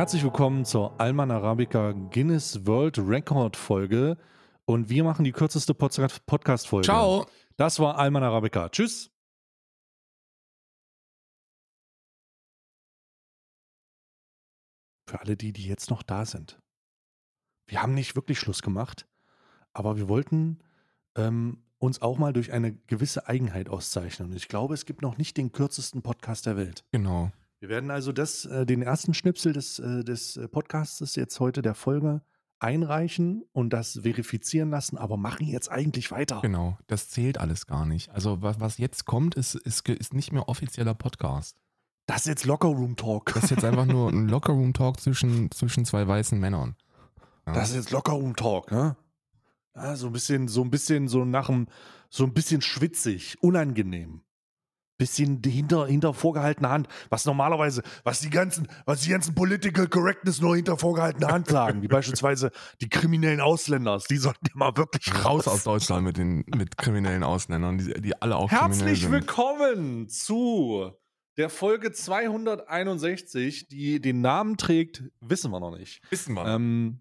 Herzlich 0.00 0.24
willkommen 0.24 0.64
zur 0.64 0.98
Alman 0.98 1.30
Arabica 1.30 1.92
Guinness 1.92 2.64
World 2.64 2.96
Record 2.96 3.54
Folge 3.54 4.16
und 4.64 4.88
wir 4.88 5.04
machen 5.04 5.26
die 5.26 5.32
kürzeste 5.32 5.74
Podcast 5.74 6.68
Folge. 6.68 6.86
Ciao. 6.86 7.26
Das 7.58 7.78
war 7.80 7.98
Alman 7.98 8.22
Arabica. 8.22 8.70
Tschüss. 8.70 9.10
Für 15.06 15.20
alle 15.20 15.36
die, 15.36 15.52
die 15.52 15.66
jetzt 15.66 15.90
noch 15.90 16.02
da 16.02 16.24
sind. 16.24 16.58
Wir 17.66 17.82
haben 17.82 17.92
nicht 17.92 18.16
wirklich 18.16 18.38
Schluss 18.38 18.62
gemacht, 18.62 19.06
aber 19.74 19.98
wir 19.98 20.08
wollten 20.08 20.60
ähm, 21.14 21.62
uns 21.76 22.00
auch 22.00 22.16
mal 22.16 22.32
durch 22.32 22.52
eine 22.52 22.72
gewisse 22.72 23.28
Eigenheit 23.28 23.68
auszeichnen. 23.68 24.30
Und 24.30 24.36
ich 24.38 24.48
glaube, 24.48 24.72
es 24.72 24.86
gibt 24.86 25.02
noch 25.02 25.18
nicht 25.18 25.36
den 25.36 25.52
kürzesten 25.52 26.00
Podcast 26.00 26.46
der 26.46 26.56
Welt. 26.56 26.86
Genau. 26.90 27.32
Wir 27.60 27.68
werden 27.68 27.90
also 27.90 28.10
das, 28.12 28.46
äh, 28.46 28.64
den 28.64 28.80
ersten 28.80 29.12
Schnipsel 29.12 29.52
des, 29.52 29.78
äh, 29.78 30.02
des 30.02 30.38
äh, 30.38 30.48
Podcasts 30.48 31.14
jetzt 31.14 31.38
heute 31.40 31.60
der 31.60 31.74
Folge 31.74 32.22
einreichen 32.58 33.44
und 33.52 33.70
das 33.70 34.00
verifizieren 34.02 34.70
lassen, 34.70 34.96
aber 34.96 35.18
machen 35.18 35.46
jetzt 35.46 35.70
eigentlich 35.70 36.10
weiter. 36.10 36.40
Genau, 36.40 36.78
das 36.86 37.10
zählt 37.10 37.36
alles 37.36 37.66
gar 37.66 37.84
nicht. 37.84 38.10
Also 38.10 38.40
was, 38.40 38.60
was 38.60 38.78
jetzt 38.78 39.04
kommt, 39.04 39.34
ist, 39.34 39.54
ist, 39.56 39.86
ist 39.88 40.14
nicht 40.14 40.32
mehr 40.32 40.48
offizieller 40.48 40.94
Podcast. 40.94 41.58
Das 42.06 42.22
ist 42.22 42.26
jetzt 42.26 42.46
Lockerroom 42.46 42.96
Talk. 42.96 43.32
Das 43.34 43.44
ist 43.44 43.50
jetzt 43.50 43.64
einfach 43.64 43.86
nur 43.86 44.10
ein 44.10 44.28
Lockerroom 44.28 44.72
Talk 44.72 44.98
zwischen, 44.98 45.50
zwischen 45.50 45.84
zwei 45.84 46.08
weißen 46.08 46.40
Männern. 46.40 46.76
Ja. 47.46 47.52
Das 47.52 47.70
ist 47.70 47.76
jetzt 47.76 47.90
Lockerroom 47.90 48.36
Talk, 48.36 48.70
ne? 48.72 48.96
Ja, 49.74 49.96
so 49.96 50.06
ein 50.06 50.12
bisschen, 50.12 50.48
so 50.48 50.62
ein 50.62 50.70
bisschen, 50.70 51.08
so 51.08 51.26
nach 51.26 51.46
dem, 51.46 51.66
so 52.08 52.24
ein 52.24 52.32
bisschen 52.32 52.62
schwitzig, 52.62 53.36
unangenehm. 53.42 54.22
Bisschen 55.00 55.40
hinter, 55.42 55.86
hinter 55.86 56.12
vorgehaltener 56.12 56.68
Hand, 56.68 56.88
was 57.08 57.24
normalerweise, 57.24 57.82
was 58.04 58.20
die 58.20 58.28
ganzen, 58.28 58.68
was 58.84 59.00
die 59.00 59.08
ganzen 59.08 59.34
Political 59.34 59.88
Correctness 59.88 60.42
nur 60.42 60.56
hinter 60.56 60.76
vorgehaltener 60.76 61.28
Hand 61.28 61.48
sagen, 61.48 61.80
wie 61.80 61.88
beispielsweise 61.88 62.50
die 62.82 62.90
kriminellen 62.90 63.40
Ausländer, 63.40 63.98
die 64.10 64.18
sollten 64.18 64.44
ja 64.46 64.52
mal 64.54 64.76
wirklich 64.76 65.08
raus. 65.14 65.46
Raus 65.46 65.48
aus 65.48 65.64
Deutschland 65.64 66.04
mit 66.04 66.18
den 66.18 66.44
mit 66.54 66.76
kriminellen 66.76 67.22
Ausländern, 67.22 67.78
die, 67.78 67.98
die 67.98 68.20
alle 68.20 68.36
auch 68.36 68.50
Herzlich 68.50 69.10
willkommen 69.10 70.10
zu 70.10 70.92
der 71.38 71.48
Folge 71.48 71.92
261, 71.92 73.68
die 73.68 74.02
den 74.02 74.20
Namen 74.20 74.58
trägt, 74.58 75.04
wissen 75.22 75.50
wir 75.50 75.60
noch 75.60 75.74
nicht. 75.74 76.02
Wissen 76.10 76.34
wir. 76.34 76.44
Ähm, 76.44 76.98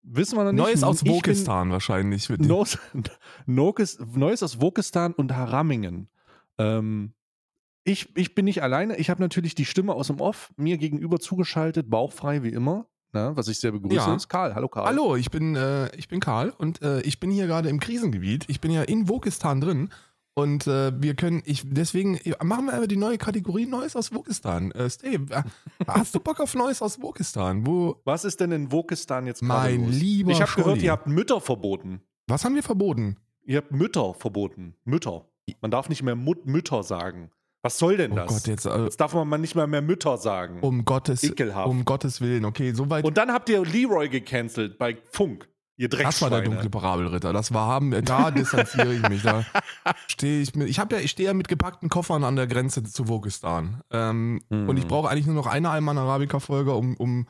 wissen 0.00 0.38
wir 0.38 0.44
noch 0.44 0.52
nicht. 0.52 0.62
Neues 0.62 0.82
aus 0.82 1.06
Wokistan 1.06 1.70
wahrscheinlich. 1.70 2.30
Neues, 2.30 2.78
Neues 3.44 4.42
aus 4.42 4.58
Wokistan 4.62 5.12
und 5.12 5.36
Haramingen. 5.36 6.08
Ähm, 6.56 7.12
ich, 7.86 8.08
ich 8.16 8.34
bin 8.34 8.44
nicht 8.44 8.62
alleine. 8.62 8.96
Ich 8.96 9.08
habe 9.10 9.22
natürlich 9.22 9.54
die 9.54 9.64
Stimme 9.64 9.94
aus 9.94 10.08
dem 10.08 10.20
Off 10.20 10.52
mir 10.56 10.76
gegenüber 10.76 11.18
zugeschaltet, 11.20 11.88
bauchfrei 11.88 12.42
wie 12.42 12.50
immer. 12.50 12.86
Ne, 13.12 13.30
was 13.34 13.48
ich 13.48 13.58
sehr 13.60 13.72
begrüße, 13.72 13.94
Ja. 13.94 14.14
ist 14.14 14.28
Karl. 14.28 14.54
Hallo 14.54 14.68
Karl. 14.68 14.84
Hallo, 14.86 15.16
ich 15.16 15.30
bin, 15.30 15.54
äh, 15.56 15.94
ich 15.96 16.08
bin 16.08 16.20
Karl 16.20 16.50
und 16.50 16.82
äh, 16.82 17.00
ich 17.02 17.20
bin 17.20 17.30
hier 17.30 17.46
gerade 17.46 17.68
im 17.68 17.80
Krisengebiet. 17.80 18.44
Ich 18.48 18.60
bin 18.60 18.70
ja 18.72 18.82
in 18.82 19.08
Wokistan 19.08 19.60
drin. 19.60 19.90
Und 20.34 20.66
äh, 20.66 20.92
wir 21.00 21.14
können, 21.14 21.40
ich, 21.46 21.62
deswegen 21.64 22.16
äh, 22.18 22.34
machen 22.44 22.66
wir 22.66 22.74
einfach 22.74 22.88
die 22.88 22.98
neue 22.98 23.16
Kategorie 23.16 23.64
Neues 23.64 23.96
aus 23.96 24.12
Wokistan. 24.12 24.70
Äh, 24.72 24.90
Steve, 24.90 25.32
äh, 25.34 25.42
hast 25.86 26.14
du 26.14 26.20
Bock 26.20 26.40
auf 26.40 26.54
Neues 26.54 26.82
aus 26.82 27.00
Wokistan? 27.00 27.66
Wo, 27.66 28.02
Was 28.04 28.24
ist 28.26 28.40
denn 28.40 28.52
in 28.52 28.70
Wokistan 28.70 29.24
jetzt 29.26 29.40
gerade 29.40 29.70
Mein 29.78 29.86
los? 29.86 29.94
lieber 29.94 30.32
Ich 30.32 30.42
habe 30.42 30.52
gehört, 30.54 30.82
ihr 30.82 30.92
habt 30.92 31.06
Mütter 31.06 31.40
verboten. 31.40 32.02
was 32.26 32.44
haben 32.44 32.54
wir 32.54 32.62
verboten? 32.62 33.16
Ihr 33.44 33.58
habt 33.58 33.70
Mütter 33.72 34.12
verboten. 34.12 34.74
Mütter. 34.84 35.24
Man 35.62 35.70
darf 35.70 35.88
nicht 35.88 36.02
mehr 36.02 36.16
Mut 36.16 36.44
Mütter 36.44 36.82
sagen. 36.82 37.30
Was 37.66 37.78
soll 37.78 37.96
denn 37.96 38.12
Oh 38.12 38.14
das? 38.16 38.26
Gott, 38.28 38.46
jetzt, 38.46 38.64
äh, 38.64 38.84
Jetzt 38.84 39.00
darf 39.00 39.12
man 39.12 39.26
mal 39.26 39.38
nicht 39.38 39.56
mal 39.56 39.66
mehr 39.66 39.82
Mütter 39.82 40.18
sagen. 40.18 40.60
um 40.60 40.84
Gottes, 40.84 41.24
Ekelhaft. 41.24 41.66
um 41.68 41.84
Gottes 41.84 42.20
Willen. 42.20 42.44
Okay, 42.44 42.72
soweit. 42.72 43.04
Und 43.04 43.16
dann 43.16 43.32
habt 43.32 43.48
ihr 43.48 43.64
Leroy 43.64 44.08
gecancelt 44.08 44.78
bei 44.78 44.96
Funk. 45.10 45.48
Ihr 45.76 45.88
Das 45.88 46.22
war 46.22 46.30
der 46.30 46.42
dunkle 46.42 46.70
Parabelritter. 46.70 47.32
Das 47.32 47.52
war 47.52 47.66
haben, 47.66 47.90
da 48.04 48.30
distanziere 48.30 48.94
ich 48.94 49.08
mich. 49.08 49.22
Da 49.22 49.44
stehe 50.06 50.40
ich 50.40 50.54
mit. 50.54 50.68
Ich 50.70 50.78
habe 50.78 50.94
ja, 50.94 51.00
ich 51.02 51.10
stehe 51.10 51.26
ja 51.26 51.34
mit 51.34 51.48
gepackten 51.48 51.88
Koffern 51.88 52.22
an 52.22 52.36
der 52.36 52.46
Grenze 52.46 52.84
zu 52.84 53.08
Wokistan. 53.08 53.82
Ähm, 53.90 54.40
Mhm. 54.48 54.68
Und 54.68 54.76
ich 54.76 54.86
brauche 54.86 55.08
eigentlich 55.10 55.26
nur 55.26 55.34
noch 55.34 55.46
eine 55.48 55.68
Alman 55.70 55.98
Arabica 55.98 56.38
Folge, 56.38 56.72
um, 56.72 56.96
um, 56.96 57.26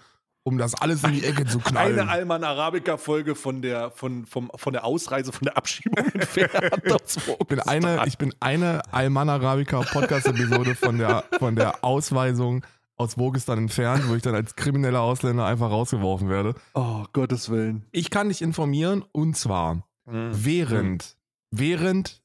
um 0.47 0.59
das 0.59 0.75
alles 0.77 1.03
in 1.03 1.11
die 1.13 1.25
Ecke 1.25 1.45
zu 1.45 1.59
knallen. 1.59 1.99
Eine 1.99 2.09
Alman 2.09 2.45
Arabica 2.45 2.97
Folge 2.99 3.35
von 3.35 3.63
der 3.63 3.91
von, 3.91 4.27
vom, 4.27 4.49
von 4.55 4.73
der 4.73 4.85
Ausreise 4.85 5.33
von 5.33 5.45
der 5.45 5.57
Abschiebung 5.57 6.05
ich 6.15 7.47
bin 7.49 7.61
eine, 7.61 8.07
ich 8.07 8.17
bin 8.17 8.33
eine 8.39 8.81
Alman 8.93 9.29
Arabica 9.29 9.81
Podcast 9.81 10.27
Episode 10.27 10.77
von 10.77 10.99
der 10.99 11.25
von 11.39 11.57
der 11.57 11.85
Ausweisung 11.85 12.65
aus 12.97 13.19
Wokistan 13.19 13.59
entfernt, 13.59 14.09
wo 14.09 14.15
ich 14.15 14.23
dann 14.23 14.37
als 14.37 14.55
krimineller 14.55 15.01
Ausländer 15.03 15.45
einfach 15.47 15.69
rausgeworfen 15.71 16.29
werde. 16.29 16.55
oh 16.75 17.05
Gottes 17.13 17.51
Willen. 17.51 17.85
Ich 17.91 18.11
kann 18.11 18.29
dich 18.29 18.41
informieren 18.41 19.05
und 19.13 19.37
zwar 19.37 19.83
Mhm. 20.09 20.31
während, 20.33 21.17
während 21.51 22.23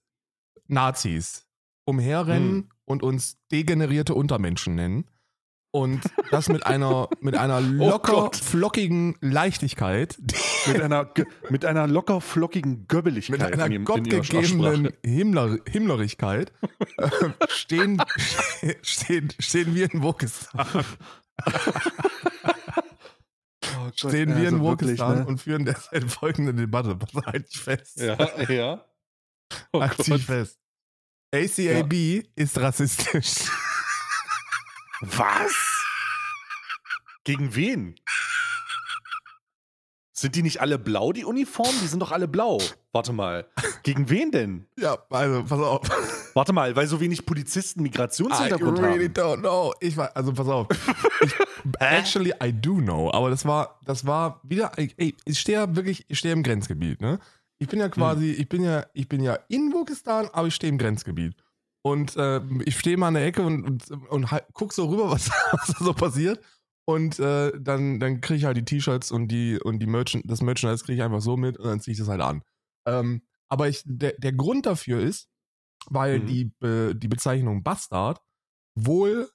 Nazis 0.67 1.47
umherrennen 1.85 2.49
Hm. 2.51 2.69
und 2.85 3.01
uns 3.01 3.37
degenerierte 3.51 4.13
Untermenschen 4.13 4.75
nennen 4.75 5.05
und 5.71 6.01
das 6.31 6.49
mit 6.49 6.65
einer, 6.65 7.07
mit 7.21 7.35
einer 7.35 7.61
locker 7.61 8.13
Gott. 8.13 8.35
flockigen 8.35 9.15
Leichtigkeit, 9.21 10.17
Mit 10.67 10.81
einer 10.81 11.11
mit 11.49 11.65
einer 11.65 11.87
locker 11.87 12.21
flockigen 12.21 12.87
Göbbeligkeit 12.87 13.39
mit 13.39 13.53
einer 13.53 13.65
in, 13.67 13.71
in 13.71 13.85
gottgegebenen. 13.85 14.93
Himmler, 15.03 15.57
Himmlerigkeit 15.67 16.51
äh, 16.97 17.09
stehen, 17.47 18.01
stehen, 18.81 19.29
stehen 19.39 19.73
wir 19.73 19.91
in 19.91 20.03
Wokistan, 20.03 20.67
Oh 23.63 23.89
stehen 23.95 24.29
wir 24.29 24.35
also 24.35 24.55
in 24.57 24.63
wirklich, 24.63 24.89
Wokistan 24.99 25.19
ne? 25.19 25.25
und 25.25 25.41
führen 25.41 25.65
deshalb 25.65 26.11
folgende 26.11 26.53
Debatte. 26.53 26.95
Pass 26.95 27.25
halt 27.25 27.47
dich 27.47 27.59
fest. 27.59 27.99
Ja, 27.99 28.17
ja. 28.49 28.85
Oh 29.73 29.81
halt 29.81 29.95
fest. 29.95 30.59
ACAB 31.33 32.23
ist 32.35 32.59
rassistisch. 32.59 33.49
Was? 35.01 35.53
Gegen 37.23 37.55
wen? 37.55 37.95
Sind 40.13 40.35
die 40.35 40.43
nicht 40.43 40.61
alle 40.61 40.77
blau, 40.77 41.13
die 41.13 41.25
Uniformen? 41.25 41.73
Die 41.81 41.87
sind 41.87 41.99
doch 41.99 42.11
alle 42.11 42.27
blau. 42.27 42.59
Warte 42.91 43.11
mal. 43.11 43.47
Gegen 43.81 44.07
wen 44.09 44.29
denn? 44.29 44.67
Ja, 44.77 44.97
also 45.09 45.43
pass 45.43 45.59
auf. 45.59 45.81
Warte 46.35 46.53
mal, 46.53 46.75
weil 46.75 46.85
so 46.85 46.99
wenig 46.99 47.25
Polizisten 47.25 47.79
I 47.79 47.83
Migrationshintergrund 47.83 48.79
really 48.79 49.07
haben. 49.07 49.13
don't 49.13 49.39
know. 49.39 49.73
Ich 49.79 49.97
war, 49.97 50.15
also 50.15 50.31
pass 50.33 50.47
auf. 50.47 50.67
Ich, 51.21 51.33
actually, 51.79 52.33
I 52.43 52.53
do 52.53 52.75
know. 52.75 53.11
Aber 53.11 53.31
das 53.31 53.45
war, 53.45 53.79
das 53.85 54.05
war 54.05 54.39
wieder, 54.43 54.71
ey, 54.77 55.15
ich 55.25 55.39
stehe 55.39 55.57
ja 55.57 55.75
wirklich, 55.75 56.05
ich 56.07 56.19
stehe 56.19 56.33
im 56.33 56.43
Grenzgebiet, 56.43 57.01
ne? 57.01 57.19
Ich 57.57 57.67
bin 57.67 57.79
ja 57.79 57.89
quasi, 57.89 58.31
ich 58.31 58.49
bin 58.49 58.63
ja, 58.63 58.85
ich 58.93 59.07
bin 59.09 59.21
ja 59.23 59.39
in 59.47 59.73
Wokistan, 59.73 60.29
aber 60.33 60.47
ich 60.47 60.55
stehe 60.55 60.71
im 60.71 60.77
Grenzgebiet. 60.77 61.35
Und 61.83 62.15
äh, 62.15 62.41
ich 62.65 62.77
stehe 62.77 62.97
mal 62.97 63.07
an 63.07 63.15
der 63.15 63.25
Ecke 63.25 63.41
und, 63.43 63.63
und, 63.63 63.91
und 64.09 64.31
halt, 64.31 64.45
guck 64.53 64.71
so 64.73 64.85
rüber, 64.87 65.09
was, 65.11 65.29
was 65.51 65.67
da 65.77 65.85
so 65.85 65.93
passiert. 65.93 66.43
Und 66.85 67.19
äh, 67.19 67.51
dann, 67.59 67.99
dann 67.99 68.21
kriege 68.21 68.37
ich 68.37 68.45
halt 68.45 68.57
die 68.57 68.65
T-Shirts 68.65 69.11
und 69.11 69.27
die 69.29 69.59
und 69.59 69.79
die 69.79 69.85
Merchant, 69.87 70.23
das 70.29 70.41
Merchandise 70.41 70.83
kriege 70.83 70.97
ich 70.97 71.03
einfach 71.03 71.21
so 71.21 71.37
mit 71.37 71.57
und 71.57 71.65
dann 71.65 71.79
ziehe 71.79 71.93
ich 71.93 71.99
das 71.99 72.07
halt 72.07 72.21
an. 72.21 72.43
Ähm, 72.87 73.21
aber 73.49 73.69
ich, 73.69 73.81
der, 73.85 74.13
der 74.17 74.33
Grund 74.33 74.65
dafür 74.65 74.99
ist, 75.01 75.29
weil 75.87 76.19
Mhm. 76.19 76.25
die, 76.27 76.45
Be 76.59 76.95
die 76.95 77.07
Bezeichnung 77.07 77.63
Bastard 77.63 78.21
wohl 78.75 79.29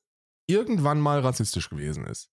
irgendwann 0.48 1.00
mal 1.00 1.20
rassistisch 1.20 1.68
gewesen 1.70 2.04
ist. 2.06 2.30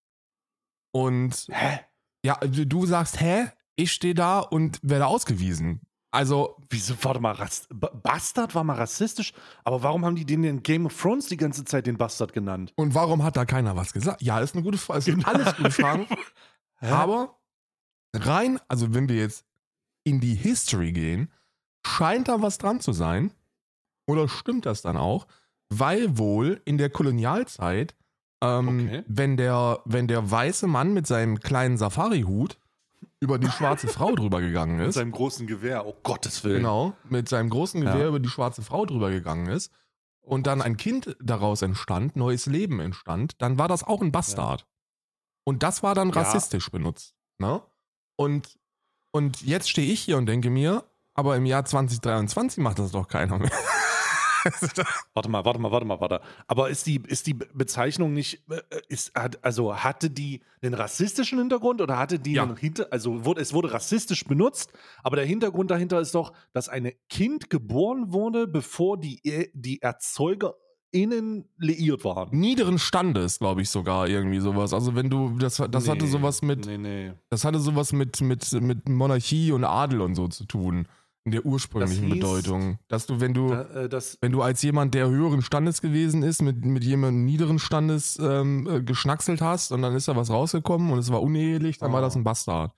Und 0.94 1.48
Hä? 1.50 1.80
ja, 2.26 2.36
du 2.38 2.66
du 2.66 2.86
sagst, 2.86 3.20
hä? 3.20 3.48
Ich 3.76 3.92
stehe 3.92 4.14
da 4.14 4.40
und 4.40 4.80
werde 4.84 5.08
ausgewiesen. 5.08 5.82
Also, 6.14 6.56
Wieso, 6.70 6.94
warte 7.02 7.20
mal, 7.20 7.32
Rass 7.34 7.68
Ba- 7.74 7.90
Bastard 8.04 8.54
war 8.56 8.64
mal 8.64 8.76
rassistisch, 8.76 9.34
aber 9.64 9.82
warum 9.84 10.06
haben 10.06 10.16
die 10.16 10.26
den 10.26 10.44
in 10.44 10.62
Game 10.64 10.86
of 10.86 11.00
Thrones 11.00 11.26
die 11.28 11.38
ganze 11.38 11.66
Zeit 11.66 11.88
den 11.88 11.98
Bastard 11.98 12.34
genannt? 12.34 12.72
und 12.76 12.94
warum 12.94 13.24
hat 13.24 13.36
da 13.36 13.46
keiner 13.46 13.76
was 13.76 13.94
gesagt? 13.94 14.22
Ja, 14.22 14.40
ist 14.40 14.54
eine 14.56 14.64
gute 14.64 14.78
Frage. 14.78 15.00
Es 15.00 15.06
sind 15.06 15.26
Genau. 15.26 15.28
alles 15.40 15.56
gute 15.56 15.72
Fragen. 15.72 16.08
Aber 16.82 17.40
rein, 18.16 18.60
also 18.68 18.94
wenn 18.94 19.10
wir 19.10 19.16
jetzt 19.18 19.46
in 20.04 20.20
die 20.20 20.36
History 20.36 20.92
gehen, 20.92 21.32
scheint 21.86 22.28
da 22.28 22.42
was 22.42 22.58
dran 22.60 22.80
zu 22.80 22.94
sein. 22.94 23.32
Oder 24.06 24.28
stimmt 24.30 24.66
das 24.66 24.82
dann 24.82 24.98
auch? 24.98 25.28
Weil 25.70 26.18
wohl 26.18 26.62
in 26.66 26.78
der 26.78 26.90
Kolonialzeit, 26.90 27.96
ähm, 28.44 28.68
Okay. 28.68 29.04
wenn, 29.08 29.38
der, 29.38 29.80
wenn 29.86 30.08
der 30.08 30.30
weiße 30.30 30.68
Mann 30.68 30.94
mit 30.94 31.08
seinem 31.08 31.40
kleinen 31.40 31.78
Safari-Hut 31.78 32.58
über 33.24 33.40
die 33.40 33.50
schwarze 33.50 33.88
Frau 33.88 34.14
drüber 34.16 34.42
gegangen 34.42 34.78
Mit 34.78 34.88
ist, 34.90 34.96
seinem 34.96 35.12
großen 35.14 35.48
Gewehr, 35.48 35.86
oh 35.88 35.96
Gottes 36.04 36.44
Willen. 36.44 36.58
genau, 36.58 36.94
mit 37.10 37.30
seinem 37.30 37.50
großen 37.50 37.80
Gewehr 37.82 38.02
Ja. 38.02 38.08
über 38.10 38.20
die 38.20 38.28
schwarze 38.30 38.62
Frau 38.62 38.86
drüber 38.86 39.10
gegangen 39.12 39.48
ist 39.48 39.72
und 40.22 40.46
dann 40.46 40.62
ein 40.62 40.76
Kind 40.78 41.16
daraus 41.22 41.62
entstand, 41.62 42.16
neues 42.18 42.46
Leben 42.46 42.80
entstand, 42.82 43.42
dann 43.42 43.58
war 43.58 43.68
das 43.70 43.84
auch 43.84 44.02
ein 44.02 44.12
Bastard. 44.12 44.68
Und 45.46 45.64
das 45.64 45.84
war 45.84 45.96
dann 45.96 46.10
Ja. 46.10 46.16
rassistisch 46.22 46.70
benutzt. 46.70 47.16
Ne? 47.40 47.62
Und, 48.18 48.60
und 49.12 49.42
jetzt 49.42 49.70
stehe 49.70 49.92
ich 49.92 50.02
hier 50.02 50.18
und 50.18 50.26
denke 50.26 50.50
mir, 50.50 50.84
aber 51.14 51.36
im 51.38 51.46
Jahr 51.46 51.64
2023 51.66 52.62
macht 52.64 52.80
das 52.80 52.92
doch 52.92 53.08
keiner 53.08 53.38
mehr. 53.40 53.52
Warte 55.14 55.30
mal, 55.30 55.46
warte 55.46 55.60
mal, 55.60 55.72
warte 55.72 55.86
mal, 55.86 56.00
warte. 56.02 56.22
Aber 56.48 56.70
ist 56.70 56.86
die, 56.88 57.02
ist 57.08 57.28
die 57.28 57.34
Bezeichnung 57.34 58.14
nicht, 58.14 58.44
äh, 58.50 58.62
ist, 58.90 59.14
hat, 59.16 59.44
also 59.44 59.76
hatte 59.76 60.10
die 60.10 60.42
einen 60.62 60.74
rassistischen 60.74 61.40
Hintergrund 61.40 61.82
oder 61.82 61.98
hatte 61.98 62.20
die 62.20 62.34
Ja. 62.34 62.44
einen 62.44 62.56
Hinter, 62.58 62.88
also 62.92 63.26
wurde, 63.26 63.42
es 63.42 63.54
wurde 63.54 63.72
rassistisch 63.74 64.26
benutzt, 64.26 64.72
aber 65.04 65.16
der 65.18 65.26
Hintergrund 65.26 65.72
dahinter 65.72 66.00
ist 66.00 66.16
doch, 66.16 66.34
dass 66.54 66.70
ein 66.70 66.92
Kind 67.10 67.50
geboren 67.50 68.12
wurde, 68.14 68.48
bevor 68.48 68.98
die, 68.98 69.20
E- 69.24 69.50
die 69.54 69.82
ErzeugerInnen 69.82 71.46
liiert 71.58 72.04
waren. 72.04 72.30
Niederen 72.38 72.80
Standes, 72.80 73.40
glaube 73.40 73.62
ich 73.62 73.70
sogar 73.70 74.08
irgendwie 74.08 74.40
sowas. 74.40 74.74
Also 74.74 74.96
wenn 74.96 75.10
du, 75.10 75.38
das, 75.38 75.58
das 75.70 75.88
hatte 75.88 76.06
Nee, 76.06 76.12
sowas 76.12 76.42
mit, 76.42 76.66
Nee, 76.66 76.78
nee. 76.78 77.14
das 77.30 77.46
hatte 77.46 77.60
sowas 77.60 77.94
mit, 77.94 78.22
mit, 78.22 78.52
mit 78.54 78.90
Monarchie 78.90 79.52
und 79.52 79.64
Adel 79.64 80.02
und 80.02 80.16
so 80.16 80.28
zu 80.28 80.46
tun. 80.46 80.88
In 81.26 81.32
der 81.32 81.46
ursprünglichen 81.46 82.08
hieß- 82.08 82.16
Bedeutung. 82.16 82.80
Dass 82.90 83.06
du, 83.06 83.22
wenn 83.22 83.34
du, 83.34 83.54
äh, 83.54 83.88
das, 83.88 84.18
wenn 84.20 84.34
du 84.34 84.42
als 84.42 84.62
jemand, 84.62 84.94
der 84.94 85.08
höheren 85.08 85.42
Standes 85.42 85.82
gewesen 85.82 86.22
ist, 86.22 86.42
mit, 86.42 86.66
mit 86.66 86.84
jemandem 86.84 87.24
niederen 87.24 87.60
Standes 87.60 88.20
ähm, 88.22 88.68
äh, 88.70 88.82
geschnackselt 88.84 89.40
hast 89.42 89.72
und 89.72 89.82
dann 89.82 89.96
ist 89.96 90.10
da 90.10 90.18
was 90.18 90.30
rausgekommen 90.30 90.92
und 90.92 91.00
es 91.00 91.10
war 91.12 91.22
unehelich, 91.22 91.78
dann 91.78 91.94
war 91.94 92.02
Oh. 92.02 92.04
das 92.06 92.16
ein 92.18 92.26
Bastard. 92.26 92.74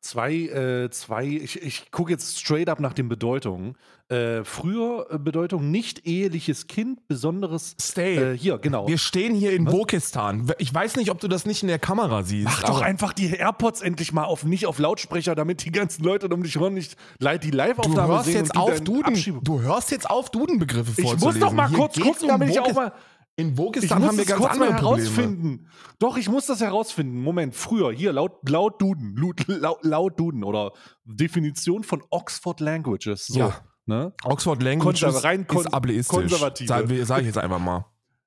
Zwei, 0.00 0.34
äh, 0.34 0.90
zwei, 0.90 1.24
ich, 1.26 1.60
ich 1.62 1.90
gucke 1.90 2.12
jetzt 2.12 2.38
straight 2.40 2.68
up 2.68 2.80
nach 2.80 2.92
den 2.92 3.08
Bedeutungen. 3.08 3.76
Äh, 4.08 4.42
früher 4.42 5.06
äh, 5.10 5.18
Bedeutung 5.18 5.70
nicht 5.70 6.06
eheliches 6.06 6.66
Kind, 6.66 7.06
besonderes. 7.08 7.76
Stay. 7.78 8.16
Äh, 8.16 8.38
hier, 8.38 8.56
genau. 8.58 8.88
Wir 8.88 8.96
stehen 8.96 9.34
hier 9.34 9.52
in 9.52 9.66
Was? 9.66 9.74
Wokistan. 9.74 10.50
Ich 10.58 10.72
weiß 10.72 10.96
nicht, 10.96 11.10
ob 11.10 11.20
du 11.20 11.28
das 11.28 11.44
nicht 11.44 11.62
in 11.62 11.68
der 11.68 11.78
Kamera 11.78 12.22
siehst. 12.22 12.44
Mach 12.46 12.62
doch 12.62 12.80
einfach 12.80 13.12
die 13.12 13.30
AirPods 13.34 13.82
endlich 13.82 14.12
mal 14.14 14.24
auf, 14.24 14.44
nicht 14.44 14.64
auf 14.66 14.78
Lautsprecher, 14.78 15.34
damit 15.34 15.62
die 15.64 15.72
ganzen 15.72 16.04
Leute 16.04 16.28
um 16.28 16.42
dich 16.42 16.56
hören 16.58 16.72
nicht 16.72 16.96
die 17.20 17.50
Du 17.50 17.56
Live-Aufnahme 17.58 18.14
hörst 18.14 18.24
sehen. 18.26 18.36
jetzt 18.36 18.56
auf 18.56 18.80
Duden. 18.80 19.40
Du 19.44 19.60
hörst 19.60 19.90
jetzt 19.90 20.08
auf 20.08 20.30
Dudenbegriffe 20.30 20.92
Ich 20.96 21.06
vorzulesen. 21.06 21.40
muss 21.40 21.48
doch 21.50 21.52
mal 21.54 21.68
Hier 21.68 21.76
kurz 21.78 22.00
gucken, 22.00 22.22
um 22.22 22.28
damit 22.28 22.48
ich 22.50 22.60
auch 22.60 22.72
mal. 22.72 22.92
In 23.38 23.52
Ich 23.52 23.56
muss 23.56 23.90
haben 23.90 24.02
wir 24.02 24.24
das 24.24 24.26
ganz 24.26 24.40
kurz 24.40 24.58
mal 24.58 24.68
andere 24.68 24.80
Probleme. 24.82 25.06
herausfinden. 25.06 25.68
Doch, 26.00 26.16
ich 26.16 26.28
muss 26.28 26.46
das 26.46 26.60
herausfinden. 26.60 27.22
Moment, 27.22 27.54
früher, 27.54 27.92
hier, 27.92 28.12
laut, 28.12 28.46
laut 28.48 28.82
Duden, 28.82 29.16
laut, 29.16 29.46
laut, 29.46 29.84
laut 29.84 30.18
Duden 30.20 30.42
oder 30.42 30.72
Definition 31.04 31.84
von 31.84 32.02
Oxford 32.10 32.58
Languages. 32.60 33.26
So, 33.28 33.38
Ja. 33.38 33.64
Ne? 33.86 34.12
Oxford 34.24 34.62
Language 34.62 35.02
Konser- 35.02 35.24
rein 35.24 35.46
kon- 35.46 35.60
ist 35.60 35.72
ableistisch. 35.72 36.08
konservative. 36.08 36.68
Sag, 36.68 36.88
sag 37.06 37.20
ich 37.20 37.26
jetzt 37.26 37.38
einfach 37.38 37.58
mal. 37.60 37.86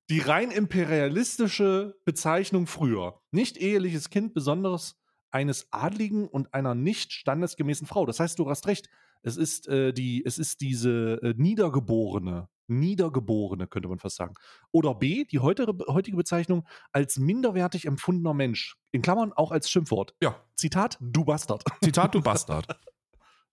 Die 0.09 0.19
rein 0.19 0.49
imperialistische 0.49 1.95
Bezeichnung 2.05 2.65
früher. 2.67 3.19
Nicht 3.31 3.57
eheliches 3.57 4.09
Kind, 4.09 4.33
besonders 4.33 4.95
eines 5.29 5.67
Adligen 5.71 6.27
und 6.27 6.53
einer 6.53 6.73
nicht 6.75 7.13
standesgemäßen 7.13 7.85
Frau. 7.87 8.05
Das 8.05 8.19
heißt, 8.19 8.39
du 8.39 8.49
hast 8.49 8.65
recht. 8.67 8.89
Es 9.23 9.37
ist, 9.37 9.67
äh, 9.67 9.93
die, 9.93 10.23
es 10.25 10.39
ist 10.39 10.61
diese 10.61 11.19
äh, 11.21 11.33
Niedergeborene. 11.37 12.47
Niedergeborene, 12.79 13.67
könnte 13.67 13.87
man 13.89 13.99
fast 13.99 14.15
sagen. 14.15 14.33
Oder 14.71 14.95
B, 14.95 15.25
die 15.25 15.39
heutige, 15.39 15.73
heutige 15.87 16.17
Bezeichnung 16.17 16.65
als 16.91 17.17
minderwertig 17.17 17.85
empfundener 17.85 18.33
Mensch. 18.33 18.77
In 18.91 19.01
Klammern 19.01 19.33
auch 19.33 19.51
als 19.51 19.69
Schimpfwort. 19.69 20.15
Ja. 20.21 20.35
Zitat, 20.55 20.97
du 21.01 21.23
Bastard. 21.25 21.63
Zitat, 21.83 22.15
du 22.15 22.21
Bastard. 22.23 22.67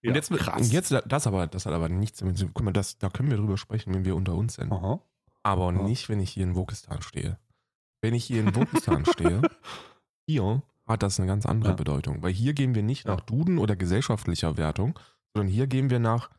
Ja, 0.02 0.10
und 0.10 0.14
jetzt, 0.14 0.30
und 0.30 0.72
jetzt, 0.72 0.94
das 1.06 1.26
aber, 1.26 1.46
das 1.48 1.66
hat 1.66 1.72
aber 1.72 1.88
nichts 1.88 2.20
damit 2.20 2.38
zu 2.38 2.46
Guck 2.46 2.62
mal, 2.64 2.72
das, 2.72 2.98
da 2.98 3.08
können 3.10 3.30
wir 3.30 3.36
drüber 3.36 3.56
sprechen, 3.58 3.92
wenn 3.94 4.04
wir 4.04 4.14
unter 4.14 4.34
uns 4.34 4.54
sind. 4.54 4.72
Aha. 4.72 5.00
Aber 5.42 5.72
Ja. 5.72 5.82
nicht, 5.82 6.08
wenn 6.08 6.20
ich 6.20 6.30
hier 6.30 6.44
in 6.44 6.54
Wokistan 6.54 7.02
stehe. 7.02 7.38
Wenn 8.00 8.14
ich 8.14 8.24
hier 8.24 8.40
in 8.40 8.54
Wokistan 8.54 9.04
stehe, 9.06 9.42
hier 10.26 10.62
hat 10.86 11.02
das 11.02 11.18
eine 11.18 11.26
ganz 11.26 11.46
andere 11.46 11.70
Ja. 11.72 11.76
Bedeutung. 11.76 12.22
Weil 12.22 12.32
hier 12.32 12.52
gehen 12.54 12.74
wir 12.76 12.82
nicht 12.82 13.06
nach 13.06 13.20
Duden 13.20 13.58
oder 13.58 13.74
gesellschaftlicher 13.76 14.56
Wertung, 14.56 14.98
sondern 15.34 15.52
hier 15.52 15.66
gehen 15.66 15.90
wir 15.90 15.98
nach, 15.98 16.30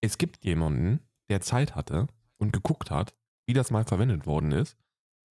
es 0.00 0.16
gibt 0.16 0.44
jemanden, 0.44 1.00
der 1.28 1.40
Zeit 1.40 1.74
hatte 1.74 2.06
und 2.40 2.52
geguckt 2.52 2.90
hat, 2.90 3.14
wie 3.46 3.54
das 3.54 3.70
mal 3.70 3.84
verwendet 3.84 4.26
worden 4.26 4.52
ist, 4.52 4.76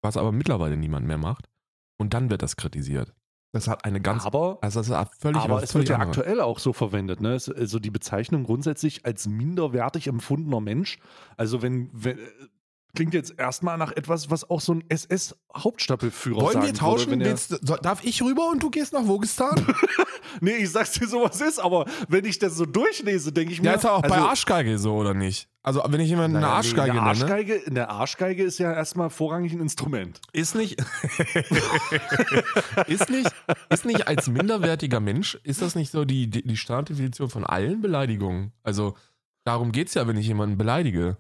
was 0.02 0.18
aber 0.18 0.32
mittlerweile 0.32 0.78
niemand 0.78 1.06
mehr 1.06 1.18
macht. 1.18 1.50
Und 1.98 2.14
dann 2.14 2.30
wird 2.30 2.42
das 2.42 2.56
kritisiert. 2.56 3.14
Das 3.52 3.68
hat 3.68 3.84
eine 3.84 4.00
ganz, 4.00 4.26
Aber 4.26 4.60
also 4.62 4.80
das 4.80 4.90
ist 4.90 5.22
völlig 5.22 5.42
Aber 5.42 5.64
es 5.64 5.74
wird 5.74 5.90
ja 5.90 5.98
aktuell 5.98 6.40
auch 6.40 6.60
so 6.60 6.72
verwendet, 6.72 7.20
ne? 7.20 7.32
Also 7.32 7.80
die 7.80 7.90
Bezeichnung 7.90 8.44
grundsätzlich 8.44 9.06
als 9.06 9.28
minderwertig 9.28 10.08
empfundener 10.08 10.62
Mensch. 10.62 11.00
Also 11.36 11.64
wenn, 11.64 11.90
wenn 11.92 12.20
klingt 12.96 13.14
jetzt 13.14 13.34
erstmal 13.38 13.78
nach 13.78 13.92
etwas, 13.92 14.30
was 14.30 14.50
auch 14.50 14.62
so 14.62 14.74
ein 14.74 14.84
SS-Hauptstapelführer 14.90 16.42
Wollen 16.42 16.62
wir 16.62 16.74
tauschen? 16.74 17.12
Würde, 17.12 17.26
Willst, 17.26 17.66
soll- 17.66 17.80
darf 17.82 18.04
ich 18.04 18.22
rüber 18.22 18.50
und 18.50 18.64
du 18.64 18.70
gehst 18.70 18.94
nach 18.94 19.06
Wogistan? 19.06 19.66
nee, 20.42 20.58
ich 20.58 20.72
sag's 20.72 20.94
dir 20.94 21.08
so, 21.08 21.24
was 21.24 21.40
ist, 21.42 21.60
aber 21.60 21.86
wenn 22.08 22.26
ich 22.26 22.40
das 22.40 22.56
so 22.56 22.66
durchlese, 22.66 23.32
denke 23.32 23.54
ich 23.54 23.62
mir. 23.62 23.70
Ja, 23.70 23.76
ist 23.76 23.84
ja 23.84 23.92
auch 23.92 24.02
bei 24.02 24.16
also, 24.16 24.28
Arschgeige 24.28 24.78
so, 24.80 24.96
oder 24.96 25.14
nicht? 25.14 25.50
Also, 25.62 25.84
wenn 25.88 26.00
ich 26.00 26.10
jemanden 26.10 26.38
eine 26.38 26.46
naja, 26.46 26.54
nee, 26.54 26.58
Arschgeige 26.58 26.92
eine 26.92 26.94
nenne, 26.94 27.10
Arschgeige, 27.10 27.62
eine 27.68 27.90
Arschgeige 27.90 28.44
ist 28.44 28.58
ja 28.60 28.74
erstmal 28.74 29.10
vorrangig 29.10 29.54
ein 29.54 29.60
Instrument. 29.60 30.22
ist 30.32 30.56
nicht, 30.56 30.80
ist 32.88 33.10
nicht, 33.10 33.32
ist 33.70 33.86
nicht 33.86 34.08
als 34.08 34.28
minderwertiger 34.28 35.00
Mensch, 35.00 35.38
ist 35.44 35.62
das 35.62 35.76
nicht 35.76 35.92
so 35.92 36.06
die, 36.06 36.30
die, 36.30 36.58
Standardefinition 36.58 37.30
von 37.30 37.46
allen 37.46 37.82
Beleidigungen? 37.82 38.54
Also, 38.64 38.96
darum 39.44 39.72
geht's 39.72 39.94
ja, 39.96 40.08
wenn 40.08 40.18
ich 40.18 40.28
jemanden 40.28 40.58
beleidige. 40.58 41.18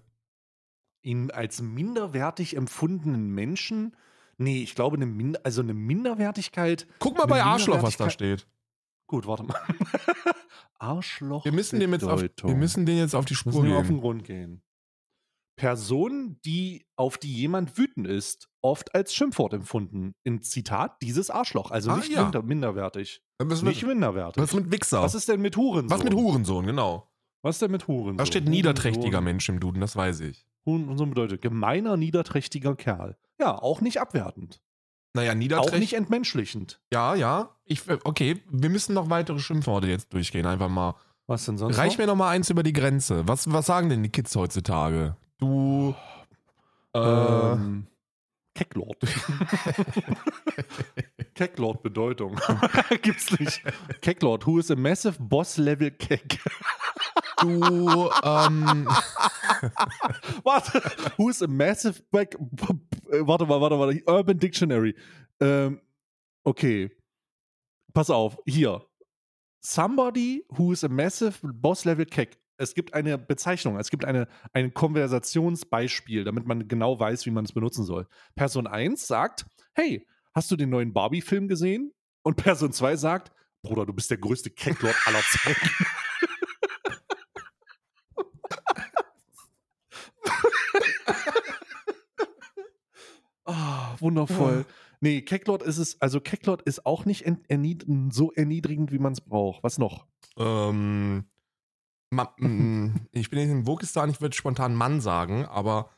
Ihn 1.01 1.31
als 1.31 1.62
minderwertig 1.62 2.56
empfundenen 2.56 3.30
Menschen. 3.30 3.96
Nee, 4.38 4.62
ich 4.63 4.75
glaube, 4.75 4.96
eine, 4.98 5.06
Min 5.06 5.38
also 5.44 5.62
eine 5.62 5.74
Minderwertigkeit. 5.74 6.88
Guck 7.00 7.18
mal 7.18 7.25
bei 7.25 7.44
Arschloch, 7.44 7.81
was 7.84 7.98
da 7.98 8.10
steht. 8.10 8.48
Gut, 9.07 9.25
warte 9.28 9.44
mal. 9.44 9.60
Arschloch. 10.80 11.46
Wir 11.46 11.51
müssen, 11.51 11.80
dem 11.80 11.92
jetzt 11.94 12.04
auf, 12.04 12.22
wir 12.22 12.56
müssen 12.56 12.86
den 12.86 12.98
jetzt 12.98 13.16
auf 13.16 13.25
die 13.25 13.36
Spur 13.36 13.63
wir 13.63 13.78
auf 13.78 13.88
den 13.88 13.96
gehen. 13.96 14.01
Grund 14.01 14.24
gehen. 14.24 14.62
Person, 15.57 16.40
die, 16.46 16.86
auf 16.96 17.18
die 17.18 17.34
jemand 17.34 17.78
wütend 17.78 18.07
ist, 18.07 18.50
oft 18.62 18.95
als 18.95 19.13
Schimpfwort 19.13 19.54
empfunden. 19.54 20.13
In 20.24 20.42
Zitat, 20.42 21.02
dieses 21.02 21.30
Arschloch. 21.30 21.72
Also 21.72 21.92
Ah, 21.92 21.98
nicht 21.98 22.12
ja. 22.12 22.24
minder, 22.24 22.44
minderwertig. 22.44 23.22
Was 23.40 23.62
Nicht 23.62 23.81
mit, 23.81 23.90
minderwertig. 23.92 24.42
was 24.42 24.54
mit 24.54 24.72
Wichser? 24.72 25.02
Was 25.02 25.16
ist 25.16 25.28
denn 25.28 25.42
mit 25.42 25.57
Hurensohn? 25.57 25.90
was 25.90 26.04
mit 26.04 26.13
Hurensohn, 26.13 26.66
genau. 26.66 27.12
Was 27.42 27.56
ist 27.56 27.62
denn 27.62 27.72
mit 27.72 27.88
Hurensohn? 27.88 28.18
Da 28.18 28.25
steht 28.25 28.48
niederträchtiger 28.48 29.19
Mensch 29.19 29.50
im 29.50 29.60
Duden, 29.60 29.81
das 29.81 29.95
weiß 29.98 30.22
ich. 30.22 30.45
Hurensohn 30.69 31.10
bedeutet 31.10 31.42
gemeiner, 31.42 31.98
niederträchtiger 31.98 32.75
Kerl. 32.75 33.18
Ja, 33.39 33.57
auch 33.57 33.81
nicht 33.81 34.00
abwertend. 34.01 34.62
Naja, 35.13 35.31
Auch 35.31 35.36
niederträchtig. 35.36 35.80
nicht 35.80 35.94
entmenschlichend. 35.94 36.80
Ja, 36.94 37.16
ja. 37.16 37.56
Ich, 37.66 37.81
okay, 38.04 38.42
wir 38.50 38.69
müssen 38.69 38.94
noch 38.94 39.10
weitere 39.10 39.39
Schimpfworte 39.39 39.88
jetzt 39.88 40.13
durchgehen. 40.13 40.45
Einfach 40.45 40.69
mal. 40.69 40.95
Was 41.25 41.45
denn 41.45 41.57
sonst? 41.57 41.77
Reich 41.77 41.94
noch? 41.94 41.98
mir 42.00 42.07
noch 42.07 42.16
mal 42.16 42.30
eins 42.30 42.50
über 42.50 42.62
die 42.63 42.74
Grenze. 42.74 43.27
Was, 43.27 43.51
was 43.51 43.66
sagen 43.66 43.89
denn 43.89 44.04
die 44.04 44.10
Kids 44.12 44.36
heutzutage? 44.36 45.16
Du. 45.40 45.95
Äh, 46.94 46.99
Ähm, 46.99 47.88
Kecklord. 48.56 48.97
Kecklord 51.35 51.81
Bedeutung. 51.83 52.40
Gibt's 53.02 53.31
nicht. 53.40 53.61
Kecklord, 54.02 54.45
who 54.45 54.59
is 54.59 54.69
a 54.71 54.76
massive 54.76 55.16
boss 55.19 55.57
level 55.57 55.92
Keck. 55.92 56.40
Du. 57.42 58.10
Ähm, 58.24 58.88
warte, 60.44 60.81
who 61.18 61.30
is 61.30 61.42
a 61.42 61.48
massive 61.48 62.02
back. 62.12 62.36
äh, 63.12 63.19
Warte 63.22 63.46
mal, 63.46 63.60
warte 63.62 63.78
mal. 63.78 64.02
Urban 64.08 64.40
Dictionary. 64.40 64.96
Ähm, 65.40 65.81
okay. 66.44 66.90
Pass 67.94 68.10
auf, 68.10 68.38
hier. 68.46 68.86
Somebody 69.62 70.46
who 70.58 70.72
is 70.72 70.84
a 70.84 70.90
massive 70.90 71.36
boss 71.44 71.86
level 71.86 72.06
Keck. 72.06 72.38
Es 72.58 72.74
gibt 72.74 72.94
eine 72.94 73.18
Bezeichnung, 73.18 73.78
es 73.78 73.90
gibt 73.90 74.04
eine, 74.04 74.28
ein 74.52 74.74
Konversationsbeispiel, 74.74 76.26
damit 76.26 76.46
man 76.46 76.68
genau 76.68 77.00
weiß, 77.00 77.26
wie 77.26 77.31
man 77.31 77.46
es 77.46 77.54
benutzen 77.54 77.86
soll. 77.86 78.06
Person 78.36 78.68
1 78.68 79.08
sagt, 79.08 79.46
hey, 79.74 80.06
hast 80.34 80.52
du 80.52 80.58
den 80.58 80.69
neuen 80.69 80.92
Barbie-Film 80.94 81.48
gesehen? 81.48 81.94
Und 82.22 82.36
Person 82.36 82.74
2 82.74 82.98
sagt, 82.98 83.31
Bruder, 83.62 83.86
du 83.86 83.94
bist 83.94 84.10
der 84.12 84.18
größte 84.18 84.50
Kecklord 84.50 84.96
aller 85.06 85.22
Zeiten. 85.22 85.69
Ah, 93.49 93.95
wundervoll. 93.99 94.65
Nee, 95.01 95.21
Kecklord 95.21 95.63
ist 95.63 95.77
es, 95.77 96.01
also 96.01 96.19
Kecklord 96.19 96.61
ist 96.63 96.85
auch 96.85 97.06
nicht 97.06 97.25
ernied 97.47 97.85
so 98.11 98.31
erniedrigend, 98.33 98.91
wie 98.91 98.99
man 98.99 99.13
es 99.13 99.21
braucht. 99.21 99.63
Was 99.63 99.77
noch? 99.77 100.06
ähm, 100.37 101.25
ma, 102.09 102.33
mm, 102.37 103.07
ich 103.11 103.29
bin 103.29 103.39
in 103.39 103.68
Wokistan, 103.68 104.09
ich 104.09 104.21
würde 104.21 104.35
spontan 104.35 104.75
Mann 104.75 105.01
sagen, 105.01 105.45
aber. 105.45 105.89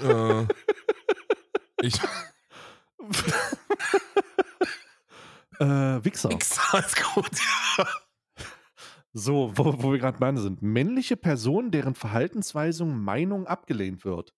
Äh, 0.00 0.46
ich. 1.82 2.00
Äh, 5.58 6.04
Wichser. 6.04 6.30
Wichser 6.30 6.78
ist 6.78 7.14
gut. 7.14 7.30
So, 9.18 9.52
wo, 9.54 9.82
wo 9.82 9.92
wir 9.92 9.98
gerade 9.98 10.18
bei 10.18 10.34
sind. 10.36 10.60
Männliche 10.60 11.16
Person, 11.16 11.70
deren 11.70 11.94
Verhaltensweisung 11.94 13.02
Meinung 13.02 13.46
abgelehnt 13.46 14.04
wird. 14.04 14.34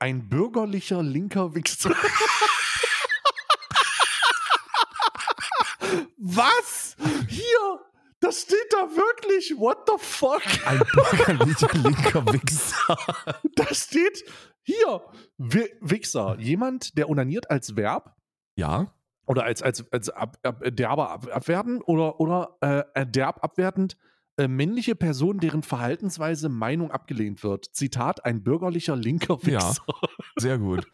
Ein 0.00 0.28
bürgerlicher 0.30 1.02
linker 1.02 1.54
Wichser. 1.54 1.94
Was? 6.16 6.96
Hier! 7.28 7.80
Das 8.20 8.42
steht 8.42 8.66
da 8.70 8.78
wirklich. 8.96 9.54
What 9.58 9.78
the 9.88 9.94
fuck? 9.98 10.42
Ein 10.66 10.78
bürgerlicher 10.78 11.72
linker 11.78 12.26
Wichser. 12.32 12.96
Da 13.56 13.74
steht 13.74 14.24
hier 14.62 15.02
Wi- 15.38 15.72
Wichser. 15.80 16.36
Jemand, 16.38 16.96
der 16.98 17.08
onaniert 17.08 17.50
als 17.50 17.76
Verb 17.76 18.14
Ja. 18.56 18.92
oder 19.26 19.44
als, 19.44 19.62
als, 19.62 19.90
als 19.92 20.10
ab, 20.10 20.36
ab, 20.42 20.60
derber 20.66 21.10
ab, 21.10 21.28
abwertend 21.32 21.82
oder, 21.86 22.20
oder 22.20 22.56
äh, 22.94 23.06
derb 23.06 23.42
abwertend 23.42 23.96
äh, 24.40 24.48
männliche 24.48 24.94
Person, 24.94 25.38
deren 25.38 25.62
Verhaltensweise 25.62 26.48
Meinung 26.48 26.90
abgelehnt 26.90 27.42
wird. 27.42 27.66
Zitat, 27.72 28.24
ein 28.24 28.42
bürgerlicher 28.42 28.96
linker 28.96 29.38
Ja. 29.42 29.46
Wichser. 29.68 29.84
Sehr 30.36 30.58
gut. 30.58 30.86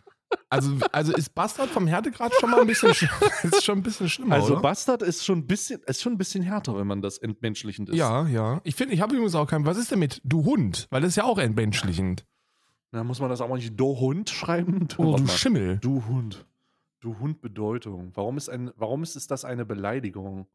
Also, 0.48 0.76
also 0.92 1.12
ist 1.14 1.34
Bastard 1.34 1.68
vom 1.70 1.86
Härtegrad 1.86 2.32
schon 2.40 2.50
mal 2.50 2.60
ein 2.60 2.66
bisschen, 2.66 2.90
sch- 2.90 3.44
ist 3.44 3.64
schon 3.64 3.78
ein 3.78 3.82
bisschen 3.82 4.08
schlimmer, 4.08 4.34
Also 4.34 4.54
oder? 4.54 4.62
Bastard 4.62 5.02
ist 5.02 5.24
schon 5.24 5.38
ein 5.38 5.46
bisschen, 5.46 5.80
ist 5.86 6.02
schon 6.02 6.14
ein 6.14 6.18
bisschen 6.18 6.42
härter, 6.42 6.76
wenn 6.76 6.86
man 6.86 7.00
das 7.00 7.18
entmenschlichend 7.18 7.90
ist. 7.90 7.96
Ja, 7.96 8.26
ja. 8.26 8.60
Ich 8.64 8.74
finde, 8.74 8.94
ich 8.94 9.00
habe 9.00 9.14
übrigens 9.14 9.34
auch 9.36 9.46
keinen. 9.46 9.66
Was 9.66 9.76
ist 9.78 9.90
denn 9.92 10.00
mit 10.00 10.20
du 10.24 10.44
Hund? 10.44 10.88
Weil 10.90 11.00
das 11.00 11.10
ist 11.10 11.16
ja 11.16 11.24
auch 11.24 11.38
entmenschlichend. 11.38 12.24
Da 12.90 13.04
muss 13.04 13.20
man 13.20 13.28
das 13.30 13.40
auch 13.40 13.48
mal 13.48 13.56
nicht 13.56 13.78
do 13.78 13.98
Hund 14.00 14.28
schreiben. 14.30 14.88
Oh, 14.98 15.12
Warte 15.12 15.24
du. 15.24 15.28
Schimmel. 15.28 15.78
Du 15.78 16.04
Hund. 16.06 16.44
Du 17.00 17.18
Hund 17.20 17.40
Bedeutung. 17.40 18.10
Warum 18.14 18.36
ist, 18.36 18.48
ein, 18.48 18.72
warum 18.76 19.02
ist 19.04 19.14
es 19.16 19.26
das 19.28 19.44
eine 19.44 19.64
Beleidigung? 19.64 20.46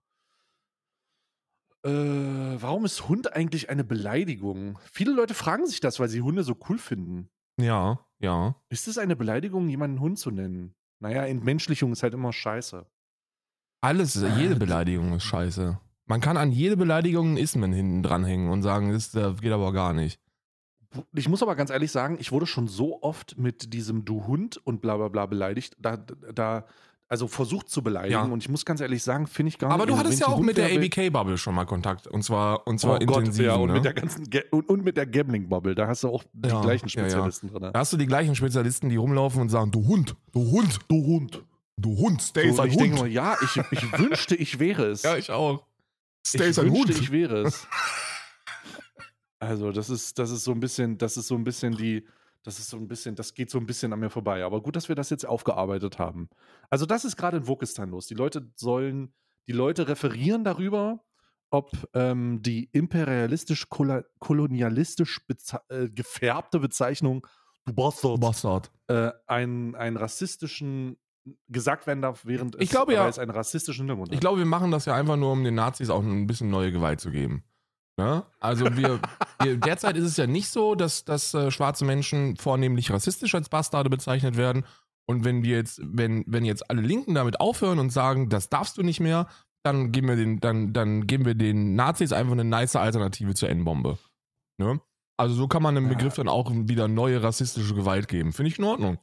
Äh, 1.83 1.89
warum 1.89 2.85
ist 2.85 3.07
Hund 3.07 3.33
eigentlich 3.33 3.69
eine 3.69 3.83
Beleidigung? 3.83 4.77
Viele 4.91 5.13
Leute 5.13 5.33
fragen 5.33 5.65
sich 5.65 5.79
das, 5.79 5.99
weil 5.99 6.09
sie 6.09 6.21
Hunde 6.21 6.43
so 6.43 6.55
cool 6.69 6.77
finden. 6.77 7.29
Ja, 7.59 8.05
ja. 8.19 8.55
Ist 8.69 8.87
es 8.87 8.97
eine 8.97 9.15
Beleidigung, 9.15 9.67
jemanden 9.67 9.99
Hund 9.99 10.19
zu 10.19 10.31
nennen? 10.31 10.75
Naja, 10.99 11.25
Entmenschlichung 11.25 11.91
ist 11.91 12.03
halt 12.03 12.13
immer 12.13 12.31
scheiße. 12.31 12.85
Alles, 13.81 14.21
Ah, 14.23 14.37
jede 14.37 14.55
Beleidigung 14.55 15.13
ist 15.13 15.23
scheiße. 15.23 15.79
Man 16.05 16.21
kann 16.21 16.37
an 16.37 16.51
jede 16.51 16.77
Beleidigung 16.77 17.33
ein 17.33 17.37
Ismen 17.37 17.73
hinten 17.73 18.03
dranhängen 18.03 18.49
und 18.49 18.61
sagen, 18.61 18.91
das 18.91 19.11
geht 19.11 19.51
aber 19.51 19.73
gar 19.73 19.93
nicht. 19.93 20.19
Ich 21.15 21.29
muss 21.29 21.41
aber 21.41 21.55
ganz 21.55 21.69
ehrlich 21.69 21.91
sagen, 21.91 22.17
ich 22.19 22.31
wurde 22.31 22.45
schon 22.45 22.67
so 22.67 23.01
oft 23.01 23.37
mit 23.37 23.73
diesem 23.73 24.03
Du 24.05 24.27
Hund 24.27 24.57
und 24.57 24.81
bla 24.81 24.97
bla 24.97 25.07
bla 25.07 25.25
beleidigt, 25.25 25.77
da, 25.79 25.97
da 25.97 26.65
also 27.11 27.27
versucht 27.27 27.69
zu 27.69 27.83
beleidigen. 27.83 28.13
Ja. 28.13 28.23
Und 28.23 28.41
ich 28.41 28.47
muss 28.47 28.63
ganz 28.63 28.79
ehrlich 28.79 29.03
sagen, 29.03 29.27
finde 29.27 29.49
ich 29.49 29.57
gar 29.59 29.69
Aber 29.69 29.85
nicht. 29.85 29.89
du 29.89 29.93
also 29.95 30.03
wenn 30.03 30.07
hattest 30.07 30.21
ja 30.21 30.27
auch 30.27 30.39
mit 30.39 30.55
der 30.55 30.67
ABK-Bubble 30.71 31.37
schon 31.37 31.53
mal 31.53 31.65
Kontakt. 31.65 32.07
Und 32.07 32.23
zwar, 32.23 32.65
und 32.65 32.79
zwar 32.79 33.01
oh 33.01 33.05
Gott, 33.05 33.19
intensiv. 33.19 33.45
ja, 33.47 33.55
und 33.55 33.67
ne? 33.67 33.73
mit 33.73 33.83
der 33.83 33.93
ganzen 33.93 34.29
Ga 34.29 34.39
und, 34.51 34.69
und 34.69 34.83
mit 34.85 34.95
der 34.95 35.05
Gambling-Bubble, 35.07 35.75
da 35.75 35.87
hast 35.87 36.03
du 36.03 36.07
auch 36.07 36.23
die 36.31 36.47
Ja, 36.47 36.61
gleichen 36.61 36.87
ja, 36.87 37.01
ja. 37.01 37.09
Spezialisten 37.09 37.49
drin. 37.49 37.69
da 37.73 37.79
hast 37.79 37.91
du 37.91 37.97
die 37.97 38.07
gleichen 38.07 38.33
Spezialisten, 38.33 38.87
die 38.87 38.95
rumlaufen 38.95 39.41
und 39.41 39.49
sagen, 39.49 39.71
du 39.71 39.85
Hund, 39.85 40.15
du 40.31 40.39
Hund, 40.51 40.79
Du 40.87 40.95
Hund. 41.05 41.43
du 41.77 41.97
Hund, 41.97 42.21
stay 42.21 42.49
So, 42.53 42.61
ein 42.61 42.69
ich 42.69 42.75
Hund. 42.75 42.81
denke 42.85 42.99
mal, 43.01 43.07
ja, 43.11 43.35
ich, 43.43 43.57
ich 43.71 43.99
wünschte, 43.99 44.35
ich 44.35 44.59
wäre 44.59 44.85
es. 44.85 45.03
ja, 45.03 45.17
ich 45.17 45.31
auch. 45.31 45.65
Stay 46.25 46.47
ich 46.49 46.57
ein 46.59 46.67
wünschte, 46.67 46.79
Hund. 46.79 46.89
ich 47.01 47.11
wäre 47.11 47.41
es. 47.41 47.67
Also, 49.39 49.71
das 49.71 49.89
ist, 49.89 50.19
das 50.19 50.29
ist 50.29 50.43
so 50.43 50.51
ein 50.51 50.59
bisschen, 50.59 50.97
das 50.99 51.17
ist 51.17 51.27
so 51.27 51.35
ein 51.35 51.43
bisschen 51.43 51.75
die, 51.75 52.05
das 52.43 52.59
ist 52.59 52.69
so 52.69 52.77
ein 52.77 52.87
bisschen, 52.87 53.15
das 53.15 53.33
geht 53.33 53.49
so 53.49 53.57
ein 53.59 53.65
bisschen 53.65 53.93
an 53.93 53.99
mir 53.99 54.09
vorbei. 54.09 54.43
Aber 54.43 54.61
gut, 54.61 54.75
dass 54.75 54.89
wir 54.89 54.95
das 54.95 55.09
jetzt 55.09 55.25
aufgearbeitet 55.25 55.99
haben. 55.99 56.29
Also, 56.69 56.85
das 56.85 57.05
ist 57.05 57.15
gerade 57.17 57.37
in 57.37 57.47
Wokistan 57.47 57.89
los. 57.89 58.07
Die 58.07 58.13
Leute 58.15 58.51
sollen, 58.55 59.13
die 59.47 59.53
Leute 59.53 59.87
referieren 59.87 60.43
darüber, 60.43 61.03
ob 61.51 61.71
ähm, 61.93 62.41
die 62.41 62.69
imperialistisch-kolonialistisch 62.71 65.25
beze 65.27 65.61
äh, 65.69 65.89
gefärbte 65.89 66.59
Bezeichnung 66.59 67.27
du 67.65 67.73
Bastard 67.73 68.19
Bastard. 68.19 68.71
äh, 68.87 69.11
einen, 69.27 69.75
einen 69.75 69.97
rassistischen 69.97 70.97
gesagt 71.47 71.85
werden 71.85 72.01
darf, 72.01 72.25
während 72.25 72.55
es, 72.55 72.61
Ich 72.61 72.69
glaube 72.71 72.93
ja- 72.93 73.07
es 73.07 73.19
einen 73.19 73.29
rassistischen 73.31 73.83
Hintergrund 73.85 74.09
Ich 74.11 74.15
hat. 74.17 74.21
glaube, 74.21 74.39
wir 74.39 74.45
machen 74.45 74.71
das 74.71 74.85
ja 74.85 74.95
einfach 74.95 75.17
nur, 75.17 75.31
um 75.31 75.43
den 75.43 75.53
Nazis 75.55 75.89
auch 75.91 76.01
ein 76.01 76.25
bisschen 76.25 76.49
neue 76.49 76.71
Gewalt 76.71 76.99
zu 76.99 77.11
geben. 77.11 77.43
Ne? 78.01 78.23
Also 78.39 78.65
wir, 78.75 78.99
wir, 79.43 79.57
derzeit 79.57 79.95
ist 79.95 80.05
es 80.05 80.17
ja 80.17 80.25
nicht 80.25 80.49
so, 80.49 80.73
dass, 80.73 81.05
dass 81.05 81.35
äh, 81.35 81.51
schwarze 81.51 81.85
Menschen 81.85 82.35
vornehmlich 82.35 82.89
rassistisch 82.89 83.35
als 83.35 83.47
Bastarde 83.47 83.91
bezeichnet 83.91 84.37
werden. 84.37 84.65
Und 85.05 85.23
wenn 85.23 85.43
wir 85.43 85.57
jetzt, 85.57 85.79
wenn, 85.83 86.23
wenn 86.25 86.43
jetzt 86.43 86.67
alle 86.69 86.81
Linken 86.81 87.13
damit 87.13 87.39
aufhören 87.39 87.77
und 87.77 87.91
sagen, 87.91 88.29
das 88.29 88.49
darfst 88.49 88.77
du 88.77 88.81
nicht 88.81 88.99
mehr, 88.99 89.27
dann 89.63 89.91
geben 89.91 90.07
wir 90.07 90.15
den, 90.15 90.39
dann, 90.39 90.73
dann 90.73 91.05
geben 91.05 91.25
wir 91.25 91.35
den 91.35 91.75
Nazis 91.75 92.11
einfach 92.11 92.31
eine 92.31 92.43
nice 92.43 92.75
Alternative 92.75 93.35
zur 93.35 93.49
N-Bombe. 93.49 93.99
Ne? 94.57 94.81
Also 95.17 95.35
so 95.35 95.47
kann 95.47 95.61
man 95.61 95.75
dem. 95.75 95.87
Begriff 95.87 96.15
dann 96.15 96.27
auch 96.27 96.49
wieder 96.51 96.87
neue 96.87 97.21
rassistische 97.21 97.75
Gewalt 97.75 98.07
geben. 98.07 98.33
Finde 98.33 98.49
ich 98.49 98.57
in 98.57 98.65
Ordnung. 98.65 98.97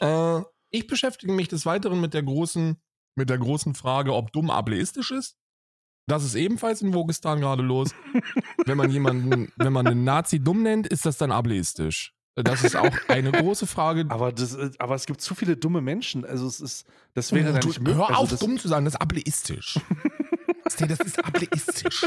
Äh, 0.00 0.42
ich 0.70 0.86
beschäftige 0.86 1.32
mich 1.32 1.48
des 1.48 1.66
Weiteren 1.66 2.00
mit 2.00 2.14
der 2.14 2.22
großen, 2.22 2.76
mit 3.16 3.30
der 3.30 3.38
großen 3.38 3.74
Frage, 3.74 4.14
ob 4.14 4.32
dumm 4.32 4.50
ableistisch 4.50 5.10
ist. 5.10 5.36
Das 6.06 6.22
ist 6.24 6.34
ebenfalls 6.34 6.82
in 6.82 6.92
Wogistan 6.92 7.40
gerade 7.40 7.62
los. 7.62 7.90
wenn 8.66 8.76
man 8.76 8.90
jemanden, 8.90 9.50
wenn 9.56 9.72
man 9.72 9.86
einen 9.86 10.04
Nazi 10.04 10.38
dumm 10.40 10.62
nennt, 10.62 10.86
ist 10.86 11.06
das 11.06 11.16
dann 11.16 11.32
ableistisch. 11.32 12.12
Das 12.36 12.64
ist 12.64 12.74
auch 12.76 12.90
eine 13.08 13.30
große 13.30 13.66
Frage. 13.66 14.06
Aber, 14.08 14.32
das, 14.32 14.58
aber 14.80 14.96
es 14.96 15.06
gibt 15.06 15.20
zu 15.20 15.34
viele 15.36 15.56
dumme 15.56 15.80
Menschen. 15.80 16.24
Also 16.24 16.46
es 16.48 16.60
ist, 16.60 16.84
das 17.14 17.32
wäre 17.32 17.52
dann 17.52 17.64
nicht 17.66 17.78
möglich. 17.78 17.96
hör 17.96 18.08
also 18.10 18.22
auf, 18.22 18.30
das, 18.30 18.40
dumm 18.40 18.58
zu 18.58 18.66
sagen, 18.68 18.84
das 18.84 18.94
ist 18.94 19.00
ableistisch. 19.00 19.78
Das 20.64 20.98
ist 21.00 21.24
ableistisch. 21.24 22.06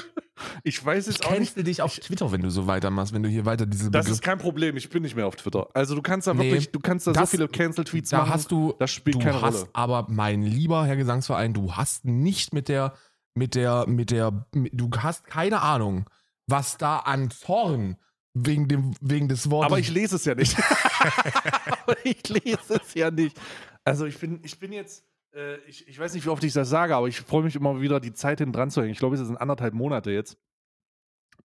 Ich 0.63 0.83
weiß 0.83 1.07
Ich 1.07 1.15
jetzt 1.17 1.25
auch 1.27 1.37
nicht. 1.39 1.55
dich 1.65 1.81
auf 1.81 1.95
Twitter, 1.99 2.31
wenn 2.31 2.41
du 2.41 2.49
so 2.49 2.67
weitermachst, 2.67 3.13
wenn 3.13 3.23
du 3.23 3.29
hier 3.29 3.45
weiter 3.45 3.65
diese 3.65 3.89
Das 3.91 4.09
ist 4.09 4.21
kein 4.21 4.37
Problem. 4.39 4.75
Ich 4.77 4.89
bin 4.89 5.03
nicht 5.03 5.15
mehr 5.15 5.27
auf 5.27 5.35
Twitter. 5.35 5.67
Also 5.73 5.95
du 5.95 6.01
kannst 6.01 6.27
da 6.27 6.33
Nee, 6.33 6.51
wirklich, 6.51 6.71
du 6.71 6.79
kannst 6.79 7.07
da 7.07 7.13
so 7.13 7.19
das- 7.19 7.29
viele 7.31 7.47
Cancel-Tweets 7.47 8.09
da 8.09 8.19
machen. 8.19 8.33
hast 8.33 8.51
du, 8.51 8.73
das 8.79 8.91
spielt 8.91 9.15
du 9.15 9.19
keine 9.19 9.41
hast 9.41 9.55
Rolle. 9.61 9.69
aber, 9.73 10.07
mein 10.09 10.41
lieber 10.41 10.85
Herr 10.85 10.95
Gesangsverein, 10.97 11.53
du 11.53 11.73
hast 11.73 12.03
nicht 12.05 12.53
mit 12.53 12.67
der, 12.67 12.93
mit 13.38 13.56
der, 13.56 13.88
mit 13.88 14.12
der, 14.12 14.48
mit, 14.53 14.74
du 14.75 14.89
hast 14.98 15.25
keine 15.25 15.62
Ahnung, 15.62 16.10
was 16.48 16.77
da 16.77 17.00
an 17.00 17.29
Zorn 17.29 17.98
wegen 18.34 18.67
dem, 18.67 18.94
wegen 19.00 19.27
des 19.27 19.50
Wortes. 19.50 19.72
Aber 19.72 19.79
ich 19.79 19.91
lese 19.91 20.15
es 20.15 20.25
ja 20.25 20.36
nicht. 20.36 20.58
aber 21.84 21.96
ich 22.03 22.27
lese 22.27 22.82
es 22.82 22.94
ja 22.94 23.12
nicht. 23.12 23.38
Also 23.84 24.06
ich 24.06 24.20
bin, 24.20 24.39
ich 24.44 24.60
bin 24.60 24.74
jetzt, 24.74 25.06
äh, 25.34 25.58
ich, 25.67 25.88
ich 25.88 25.98
weiß 25.98 26.13
nicht, 26.13 26.25
wie 26.25 26.29
oft 26.29 26.44
ich 26.44 26.53
das 26.53 26.70
sage, 26.70 26.96
aber 26.96 27.08
ich 27.08 27.22
freue 27.22 27.44
mich 27.44 27.56
immer 27.56 27.79
wieder, 27.79 28.00
die 28.00 28.13
Zeit 28.13 28.39
hinten 28.39 28.53
dran 28.53 28.70
zu 28.70 28.82
hängen. 28.82 28.91
Ich 28.91 29.00
glaube, 29.00 29.15
es 29.15 29.25
sind 29.25 29.38
anderthalb 29.38 29.74
Monate 29.74 30.12
jetzt. 30.12 30.38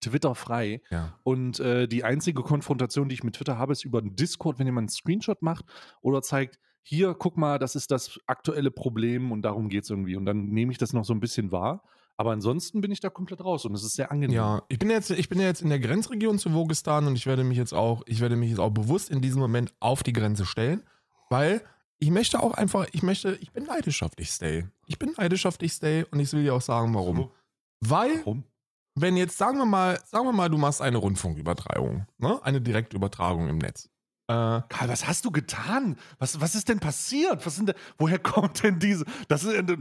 Twitter 0.01 0.35
frei. 0.35 0.81
ja. 0.89 1.17
Und 1.23 1.59
äh, 1.59 1.87
die 1.87 2.03
einzige 2.03 2.41
Konfrontation, 2.41 3.07
die 3.07 3.15
ich 3.15 3.23
mit 3.23 3.35
Twitter 3.35 3.57
habe, 3.57 3.71
ist 3.71 3.85
über 3.85 4.01
den 4.01 4.15
Discord, 4.15 4.59
wenn 4.59 4.65
jemand 4.65 4.89
einen 4.89 4.89
Screenshot 4.89 5.41
macht 5.41 5.65
oder 6.01 6.21
zeigt, 6.21 6.59
hier, 6.83 7.15
guck 7.15 7.37
mal, 7.37 7.57
das 7.59 7.75
ist 7.75 7.91
das 7.91 8.19
aktuelle 8.27 8.69
Problem 8.69 9.31
und 9.31 9.41
darum 9.41 9.69
geht 9.69 9.83
es 9.85 9.89
irgendwie. 9.89 10.15
Und 10.15 10.25
dann 10.25 10.49
nehme 10.49 10.71
ich 10.71 10.77
das 10.77 10.93
noch 10.93 11.05
so 11.05 11.13
ein 11.13 11.19
bisschen 11.19 11.51
wahr. 11.51 11.81
Aber 12.15 12.31
ansonsten 12.31 12.81
bin 12.81 12.91
ich 12.91 12.99
da 12.99 13.09
komplett 13.09 13.43
raus 13.43 13.65
und 13.65 13.73
es 13.73 13.83
ist 13.83 13.95
sehr 13.95 14.11
angenehm. 14.11 14.35
Ja, 14.35 14.61
ich 14.67 14.77
bin 14.77 14.89
jetzt, 14.89 15.09
ich 15.09 15.29
bin 15.29 15.39
ja 15.39 15.47
jetzt 15.47 15.61
in 15.61 15.69
der 15.69 15.79
Grenzregion 15.79 16.37
zu 16.37 16.53
Wogistan 16.53 17.07
und 17.07 17.15
ich 17.15 17.25
werde 17.25 17.43
mich 17.43 17.57
jetzt 17.57 17.73
auch, 17.73 18.03
ich 18.05 18.19
werde 18.19 18.35
mich 18.35 18.51
jetzt 18.51 18.59
auch 18.59 18.69
bewusst 18.69 19.09
in 19.09 19.21
diesem 19.21 19.41
Moment 19.41 19.73
auf 19.79 20.03
die 20.03 20.13
Grenze 20.13 20.45
stellen, 20.45 20.83
weil 21.29 21.63
ich 21.97 22.11
möchte 22.11 22.43
auch 22.43 22.51
einfach, 22.51 22.85
ich 22.91 23.01
möchte, 23.01 23.35
ich 23.41 23.51
bin 23.51 23.67
dich, 24.17 24.31
Stay. 24.31 24.67
Ich 24.85 24.99
bin 24.99 25.15
dich, 25.15 25.73
Stay 25.73 26.05
und 26.11 26.19
ich 26.19 26.31
will 26.33 26.43
dir 26.43 26.53
auch 26.53 26.61
sagen, 26.61 26.93
warum. 26.93 27.15
So. 27.15 27.31
Weil, 27.79 28.17
Warum? 28.19 28.43
wenn 28.95 29.17
jetzt, 29.17 29.37
sagen 29.37 29.57
wir 29.57 29.65
mal, 29.65 29.99
sagen 30.05 30.25
wir 30.25 30.33
mal, 30.33 30.49
du 30.49 30.57
machst 30.57 30.81
eine 30.81 30.97
Rundfunkübertragung, 30.97 32.05
ne? 32.17 32.39
Eine 32.43 32.61
Direktübertragung 32.61 33.47
im 33.49 33.57
Netz. 33.57 33.89
Äh, 34.27 34.61
Karl, 34.69 34.87
was 34.87 35.05
hast 35.05 35.25
du 35.25 35.31
getan? 35.31 35.97
Was, 36.17 36.39
was 36.39 36.55
ist 36.55 36.69
denn 36.69 36.79
passiert? 36.79 37.45
Was 37.45 37.57
sind 37.57 37.67
denn, 37.69 37.75
woher 37.97 38.19
kommt 38.23 38.63
denn 38.63 38.79
diese? 38.79 39.03
Das 39.27 39.43
ist, 39.43 39.53
äh, 39.53 39.77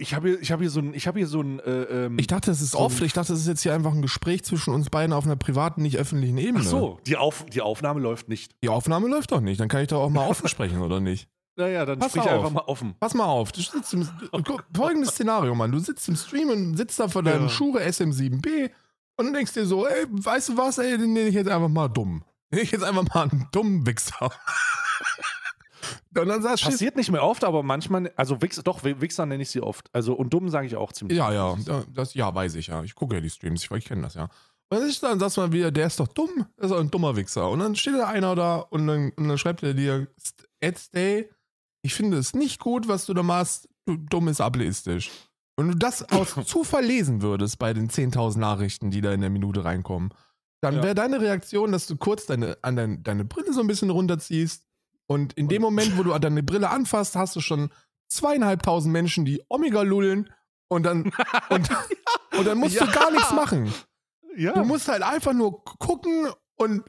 ich 0.00 0.14
habe 0.14 0.30
hier, 0.30 0.40
ich 0.42 0.50
habe 0.50 0.62
hier 0.64 0.70
so 0.70 0.80
ein, 0.80 0.94
ich 0.94 1.04
hier 1.08 1.26
so 1.28 1.40
ein. 1.40 1.60
Äh, 1.60 1.82
ähm, 2.06 2.18
ich 2.18 2.26
dachte, 2.26 2.50
es 2.50 2.60
ist 2.60 2.72
So- 2.72 2.78
oft, 2.80 3.00
ich 3.02 3.12
dachte, 3.12 3.32
es 3.32 3.40
ist 3.40 3.46
jetzt 3.46 3.62
hier 3.62 3.74
einfach 3.74 3.92
ein 3.92 4.02
Gespräch 4.02 4.44
zwischen 4.44 4.74
uns 4.74 4.90
beiden 4.90 5.12
auf 5.12 5.24
einer 5.26 5.36
privaten, 5.36 5.82
nicht 5.82 5.96
öffentlichen 5.96 6.38
Ebene. 6.38 6.64
ach 6.64 6.68
so, 6.68 6.98
die, 7.06 7.16
Auf, 7.16 7.46
die 7.46 7.60
Aufnahme 7.60 8.00
läuft 8.00 8.28
nicht. 8.28 8.52
Die 8.64 8.68
Aufnahme 8.68 9.06
läuft 9.08 9.30
doch 9.30 9.40
nicht, 9.40 9.60
dann 9.60 9.68
kann 9.68 9.82
ich 9.82 9.88
doch 9.88 10.00
auch 10.02 10.10
mal 10.10 10.26
offen 10.28 10.48
sprechen, 10.48 10.80
oder 10.82 11.00
nicht? 11.00 11.28
Naja, 11.58 11.84
dann 11.84 11.98
Pass 11.98 12.10
sprich 12.12 12.22
auf. 12.22 12.30
einfach 12.30 12.50
mal 12.52 12.62
offen. 12.68 12.94
Pass 13.00 13.14
mal 13.14 13.24
auf, 13.24 13.50
du 13.50 13.60
sitzt 13.60 13.92
im, 13.92 14.08
guck, 14.44 14.64
folgendes 14.72 15.10
Szenario, 15.10 15.56
Mann. 15.56 15.72
Du 15.72 15.80
sitzt 15.80 16.08
im 16.08 16.14
Stream 16.14 16.50
und 16.50 16.76
sitzt 16.76 17.00
da 17.00 17.08
vor 17.08 17.24
deinem 17.24 17.42
Ja. 17.42 17.48
Shure 17.48 17.80
SM7B 17.82 18.70
und 19.16 19.26
du 19.26 19.32
denkst 19.32 19.54
dir 19.54 19.66
so, 19.66 19.84
ey, 19.84 20.06
weißt 20.08 20.50
du 20.50 20.56
was, 20.56 20.78
ey, 20.78 20.96
den 20.96 21.12
nenne 21.14 21.28
ich 21.30 21.34
jetzt 21.34 21.50
einfach 21.50 21.66
mal 21.68 21.88
dumm. 21.88 22.22
Ich 22.50 22.70
jetzt 22.70 22.82
einfach 22.82 23.04
mal 23.14 23.22
einen 23.28 23.46
dummen 23.52 23.86
Wichser. 23.86 24.30
und 26.16 26.28
dann 26.28 26.42
sagst 26.42 26.64
Passiert 26.64 26.96
nicht 26.96 27.10
mehr 27.12 27.22
oft, 27.22 27.44
aber 27.44 27.62
manchmal, 27.62 28.10
also 28.16 28.40
Wichser, 28.42 28.62
doch, 28.62 28.82
Wichser 28.84 29.26
nenne 29.26 29.42
ich 29.42 29.50
sie 29.50 29.60
oft. 29.60 29.88
Also 29.94 30.14
und 30.14 30.30
dumm 30.32 30.48
sage 30.48 30.66
ich 30.66 30.76
auch 30.76 30.92
ziemlich. 30.92 31.16
ja, 31.18 31.32
ja, 31.32 31.56
da- 31.64 31.84
das, 31.92 32.14
ja, 32.14 32.34
weiß 32.34 32.54
ich 32.56 32.68
ja. 32.68 32.82
Ich 32.82 32.94
gucke 32.94 33.14
ja 33.16 33.20
die 33.20 33.30
Streams, 33.30 33.62
ich, 33.64 33.70
ich 33.70 33.84
kenne 33.84 34.02
das 34.02 34.14
ja. 34.14 34.28
Und 34.70 35.02
dann, 35.02 35.18
sagst 35.18 35.36
du 35.36 35.40
mal 35.40 35.52
wieder, 35.52 35.70
der 35.70 35.86
ist 35.86 35.98
doch 35.98 36.08
dumm, 36.08 36.46
der 36.58 36.64
ist 36.64 36.70
doch 36.72 36.80
ein 36.80 36.90
dummer 36.90 37.16
Wichser. 37.16 37.48
Und 37.50 37.60
dann 37.60 37.74
steht 37.76 37.94
da 37.94 38.08
einer 38.08 38.34
da 38.34 38.56
und 38.56 38.86
dann, 38.86 39.10
und 39.16 39.28
dann 39.28 39.38
schreibt 39.38 39.62
er 39.62 39.72
dir, 39.74 40.08
Ed 40.60 40.78
Stay, 40.78 41.30
ich 41.82 41.94
finde 41.94 42.18
es 42.18 42.34
nicht 42.34 42.60
gut, 42.60 42.86
was 42.88 43.06
du 43.06 43.14
da 43.14 43.22
machst, 43.22 43.68
du 43.86 43.96
dumm 43.96 44.28
ist 44.28 44.40
ableistisch. 44.40 45.10
Und 45.56 45.68
du 45.68 45.74
das 45.76 46.02
aus 46.10 46.34
Zufall 46.46 46.84
lesen 46.84 47.22
würdest 47.22 47.58
bei 47.58 47.72
den 47.72 47.88
10.000 47.88 48.38
Nachrichten, 48.38 48.90
die 48.90 49.00
da 49.00 49.12
in 49.12 49.20
der 49.22 49.30
Minute 49.30 49.64
reinkommen, 49.64 50.10
dann 50.60 50.76
Ja. 50.76 50.82
wäre 50.82 50.94
deine 50.94 51.20
Reaktion, 51.20 51.72
dass 51.72 51.86
du 51.86 51.96
kurz 51.96 52.26
deine, 52.26 52.58
an 52.62 52.76
dein, 52.76 53.02
deine 53.02 53.24
Brille 53.24 53.52
so 53.52 53.60
ein 53.60 53.66
bisschen 53.66 53.90
runterziehst 53.90 54.64
und 55.06 55.32
in 55.34 55.48
dem 55.48 55.62
Und- 55.64 55.74
Moment, 55.74 55.96
wo 55.98 56.02
du 56.02 56.18
deine 56.18 56.42
Brille 56.42 56.70
anfasst, 56.70 57.16
hast 57.16 57.36
du 57.36 57.40
schon 57.40 57.70
zweieinhalbtausend 58.08 58.92
Menschen, 58.92 59.24
die 59.24 59.42
Omega 59.48 59.82
lullen 59.82 60.30
und 60.68 60.82
dann 60.84 61.12
und, 61.50 61.68
Und 62.38 62.46
dann 62.46 62.58
musst 62.58 62.74
Ja. 62.76 62.84
du 62.86 62.92
gar 62.92 63.10
nichts 63.10 63.32
machen. 63.32 63.72
Ja. 64.36 64.52
Du 64.52 64.64
musst 64.64 64.88
halt 64.88 65.02
einfach 65.02 65.32
nur 65.32 65.64
gucken 65.64 66.28
und 66.56 66.82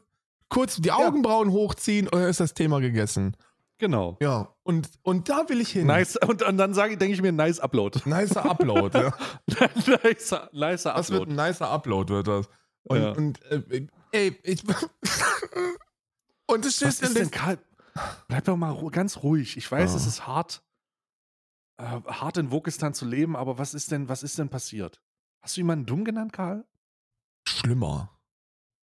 kurz 0.48 0.76
die 0.76 0.92
Augenbrauen 0.92 1.50
hochziehen 1.50 2.06
und 2.08 2.14
dann 2.20 2.28
ist 2.28 2.40
das 2.40 2.54
Thema 2.54 2.80
gegessen. 2.80 3.36
genau. 3.78 4.16
Ja. 4.20 4.54
Und, 4.62 4.88
und 5.02 5.28
da 5.28 5.48
will 5.48 5.60
ich 5.60 5.70
hin. 5.70 5.86
Nice. 5.86 6.16
Und, 6.16 6.42
und 6.42 6.56
dann 6.58 6.74
sage 6.74 6.92
ich, 6.92 6.98
denke 6.98 7.14
ich 7.14 7.22
mir, 7.22 7.32
nice 7.32 7.58
Upload. 7.60 8.00
Nicer 8.04 8.44
Upload. 8.44 8.96
ja. 8.98 9.12
nicer, 10.04 10.48
nicer 10.52 10.94
Das 10.94 11.10
wird 11.10 11.22
Upload. 11.22 11.30
ein 11.42 11.48
nicer 11.48 11.68
Upload, 11.70 12.12
wird 12.12 12.26
das. 12.28 12.48
Und, 12.90 13.00
Ja. 13.00 13.12
und 13.12 13.42
äh, 13.42 13.86
ey, 14.12 14.38
ich. 14.42 14.64
und 16.46 16.64
es 16.66 16.82
Was 16.82 16.96
steht 16.96 17.08
ist 17.08 17.16
denn, 17.16 17.30
Karl? 17.30 17.58
Bleib 18.28 18.44
doch 18.44 18.56
mal 18.56 18.72
ru- 18.72 18.90
ganz 18.90 19.18
ruhig. 19.18 19.56
Ich 19.56 19.70
weiß, 19.70 19.90
Ja. 19.90 19.96
es 19.96 20.06
ist 20.06 20.26
hart, 20.26 20.62
äh, 21.78 21.84
hart 21.84 22.36
in 22.36 22.50
Wokistan 22.50 22.94
zu 22.94 23.04
leben, 23.06 23.36
aber 23.36 23.58
was 23.58 23.74
ist 23.74 23.90
denn, 23.92 24.08
was 24.08 24.22
ist 24.22 24.38
denn 24.38 24.48
passiert? 24.48 25.00
Hast 25.42 25.56
du 25.56 25.60
jemanden 25.60 25.86
dumm 25.86 26.04
genannt, 26.04 26.32
Karl? 26.32 26.66
schlimmer. 27.48 28.18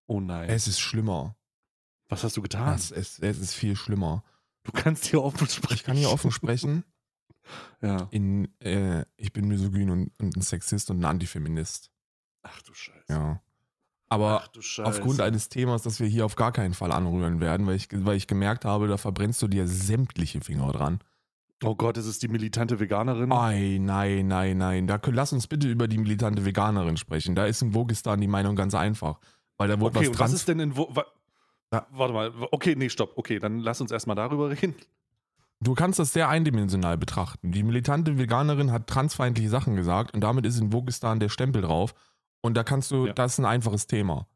Oh 0.07 0.19
nein. 0.19 0.49
Es 0.49 0.67
ist 0.67 0.79
schlimmer. 0.79 1.35
was 2.09 2.23
hast 2.23 2.35
du 2.37 2.41
getan? 2.41 2.75
Es, 2.75 2.91
es, 2.91 3.19
es 3.19 3.39
ist 3.39 3.53
viel 3.53 3.75
schlimmer. 3.75 4.23
Du 4.63 4.71
kannst 4.71 5.05
hier 5.05 5.23
offen 5.23 5.47
sprechen. 5.47 5.73
Ich 5.75 5.83
kann 5.83 5.97
hier 5.97 6.09
offen 6.11 6.31
sprechen. 6.31 6.83
Ja. 7.81 8.07
In, 8.11 8.57
äh, 8.61 9.03
ich 9.17 9.33
bin 9.33 9.49
misogyn 9.49 9.89
und, 9.89 10.17
und 10.17 10.37
ein 10.37 10.41
Sexist 10.41 10.89
und 10.89 11.01
ein 11.01 11.05
Antifeminist. 11.05 11.91
Ach 12.41 12.61
du 12.61 12.73
Scheiße. 12.73 13.03
Ja. 13.09 13.42
Aber 14.13 14.43
aufgrund 14.83 15.21
eines 15.21 15.49
Themas, 15.49 15.81
das 15.81 15.99
wir 15.99 16.05
hier 16.05 16.23
auf 16.23 16.35
gar 16.35 16.51
keinen 16.51 16.75
Fall 16.75 16.91
anrühren 16.91 17.39
werden, 17.39 17.65
weil 17.65 17.75
ich, 17.75 17.87
weil 17.91 18.15
ich 18.15 18.27
gemerkt 18.27 18.63
habe, 18.63 18.87
da 18.87 18.97
verbrennst 18.97 19.41
du 19.41 19.47
dir 19.47 19.67
sämtliche 19.67 20.39
Finger 20.41 20.71
dran. 20.71 20.99
Oh 21.63 21.73
Gott, 21.73 21.97
ist 21.97 22.05
es 22.05 22.19
die 22.19 22.27
militante 22.27 22.79
Veganerin? 22.79 23.31
Ei, 23.31 23.79
nein, 23.81 24.27
nein, 24.27 24.57
nein. 24.57 24.85
Da, 24.85 24.99
lass 25.07 25.33
uns 25.33 25.47
bitte 25.47 25.67
über 25.67 25.87
die 25.87 25.97
militante 25.97 26.45
Veganerin 26.45 26.95
sprechen. 26.97 27.33
Da 27.33 27.47
ist 27.47 27.63
in 27.63 27.73
Wogistan 27.73 28.21
die 28.21 28.27
Meinung 28.27 28.55
ganz 28.55 28.75
einfach. 28.75 29.19
Weil 29.57 29.69
da 29.69 29.79
wurde 29.79 29.97
okay, 29.97 30.09
was 30.11 30.19
was 30.19 30.33
ist 30.33 30.47
denn 30.47 30.59
in 30.59 30.77
wo, 30.77 30.89
wa, 30.93 31.05
Ja. 31.73 31.87
Warte 31.89 32.13
mal. 32.13 32.31
Okay, 32.51 32.75
nee, 32.77 32.89
stopp. 32.89 33.13
Okay, 33.15 33.39
dann 33.39 33.59
lass 33.59 33.81
uns 33.81 33.91
erstmal 33.91 34.15
darüber 34.15 34.49
reden. 34.61 34.75
Du 35.59 35.73
kannst 35.73 35.97
das 35.97 36.13
sehr 36.13 36.29
eindimensional 36.29 36.97
betrachten. 36.99 37.51
Die 37.51 37.63
militante 37.63 38.19
Veganerin 38.19 38.71
hat 38.71 38.85
transfeindliche 38.87 39.49
Sachen 39.49 39.75
gesagt 39.75 40.13
und 40.13 40.21
damit 40.21 40.45
ist 40.45 40.59
in 40.59 40.71
Wogistan 40.71 41.19
der 41.19 41.29
Stempel 41.29 41.63
drauf. 41.63 41.95
Und 42.43 42.55
da 42.55 42.63
kannst 42.63 42.91
du, 42.91 43.07
Ja. 43.07 43.13
das 43.13 43.33
ist 43.33 43.39
ein 43.39 43.45
einfaches 43.45 43.87
Thema. 43.87 44.27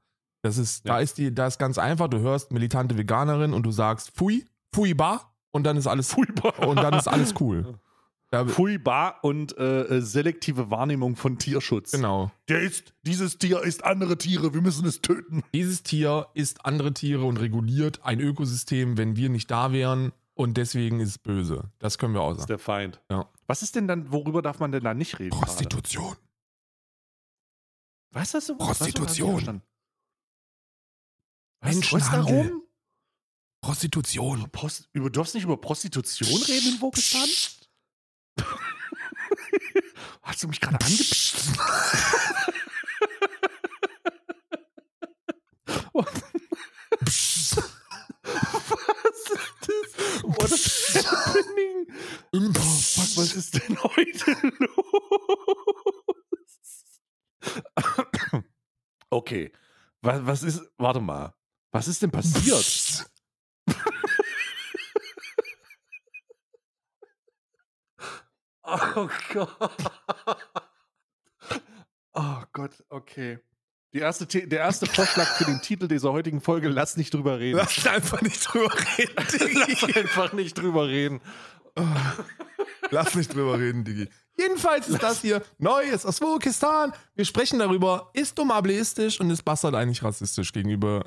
Das 0.41 0.57
ist, 0.57 0.87
da 0.87 0.95
Ja. 0.95 0.99
ist 1.01 1.17
die, 1.19 1.33
da 1.35 1.45
ist 1.47 1.59
ganz 1.59 1.77
einfach, 1.77 2.07
du 2.07 2.19
hörst 2.19 2.51
militante 2.51 2.97
Veganerin 2.97 3.53
und 3.53 3.63
du 3.63 3.71
sagst 3.71 4.11
Pfui, 4.11 4.45
Pfui 4.73 4.93
bar 4.95 5.35
und 5.51 5.63
dann 5.65 5.77
ist 5.77 5.87
alles 5.87 6.11
Furchtbar. 6.13 6.57
und 6.67 6.77
dann 6.77 6.93
ist 6.95 7.07
alles 7.07 7.35
cool. 7.39 7.75
Da, 8.29 8.45
Furchtbar 8.45 9.19
und 9.23 9.57
äh, 9.57 9.83
äh, 9.83 10.01
selektive 10.01 10.69
Wahrnehmung 10.69 11.15
von 11.15 11.37
Tierschutz. 11.37 11.91
genau. 11.91 12.29
Der 12.49 12.59
ist, 12.59 12.93
dieses 13.03 13.37
Tier 13.37 13.63
ist 13.63 13.85
andere 13.85 14.17
Tiere, 14.17 14.53
wir 14.53 14.59
müssen 14.61 14.85
es 14.85 14.99
töten. 14.99 15.43
Dieses 15.53 15.81
Tier 15.81 16.27
isst 16.33 16.65
andere 16.65 16.93
Tiere 16.93 17.23
und 17.23 17.37
reguliert 17.37 18.01
ein 18.03 18.19
Ökosystem, 18.19 18.97
wenn 18.97 19.15
wir 19.15 19.29
nicht 19.29 19.49
da 19.49 19.71
wären 19.71 20.11
und 20.33 20.57
deswegen 20.57 20.99
ist 20.99 21.07
es 21.11 21.17
böse. 21.19 21.71
Das 21.79 21.97
können 21.97 22.13
wir 22.15 22.19
auch 22.21 22.31
Das 22.31 22.39
ist 22.39 22.41
sagen. 22.41 22.47
der 22.49 22.59
Feind. 22.59 23.01
Ja. 23.09 23.29
Was 23.47 23.63
ist 23.63 23.77
denn 23.77 23.87
dann, 23.87 24.11
worüber 24.11 24.41
darf 24.41 24.59
man 24.59 24.73
denn 24.73 24.83
da 24.83 24.93
nicht 24.93 25.19
reden? 25.19 25.29
gerade? 25.39 25.45
Was 28.17 28.33
hast 28.33 28.49
du? 28.49 28.57
Prostitution. 28.57 29.61
Was, 31.59 31.75
was, 31.75 31.75
Menschenhandel. 31.75 32.43
darum? 32.45 32.63
Prostitution. 33.61 34.49
Prost, 34.49 34.89
über, 34.93 35.11
du 35.11 35.19
darfst 35.19 35.35
nicht 35.35 35.43
über 35.43 35.57
Prostitution 35.57 36.41
reden 36.41 36.73
in 36.73 36.81
Wokistan? 36.81 37.29
Hast 40.23 40.41
du 40.41 40.47
mich 40.47 40.59
gerade 40.59 40.83
angepisst? 40.83 41.35
Was 45.93 46.13
ist 47.01 47.57
das? 47.57 47.67
What 50.23 50.51
is 50.51 51.05
happening? 51.05 51.85
Oh, 52.33 52.51
fuck, 52.51 53.17
was 53.17 53.35
ist 53.35 53.53
denn 53.53 53.77
heute 53.83 54.31
los? 54.59 54.87
Okay. 59.09 59.51
Was, 60.01 60.25
was 60.25 60.43
ist. 60.43 60.61
Warte 60.77 60.99
mal. 60.99 61.33
Was 61.71 61.87
ist 61.87 62.01
denn 62.01 62.11
passiert? 62.11 63.05
Oh 68.63 69.07
Gott. 69.33 69.57
Oh 72.13 72.41
Gott, 72.51 72.83
okay. 72.89 73.39
Erste, 73.93 74.27
der 74.27 74.59
erste 74.59 74.85
Vorschlag 74.85 75.25
für 75.37 75.45
den 75.45 75.61
Titel 75.61 75.87
dieser 75.87 76.11
heutigen 76.11 76.41
Folge, 76.41 76.67
lass 76.67 76.97
nicht 76.97 77.13
drüber 77.13 77.39
reden. 77.39 77.57
Lass 77.57 77.87
einfach 77.87 78.21
nicht 78.21 78.41
drüber 78.41 78.71
reden, 78.97 79.13
Lass 79.15 79.27
Digi. 79.31 79.99
einfach 79.99 80.33
nicht 80.33 80.57
drüber 80.57 80.87
reden. 80.87 81.21
Lass 82.91 83.15
nicht 83.15 83.33
drüber 83.33 83.57
reden, 83.57 83.85
Digi. 83.85 84.09
Jedenfalls 84.37 84.87
ist 84.87 85.01
das 85.01 85.21
hier 85.21 85.41
Neues 85.57 86.05
aus 86.05 86.21
Wokistan. 86.21 86.93
Wir 87.15 87.25
sprechen 87.25 87.59
darüber, 87.59 88.11
ist 88.13 88.37
dumm 88.37 88.51
ableistisch 88.51 89.19
und 89.19 89.29
ist 89.31 89.43
Bastard 89.43 89.73
eigentlich 89.73 90.03
rassistisch 90.03 90.53
gegenüber. 90.53 91.03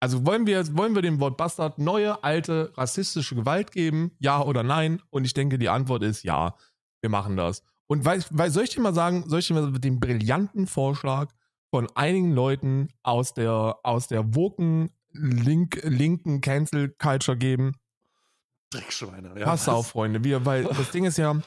Also 0.00 0.24
wollen 0.24 0.46
wir, 0.46 0.76
wollen 0.76 0.94
wir 0.94 1.02
dem 1.02 1.20
Wort 1.20 1.36
Bastard 1.36 1.78
neue, 1.78 2.22
alte, 2.24 2.72
rassistische 2.76 3.34
Gewalt 3.34 3.72
geben? 3.72 4.12
Ja 4.20 4.42
oder 4.42 4.62
nein? 4.62 5.02
Und 5.10 5.24
ich 5.24 5.34
denke, 5.34 5.58
die 5.58 5.68
Antwort 5.68 6.02
ist 6.02 6.22
ja. 6.22 6.54
Wir 7.00 7.10
machen 7.10 7.36
das. 7.36 7.62
Und 7.88 8.04
weil, 8.04 8.24
weil 8.30 8.50
soll 8.50 8.64
ich 8.64 8.70
dir 8.70 8.80
mal 8.80 8.94
sagen, 8.94 9.24
soll 9.28 9.40
ich 9.40 9.48
dir 9.48 9.54
mal 9.54 9.72
den 9.72 10.00
brillanten 10.00 10.66
Vorschlag 10.66 11.32
von 11.70 11.88
einigen 11.94 12.32
Leuten 12.32 12.88
aus 13.02 13.34
der, 13.34 13.78
aus 13.82 14.08
der 14.08 14.34
woken 14.34 14.90
link, 15.12 15.80
linken 15.84 16.40
Cancel 16.40 16.88
Culture 16.90 17.36
geben? 17.36 17.74
Dreckschweine. 18.70 19.38
Ja, 19.38 19.46
Pass 19.46 19.68
auf, 19.68 19.88
Freunde. 19.88 20.22
Wir, 20.24 20.44
weil 20.44 20.64
das 20.64 20.90
Ding 20.90 21.04
ist 21.04 21.18
ja, 21.18 21.40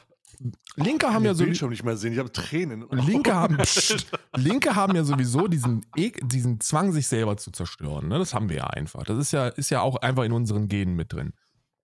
Linke 0.75 1.11
haben 1.13 1.25
ja 1.25 1.33
so. 1.33 1.43
Bildschirm 1.43 1.69
nicht 1.69 1.83
mehr 1.83 1.97
sehen. 1.97 2.13
Ich 2.13 2.19
habe 2.19 2.31
Tränen. 2.31 2.85
Linke 2.91 3.33
haben, 3.35 3.57
Psst, 3.63 4.07
Linke 4.35 4.75
haben 4.75 4.95
ja 4.95 5.03
sowieso 5.03 5.47
diesen, 5.47 5.85
Ek- 5.95 6.21
diesen 6.27 6.59
Zwang, 6.59 6.91
sich 6.91 7.07
selber 7.07 7.37
zu 7.37 7.51
zerstören. 7.51 8.07
Ne? 8.07 8.17
Das 8.19 8.33
haben 8.33 8.49
wir 8.49 8.57
ja 8.57 8.67
einfach. 8.67 9.03
Das 9.03 9.17
ist 9.17 9.31
ja, 9.31 9.47
ist 9.47 9.69
ja 9.69 9.81
auch 9.81 9.97
einfach 9.97 10.23
in 10.23 10.31
unseren 10.31 10.67
Genen 10.67 10.95
mit 10.95 11.13
drin. 11.13 11.33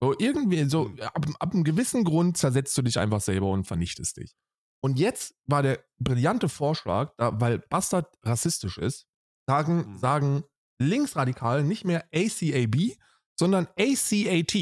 So 0.02 0.14
irgendwie, 0.18 0.64
so 0.70 0.92
ab, 1.02 1.26
ab 1.40 1.54
einem 1.54 1.64
gewissen 1.64 2.04
Grund 2.04 2.38
zersetzt 2.38 2.78
du 2.78 2.82
dich 2.84 3.00
einfach 3.00 3.22
selber 3.22 3.50
und 3.52 3.66
vernichtest 3.66 4.18
dich. 4.18 4.36
Und 4.82 5.00
jetzt 5.00 5.36
war 5.46 5.64
der 5.64 5.84
brillante 6.00 6.50
Vorschlag, 6.50 7.12
da, 7.18 7.40
weil 7.42 7.60
Bastard 7.60 8.08
rassistisch 8.24 8.78
ist, 8.78 9.08
sagen, 9.48 9.78
Mhm. 9.94 9.98
sagen 9.98 10.44
Linksradikale 10.80 11.64
nicht 11.64 11.84
mehr 11.84 12.06
ACAB, 12.14 12.96
sondern 13.40 13.68
ACAT. 13.80 14.54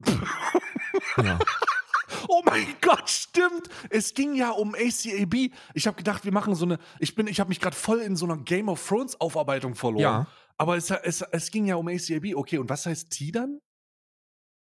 ja. 1.16 1.38
Oh 2.42 2.50
mein 2.50 2.66
Gott, 2.80 3.08
stimmt. 3.08 3.68
Es 3.90 4.14
ging 4.14 4.34
ja 4.34 4.50
um 4.50 4.74
ACAB. 4.74 5.52
Ich 5.74 5.86
habe 5.86 5.96
gedacht, 5.96 6.24
wir 6.24 6.32
machen 6.32 6.54
so 6.54 6.64
eine. 6.64 6.78
Ich 6.98 7.14
bin, 7.14 7.26
ich 7.26 7.40
habe 7.40 7.48
mich 7.48 7.60
gerade 7.60 7.76
voll 7.76 8.00
in 8.00 8.16
so 8.16 8.24
einer 8.26 8.36
Game 8.38 8.68
of 8.68 8.86
Thrones 8.86 9.20
Aufarbeitung 9.20 9.74
verloren. 9.74 10.02
ja. 10.02 10.26
Aber 10.58 10.76
es, 10.76 10.90
es, 10.90 11.22
es 11.22 11.50
ging 11.50 11.66
ja 11.66 11.76
um 11.76 11.88
ACAB. 11.88 12.34
Okay, 12.34 12.58
und 12.58 12.68
was 12.68 12.86
heißt 12.86 13.10
T 13.10 13.32
dann? 13.32 13.58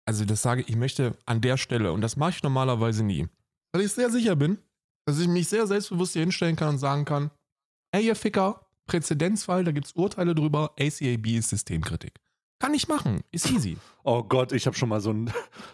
Also 0.07 0.25
das 0.25 0.43
sage 0.43 0.63
ich, 0.63 0.69
ich 0.69 0.77
möchte 0.77 1.17
an 1.27 1.41
der 1.41 1.57
Stelle, 1.57 1.93
und 1.93 2.01
das 2.01 2.17
mache 2.17 2.31
ich 2.31 2.43
normalerweise 2.43 3.05
nie, 3.05 3.29
weil 3.73 3.83
ich 3.83 3.93
sehr 3.93 4.11
sicher 4.11 4.35
bin, 4.37 4.59
dass 5.07 5.19
ich 5.21 5.29
mich 5.29 5.49
sehr 5.49 5.67
selbstbewusst 5.67 6.15
hier 6.15 6.23
hinstellen 6.23 6.57
kann 6.57 6.71
und 6.71 6.79
sagen 6.79 7.05
kann, 7.05 7.31
ey 7.93 8.07
ihr 8.07 8.17
Ficker, 8.17 8.67
Präzedenzfall, 8.87 9.65
da 9.65 9.71
gibt 9.71 9.87
es 9.87 9.93
Urteile 9.93 10.35
drüber, 10.35 10.75
ACAB 10.79 11.27
ist 11.39 11.51
Systemkritik. 11.51 12.19
Kann 12.63 12.75
ich 12.75 12.87
machen, 12.87 13.23
ist 13.33 13.51
easy. 13.51 13.77
Oh 14.05 14.23
Gott, 14.23 14.53
ich 14.53 14.67
habe 14.67 14.77
schon 14.77 14.89
mal 14.89 15.01
so 15.01 15.11
ein. 15.13 15.33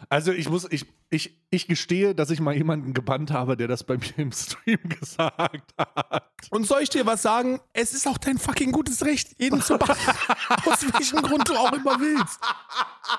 Also 0.08 0.32
ich 0.32 0.48
muss, 0.48 0.66
ich, 0.70 0.86
ich, 1.10 1.38
ich 1.50 1.68
gestehe, 1.68 2.14
dass 2.14 2.30
ich 2.30 2.40
mal 2.40 2.56
jemanden 2.56 2.94
gebannt 2.94 3.30
habe, 3.30 3.58
der 3.58 3.68
das 3.68 3.84
bei 3.84 3.98
mir 3.98 4.18
im 4.18 4.32
Stream 4.32 4.78
gesagt 4.88 5.74
hat. 5.76 6.30
Und 6.50 6.66
soll 6.66 6.80
ich 6.80 6.88
dir 6.88 7.04
was 7.04 7.20
sagen? 7.20 7.60
Es 7.74 7.92
ist 7.92 8.08
auch 8.08 8.16
dein 8.16 8.38
fucking 8.38 8.72
gutes 8.72 9.04
Recht, 9.04 9.38
jeden 9.38 9.60
zu 9.60 9.76
bannen, 9.76 10.00
aus 10.64 10.82
welchem 10.94 11.20
Grund 11.20 11.46
du 11.46 11.54
auch 11.56 11.72
immer 11.74 12.00
willst. 12.00 12.40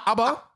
Aber, 0.05 0.49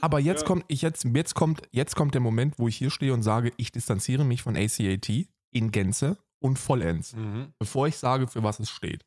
aber 0.00 0.20
jetzt 0.20 0.42
Ja. 0.42 0.46
kommt, 0.46 0.64
ich 0.68 0.82
jetzt, 0.82 1.02
jetzt 1.04 1.34
kommt, 1.34 1.62
jetzt 1.72 1.96
kommt 1.96 2.14
der 2.14 2.20
Moment, 2.20 2.60
wo 2.60 2.68
ich 2.68 2.76
hier 2.76 2.90
stehe 2.90 3.12
und 3.12 3.24
sage, 3.24 3.52
ich 3.56 3.72
distanziere 3.72 4.22
mich 4.24 4.42
von 4.42 4.56
ACAT 4.56 5.08
in 5.50 5.72
Gänze 5.72 6.16
und 6.38 6.60
vollends. 6.60 7.12
Mhm. 7.16 7.52
bevor 7.58 7.88
ich 7.88 7.96
sage, 7.96 8.28
für 8.28 8.44
was 8.44 8.60
es 8.60 8.70
steht. 8.70 9.04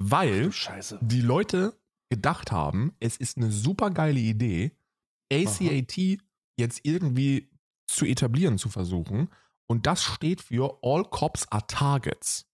Weil 0.00 0.50
Scheiße. 0.50 0.98
die 1.02 1.20
Leute 1.20 1.78
gedacht 2.14 2.52
haben, 2.52 2.94
es 3.00 3.16
ist 3.16 3.36
eine 3.36 3.50
super 3.50 3.90
geile 3.90 4.20
Idee, 4.20 4.72
ACAT 5.32 6.18
jetzt 6.56 6.80
irgendwie 6.84 7.50
zu 7.86 8.04
etablieren 8.04 8.58
zu 8.58 8.68
versuchen. 8.68 9.28
Und 9.66 9.86
das 9.86 10.02
steht 10.02 10.40
für 10.42 10.78
All 10.82 11.04
Cops 11.04 11.50
are 11.50 11.66
Targets. 11.66 12.46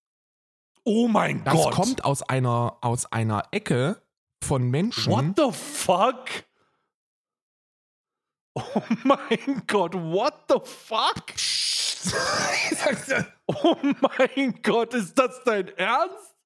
Oh 0.85 1.09
mein 1.09 1.45
Das 1.45 1.55
Gott. 1.55 1.75
kommt 1.75 2.05
aus 2.05 2.23
einer, 2.23 2.79
aus 2.81 3.07
einer 3.13 3.43
Ecke 3.51 4.03
von 4.43 4.71
Menschen. 4.71 5.13
What 5.13 5.37
the 5.37 5.53
fuck? 5.53 6.25
Oh 8.55 8.63
mein 9.05 9.63
Gott, 9.67 9.95
what 9.95 10.35
the 10.49 10.59
fuck? 10.65 11.35
Oh 13.47 13.77
mein 13.83 14.63
Gott, 14.63 14.95
ist 14.95 15.19
das 15.19 15.43
dein 15.45 15.69
Ernst? 15.77 16.37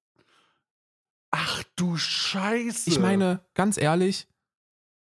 Ach 1.30 1.63
du 1.76 1.96
Scheiße. 1.96 2.90
Ich 2.90 2.98
meine, 2.98 3.40
ganz 3.54 3.76
ehrlich, 3.78 4.28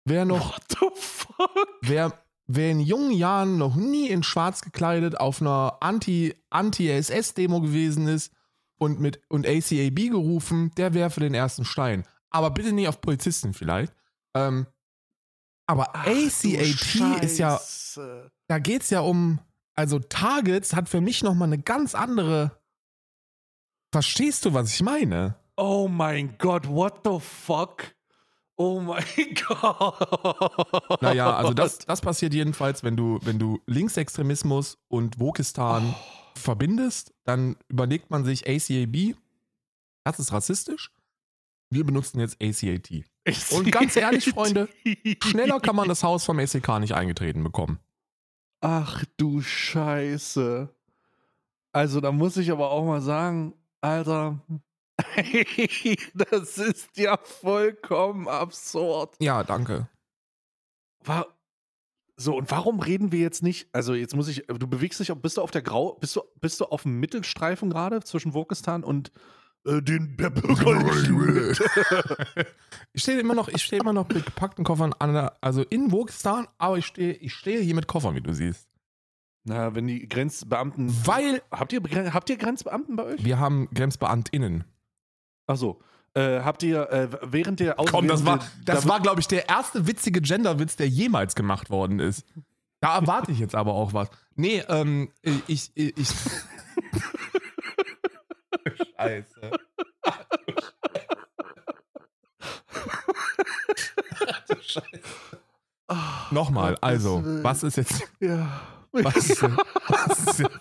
wer 0.05 0.25
noch, 0.25 0.53
what 0.55 0.65
the 0.71 1.01
fuck? 1.01 1.69
wer, 1.83 2.13
wer 2.47 2.71
in 2.71 2.81
jungen 2.81 3.13
Jahren 3.13 3.59
noch 3.59 3.75
nie 3.77 4.09
in 4.09 4.23
schwarz 4.23 4.63
gekleidet 4.63 5.19
auf 5.19 5.41
einer 5.41 5.79
Anti- 5.81 6.35
Anti-SS-Demo 6.51 7.61
gewesen 7.61 8.09
ist 8.09 8.33
und 8.79 9.01
mit 9.01 9.21
und 9.29 9.47
ACAB 9.47 10.11
gerufen, 10.11 10.71
der 10.77 10.95
werfe 10.95 11.21
den 11.21 11.35
ersten 11.35 11.65
Stein. 11.65 12.05
Aber 12.31 12.51
bitte 12.51 12.73
nicht 12.73 12.89
auf 12.89 13.01
Polizisten 13.01 13.55
vielleicht. 13.55 13.93
Ähm, 14.35 14.67
aber 15.67 15.95
Ach 15.95 16.07
ACAP 16.07 17.23
ist 17.23 17.39
ja, 17.39 17.61
da 18.47 18.59
geht's 18.59 18.91
ja 18.91 19.01
um, 19.01 19.41
also 19.75 19.99
Targets 19.99 20.75
hat 20.75 20.89
für 20.89 21.01
mich 21.01 21.23
nochmal 21.23 21.49
eine 21.49 21.59
ganz 21.59 21.95
andere. 21.95 22.59
Verstehst 23.93 24.45
du, 24.45 24.55
was 24.55 24.73
ich 24.75 24.83
meine? 24.83 25.37
Oh 25.61 25.89
mein 25.89 26.37
Gott, 26.39 26.69
what 26.69 27.01
the 27.05 27.19
fuck? 27.19 27.93
Oh 28.55 28.81
mein 28.81 29.05
Gott. 29.49 31.03
Naja, 31.03 31.35
also 31.35 31.53
das, 31.53 31.79
das 31.79 32.01
passiert 32.01 32.33
jedenfalls, 32.33 32.85
wenn 32.85 32.97
du, 32.97 33.19
wenn 33.25 33.41
du 33.41 33.61
Linksextremismus 33.67 34.79
und 34.87 35.19
Wokistan 35.19 35.97
verbindest, 36.37 37.13
dann 37.25 37.57
überlegt 37.67 38.09
man 38.09 38.25
sich 38.25 38.49
ACAB, 38.49 39.17
das 40.05 40.21
ist 40.21 40.33
rassistisch. 40.33 40.93
Wir 41.71 41.85
benutzen 41.85 42.21
jetzt 42.21 42.41
ACAT. 42.41 43.05
Und 43.51 43.73
ganz 43.73 43.97
ehrlich, 43.97 44.27
Freunde, 44.31 44.69
Schneller 45.25 45.59
kann 45.59 45.75
man 45.75 45.89
das 45.89 46.05
Haus 46.05 46.25
vom 46.25 46.39
SEK 46.39 46.79
nicht 46.79 46.95
eingetreten 46.95 47.43
bekommen. 47.43 47.81
Ach 48.61 49.05
du 49.17 49.41
Scheiße. 49.41 50.69
Also, 51.73 52.01
da 52.01 52.13
muss 52.13 52.37
ich 52.37 52.53
aber 52.53 52.71
auch 52.71 52.85
mal 52.85 53.01
sagen, 53.01 53.55
Alter, 53.81 54.39
das 56.15 56.59
ist 56.59 56.97
ja 56.97 57.17
vollkommen 57.19 58.29
absurd. 58.29 59.15
Ja, 59.21 59.45
danke. 59.45 59.89
Wa- 61.05 61.27
So, 62.17 62.37
und 62.37 62.51
warum 62.51 62.81
reden 62.81 63.13
wir 63.13 63.21
jetzt 63.21 63.43
nicht? 63.43 63.69
Also, 63.73 63.95
jetzt 63.95 64.17
muss 64.17 64.29
ich, 64.29 64.45
du 64.49 64.67
bewegst 64.67 64.99
dich, 65.01 65.13
bist 65.15 65.37
du 65.37 65.43
auf 65.43 65.51
der 65.53 65.63
Grau, 65.63 65.95
bist 65.95 66.17
du, 66.17 66.23
bist 66.41 66.61
du 66.61 66.65
auf 66.67 66.83
dem 66.83 66.99
Mittelstreifen 67.01 67.71
gerade 67.71 68.01
zwischen 68.03 68.35
Wokistan 68.35 68.83
und 68.83 69.13
äh, 69.67 69.81
den 69.83 70.17
der 70.17 70.33
ich 72.93 73.03
stehe 73.03 73.21
immer 73.21 73.35
noch, 73.35 73.49
ich 73.49 73.63
stehe 73.63 73.81
immer 73.81 73.93
noch 73.93 74.09
mit 74.09 74.25
gepackten 74.27 74.65
Koffern 74.65 74.93
an 74.99 75.13
der, 75.15 75.37
also 75.41 75.63
in 75.63 75.93
Wokistan, 75.93 76.49
aber 76.59 76.79
ich 76.79 76.87
stehe, 76.87 77.13
ich 77.15 77.35
stehe 77.35 77.61
hier 77.61 77.75
mit 77.75 77.87
Koffern, 77.87 78.15
wie 78.15 78.21
du 78.21 78.33
siehst. 78.33 78.69
Na, 79.45 79.75
wenn 79.75 79.87
die 79.87 80.09
Grenzbeamten. 80.09 80.93
Weil 81.07 81.43
Habt 81.51 81.73
ihr, 81.73 81.81
habt 82.13 82.29
ihr 82.31 82.37
Grenzbeamten 82.37 82.97
bei 82.97 83.05
euch? 83.05 83.25
wir 83.25 83.39
haben 83.39 83.69
GrenzbeamtInnen. 83.73 84.65
Achso. 85.49 85.81
Äh, 86.15 86.41
habt 86.41 86.63
ihr 86.63 86.91
äh, 86.91 87.09
während 87.23 87.61
der 87.61 87.79
Aus 87.81 87.91
Komm, 87.91 88.07
das 88.07 88.25
war, 88.25 88.39
das 88.65 88.87
war, 88.89 89.01
glaube 89.01 89.21
ich, 89.21 89.29
der 89.29 89.49
erste 89.49 89.87
witzige 89.87 90.21
Genderwitz, 90.21 90.77
der 90.77 90.89
jemals 90.89 91.35
gemacht 91.35 91.71
worden 91.71 92.01
ist. 92.01 92.25
Da 92.81 92.97
erwarte 92.97 93.33
ich 93.33 93.39
jetzt 93.39 93.55
aber 93.55 93.75
auch 93.75 93.93
was. 93.93 94.09
Nee, 94.37 94.63
ähm, 94.69 95.11
ich, 95.47 95.71
ich, 95.75 95.97
ich. 95.97 96.09
Scheiße. 98.97 99.51
Ah, 105.91 106.27
Nochmal, 106.31 106.77
also, 106.83 107.23
was 107.43 107.63
ist 107.63 107.77
jetzt. 107.79 108.03
Ja. 108.21 108.61
Was 108.93 109.17
ist, 109.17 109.43
was 109.43 110.19
ist 110.19 110.41
jetzt 110.41 110.59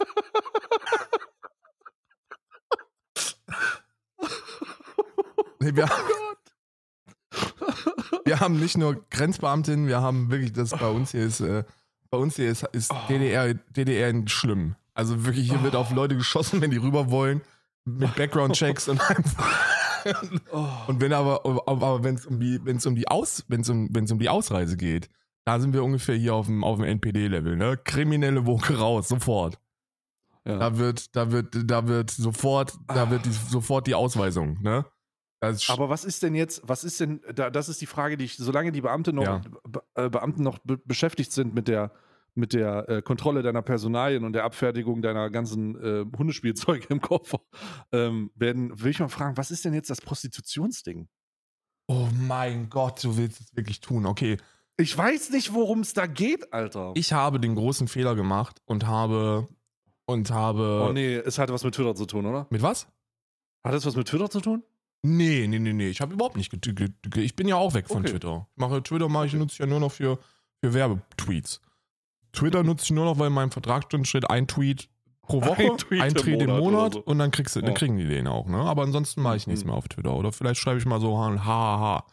nee, 5.59 5.75
wir, 5.75 5.89
wir 8.25 8.39
haben 8.39 8.59
nicht 8.59 8.77
nur 8.77 9.05
Grenzbeamtinnen, 9.09 9.87
wir 9.87 10.01
haben 10.01 10.29
wirklich, 10.31 10.53
das 10.53 10.71
bei 10.71 10.89
uns 10.89 11.11
hier 11.11 11.25
ist, 11.25 11.39
äh, 11.39 11.63
bei 12.09 12.17
uns 12.17 12.35
hier 12.35 12.49
ist, 12.49 12.63
ist 12.71 12.91
Oh. 12.91 12.97
DDR, 13.09 13.53
DDR 13.53 14.13
schlimm. 14.27 14.75
Also 14.93 15.25
wirklich, 15.25 15.49
hier 15.49 15.61
wird 15.63 15.75
auf 15.75 15.91
Leute 15.91 16.15
geschossen, 16.15 16.61
wenn 16.61 16.71
die 16.71 16.77
rüber 16.77 17.11
wollen, 17.11 17.41
mit 17.85 18.15
Background-Checks 18.15 18.89
und 18.89 19.01
einfach. 19.09 19.45
Oh. 20.53 20.65
Und 20.87 21.01
wenn 21.01 21.11
aber, 21.11 21.41
aber 21.67 22.01
wenn 22.01 22.15
es 22.15 22.25
um 22.25 22.39
die, 22.39 22.63
wenn 22.63 22.77
es 22.77 22.85
um 22.85 22.95
die 22.95 23.09
Aus, 23.09 23.43
wenn 23.49 23.59
es 23.59 23.67
um, 23.67 23.89
wenn 23.93 24.05
es 24.05 24.11
um 24.11 24.19
die 24.19 24.29
Ausreise 24.29 24.77
geht, 24.77 25.09
da 25.43 25.59
sind 25.59 25.73
wir 25.73 25.83
ungefähr 25.83 26.15
hier 26.15 26.33
auf 26.33 26.45
dem, 26.45 26.63
auf 26.63 26.77
dem 26.77 26.85
NPD-Level, 26.85 27.57
ne? 27.57 27.77
Kriminelle 27.83 28.45
Woche 28.45 28.77
raus, 28.77 29.09
sofort. 29.09 29.59
Ja. 30.45 30.59
Da 30.59 30.77
wird, 30.77 31.13
da 31.15 31.31
wird, 31.31 31.53
da 31.69 31.87
wird 31.89 32.09
sofort, 32.11 32.73
da 32.87 33.09
wird 33.09 33.25
die, 33.25 33.31
sofort 33.31 33.85
die 33.85 33.95
Ausweisung, 33.95 34.61
ne? 34.61 34.85
Das 35.39 35.61
ist, 35.63 35.69
Aber 35.69 35.89
was 35.89 36.03
ist 36.03 36.23
denn 36.23 36.33
jetzt, 36.33 36.61
was 36.63 36.83
ist 36.83 36.99
denn, 36.99 37.21
da, 37.35 37.49
das 37.49 37.69
ist 37.69 37.79
die 37.81 37.85
Frage, 37.85 38.17
die 38.17 38.25
ich, 38.25 38.37
solange 38.37 38.71
die 38.71 38.81
Beamte 38.81 39.13
noch, 39.13 39.23
Ja. 39.23 39.41
Be 39.67 39.83
äh, 39.95 40.09
Beamten 40.09 40.41
noch 40.43 40.57
be 40.59 40.77
beschäftigt 40.77 41.31
sind 41.31 41.53
mit 41.53 41.67
der, 41.67 41.91
mit 42.33 42.53
der 42.53 42.89
äh, 42.89 43.01
Kontrolle 43.01 43.43
deiner 43.43 43.61
Personalien 43.61 44.23
und 44.23 44.33
der 44.33 44.43
Abfertigung 44.45 45.01
deiner 45.01 45.29
ganzen 45.29 45.75
äh, 45.75 46.05
Hundespielzeuge 46.17 46.87
im 46.89 47.01
Koffer, 47.01 47.41
ähm, 47.91 48.31
werden, 48.35 48.81
will 48.81 48.91
ich 48.91 48.99
mal 48.99 49.09
fragen, 49.09 49.37
was 49.37 49.51
ist 49.51 49.63
denn 49.65 49.73
jetzt 49.73 49.89
das 49.89 50.01
Prostitutionsding? 50.01 51.07
oh 51.89 52.07
mein 52.11 52.69
Gott, 52.69 53.01
du 53.03 53.15
willst 53.15 53.39
es 53.39 53.55
wirklich 53.55 53.79
tun. 53.79 54.05
Okay, 54.05 54.37
Ich 54.75 54.97
weiß 54.97 55.29
nicht, 55.29 55.53
worum 55.53 55.79
es 55.79 55.93
da 55.93 56.05
geht, 56.05 56.51
Alter. 56.51 56.91
ich 56.95 57.13
habe 57.13 57.39
den 57.39 57.55
großen 57.55 57.87
Fehler 57.87 58.13
gemacht 58.15 58.61
und 58.65 58.85
habe, 58.85 59.47
und 60.05 60.29
habe, 60.31 60.85
oh 60.89 60.91
nee, 60.93 61.15
es 61.15 61.39
hat 61.39 61.49
was 61.49 61.63
mit 61.63 61.75
Twitter 61.75 61.95
zu 61.95 62.05
tun, 62.05 62.25
oder? 62.25 62.45
mit 62.49 62.61
was? 62.61 62.87
Hat 63.63 63.73
es 63.73 63.85
was 63.85 63.95
mit 63.95 64.07
Twitter 64.07 64.29
zu 64.29 64.41
tun? 64.41 64.63
Nee, 65.07 65.47
nee, 65.47 65.59
nee, 65.59 65.73
nee. 65.73 65.87
Ich 65.89 66.01
habe 66.01 66.13
überhaupt 66.13 66.35
nicht 66.37 66.51
Ich 67.17 67.35
bin 67.35 67.47
ja 67.47 67.55
auch 67.55 67.73
weg 67.73 67.87
von 67.87 67.97
Okay. 68.01 68.11
Twitter. 68.11 68.47
Ich 68.51 68.57
mache 68.57 68.81
Twitter 68.83 69.07
mache 69.09 69.27
ich 69.27 69.33
nutze 69.33 69.53
ich 69.53 69.59
ja 69.59 69.65
nur 69.65 69.79
noch 69.79 69.91
für, 69.91 70.19
für 70.63 70.73
Werbetweets. 70.73 71.61
Twitter 72.33 72.63
nutze 72.63 72.83
ich 72.85 72.91
nur 72.91 73.05
noch, 73.05 73.17
weil 73.19 73.27
in 73.27 73.33
meinem 73.33 73.51
Vertrag 73.51 73.89
drin 73.89 74.05
steht, 74.05 74.29
ein 74.29 74.47
Tweet 74.47 74.89
pro 75.21 75.41
Woche, 75.43 75.63
Ein 75.63 75.71
ein, 75.71 75.77
Tweet 75.77 76.03
im 76.03 76.15
Tweet 76.15 76.41
im 76.41 76.47
Monat 76.49 76.63
Monat 76.63 76.81
oder 76.81 76.93
so. 76.93 76.99
und 77.03 77.19
dann, 77.19 77.31
kriegst 77.31 77.55
du, 77.55 77.61
dann 77.61 77.73
kriegen 77.73 77.97
die 77.97 78.07
den 78.07 78.27
auch, 78.27 78.47
ne? 78.47 78.57
Aber 78.59 78.83
ansonsten 78.83 79.21
mache 79.21 79.37
ich 79.37 79.47
nichts 79.47 79.63
Mhm. 79.63 79.69
mehr 79.71 79.77
auf 79.77 79.87
Twitter. 79.87 80.13
Oder 80.13 80.31
vielleicht 80.31 80.59
schreibe 80.59 80.79
ich 80.79 80.85
mal 80.85 80.99
so 80.99 81.17
ha 81.17 81.35
ha 81.43 81.79
ha, 81.79 82.05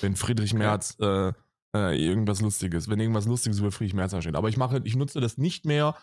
wenn 0.00 0.14
Friedrich 0.16 0.54
Merz 0.54 0.96
äh, 1.00 1.32
äh, 1.74 1.96
irgendwas 2.06 2.40
Lustiges, 2.40 2.88
wenn 2.88 3.00
irgendwas 3.00 3.26
Lustiges 3.26 3.58
über 3.58 3.72
Friedrich 3.72 3.94
Merz 3.94 4.14
steht. 4.20 4.36
Aber 4.36 4.48
ich 4.48 4.56
mache, 4.56 4.80
ich 4.84 4.94
nutze 4.96 5.20
das 5.20 5.38
nicht 5.38 5.64
mehr, 5.64 5.96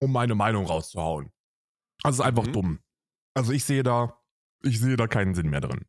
um 0.00 0.12
meine 0.12 0.34
Meinung 0.34 0.66
rauszuhauen. 0.66 1.30
Also 2.02 2.16
es 2.16 2.20
ist 2.20 2.26
einfach 2.26 2.46
Mhm. 2.46 2.52
dumm. 2.52 2.78
Also 3.34 3.52
ich 3.52 3.64
sehe 3.64 3.82
da, 3.82 4.16
ich 4.62 4.80
sehe 4.80 4.96
da 4.96 5.06
keinen 5.06 5.34
Sinn 5.34 5.50
mehr 5.50 5.60
drin. 5.60 5.84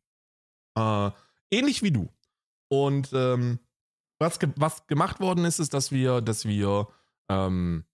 Äh, 0.76 1.10
ähnlich 1.50 1.82
wie 1.82 1.90
du. 1.90 2.08
Und 2.68 3.10
ähm, 3.12 3.60
was, 4.18 4.38
ge 4.38 4.50
was 4.56 4.86
gemacht 4.86 5.20
worden 5.20 5.44
ist, 5.44 5.58
ist, 5.58 5.74
dass 5.74 5.90
wir, 5.90 6.20
dass 6.20 6.44
wir 6.44 6.88
ähm, 7.28 7.84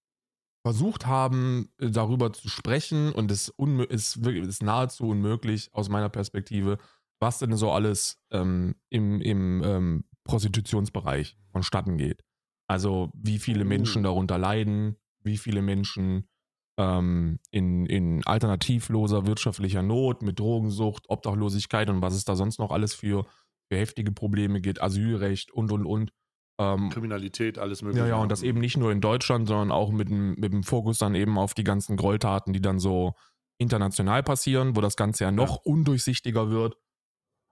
versucht 0.65 1.07
haben, 1.07 1.69
äh, 1.79 1.91
darüber 1.91 2.33
zu 2.33 2.49
sprechen 2.49 3.13
und 3.13 3.31
es 3.31 3.53
ist, 3.89 4.17
ist 4.17 4.63
nahezu 4.63 5.09
unmöglich 5.09 5.69
aus 5.73 5.89
meiner 5.89 6.09
Perspektive, 6.09 6.79
was 7.21 7.39
denn 7.39 7.57
so 7.57 7.71
alles 7.71 8.23
ähm, 8.31 8.75
im, 8.91 9.21
im 9.21 9.63
ähm, 9.63 10.05
Prostitutionsbereich 10.25 11.37
vonstatten 11.53 11.99
geht. 11.99 12.25
Also 12.67 13.11
wie 13.15 13.39
viele 13.39 13.65
Oh. 13.65 13.69
Menschen 13.69 14.03
darunter 14.03 14.39
leiden, 14.39 14.97
wie 15.21 15.37
viele 15.37 15.63
Menschen 15.63 16.29
ähm, 16.77 17.39
in, 17.51 17.87
in 17.87 18.25
alternativloser 18.25 19.27
wirtschaftlicher 19.27 19.83
Not, 19.83 20.23
mit 20.23 20.39
Drogensucht, 20.39 21.05
Obdachlosigkeit 21.09 21.89
und 21.89 22.03
was 22.03 22.15
es 22.15 22.25
da 22.25 22.37
sonst 22.37 22.59
noch 22.59 22.71
alles 22.71 22.95
für, 22.95 23.27
für 23.71 23.79
heftige 23.79 24.13
Probleme 24.13 24.61
gibt, 24.61 24.83
Asylrecht 24.83 25.53
und 25.53 25.71
und 25.73 25.87
und. 25.87 26.13
Ähm, 26.59 26.91
Kriminalität, 26.91 27.59
alles 27.59 27.83
mögliche. 27.83 28.05
ja, 28.05 28.17
ja, 28.17 28.23
und 28.23 28.31
das 28.31 28.43
eben 28.43 28.61
nicht 28.61 28.77
nur 28.77 28.93
in 28.93 29.01
Deutschland, 29.01 29.49
sondern 29.49 29.73
auch 29.73 29.91
mit 29.91 30.09
dem, 30.09 30.35
mit 30.35 30.53
dem 30.53 30.63
Fokus 30.63 30.99
dann 30.99 31.15
eben 31.15 31.39
auf 31.39 31.55
die 31.55 31.65
ganzen 31.65 31.97
Gräueltaten, 31.97 32.53
die 32.53 32.61
dann 32.61 32.79
so 32.79 33.15
international 33.59 34.23
passieren, 34.23 34.77
wo 34.77 34.81
das 34.81 34.97
Ganze 34.97 35.25
ja 35.25 35.31
noch 35.31 35.57
undurchsichtiger 35.65 36.51
wird. 36.51 36.77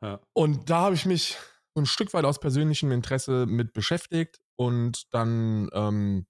Ja. 0.03 0.21
Und 0.33 0.69
da 0.71 0.83
habe 0.83 0.95
ich 0.95 1.07
mich 1.07 1.37
ein 1.75 1.87
Stück 1.87 2.13
weit 2.13 2.25
aus 2.25 2.41
persönlichem 2.41 2.93
Interesse 2.93 3.47
mit 3.47 3.73
beschäftigt 3.73 4.41
und 4.57 5.13
dann, 5.13 5.69
ähm, 5.73 6.27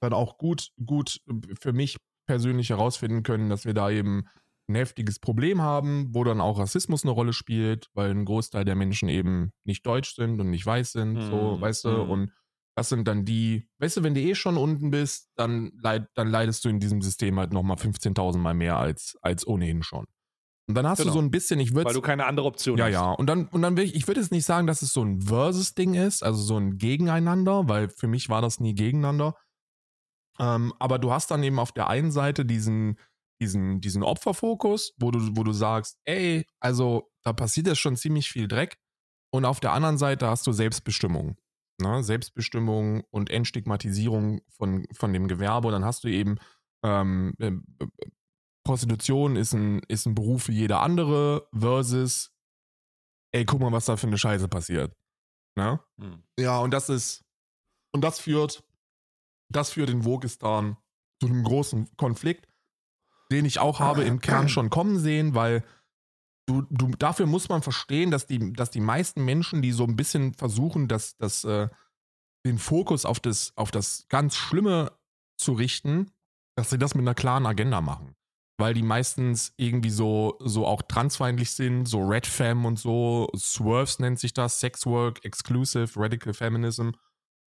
dann 0.00 0.12
auch 0.12 0.38
gut, 0.38 0.70
gut 0.84 1.20
für 1.58 1.72
mich 1.72 1.98
persönlich 2.26 2.70
herausfinden 2.70 3.22
können, 3.22 3.48
dass 3.50 3.64
wir 3.64 3.74
da 3.74 3.90
eben 3.90 4.24
ein 4.68 4.74
heftiges 4.76 5.18
Problem 5.18 5.60
haben, 5.60 6.08
wo 6.14 6.22
dann 6.24 6.40
auch 6.40 6.58
Rassismus 6.58 7.02
eine 7.02 7.12
Rolle 7.12 7.32
spielt, 7.32 7.88
weil 7.94 8.10
ein 8.10 8.24
Großteil 8.24 8.64
der 8.64 8.76
Menschen 8.76 9.08
eben 9.08 9.52
nicht 9.64 9.84
deutsch 9.86 10.14
sind 10.14 10.40
und 10.40 10.50
nicht 10.50 10.64
weiß 10.64 10.92
sind, 10.92 11.20
so, 11.20 11.56
Mhm, 11.56 11.60
weißt 11.60 11.84
du, 11.84 11.88
mhm. 11.90 12.10
und 12.10 12.32
das 12.76 12.88
sind 12.88 13.06
dann 13.06 13.24
die, 13.24 13.68
weißt 13.80 13.98
du, 13.98 14.02
wenn 14.02 14.14
du 14.14 14.20
eh 14.20 14.34
schon 14.34 14.56
unten 14.56 14.90
bist, 14.90 15.28
dann, 15.36 15.72
leid, 15.82 16.06
dann 16.14 16.28
leidest 16.28 16.64
du 16.64 16.68
in 16.70 16.80
diesem 16.80 17.02
System 17.02 17.38
halt 17.38 17.52
nochmal 17.52 17.76
15.000 17.76 18.38
Mal 18.38 18.54
mehr 18.54 18.76
als, 18.78 19.16
als 19.20 19.46
ohnehin 19.46 19.82
schon. 19.82 20.06
Und 20.68 20.76
dann 20.76 20.86
hast 20.86 20.98
Genau. 21.00 21.10
du 21.10 21.18
so 21.18 21.22
ein 21.22 21.30
bisschen, 21.30 21.58
ich 21.60 21.74
würde 21.74 21.86
Weil 21.88 21.94
du 21.94 22.00
keine 22.00 22.24
andere 22.24 22.46
Option 22.46 22.78
ja, 22.78 22.84
hast. 22.86 22.92
ja. 22.92 23.10
Und 23.10 23.26
dann, 23.26 23.48
und 23.48 23.60
dann 23.62 23.76
will 23.76 23.84
ich, 23.84 23.94
ich 23.96 24.06
würde 24.06 24.20
jetzt 24.20 24.30
nicht 24.30 24.46
sagen, 24.46 24.66
dass 24.68 24.80
es 24.80 24.92
so 24.92 25.02
ein 25.04 25.20
Versus-Ding 25.20 25.94
ist, 25.94 26.22
also 26.22 26.40
so 26.40 26.56
ein 26.56 26.78
Gegeneinander, 26.78 27.68
weil 27.68 27.88
für 27.90 28.06
mich 28.06 28.28
war 28.28 28.40
das 28.40 28.60
nie 28.60 28.74
gegeneinander. 28.74 29.34
Ähm, 30.38 30.72
aber 30.78 30.98
du 30.98 31.12
hast 31.12 31.30
dann 31.30 31.42
eben 31.42 31.58
auf 31.58 31.72
der 31.72 31.88
einen 31.88 32.10
Seite 32.10 32.44
diesen, 32.44 32.98
diesen, 33.40 33.80
diesen 33.80 34.02
Opferfokus, 34.02 34.94
wo 34.98 35.10
du, 35.10 35.36
wo 35.36 35.44
du 35.44 35.52
sagst, 35.52 35.98
ey, 36.04 36.46
also 36.60 37.10
da 37.22 37.32
passiert 37.32 37.66
ja 37.66 37.74
schon 37.74 37.96
ziemlich 37.96 38.30
viel 38.30 38.48
Dreck. 38.48 38.78
Und 39.30 39.44
auf 39.44 39.60
der 39.60 39.72
anderen 39.72 39.98
Seite 39.98 40.28
hast 40.28 40.46
du 40.46 40.52
Selbstbestimmung. 40.52 41.36
Ne? 41.80 42.02
Selbstbestimmung 42.02 43.04
und 43.10 43.30
Entstigmatisierung 43.30 44.40
von, 44.50 44.86
von 44.92 45.12
dem 45.12 45.28
Gewerbe. 45.28 45.68
Und 45.68 45.72
dann 45.72 45.84
hast 45.84 46.04
du 46.04 46.08
eben 46.08 46.38
ähm, 46.84 47.34
äh, 47.38 47.52
Prostitution 48.64 49.36
ist 49.36 49.54
ein, 49.54 49.80
ist 49.88 50.06
ein 50.06 50.14
Beruf 50.14 50.48
wie 50.48 50.54
jeder 50.54 50.80
andere 50.80 51.48
versus, 51.52 52.32
ey, 53.32 53.44
guck 53.44 53.60
mal, 53.60 53.72
was 53.72 53.86
da 53.86 53.96
für 53.96 54.06
eine 54.06 54.18
Scheiße 54.18 54.48
passiert. 54.48 54.94
Ne? 55.56 55.80
Hm. 56.00 56.22
Ja, 56.38 56.58
und 56.60 56.70
das 56.70 56.88
ist, 56.88 57.24
und 57.92 58.02
das 58.02 58.20
führt, 58.20 58.64
das 59.56 59.70
führt 59.70 59.90
in 59.90 60.04
Wogistan 60.04 60.76
zu 61.20 61.28
einem 61.28 61.44
großen 61.44 61.96
Konflikt, 61.96 62.48
den 63.30 63.44
ich 63.44 63.58
auch 63.58 63.80
habe 63.80 64.02
im 64.02 64.20
Kern 64.20 64.48
schon 64.48 64.70
kommen 64.70 64.98
sehen, 64.98 65.34
weil 65.34 65.64
du, 66.46 66.62
du, 66.70 66.90
dafür 66.98 67.26
muss 67.26 67.48
man 67.48 67.62
verstehen, 67.62 68.10
dass 68.10 68.26
die, 68.26 68.52
dass 68.52 68.70
die 68.70 68.80
meisten 68.80 69.24
Menschen, 69.24 69.62
die 69.62 69.72
so 69.72 69.84
ein 69.84 69.96
bisschen 69.96 70.34
versuchen, 70.34 70.88
das, 70.88 71.16
das, 71.16 71.44
äh, 71.44 71.68
den 72.44 72.58
Fokus 72.58 73.04
auf 73.04 73.20
das, 73.20 73.52
auf 73.56 73.70
das 73.70 74.06
ganz 74.08 74.36
Schlimme 74.36 74.92
zu 75.36 75.52
richten, 75.52 76.10
dass 76.56 76.70
sie 76.70 76.78
das 76.78 76.94
mit 76.94 77.02
einer 77.02 77.14
klaren 77.14 77.46
Agenda 77.46 77.80
machen. 77.80 78.14
Weil 78.58 78.74
die 78.74 78.82
meistens 78.82 79.54
irgendwie 79.56 79.90
so, 79.90 80.36
so 80.40 80.66
auch 80.66 80.82
transfeindlich 80.82 81.52
sind, 81.52 81.86
so 81.86 82.00
Red 82.00 82.26
Fam 82.26 82.64
und 82.64 82.78
so, 82.78 83.30
Swerves 83.36 83.98
nennt 83.98 84.18
sich 84.18 84.34
das, 84.34 84.60
Sex 84.60 84.86
Work, 84.86 85.24
Exclusive, 85.24 85.98
Radical 85.98 86.34
Feminism. 86.34 86.90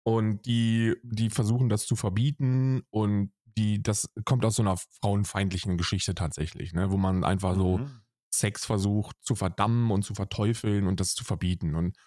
Und 0.03 0.45
die, 0.45 0.95
die 1.03 1.29
versuchen 1.29 1.69
das 1.69 1.85
zu 1.85 1.95
verbieten 1.95 2.81
und 2.89 3.31
die, 3.57 3.81
das 3.81 4.09
kommt 4.25 4.45
aus 4.45 4.55
so 4.55 4.63
einer 4.63 4.77
frauenfeindlichen 4.77 5.77
Geschichte 5.77 6.15
tatsächlich, 6.15 6.73
ne, 6.73 6.91
wo 6.91 6.97
man 6.97 7.23
einfach 7.23 7.55
so 7.55 7.79
mhm. 7.79 8.01
Sex 8.33 8.65
versucht 8.65 9.17
zu 9.21 9.35
verdammen 9.35 9.91
und 9.91 10.03
zu 10.03 10.13
verteufeln 10.13 10.87
und 10.87 10.99
das 10.99 11.13
zu 11.13 11.23
verbieten. 11.23 11.75
Und 11.75 11.97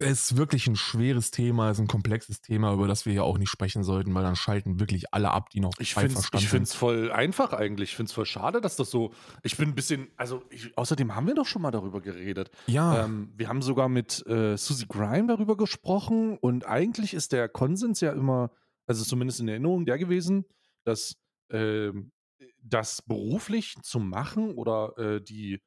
ist 0.00 0.36
wirklich 0.36 0.66
ein 0.66 0.76
schweres 0.76 1.30
Thema, 1.30 1.70
es 1.70 1.78
ist 1.78 1.84
ein 1.84 1.86
komplexes 1.86 2.40
Thema, 2.40 2.72
über 2.72 2.88
das 2.88 3.04
wir 3.06 3.12
ja 3.12 3.22
auch 3.22 3.38
nicht 3.38 3.50
sprechen 3.50 3.84
sollten, 3.84 4.14
weil 4.14 4.22
dann 4.22 4.34
schalten 4.34 4.80
wirklich 4.80 5.12
alle 5.12 5.30
ab, 5.30 5.50
die 5.50 5.60
noch 5.60 5.72
ich 5.78 5.94
frei 5.94 6.08
verstanden 6.08 6.42
Ich 6.42 6.48
finde 6.48 6.64
es 6.64 6.74
voll 6.74 7.12
einfach 7.12 7.52
eigentlich. 7.52 7.90
Ich 7.90 7.96
finde 7.96 8.08
es 8.08 8.14
voll 8.14 8.26
schade, 8.26 8.60
dass 8.60 8.76
das 8.76 8.90
so. 8.90 9.12
Ich 9.42 9.56
bin 9.56 9.68
ein 9.68 9.74
bisschen. 9.74 10.08
Also, 10.16 10.42
ich, 10.50 10.76
außerdem 10.76 11.14
haben 11.14 11.26
wir 11.26 11.34
doch 11.34 11.46
schon 11.46 11.62
mal 11.62 11.70
darüber 11.70 12.00
geredet. 12.00 12.50
Ja. 12.66 13.04
Ähm, 13.04 13.32
wir 13.36 13.48
haben 13.48 13.62
sogar 13.62 13.88
mit 13.88 14.26
äh, 14.26 14.56
Susie 14.56 14.86
Grime 14.88 15.28
darüber 15.28 15.56
gesprochen 15.56 16.38
und 16.38 16.66
eigentlich 16.66 17.14
ist 17.14 17.32
der 17.32 17.48
Konsens 17.48 18.00
ja 18.00 18.12
immer, 18.12 18.50
also 18.86 19.04
zumindest 19.04 19.40
in 19.40 19.48
Erinnerung 19.48 19.84
der 19.84 19.98
gewesen, 19.98 20.46
dass 20.84 21.16
äh, 21.48 21.92
das 22.62 23.02
beruflich 23.02 23.76
zu 23.82 24.00
machen 24.00 24.54
oder 24.54 24.96
äh, 24.98 25.20
die 25.20 25.60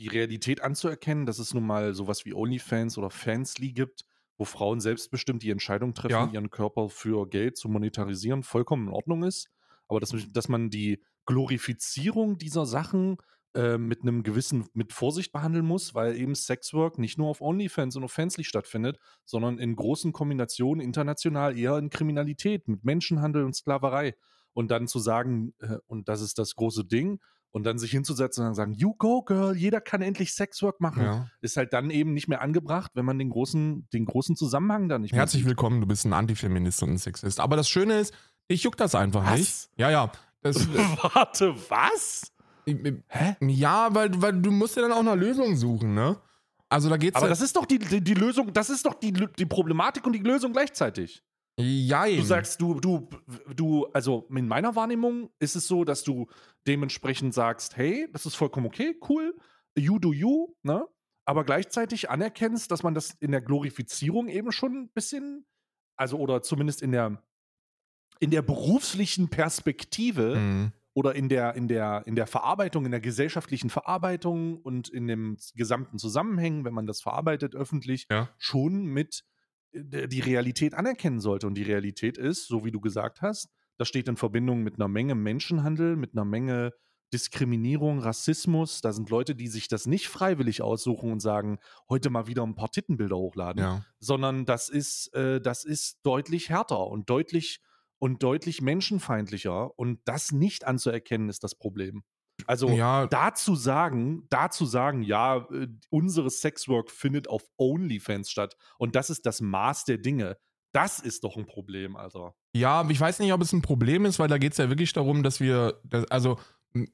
die 0.00 0.08
Realität 0.08 0.62
anzuerkennen, 0.62 1.26
dass 1.26 1.38
es 1.38 1.52
nun 1.52 1.66
mal 1.66 1.92
sowas 1.92 2.24
wie 2.24 2.32
OnlyFans 2.32 2.96
oder 2.96 3.10
Fansly 3.10 3.72
gibt, 3.72 4.06
wo 4.38 4.46
Frauen 4.46 4.80
selbstbestimmt 4.80 5.42
die 5.42 5.50
Entscheidung 5.50 5.92
treffen, 5.92 6.12
ja. 6.12 6.30
ihren 6.32 6.48
Körper 6.48 6.88
für 6.88 7.28
Geld 7.28 7.58
zu 7.58 7.68
monetarisieren, 7.68 8.42
vollkommen 8.42 8.88
in 8.88 8.94
Ordnung 8.94 9.24
ist. 9.24 9.50
Aber 9.88 10.00
dass, 10.00 10.14
dass 10.32 10.48
man 10.48 10.70
die 10.70 11.02
Glorifizierung 11.26 12.38
dieser 12.38 12.64
Sachen 12.64 13.18
äh, 13.54 13.76
mit 13.76 14.00
einem 14.00 14.22
gewissen, 14.22 14.68
mit 14.72 14.94
Vorsicht 14.94 15.32
behandeln 15.32 15.66
muss, 15.66 15.94
weil 15.94 16.16
eben 16.16 16.34
Sexwork 16.34 16.98
nicht 16.98 17.18
nur 17.18 17.28
auf 17.28 17.42
OnlyFans 17.42 17.96
und 17.96 18.04
auf 18.04 18.12
Fansly 18.12 18.44
stattfindet, 18.44 18.98
sondern 19.26 19.58
in 19.58 19.76
großen 19.76 20.12
Kombinationen 20.12 20.82
international 20.82 21.58
eher 21.58 21.76
in 21.76 21.90
Kriminalität, 21.90 22.68
mit 22.68 22.84
Menschenhandel 22.84 23.44
und 23.44 23.54
Sklaverei. 23.54 24.14
Und 24.54 24.70
dann 24.70 24.88
zu 24.88 24.98
sagen, 24.98 25.52
äh, 25.58 25.76
und 25.86 26.08
das 26.08 26.22
ist 26.22 26.38
das 26.38 26.54
große 26.54 26.86
Ding, 26.86 27.20
und 27.52 27.64
dann 27.64 27.78
sich 27.78 27.90
hinzusetzen 27.90 28.46
und 28.46 28.54
sagen, 28.54 28.74
you 28.74 28.94
go, 28.94 29.22
girl, 29.22 29.56
jeder 29.56 29.80
kann 29.80 30.02
endlich 30.02 30.32
Sexwork 30.34 30.80
machen, 30.80 31.02
ja. 31.02 31.30
ist 31.40 31.56
halt 31.56 31.72
dann 31.72 31.90
eben 31.90 32.14
nicht 32.14 32.28
mehr 32.28 32.40
angebracht, 32.40 32.92
wenn 32.94 33.04
man 33.04 33.18
den 33.18 33.30
großen, 33.30 33.88
den 33.92 34.04
großen 34.04 34.36
Zusammenhang 34.36 34.88
da 34.88 34.98
nicht 34.98 35.12
mehr 35.12 35.20
Herzlich 35.20 35.42
sieht. 35.42 35.48
willkommen, 35.48 35.80
du 35.80 35.86
bist 35.86 36.04
ein 36.04 36.12
Antifeminist 36.12 36.82
und 36.82 36.90
ein 36.90 36.98
Sexist. 36.98 37.40
Aber 37.40 37.56
das 37.56 37.68
Schöne 37.68 37.98
ist, 37.98 38.14
ich 38.46 38.62
juck 38.62 38.76
das 38.76 38.94
einfach 38.94 39.26
was? 39.26 39.38
nicht. 39.38 39.70
Ja, 39.76 39.90
ja. 39.90 40.12
Das, 40.42 40.56
Warte, 41.14 41.54
was? 41.68 42.32
Hä? 42.66 43.36
Ja, 43.40 43.94
weil, 43.94 44.10
weil 44.22 44.40
du 44.40 44.50
musst 44.50 44.76
ja 44.76 44.82
dann 44.82 44.92
auch 44.92 45.02
nach 45.02 45.16
Lösungen 45.16 45.56
suchen, 45.56 45.94
ne? 45.94 46.16
Also 46.68 46.88
da 46.88 46.96
geht's 46.96 47.16
Aber 47.16 47.26
ja 47.26 47.30
das 47.30 47.40
ist 47.40 47.56
doch 47.56 47.66
die, 47.66 47.80
die, 47.80 48.00
die 48.00 48.14
Lösung, 48.14 48.52
das 48.52 48.70
ist 48.70 48.86
doch 48.86 48.94
die, 48.94 49.12
die 49.12 49.46
Problematik 49.46 50.06
und 50.06 50.12
die 50.12 50.20
Lösung 50.20 50.52
gleichzeitig. 50.52 51.24
Jein. 51.60 52.16
Du 52.16 52.22
sagst, 52.22 52.60
du, 52.60 52.80
du, 52.80 53.08
du, 53.54 53.86
also 53.92 54.26
in 54.30 54.48
meiner 54.48 54.76
Wahrnehmung 54.76 55.30
ist 55.38 55.56
es 55.56 55.66
so, 55.66 55.84
dass 55.84 56.02
du 56.02 56.26
dementsprechend 56.66 57.34
sagst, 57.34 57.76
hey, 57.76 58.08
das 58.12 58.26
ist 58.26 58.34
vollkommen 58.34 58.66
okay, 58.66 58.96
cool, 59.08 59.34
you 59.76 59.98
do 59.98 60.12
you, 60.12 60.54
ne? 60.62 60.86
Aber 61.24 61.44
gleichzeitig 61.44 62.10
anerkennst, 62.10 62.70
dass 62.70 62.82
man 62.82 62.94
das 62.94 63.12
in 63.20 63.30
der 63.30 63.40
Glorifizierung 63.40 64.28
eben 64.28 64.52
schon 64.52 64.74
ein 64.74 64.88
bisschen, 64.88 65.46
also 65.96 66.18
oder 66.18 66.42
zumindest 66.42 66.82
in 66.82 66.92
der, 66.92 67.22
in 68.18 68.30
der 68.30 68.42
beruflichen 68.42 69.28
Perspektive 69.28 70.36
mhm. 70.36 70.72
oder 70.94 71.14
in 71.14 71.28
der, 71.28 71.54
in 71.54 71.68
der, 71.68 72.02
in 72.06 72.16
der 72.16 72.26
Verarbeitung, 72.26 72.84
in 72.84 72.90
der 72.90 73.00
gesellschaftlichen 73.00 73.70
Verarbeitung 73.70 74.58
und 74.58 74.88
in 74.88 75.06
dem 75.06 75.36
gesamten 75.54 75.98
Zusammenhängen, 75.98 76.64
wenn 76.64 76.74
man 76.74 76.86
das 76.86 77.00
verarbeitet 77.00 77.54
öffentlich, 77.54 78.06
ja. 78.10 78.28
schon 78.38 78.86
mit 78.86 79.24
die 79.72 80.20
Realität 80.20 80.74
anerkennen 80.74 81.20
sollte. 81.20 81.46
Und 81.46 81.54
die 81.54 81.62
Realität 81.62 82.18
ist, 82.18 82.46
so 82.46 82.64
wie 82.64 82.70
du 82.70 82.80
gesagt 82.80 83.22
hast, 83.22 83.48
das 83.78 83.88
steht 83.88 84.08
in 84.08 84.16
Verbindung 84.16 84.62
mit 84.62 84.74
einer 84.74 84.88
Menge 84.88 85.14
Menschenhandel, 85.14 85.96
mit 85.96 86.12
einer 86.14 86.24
Menge 86.24 86.72
Diskriminierung, 87.12 87.98
Rassismus. 87.98 88.80
Da 88.80 88.92
sind 88.92 89.10
Leute, 89.10 89.34
die 89.34 89.48
sich 89.48 89.68
das 89.68 89.86
nicht 89.86 90.08
freiwillig 90.08 90.62
aussuchen 90.62 91.10
und 91.10 91.20
sagen, 91.20 91.58
heute 91.88 92.10
mal 92.10 92.26
wieder 92.26 92.42
ein 92.42 92.54
paar 92.54 92.70
Tittenbilder 92.70 93.16
hochladen, 93.16 93.62
ja. 93.62 93.84
sondern 93.98 94.44
das 94.44 94.68
ist, 94.68 95.12
äh, 95.14 95.40
das 95.40 95.64
ist 95.64 95.98
deutlich 96.02 96.50
härter 96.50 96.86
und 96.86 97.10
deutlich 97.10 97.60
und 97.98 98.22
deutlich 98.22 98.62
menschenfeindlicher. 98.62 99.78
Und 99.78 100.00
das 100.04 100.32
nicht 100.32 100.66
anzuerkennen, 100.66 101.28
ist 101.28 101.42
das 101.42 101.54
Problem. 101.54 102.04
Also 102.50 102.68
ja. 102.70 103.06
dazu 103.06 103.54
sagen, 103.54 104.26
dazu 104.28 104.66
sagen, 104.66 105.04
ja, 105.04 105.46
äh, 105.52 105.68
unsere 105.88 106.30
Sexwork 106.30 106.90
findet 106.90 107.28
auf 107.28 107.44
OnlyFans 107.56 108.28
statt 108.28 108.56
und 108.76 108.96
das 108.96 109.08
ist 109.08 109.24
das 109.24 109.40
Maß 109.40 109.84
der 109.84 109.98
Dinge. 109.98 110.36
Das 110.72 110.98
ist 110.98 111.22
doch 111.22 111.36
ein 111.36 111.46
Problem, 111.46 111.94
Alter. 111.94 112.34
Ja, 112.52 112.84
ich 112.88 112.98
weiß 112.98 113.20
nicht, 113.20 113.32
ob 113.32 113.40
es 113.40 113.52
ein 113.52 113.62
Problem 113.62 114.04
ist, 114.04 114.18
weil 114.18 114.26
da 114.26 114.36
geht 114.36 114.50
es 114.50 114.58
ja 114.58 114.68
wirklich 114.68 114.92
darum, 114.92 115.22
dass 115.22 115.38
wir, 115.38 115.80
also 116.10 116.38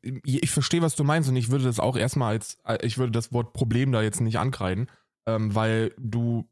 ich 0.03 0.51
verstehe, 0.51 0.83
was 0.83 0.95
du 0.95 1.05
meinst 1.05 1.31
und 1.31 1.37
ich 1.37 1.51
würde 1.51 1.65
das 1.65 1.81
auch 1.81 1.97
erstmal 1.97 2.35
als, 2.35 2.59
äh, 2.65 2.85
ich 2.85 2.99
würde 2.99 3.13
das 3.13 3.33
Wort 3.33 3.55
Problem 3.55 3.93
da 3.93 4.03
jetzt 4.03 4.21
nicht 4.21 4.39
ankreiden, 4.39 4.91
ähm, 5.27 5.55
weil 5.55 5.95
du, 5.97 6.47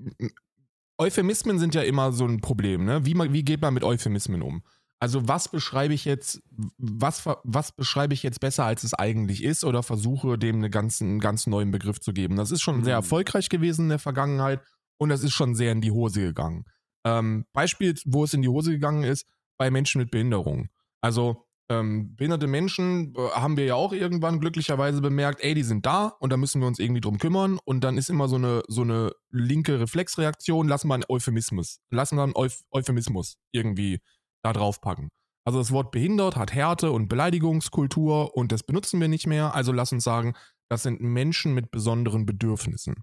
Euphemismen 0.97 1.59
sind 1.59 1.75
ja 1.75 1.83
immer 1.83 2.13
so 2.13 2.25
ein 2.25 2.41
Problem, 2.41 2.87
ne? 2.87 3.05
Wie, 3.05 3.15
wie 3.15 3.45
geht 3.45 3.61
man 3.61 3.75
mit 3.75 3.85
Euphemismen 3.85 4.41
um? 4.41 4.63
Also 5.05 5.29
was 5.29 5.49
beschreibe 5.49 5.93
ich 5.93 6.07
jetzt, 6.07 6.41
was, 6.79 7.27
was 7.45 7.73
beschreibe 7.73 8.15
ich 8.15 8.23
jetzt 8.23 8.41
besser, 8.41 8.65
als 8.65 8.85
es 8.85 8.95
eigentlich 8.95 9.45
ist, 9.45 9.63
oder 9.63 9.83
versuche 9.83 10.39
dem 10.39 10.57
eine 10.57 10.71
ganz, 10.71 11.03
einen 11.03 11.21
ganz 11.21 11.47
neuen 11.47 11.71
Begriff 11.71 12.01
zu 12.01 12.15
geben. 12.15 12.37
Das 12.37 12.51
ist 12.51 12.63
schon 12.63 12.79
mhm. 12.79 12.85
sehr 12.85 12.95
erfolgreich 12.95 13.51
gewesen 13.51 13.83
in 13.83 13.89
der 13.91 13.99
Vergangenheit 13.99 14.63
und 14.97 15.11
das 15.11 15.23
ist 15.23 15.35
schon 15.35 15.55
sehr 15.55 15.73
in 15.73 15.83
die 15.83 15.91
Hose 15.91 16.23
gegangen. 16.23 16.65
Ähm, 17.05 17.45
Beispiel, 17.53 17.95
wo 18.07 18.25
es 18.25 18.33
in 18.33 18.41
die 18.41 18.49
Hose 18.49 18.71
gegangen 18.71 19.05
ist, 19.05 19.27
bei 19.59 19.71
Menschen 19.71 20.01
mit 20.01 20.11
Behinderung. 20.11 20.69
Also 21.03 21.45
ähm, 21.69 22.17
behinderte 22.17 22.47
Menschen 22.47 23.15
äh, 23.15 23.29
haben 23.33 23.59
wir 23.59 23.67
ja 23.67 23.75
auch 23.75 23.93
irgendwann 23.93 24.41
glücklicherweise 24.41 25.03
bemerkt, 25.03 25.43
ey, 25.43 25.53
die 25.53 25.65
sind 25.65 25.85
da 25.85 26.17
und 26.19 26.33
da 26.33 26.39
müssen 26.39 26.63
wir 26.63 26.67
uns 26.67 26.79
irgendwie 26.79 27.03
drum 27.03 27.19
kümmern. 27.19 27.59
Und 27.67 27.85
dann 27.85 27.99
ist 27.99 28.09
immer 28.09 28.27
so 28.27 28.37
eine, 28.37 28.63
so 28.69 28.81
eine 28.81 29.13
linke 29.29 29.81
Reflexreaktion, 29.81 30.67
lassen 30.67 30.89
wir 30.89 30.95
einen 30.95 31.05
Euphemismus, 31.11 31.81
lassen 31.91 32.17
wir 32.17 32.23
einen 32.23 32.37
Euph 32.37 32.63
Euphemismus 32.71 33.37
irgendwie 33.53 34.01
da 34.45 34.53
drauf 34.53 34.81
packen. 34.81 35.09
Also 35.47 35.59
das 35.59 35.73
Wort 35.73 35.91
behindert 35.91 36.37
hat 36.37 36.55
Härte 36.55 36.91
und 36.93 37.09
Beleidigungskultur 37.09 38.37
und 38.37 38.53
das 38.53 38.63
benutzen 38.63 39.01
wir 39.01 39.09
nicht 39.09 39.27
mehr. 39.27 39.55
Also 39.55 39.73
lass 39.73 39.93
uns 39.93 40.05
sagen, 40.05 40.35
das 40.71 40.83
sind 40.83 41.01
Menschen 41.01 41.55
mit 41.55 41.71
besonderen 41.71 42.25
Bedürfnissen. 42.25 43.03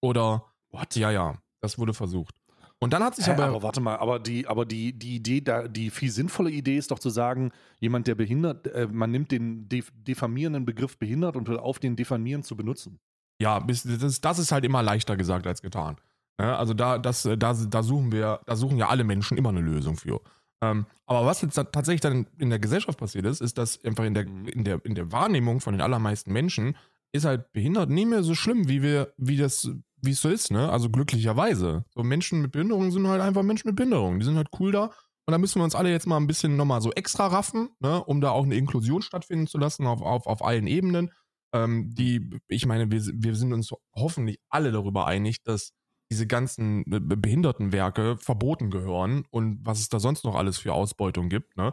Oder, 0.00 0.52
What? 0.70 0.96
ja, 0.96 1.10
ja, 1.10 1.38
das 1.60 1.78
wurde 1.78 1.92
versucht. 1.92 2.34
Und 2.78 2.92
dann 2.92 3.04
hat 3.04 3.14
sich 3.14 3.26
Hä, 3.26 3.32
aber, 3.32 3.44
aber. 3.44 3.62
warte 3.62 3.80
mal, 3.80 3.96
aber 3.96 4.18
die, 4.18 4.46
aber 4.48 4.64
die, 4.64 4.98
die 4.98 5.16
Idee, 5.16 5.40
da, 5.40 5.68
die 5.68 5.90
viel 5.90 6.10
sinnvolle 6.10 6.50
Idee 6.50 6.76
ist 6.76 6.90
doch 6.90 6.98
zu 6.98 7.10
sagen, 7.10 7.52
jemand, 7.78 8.08
der 8.08 8.16
behindert, 8.16 8.66
äh, 8.68 8.88
man 8.90 9.10
nimmt 9.10 9.30
den 9.30 9.68
diffamierenden 9.68 10.64
Begriff 10.64 10.98
behindert 10.98 11.36
und 11.36 11.48
hört 11.48 11.60
auf, 11.60 11.78
den 11.78 11.94
diffamieren 11.94 12.42
zu 12.42 12.56
benutzen. 12.56 12.98
Ja, 13.40 13.60
das, 13.60 14.20
das 14.20 14.38
ist 14.38 14.50
halt 14.50 14.64
immer 14.64 14.82
leichter 14.82 15.16
gesagt 15.16 15.46
als 15.46 15.62
getan. 15.62 15.96
Ja, 16.40 16.56
also 16.56 16.74
da, 16.74 16.98
das, 16.98 17.22
da, 17.22 17.36
da 17.36 17.82
suchen 17.82 18.10
wir, 18.10 18.40
da 18.46 18.56
suchen 18.56 18.78
ja 18.78 18.88
alle 18.88 19.04
Menschen 19.04 19.38
immer 19.38 19.50
eine 19.50 19.60
Lösung 19.60 19.96
für. 19.96 20.20
Ähm, 20.62 20.86
aber 21.06 21.26
was 21.26 21.42
jetzt 21.42 21.56
tatsächlich 21.56 22.00
dann 22.00 22.26
in 22.38 22.48
der 22.48 22.60
Gesellschaft 22.60 22.98
passiert 22.98 23.26
ist, 23.26 23.40
ist, 23.40 23.58
dass 23.58 23.84
einfach 23.84 24.04
in 24.04 24.14
der, 24.14 24.24
in 24.24 24.64
der, 24.64 24.82
in 24.84 24.94
der 24.94 25.10
Wahrnehmung 25.12 25.60
von 25.60 25.74
den 25.74 25.80
allermeisten 25.80 26.32
Menschen 26.32 26.76
ist 27.12 27.24
halt 27.26 27.52
behindert 27.52 27.90
nicht 27.90 28.08
mehr 28.08 28.22
so 28.22 28.34
schlimm, 28.34 28.68
wie 28.68 28.80
wir, 28.80 29.12
wie 29.18 29.36
das, 29.36 29.68
wie 30.00 30.12
es 30.12 30.20
so 30.20 30.30
ist, 30.30 30.50
ne? 30.50 30.70
Also 30.70 30.88
glücklicherweise. 30.88 31.84
So 31.94 32.02
Menschen 32.02 32.40
mit 32.40 32.52
Behinderung 32.52 32.90
sind 32.90 33.06
halt 33.06 33.20
einfach 33.20 33.42
Menschen 33.42 33.68
mit 33.68 33.76
Behinderung. 33.76 34.18
Die 34.18 34.24
sind 34.24 34.36
halt 34.36 34.48
cool 34.58 34.72
da 34.72 34.84
Und 35.26 35.32
da 35.32 35.38
müssen 35.38 35.60
wir 35.60 35.64
uns 35.64 35.74
alle 35.74 35.90
jetzt 35.90 36.06
mal 36.06 36.16
ein 36.16 36.26
bisschen 36.26 36.56
nochmal 36.56 36.80
so 36.80 36.92
extra 36.92 37.26
raffen, 37.26 37.70
ne, 37.80 38.02
um 38.04 38.20
da 38.20 38.30
auch 38.30 38.44
eine 38.44 38.54
Inklusion 38.54 39.02
stattfinden 39.02 39.46
zu 39.46 39.58
lassen 39.58 39.86
auf, 39.86 40.00
auf, 40.00 40.26
auf 40.26 40.42
allen 40.44 40.66
Ebenen. 40.66 41.10
Ähm, 41.52 41.94
die, 41.94 42.30
ich 42.48 42.66
meine, 42.66 42.90
wir, 42.90 43.00
wir 43.02 43.34
sind 43.34 43.52
uns 43.52 43.70
hoffentlich 43.94 44.38
alle 44.48 44.72
darüber 44.72 45.06
einig, 45.06 45.42
dass 45.42 45.72
diese 46.12 46.26
ganzen 46.26 46.82
äh, 46.92 47.00
Behindertenwerke 47.00 48.18
verboten 48.18 48.70
gehören 48.70 49.24
und 49.30 49.60
was 49.64 49.80
es 49.80 49.88
da 49.88 49.98
sonst 49.98 50.24
noch 50.24 50.34
alles 50.34 50.58
für 50.58 50.74
Ausbeutung 50.74 51.30
gibt, 51.30 51.56
ne? 51.56 51.72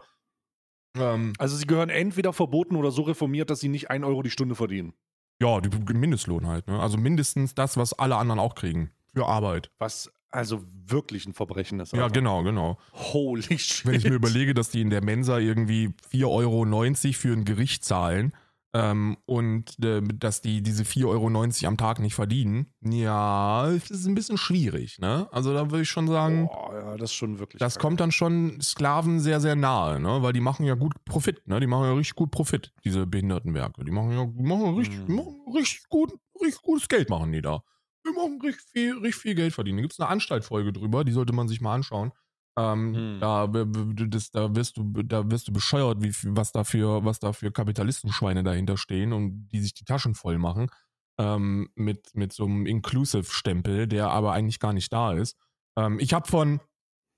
Ähm, 0.97 1.33
also 1.37 1.57
sie 1.57 1.67
gehören 1.67 1.89
entweder 1.89 2.31
verboten 2.31 2.77
oder 2.77 2.91
so 2.91 3.01
reformiert, 3.01 3.49
dass 3.49 3.59
sie 3.59 3.67
nicht 3.67 3.89
ein 3.89 4.05
Euro 4.05 4.23
die 4.23 4.29
Stunde 4.29 4.55
verdienen. 4.55 4.93
Ja, 5.41 5.59
die 5.59 5.93
Mindestlohn 5.93 6.47
halt, 6.47 6.67
ne? 6.67 6.79
Also 6.79 6.97
mindestens 6.97 7.53
das, 7.53 7.75
was 7.75 7.91
alle 7.93 8.15
anderen 8.15 8.39
auch 8.39 8.55
kriegen. 8.55 8.91
Für 9.13 9.25
Arbeit. 9.25 9.71
Was 9.77 10.09
also 10.31 10.63
wirklich 10.85 11.25
ein 11.25 11.33
Verbrechen 11.33 11.79
ist. 11.79 11.93
Alter. 11.93 12.05
Ja, 12.05 12.09
genau, 12.09 12.43
genau. 12.43 12.77
Holy 12.93 13.59
shit. 13.59 13.85
Wenn 13.85 13.95
ich 13.95 14.03
mir 14.05 14.13
überlege, 14.13 14.53
dass 14.53 14.69
die 14.69 14.81
in 14.81 14.89
der 14.89 15.03
Mensa 15.03 15.37
irgendwie 15.39 15.89
4,90 16.13 16.25
Euro 16.25 17.13
für 17.13 17.33
ein 17.33 17.45
Gericht 17.45 17.83
zahlen 17.83 18.33
ähm, 18.73 19.17
und 19.25 19.83
äh, 19.83 20.01
dass 20.01 20.41
die 20.41 20.61
diese 20.61 20.83
4,90 20.83 21.05
Euro 21.07 21.67
am 21.67 21.77
Tag 21.77 21.99
nicht 21.99 22.13
verdienen, 22.13 22.73
ja, 22.81 23.67
das 23.67 23.89
ist 23.89 24.05
ein 24.05 24.13
bisschen 24.13 24.37
schwierig, 24.37 24.99
ne? 24.99 25.27
Also 25.31 25.53
da 25.53 25.71
würde 25.71 25.81
ich 25.81 25.89
schon 25.89 26.07
sagen, 26.07 26.47
Boah, 26.47 26.73
ja, 26.73 26.97
das 26.97 27.11
schon. 27.11 27.39
Das 27.57 27.79
kommt 27.79 27.99
dann 27.99 28.11
schon 28.11 28.61
Sklaven 28.61 29.19
sehr, 29.19 29.41
sehr 29.41 29.55
nahe, 29.55 29.99
ne? 29.99 30.21
Weil 30.21 30.33
die 30.33 30.39
machen 30.39 30.65
ja 30.65 30.75
gut 30.75 30.93
Profit, 31.05 31.47
ne? 31.47 31.59
Die 31.59 31.65
machen 31.65 31.85
ja 31.85 31.93
richtig 31.93 32.15
gut 32.15 32.29
Profit, 32.29 32.71
diese 32.83 33.07
Behindertenwerke. 33.07 33.83
Die 33.83 33.91
machen 33.91 34.11
ja 34.11 34.25
machen 34.25 34.75
richtig, 34.75 35.07
mhm. 35.07 35.15
machen 35.15 35.35
richtig 35.55 35.89
gut, 35.89 36.13
richtig 36.39 36.61
gutes 36.61 36.87
Geld 36.87 37.09
machen 37.09 37.31
die 37.31 37.41
da. 37.41 37.63
Wir 38.03 38.13
machen 38.13 38.39
richtig 38.41 38.69
viel, 38.71 38.93
richtig 38.93 39.15
viel 39.15 39.35
Geld 39.35 39.53
verdienen. 39.53 39.79
Da 39.79 39.81
gibt 39.81 39.93
es 39.93 39.99
eine 39.99 40.09
Anstaltfolge 40.09 40.73
drüber, 40.73 41.03
die 41.03 41.11
sollte 41.11 41.33
man 41.33 41.47
sich 41.47 41.59
mal 41.59 41.73
anschauen. 41.73 42.11
Ähm, 42.59 42.93
hm. 42.93 43.19
da, 43.21 43.47
das, 43.47 44.31
da, 44.31 44.53
wirst 44.53 44.75
du, 44.75 44.83
da 45.03 45.31
wirst 45.31 45.47
du 45.47 45.53
bescheuert, 45.53 46.03
wie, 46.03 46.11
was, 46.35 46.51
da 46.51 46.65
für, 46.65 47.05
was 47.05 47.19
da 47.19 47.31
für 47.31 47.51
Kapitalistenschweine 47.51 48.43
dahinter 48.43 48.75
stehen 48.75 49.13
und 49.13 49.47
die 49.47 49.61
sich 49.61 49.73
die 49.73 49.85
Taschen 49.85 50.13
voll 50.13 50.37
machen. 50.37 50.69
Ähm, 51.17 51.69
mit, 51.75 52.15
mit 52.15 52.33
so 52.33 52.45
einem 52.45 52.65
Inclusive-Stempel, 52.65 53.87
der 53.87 54.09
aber 54.09 54.33
eigentlich 54.33 54.59
gar 54.59 54.73
nicht 54.73 54.91
da 54.91 55.13
ist. 55.13 55.37
Ähm, 55.77 55.99
ich 55.99 56.13
habe 56.13 56.27
von, 56.27 56.59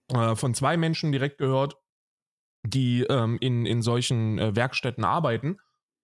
äh, 0.09 0.35
von 0.35 0.53
zwei 0.53 0.77
Menschen 0.77 1.11
direkt 1.11 1.39
gehört, 1.39 1.75
die 2.63 3.01
ähm, 3.09 3.37
in, 3.41 3.65
in 3.65 3.81
solchen 3.81 4.37
äh, 4.37 4.55
Werkstätten 4.55 5.03
arbeiten 5.03 5.57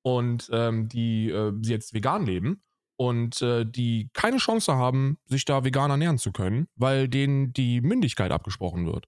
und 0.04 0.50
ähm, 0.52 0.90
die 0.90 1.30
äh, 1.30 1.54
jetzt 1.62 1.94
vegan 1.94 2.26
leben 2.26 2.64
und 2.98 3.42
äh, 3.44 3.66
die 3.66 4.10
keine 4.14 4.38
Chance 4.38 4.76
haben, 4.76 5.20
sich 5.26 5.46
da 5.46 5.64
vegan 5.64 5.92
ernähren 5.92 6.18
zu 6.18 6.32
können, 6.32 6.68
weil 6.76 7.08
denen 7.08 7.54
die 7.54 7.82
Mündigkeit 7.82 8.32
abgesprochen 8.32 8.88
wird. 8.88 9.08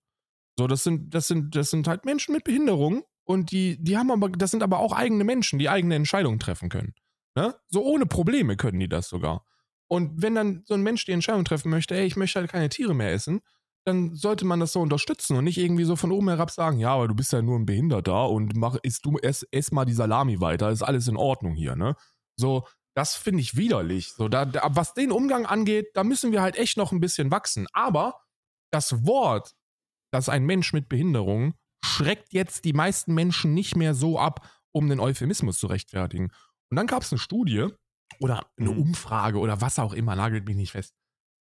So, 0.59 0.67
das 0.67 0.83
sind, 0.83 1.15
das 1.15 1.29
sind, 1.29 1.55
das 1.55 1.69
sind 1.69 1.87
halt 1.87 2.03
Menschen 2.03 2.33
mit 2.33 2.43
Behinderung 2.43 3.03
und 3.23 3.51
die, 3.51 3.81
die 3.81 3.97
haben 3.97 4.11
aber, 4.11 4.27
das 4.27 4.51
sind 4.51 4.61
aber 4.61 4.79
auch 4.79 4.91
eigene 4.91 5.23
Menschen, 5.23 5.57
die 5.57 5.69
eigene 5.69 5.95
Entscheidungen 5.95 6.37
treffen 6.37 6.67
können. 6.67 6.93
Ne? 7.33 7.55
So 7.69 7.81
ohne 7.81 8.05
Probleme 8.05 8.57
können 8.57 8.77
die 8.77 8.89
das 8.89 9.07
sogar. 9.07 9.45
Und 9.87 10.21
wenn 10.21 10.35
dann 10.35 10.63
so 10.65 10.73
ein 10.73 10.81
Mensch 10.81 11.05
die 11.05 11.13
Entscheidung 11.13 11.45
treffen 11.45 11.69
möchte, 11.69 11.95
ey, 11.95 12.05
ich 12.05 12.17
möchte 12.17 12.41
halt 12.41 12.51
keine 12.51 12.67
Tiere 12.67 12.93
mehr 12.93 13.13
essen, 13.13 13.39
dann 13.85 14.15
sollte 14.15 14.43
man 14.43 14.59
das 14.59 14.73
so 14.73 14.81
unterstützen 14.81 15.37
und 15.37 15.45
nicht 15.45 15.57
irgendwie 15.57 15.85
so 15.85 15.95
von 15.95 16.11
oben 16.11 16.27
herab 16.27 16.51
sagen, 16.51 16.77
ja, 16.77 16.93
aber 16.93 17.07
du 17.07 17.15
bist 17.15 17.31
ja 17.31 17.41
nur 17.41 17.57
ein 17.57 17.65
Behinderter 17.65 18.27
und 18.27 18.57
mach, 18.57 18.75
isst 18.83 19.05
du, 19.05 19.17
ess, 19.17 19.47
ess 19.51 19.71
mal 19.71 19.85
die 19.85 19.93
Salami 19.93 20.41
weiter, 20.41 20.71
ist 20.71 20.83
alles 20.83 21.07
in 21.07 21.15
Ordnung 21.15 21.55
hier, 21.55 21.77
ne? 21.77 21.95
So, 22.35 22.67
das 22.95 23.15
finde 23.15 23.39
ich 23.39 23.55
widerlich. 23.55 24.11
So, 24.11 24.27
da, 24.27 24.43
da, 24.43 24.67
was 24.71 24.93
den 24.93 25.13
Umgang 25.13 25.45
angeht, 25.45 25.91
da 25.93 26.03
müssen 26.03 26.33
wir 26.33 26.41
halt 26.41 26.57
echt 26.57 26.75
noch 26.75 26.91
ein 26.91 26.99
bisschen 26.99 27.31
wachsen. 27.31 27.65
Aber 27.71 28.19
das 28.71 29.05
Wort 29.05 29.55
dass 30.11 30.29
ein 30.29 30.45
Mensch 30.45 30.73
mit 30.73 30.89
Behinderung 30.89 31.53
schreckt 31.83 32.33
jetzt 32.33 32.65
die 32.65 32.73
meisten 32.73 33.13
Menschen 33.13 33.53
nicht 33.53 33.75
mehr 33.75 33.93
so 33.93 34.19
ab, 34.19 34.47
um 34.71 34.89
den 34.89 34.99
Euphemismus 34.99 35.59
zu 35.59 35.67
rechtfertigen. 35.67 36.31
Und 36.69 36.75
dann 36.75 36.87
gab 36.87 37.03
es 37.03 37.11
eine 37.11 37.19
Studie 37.19 37.67
oder 38.19 38.45
eine 38.57 38.71
mhm. 38.71 38.79
Umfrage 38.79 39.39
oder 39.39 39.61
was 39.61 39.79
auch 39.79 39.93
immer, 39.93 40.15
nagelt 40.15 40.45
mich 40.45 40.55
nicht 40.55 40.71
fest, 40.71 40.93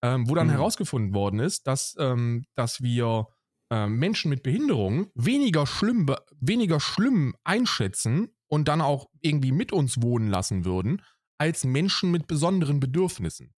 ähm, 0.02 0.28
wo 0.28 0.34
dann 0.34 0.46
mhm. 0.48 0.52
herausgefunden 0.52 1.14
worden 1.14 1.40
ist, 1.40 1.66
dass, 1.66 1.96
ähm, 1.98 2.44
dass 2.54 2.82
wir 2.82 3.26
äh, 3.70 3.86
Menschen 3.86 4.30
mit 4.30 4.42
Behinderung 4.42 5.10
weniger 5.14 5.66
schlimm, 5.66 6.06
weniger 6.40 6.80
schlimm 6.80 7.34
einschätzen 7.44 8.28
und 8.48 8.68
dann 8.68 8.80
auch 8.80 9.06
irgendwie 9.20 9.52
mit 9.52 9.72
uns 9.72 10.00
wohnen 10.00 10.28
lassen 10.28 10.64
würden, 10.64 11.02
als 11.38 11.64
Menschen 11.64 12.10
mit 12.10 12.26
besonderen 12.26 12.80
Bedürfnissen. 12.80 13.54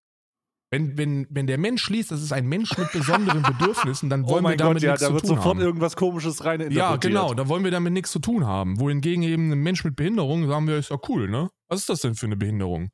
Wenn, 0.72 0.96
wenn, 0.96 1.26
wenn 1.30 1.48
der 1.48 1.58
Mensch 1.58 1.90
liest, 1.90 2.12
das 2.12 2.22
ist 2.22 2.32
ein 2.32 2.46
Mensch 2.46 2.78
mit 2.78 2.92
besonderen 2.92 3.42
Bedürfnissen, 3.58 4.08
dann 4.08 4.24
oh 4.24 4.28
wollen 4.28 4.46
oh 4.46 4.50
wir 4.50 4.56
damit 4.56 4.76
Gott, 4.76 4.82
ja, 4.82 4.90
nichts 4.92 5.00
da 5.00 5.08
zu 5.08 5.12
tun 5.12 5.20
haben. 5.20 5.28
Da 5.28 5.34
wird 5.34 5.42
sofort 5.42 5.58
irgendwas 5.60 5.96
Komisches 5.96 6.44
rein 6.44 6.70
Ja, 6.70 6.96
genau, 6.96 7.34
da 7.34 7.48
wollen 7.48 7.64
wir 7.64 7.72
damit 7.72 7.92
nichts 7.92 8.12
zu 8.12 8.20
tun 8.20 8.46
haben. 8.46 8.78
Wohingegen 8.78 9.24
eben 9.24 9.50
ein 9.50 9.58
Mensch 9.58 9.82
mit 9.82 9.96
Behinderung, 9.96 10.46
sagen 10.46 10.68
wir, 10.68 10.76
ist 10.76 10.90
ja 10.90 10.98
cool, 11.08 11.28
ne? 11.28 11.50
Was 11.68 11.80
ist 11.80 11.88
das 11.88 12.00
denn 12.02 12.14
für 12.14 12.26
eine 12.26 12.36
Behinderung? 12.36 12.90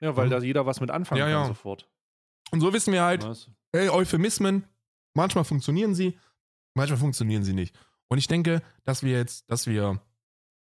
Ja, 0.00 0.16
weil 0.16 0.24
hm? 0.24 0.30
da 0.30 0.38
jeder 0.38 0.64
was 0.64 0.80
mit 0.80 0.90
anfangen 0.90 1.18
ja, 1.18 1.26
kann 1.26 1.42
ja. 1.42 1.46
sofort. 1.46 1.90
Und 2.50 2.60
so 2.60 2.72
wissen 2.72 2.92
wir 2.92 3.02
halt, 3.02 3.24
was? 3.24 3.50
hey, 3.74 3.90
Euphemismen, 3.90 4.64
manchmal 5.14 5.44
funktionieren 5.44 5.94
sie, 5.94 6.18
manchmal 6.74 6.98
funktionieren 6.98 7.44
sie 7.44 7.52
nicht. 7.52 7.78
Und 8.08 8.18
ich 8.18 8.28
denke, 8.28 8.62
dass 8.84 9.02
wir 9.02 9.12
jetzt, 9.12 9.50
dass 9.50 9.66
wir 9.66 10.00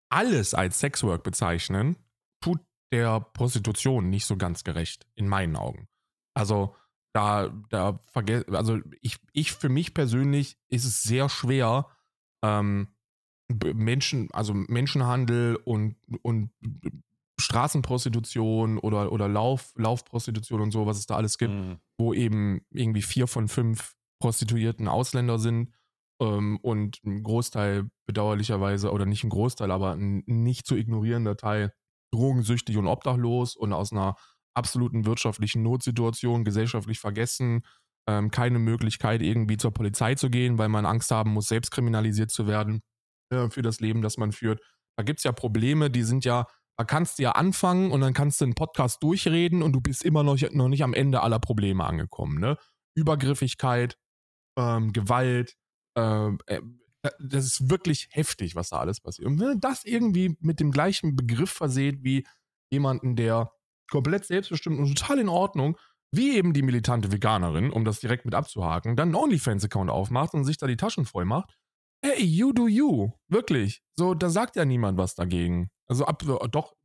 alles 0.10 0.54
als 0.54 0.80
Sexwork 0.80 1.24
bezeichnen, 1.24 1.96
tut 2.42 2.60
der 2.92 3.20
Prostitution 3.20 4.10
nicht 4.10 4.26
so 4.26 4.38
ganz 4.38 4.64
gerecht, 4.64 5.06
in 5.16 5.28
meinen 5.28 5.56
Augen. 5.56 5.88
Also 6.36 6.76
da, 7.14 7.50
da 7.70 8.00
vergesse, 8.12 8.46
also 8.50 8.80
ich, 9.02 9.18
ich 9.32 9.54
für 9.54 9.70
mich 9.70 9.94
persönlich 9.94 10.58
ist 10.68 10.86
es 10.86 11.02
sehr 11.02 11.30
schwer, 11.30 11.88
ähm, 12.44 12.90
Menschen, 13.48 14.30
also 14.32 14.54
Menschenhandel 14.54 15.56
und, 15.56 15.96
und 16.24 16.52
Straßenprostitution 17.40 18.80
oder, 18.80 19.12
oder 19.12 19.28
Lauf, 19.28 19.74
Laufprostitution 19.76 20.62
und 20.62 20.72
so, 20.72 20.86
was 20.86 20.98
es 20.98 21.06
da 21.06 21.16
alles 21.16 21.38
gibt, 21.38 21.54
mhm. 21.54 21.78
wo 21.98 22.14
eben 22.14 22.66
irgendwie 22.72 23.02
vier 23.02 23.28
von 23.28 23.48
fünf 23.48 23.96
Prostituierten 24.20 24.88
Ausländer 24.88 25.40
sind 25.40 25.74
ähm, 26.22 26.58
und 26.62 27.04
ein 27.04 27.24
Großteil 27.24 27.90
bedauerlicherweise, 28.08 28.92
oder 28.92 29.06
nicht 29.06 29.24
ein 29.24 29.30
Großteil, 29.30 29.72
aber 29.72 29.94
ein 29.94 30.24
nicht 30.26 30.66
zu 30.66 30.76
ignorierender 30.76 31.38
Teil 31.38 31.74
drogensüchtig 32.14 32.78
und 32.78 32.88
obdachlos 32.88 33.56
und 33.56 33.74
aus 33.74 33.92
einer 33.92 34.16
absoluten 34.56 35.06
wirtschaftlichen 35.06 35.64
Notsituation, 35.64 36.44
gesellschaftlich 36.44 37.00
vergessen, 37.00 37.64
ähm, 38.08 38.32
keine 38.32 38.60
Möglichkeit 38.60 39.22
irgendwie 39.22 39.58
zur 39.58 39.72
Polizei 39.72 40.16
zu 40.16 40.30
gehen, 40.30 40.58
weil 40.58 40.70
man 40.70 40.86
Angst 40.86 41.12
haben 41.12 41.32
muss, 41.32 41.48
selbst 41.48 41.72
kriminalisiert 41.72 42.32
zu 42.32 42.48
werden 42.48 42.82
äh, 43.32 43.50
für 43.50 43.62
das 43.62 43.80
Leben, 43.80 44.02
das 44.02 44.18
man 44.18 44.32
führt. 44.32 44.62
Da 44.98 45.04
gibt 45.04 45.20
es 45.20 45.24
ja 45.24 45.32
Probleme, 45.32 45.90
die 45.90 46.04
sind 46.04 46.26
ja, 46.26 46.46
da 46.78 46.86
kannst 46.86 47.20
du 47.20 47.24
ja 47.24 47.32
anfangen 47.32 47.92
und 47.92 48.02
dann 48.02 48.14
kannst 48.14 48.42
du 48.42 48.46
einen 48.46 48.56
Podcast 48.56 49.02
durchreden 49.02 49.62
und 49.64 49.74
du 49.74 49.82
bist 49.82 50.04
immer 50.04 50.24
noch, 50.24 50.38
noch 50.52 50.70
nicht 50.70 50.84
am 50.84 50.94
Ende 50.94 51.22
aller 51.22 51.40
Probleme 51.40 51.84
angekommen. 51.84 52.40
Ne? 52.40 52.58
Übergriffigkeit, 52.96 53.98
ähm, 54.58 54.94
Gewalt, 54.94 55.56
ähm, 55.98 56.40
äh, 56.46 56.62
das 57.20 57.46
ist 57.46 57.70
wirklich 57.70 58.08
heftig, 58.12 58.56
was 58.56 58.70
da 58.70 58.80
alles 58.80 59.00
passiert. 59.00 59.28
Und 59.28 59.40
wenn 59.40 59.48
du 59.48 59.60
das 59.60 59.84
irgendwie 59.86 60.36
mit 60.40 60.60
dem 60.60 60.72
gleichen 60.72 61.16
Begriff 61.16 61.52
verseht 61.52 62.04
wie 62.04 62.26
jemanden, 62.72 63.16
der 63.16 63.52
komplett 63.90 64.26
selbstbestimmt 64.26 64.80
und 64.80 64.96
total 64.96 65.20
in 65.20 65.30
Ordnung, 65.30 65.78
wie 66.12 66.36
eben 66.36 66.54
die 66.54 66.62
militante 66.62 67.12
Veganerin, 67.12 67.72
um 67.72 67.86
das 67.86 68.00
direkt 68.00 68.26
mit 68.26 68.36
abzuhaken, 68.36 68.96
dann 68.96 69.10
einen 69.10 69.16
OnlyFans-Account 69.16 69.90
aufmacht 69.90 70.34
und 70.34 70.46
sich 70.46 70.58
da 70.58 70.68
die 70.68 70.78
Taschen 70.78 71.06
voll 71.06 71.26
macht. 71.26 71.58
Hey, 72.02 72.24
you 72.24 72.54
do 72.54 72.68
you. 72.68 73.12
Wirklich. 73.28 73.82
So, 73.96 74.14
da 74.14 74.30
sagt 74.30 74.56
ja 74.56 74.66
niemand 74.66 74.98
was 74.98 75.16
dagegen. 75.16 75.70
Also, 75.88 76.06
ab, 76.06 76.24
doch, 76.52 76.76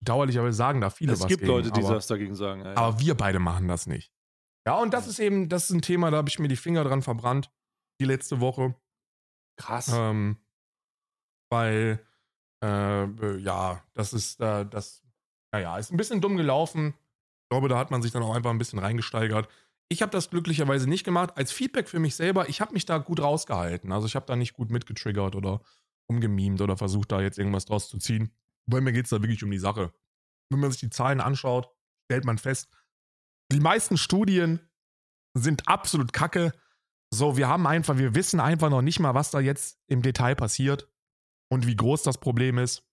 dauerlicherweise 0.00 0.56
sagen 0.56 0.80
da 0.80 0.90
viele 0.90 1.12
es 1.12 1.20
was 1.20 1.24
Es 1.24 1.28
gibt 1.28 1.40
gegen, 1.42 1.52
Leute, 1.52 1.70
die 1.70 1.84
aber, 1.84 1.94
das 1.94 2.06
dagegen 2.06 2.34
sagen. 2.34 2.64
Ja. 2.64 2.76
Aber 2.76 3.00
wir 3.00 3.14
beide 3.14 3.38
machen 3.38 3.68
das 3.68 3.86
nicht. 3.86 4.12
Ja, 4.66 4.76
und 4.80 4.92
das 4.92 5.06
ist 5.06 5.18
eben, 5.18 5.48
das 5.48 5.64
ist 5.64 5.70
ein 5.70 5.82
Thema, 5.82 6.10
da 6.10 6.18
habe 6.18 6.28
ich 6.28 6.38
mir 6.38 6.48
die 6.48 6.56
Finger 6.56 6.84
dran 6.84 7.02
verbrannt, 7.02 7.50
die 8.00 8.04
letzte 8.04 8.40
Woche. 8.40 8.74
Krass. 9.56 9.90
Ähm, 9.92 10.38
weil, 11.50 12.06
äh, 12.62 13.36
ja, 13.38 13.82
das 13.94 14.12
ist, 14.12 14.40
äh, 14.40 14.66
das 14.66 15.02
naja, 15.52 15.78
ist 15.78 15.90
ein 15.90 15.96
bisschen 15.96 16.20
dumm 16.20 16.36
gelaufen. 16.36 16.94
Ich 17.44 17.48
glaube, 17.50 17.68
da 17.68 17.78
hat 17.78 17.90
man 17.90 18.02
sich 18.02 18.12
dann 18.12 18.22
auch 18.22 18.34
einfach 18.34 18.50
ein 18.50 18.58
bisschen 18.58 18.78
reingesteigert. 18.78 19.48
Ich 19.88 20.02
habe 20.02 20.12
das 20.12 20.28
glücklicherweise 20.28 20.88
nicht 20.88 21.04
gemacht. 21.04 21.36
Als 21.36 21.50
Feedback 21.50 21.88
für 21.88 21.98
mich 21.98 22.14
selber, 22.14 22.48
ich 22.48 22.60
habe 22.60 22.74
mich 22.74 22.84
da 22.84 22.98
gut 22.98 23.20
rausgehalten. 23.20 23.90
Also 23.90 24.06
ich 24.06 24.16
habe 24.16 24.26
da 24.26 24.36
nicht 24.36 24.52
gut 24.52 24.70
mitgetriggert 24.70 25.34
oder 25.34 25.62
umgemimt 26.08 26.60
oder 26.60 26.76
versucht, 26.76 27.12
da 27.12 27.22
jetzt 27.22 27.38
irgendwas 27.38 27.64
draus 27.64 27.88
zu 27.88 27.98
ziehen. 27.98 28.30
Weil 28.66 28.82
mir 28.82 28.92
geht 28.92 29.04
es 29.04 29.10
da 29.10 29.22
wirklich 29.22 29.42
um 29.44 29.50
die 29.50 29.58
Sache. 29.58 29.92
Wenn 30.50 30.60
man 30.60 30.70
sich 30.70 30.80
die 30.80 30.90
Zahlen 30.90 31.20
anschaut, 31.20 31.70
stellt 32.10 32.24
man 32.24 32.38
fest, 32.38 32.68
die 33.50 33.60
meisten 33.60 33.96
Studien 33.96 34.60
sind 35.34 35.68
absolut 35.68 36.12
kacke. 36.12 36.52
So, 37.10 37.38
wir 37.38 37.48
haben 37.48 37.66
einfach, 37.66 37.96
wir 37.96 38.14
wissen 38.14 38.40
einfach 38.40 38.68
noch 38.68 38.82
nicht 38.82 39.00
mal, 39.00 39.14
was 39.14 39.30
da 39.30 39.40
jetzt 39.40 39.78
im 39.86 40.02
Detail 40.02 40.34
passiert 40.34 40.88
und 41.50 41.66
wie 41.66 41.76
groß 41.76 42.02
das 42.02 42.18
Problem 42.18 42.58
ist, 42.58 42.86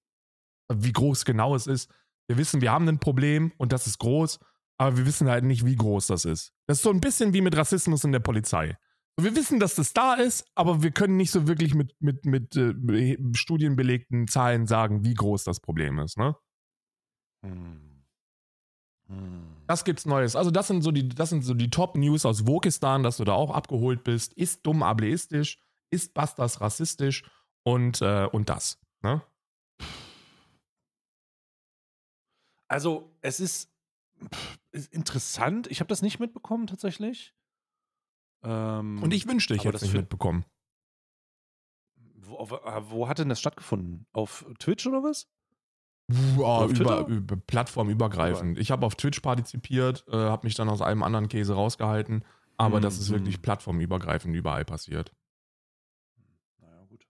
wie 0.74 0.94
groß 0.94 1.26
genau 1.26 1.56
es 1.56 1.68
ist. 1.68 1.94
Wir 2.28 2.38
wissen, 2.38 2.62
wir 2.62 2.72
haben 2.72 2.88
ein 2.88 3.00
Problem 3.00 3.52
und 3.58 3.72
das 3.72 3.88
ist 3.88 4.00
groß, 4.00 4.40
aber 4.78 4.98
wir 4.98 5.06
wissen 5.06 5.30
halt 5.30 5.44
nicht, 5.44 5.66
wie 5.66 5.76
groß 5.76 6.08
das 6.08 6.26
ist. 6.26 6.54
Das 6.68 6.78
ist 6.78 6.84
so 6.84 6.90
ein 6.90 7.02
bisschen 7.02 7.34
wie 7.34 7.42
mit 7.42 7.56
Rassismus 7.56 8.04
in 8.04 8.12
der 8.12 8.20
Polizei. 8.20 8.78
Wir 9.18 9.36
wissen, 9.36 9.60
dass 9.60 9.76
das 9.76 9.94
da 9.94 10.16
ist, 10.16 10.46
aber 10.56 10.84
wir 10.84 10.92
können 10.92 11.16
nicht 11.16 11.32
so 11.32 11.48
wirklich 11.48 11.74
mit, 11.74 11.96
mit, 12.00 12.26
mit 12.26 12.56
äh, 12.58 13.18
studienbelegten 13.34 14.28
Zahlen 14.28 14.68
sagen, 14.68 15.06
wie 15.06 15.14
groß 15.14 15.46
das 15.46 15.62
Problem 15.62 16.00
ist, 16.00 16.18
ne? 16.18 16.36
Hm. 17.46 18.04
Hm. 19.08 19.56
Das 19.68 19.86
gibt's 19.86 20.06
Neues. 20.06 20.36
Also, 20.36 20.52
das 20.52 20.68
sind 20.68 20.82
so 20.82 20.92
die, 20.92 21.08
das 21.08 21.30
sind 21.30 21.44
so 21.44 21.54
die 21.54 21.70
Top-News 21.70 22.26
aus 22.26 22.46
Wokistan, 22.46 23.04
dass 23.04 23.18
du 23.18 23.24
da 23.24 23.34
auch 23.34 23.52
abgeholt 23.52 24.04
bist. 24.04 24.34
Ist 24.34 24.66
dumm 24.66 24.84
ableistisch, 24.84 25.60
ist 25.92 26.14
Bastas 26.14 26.60
rassistisch 26.60 27.24
und, 27.64 28.02
äh, 28.02 28.28
und 28.32 28.50
das. 28.50 28.80
Ne? 29.02 29.22
Also, 32.68 33.16
es 33.22 33.40
ist, 33.40 33.72
pff, 34.34 34.58
ist 34.72 34.92
interessant. 34.94 35.68
Ich 35.68 35.80
habe 35.80 35.88
das 35.88 36.02
nicht 36.02 36.20
mitbekommen, 36.20 36.68
tatsächlich. 36.68 37.34
Ähm, 38.44 39.02
Und 39.02 39.14
ich 39.14 39.28
wünschte, 39.28 39.56
ich 39.56 39.62
hätte 39.66 39.76
es 39.76 39.82
das 39.82 39.90
nicht 39.90 39.98
mitbekommen. 40.00 40.46
Wo, 42.18 42.36
auf, 42.38 42.52
äh, 42.52 42.90
wo 42.90 43.08
hat 43.08 43.20
denn 43.20 43.30
das 43.30 43.40
stattgefunden? 43.40 44.08
Auf 44.14 44.46
Twitch 44.60 44.86
oder 44.88 45.04
was? 45.04 45.28
Ja, 46.08 46.44
auf 46.44 46.72
über, 46.72 47.06
über 47.08 47.36
plattformübergreifend. 47.36 48.60
Ich 48.60 48.70
habe 48.72 48.86
auf 48.86 48.96
Twitch 48.96 49.20
partizipiert, 49.22 50.06
äh, 50.08 50.16
habe 50.16 50.46
mich 50.46 50.54
dann 50.56 50.70
aus 50.70 50.82
einem 50.82 51.02
anderen 51.02 51.28
Käse 51.30 51.56
rausgehalten, 51.56 52.24
aber 52.58 52.80
das 52.80 53.00
ist 53.00 53.10
Mhm. 53.10 53.14
wirklich 53.16 53.42
plattformübergreifend 53.42 54.36
überall 54.36 54.66
passiert. 54.66 55.12
Naja, 56.60 56.86
gut. 56.86 57.08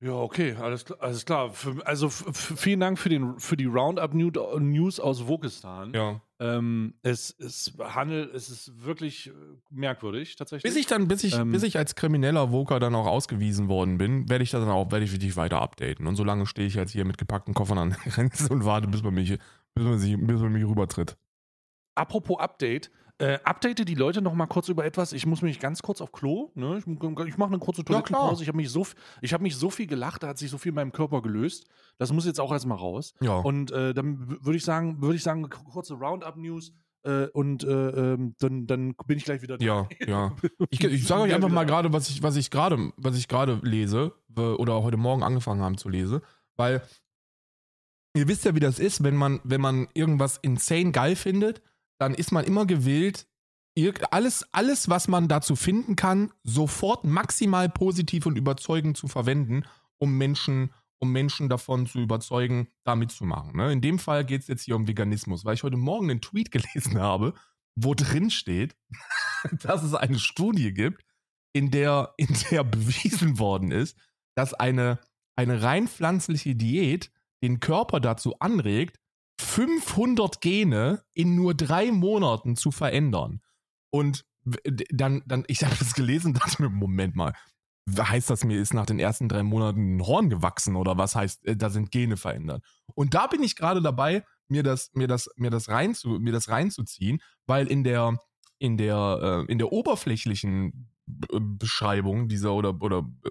Ja, 0.00 0.12
okay, 0.12 0.54
alles, 0.54 0.84
klar- 0.84 0.98
alles 1.00 1.24
klar. 1.26 1.50
Für, 1.50 1.84
also 1.84 2.08
vielen 2.08 2.78
Dank 2.78 3.00
für, 3.00 3.08
den, 3.08 3.38
für 3.40 3.56
die 3.56 3.64
Roundup-News 3.64 5.00
aus 5.00 5.26
Wokistan. 5.26 5.92
Ja. 5.92 6.20
Ähm, 6.38 6.94
es, 7.02 7.34
es 7.40 7.72
handelt, 7.80 8.32
es 8.32 8.48
ist 8.48 8.84
wirklich 8.84 9.32
merkwürdig, 9.70 10.36
tatsächlich. 10.36 10.72
Bis 10.72 10.80
ich 10.80 10.86
dann, 10.86 11.08
bis 11.08 11.24
ich, 11.24 11.34
Ähm. 11.34 11.50
bis 11.50 11.64
ich 11.64 11.76
als 11.76 11.96
krimineller 11.96 12.52
Voker 12.52 12.78
dann 12.78 12.94
auch 12.94 13.06
ausgewiesen 13.08 13.68
worden 13.68 13.98
bin, 13.98 14.28
werde 14.28 14.44
ich 14.44 14.52
das 14.52 14.60
dann 14.60 14.70
auch, 14.70 14.92
werde 14.92 15.04
ich 15.04 15.18
dich 15.18 15.36
weiter 15.36 15.60
updaten. 15.60 16.06
Und 16.06 16.14
solange 16.14 16.46
stehe 16.46 16.68
ich 16.68 16.74
jetzt 16.74 16.92
hier 16.92 17.04
mit 17.04 17.18
gepackten 17.18 17.54
Koffern 17.54 17.78
an 17.78 17.90
der 17.90 18.12
Grenze 18.12 18.52
und 18.52 18.64
warte, 18.64 18.86
bis 18.86 19.02
man 19.02 19.14
mich, 19.14 19.36
bis 19.74 19.84
man 19.84 19.98
sich, 19.98 20.16
bis 20.16 20.40
man 20.40 20.52
mich 20.52 20.64
rübertritt. 20.64 21.16
Apropos 21.96 22.38
Update, 22.38 22.92
äh, 23.18 23.38
update 23.44 23.88
die 23.88 23.94
Leute 23.94 24.22
noch 24.22 24.34
mal 24.34 24.46
kurz 24.46 24.68
über 24.68 24.84
etwas. 24.84 25.12
Ich 25.12 25.26
muss 25.26 25.42
mich 25.42 25.58
ganz 25.58 25.82
kurz 25.82 26.00
auf 26.00 26.12
Klo. 26.12 26.50
Ne? 26.54 26.78
Ich, 26.78 26.86
ich 26.86 27.38
mache 27.38 27.48
eine 27.48 27.58
kurze. 27.58 27.84
Toilettenpause. 27.84 28.42
ich 28.42 28.48
habe 28.48 28.56
mich, 28.56 28.70
so, 28.70 28.86
ich 29.22 29.32
hab 29.32 29.40
mich 29.40 29.56
so 29.56 29.70
viel 29.70 29.86
gelacht, 29.86 30.22
da 30.22 30.28
hat 30.28 30.38
sich 30.38 30.50
so 30.50 30.58
viel 30.58 30.70
in 30.70 30.76
meinem 30.76 30.92
Körper 30.92 31.20
gelöst. 31.22 31.66
Das 31.98 32.12
muss 32.12 32.26
jetzt 32.26 32.40
auch 32.40 32.52
erstmal 32.52 32.78
raus. 32.78 33.14
Ja. 33.20 33.38
Und 33.38 33.70
äh, 33.72 33.92
dann 33.92 34.28
würde 34.44 34.56
ich 34.56 34.64
sagen, 34.64 35.02
würde 35.02 35.16
ich 35.16 35.22
sagen, 35.22 35.48
kurze 35.48 35.94
Roundup-News 35.94 36.72
äh, 37.04 37.26
und 37.28 37.64
äh, 37.64 37.90
ähm, 38.14 38.34
dann, 38.38 38.66
dann 38.66 38.94
bin 39.06 39.18
ich 39.18 39.24
gleich 39.24 39.42
wieder 39.42 39.58
da. 39.58 39.64
Ja, 39.64 39.88
ja. 40.06 40.36
Ich, 40.70 40.82
ich 40.82 41.06
sage 41.06 41.22
euch 41.22 41.30
Ja, 41.30 41.36
einfach 41.36 41.48
mal 41.48 41.64
gerade, 41.64 41.92
was 41.92 42.10
ich, 42.10 42.22
was 42.22 42.36
ich 42.36 42.50
gerade, 42.50 42.92
was 42.96 43.16
ich 43.16 43.28
gerade 43.28 43.60
lese 43.62 44.12
oder 44.36 44.82
heute 44.82 44.96
Morgen 44.96 45.22
angefangen 45.22 45.62
haben 45.62 45.78
zu 45.78 45.88
lesen, 45.88 46.20
weil 46.56 46.82
ihr 48.14 48.28
wisst 48.28 48.44
ja, 48.44 48.54
wie 48.54 48.60
das 48.60 48.78
ist, 48.78 49.02
wenn 49.02 49.16
man, 49.16 49.40
wenn 49.42 49.60
man 49.60 49.88
irgendwas 49.94 50.38
insane 50.38 50.92
geil 50.92 51.16
findet, 51.16 51.62
dann 51.98 52.14
ist 52.14 52.32
man 52.32 52.44
immer 52.44 52.66
gewillt, 52.66 53.26
alles, 54.10 54.44
alles, 54.52 54.88
was 54.88 55.08
man 55.08 55.28
dazu 55.28 55.54
finden 55.54 55.94
kann, 55.94 56.32
sofort 56.42 57.04
maximal 57.04 57.68
positiv 57.68 58.26
und 58.26 58.36
überzeugend 58.36 58.96
zu 58.96 59.06
verwenden, 59.06 59.64
um 59.98 60.16
Menschen, 60.16 60.72
um 60.98 61.12
Menschen 61.12 61.48
davon 61.48 61.86
zu 61.86 62.00
überzeugen, 62.00 62.68
da 62.84 62.96
mitzumachen. 62.96 63.56
Ne? 63.56 63.72
In 63.72 63.80
dem 63.80 63.98
Fall 63.98 64.24
geht 64.24 64.42
es 64.42 64.48
jetzt 64.48 64.62
hier 64.62 64.74
um 64.74 64.88
Veganismus, 64.88 65.44
weil 65.44 65.54
ich 65.54 65.62
heute 65.62 65.76
Morgen 65.76 66.10
einen 66.10 66.20
Tweet 66.20 66.50
gelesen 66.52 66.98
habe, 66.98 67.34
wo 67.76 67.94
drin 67.94 68.30
steht, 68.30 68.76
dass 69.62 69.82
es 69.82 69.94
eine 69.94 70.18
Studie 70.18 70.72
gibt, 70.74 71.04
in 71.52 71.70
der, 71.70 72.14
in 72.16 72.34
der 72.50 72.64
bewiesen 72.64 73.38
worden 73.38 73.70
ist, 73.70 73.96
dass 74.34 74.54
eine, 74.54 74.98
eine 75.36 75.62
rein 75.62 75.88
pflanzliche 75.88 76.54
Diät 76.54 77.12
den 77.42 77.60
Körper 77.60 78.00
dazu 78.00 78.38
anregt, 78.40 78.98
500 79.40 80.40
Gene 80.40 81.02
in 81.14 81.34
nur 81.34 81.54
drei 81.54 81.90
Monaten 81.92 82.56
zu 82.56 82.70
verändern. 82.70 83.40
Und 83.90 84.24
dann, 84.90 85.22
dann 85.26 85.44
ich 85.48 85.62
habe 85.64 85.76
das 85.78 85.94
gelesen 85.94 86.34
dachte 86.34 86.62
mir, 86.62 86.70
Moment 86.70 87.14
mal, 87.16 87.34
heißt 87.96 88.28
das, 88.30 88.44
mir 88.44 88.60
ist 88.60 88.74
nach 88.74 88.86
den 88.86 88.98
ersten 88.98 89.28
drei 89.28 89.42
Monaten 89.42 89.96
ein 89.96 90.06
Horn 90.06 90.28
gewachsen 90.28 90.76
oder 90.76 90.98
was 90.98 91.14
heißt, 91.14 91.46
äh, 91.46 91.56
da 91.56 91.70
sind 91.70 91.90
Gene 91.90 92.16
verändert? 92.16 92.62
Und 92.94 93.14
da 93.14 93.26
bin 93.26 93.42
ich 93.42 93.56
gerade 93.56 93.80
dabei, 93.80 94.24
mir 94.48 94.62
das, 94.62 94.90
mir 94.94 95.08
das, 95.08 95.28
mir 95.36 95.50
das 95.50 95.68
reinzu, 95.68 96.18
mir 96.20 96.32
das 96.32 96.48
reinzuziehen, 96.48 97.20
weil 97.46 97.66
in 97.66 97.84
der, 97.84 98.18
in 98.58 98.76
der, 98.76 99.44
äh, 99.48 99.52
in 99.52 99.58
der 99.58 99.72
oberflächlichen 99.72 100.90
B- 101.06 101.38
Beschreibung 101.40 102.28
dieser 102.28 102.52
oder, 102.52 102.80
oder 102.80 103.08
äh, 103.24 103.30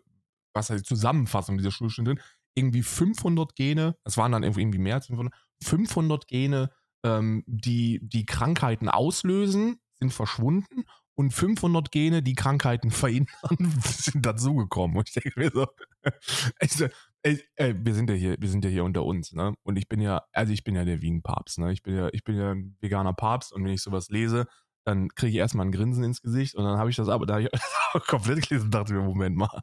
was 0.53 0.69
heißt 0.69 0.85
Zusammenfassung 0.85 1.57
dieser 1.57 1.71
drin, 1.71 2.19
irgendwie 2.55 2.81
500 2.81 3.55
Gene, 3.55 3.95
es 4.03 4.17
waren 4.17 4.31
dann 4.31 4.43
irgendwie 4.43 4.79
mehr 4.79 4.95
als 4.95 5.07
500, 5.07 5.33
500 5.63 6.27
Gene, 6.27 6.71
ähm, 7.03 7.43
die 7.47 7.99
die 8.01 8.25
Krankheiten 8.25 8.89
auslösen, 8.89 9.79
sind 9.99 10.13
verschwunden 10.13 10.85
und 11.15 11.31
500 11.33 11.91
Gene, 11.91 12.21
die 12.21 12.35
Krankheiten 12.35 12.91
verhindern, 12.91 13.27
sind 13.83 14.25
dazugekommen. 14.25 14.97
Und 14.97 15.09
ich 15.09 15.15
denke 15.15 15.39
mir 15.39 15.51
so, 15.51 15.67
also, 16.59 16.87
ey, 17.23 17.43
ey, 17.55 17.75
wir 17.77 17.93
sind 17.95 18.09
ja 18.09 18.15
hier, 18.15 18.35
wir 18.39 18.49
sind 18.49 18.63
ja 18.63 18.69
hier 18.69 18.83
unter 18.83 19.03
uns, 19.03 19.33
ne? 19.33 19.55
Und 19.63 19.77
ich 19.77 19.89
bin 19.89 19.99
ja, 19.99 20.21
also 20.31 20.53
ich 20.53 20.63
bin 20.63 20.75
ja 20.75 20.85
der 20.85 21.01
Wien-Papst, 21.01 21.57
ne? 21.57 21.71
Ich 21.73 21.81
bin 21.81 21.95
ja, 21.95 22.09
ich 22.11 22.23
bin 22.23 22.37
ja 22.37 22.51
ein 22.51 22.77
veganer 22.81 23.13
Papst 23.13 23.51
und 23.51 23.63
wenn 23.65 23.73
ich 23.73 23.81
sowas 23.81 24.09
lese, 24.09 24.45
dann 24.85 25.09
kriege 25.09 25.31
ich 25.31 25.37
erstmal 25.37 25.65
ein 25.65 25.71
Grinsen 25.71 26.03
ins 26.03 26.21
Gesicht 26.21 26.55
und 26.55 26.63
dann 26.63 26.77
habe 26.77 26.89
ich 26.91 26.95
das 26.95 27.09
aber, 27.09 27.25
da 27.25 27.35
hab 27.35 27.41
ich 27.41 27.49
das 27.49 28.03
komplett 28.07 28.47
gelesen 28.47 28.65
und 28.65 28.73
dachte 28.75 28.93
mir, 28.93 29.01
Moment 29.01 29.35
mal. 29.35 29.61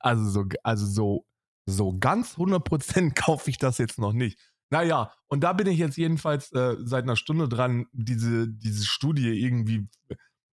Also 0.00 0.28
so, 0.28 0.44
also 0.62 0.86
so, 0.86 1.24
so 1.66 1.96
ganz 1.98 2.36
100% 2.36 3.14
kaufe 3.14 3.48
ich 3.48 3.56
das 3.56 3.78
jetzt 3.78 3.98
noch 3.98 4.12
nicht. 4.12 4.38
Naja, 4.70 5.12
und 5.26 5.42
da 5.42 5.52
bin 5.52 5.66
ich 5.66 5.78
jetzt 5.78 5.96
jedenfalls 5.96 6.52
äh, 6.52 6.76
seit 6.78 7.04
einer 7.04 7.16
Stunde 7.16 7.48
dran, 7.48 7.86
diese, 7.92 8.48
diese 8.48 8.84
Studie 8.84 9.28
irgendwie 9.28 9.88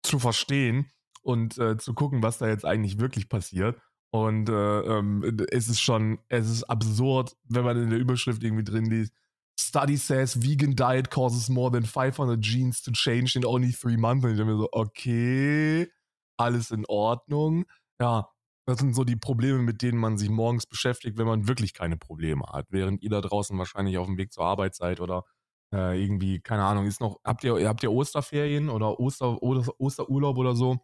zu 0.03 0.19
verstehen 0.19 0.91
und 1.23 1.59
äh, 1.59 1.77
zu 1.79 1.95
gucken, 1.95 2.23
was 2.23 2.39
da 2.39 2.49
jetzt 2.49 2.65
eigentlich 2.65 2.99
wirklich 2.99 3.29
passiert. 3.29 3.81
Und 4.11 4.49
äh, 4.49 4.81
ähm, 4.81 5.39
es 5.51 5.69
ist 5.69 5.81
schon, 5.81 6.21
es 6.29 6.49
ist 6.49 6.65
absurd, 6.65 7.37
wenn 7.49 7.65
man 7.65 7.77
in 7.77 7.91
der 7.91 7.99
Überschrift 7.99 8.45
irgendwie 8.45 8.63
drin 8.63 8.87
liest, 8.87 9.13
Study 9.59 9.97
says 9.97 10.41
vegan 10.41 10.77
diet 10.77 11.11
causes 11.11 11.49
more 11.49 11.71
than 11.71 11.85
500 11.85 12.41
genes 12.41 12.83
to 12.83 12.93
change 12.93 13.37
in 13.37 13.45
only 13.45 13.73
three 13.73 13.97
months. 13.97 14.25
Und 14.25 14.33
ich 14.33 14.37
denke 14.37 14.53
mir 14.53 14.59
so, 14.59 14.69
okay, 14.73 15.89
alles 16.37 16.71
in 16.71 16.85
Ordnung. 16.87 17.65
Ja, 18.01 18.29
das 18.67 18.79
sind 18.79 18.95
so 18.95 19.05
die 19.05 19.17
Probleme, 19.17 19.59
mit 19.59 19.83
denen 19.83 19.99
man 19.99 20.17
sich 20.17 20.31
morgens 20.31 20.67
beschäftigt, 20.67 21.19
wenn 21.19 21.27
man 21.27 21.49
wirklich 21.49 21.75
keine 21.75 21.97
Probleme 21.97 22.45
hat. 22.47 22.67
Während 22.71 23.03
ihr 23.03 23.11
da 23.11 23.21
draußen 23.21 23.57
wahrscheinlich 23.59 23.99
auf 23.99 24.07
dem 24.07 24.17
Weg 24.17 24.33
zur 24.33 24.45
Arbeit 24.45 24.75
seid 24.75 25.01
oder 25.01 25.25
äh, 25.73 26.03
irgendwie, 26.03 26.41
keine 26.41 26.65
Ahnung, 26.65 26.87
ist 26.87 27.01
noch, 27.01 27.21
habt 27.25 27.45
ihr, 27.45 27.69
habt 27.69 27.83
ihr 27.83 27.93
Osterferien 27.93 28.71
oder 28.71 28.99
Oster, 28.99 29.43
oder 29.43 29.65
Osterurlaub 29.79 30.39
oder 30.39 30.55
so? 30.55 30.79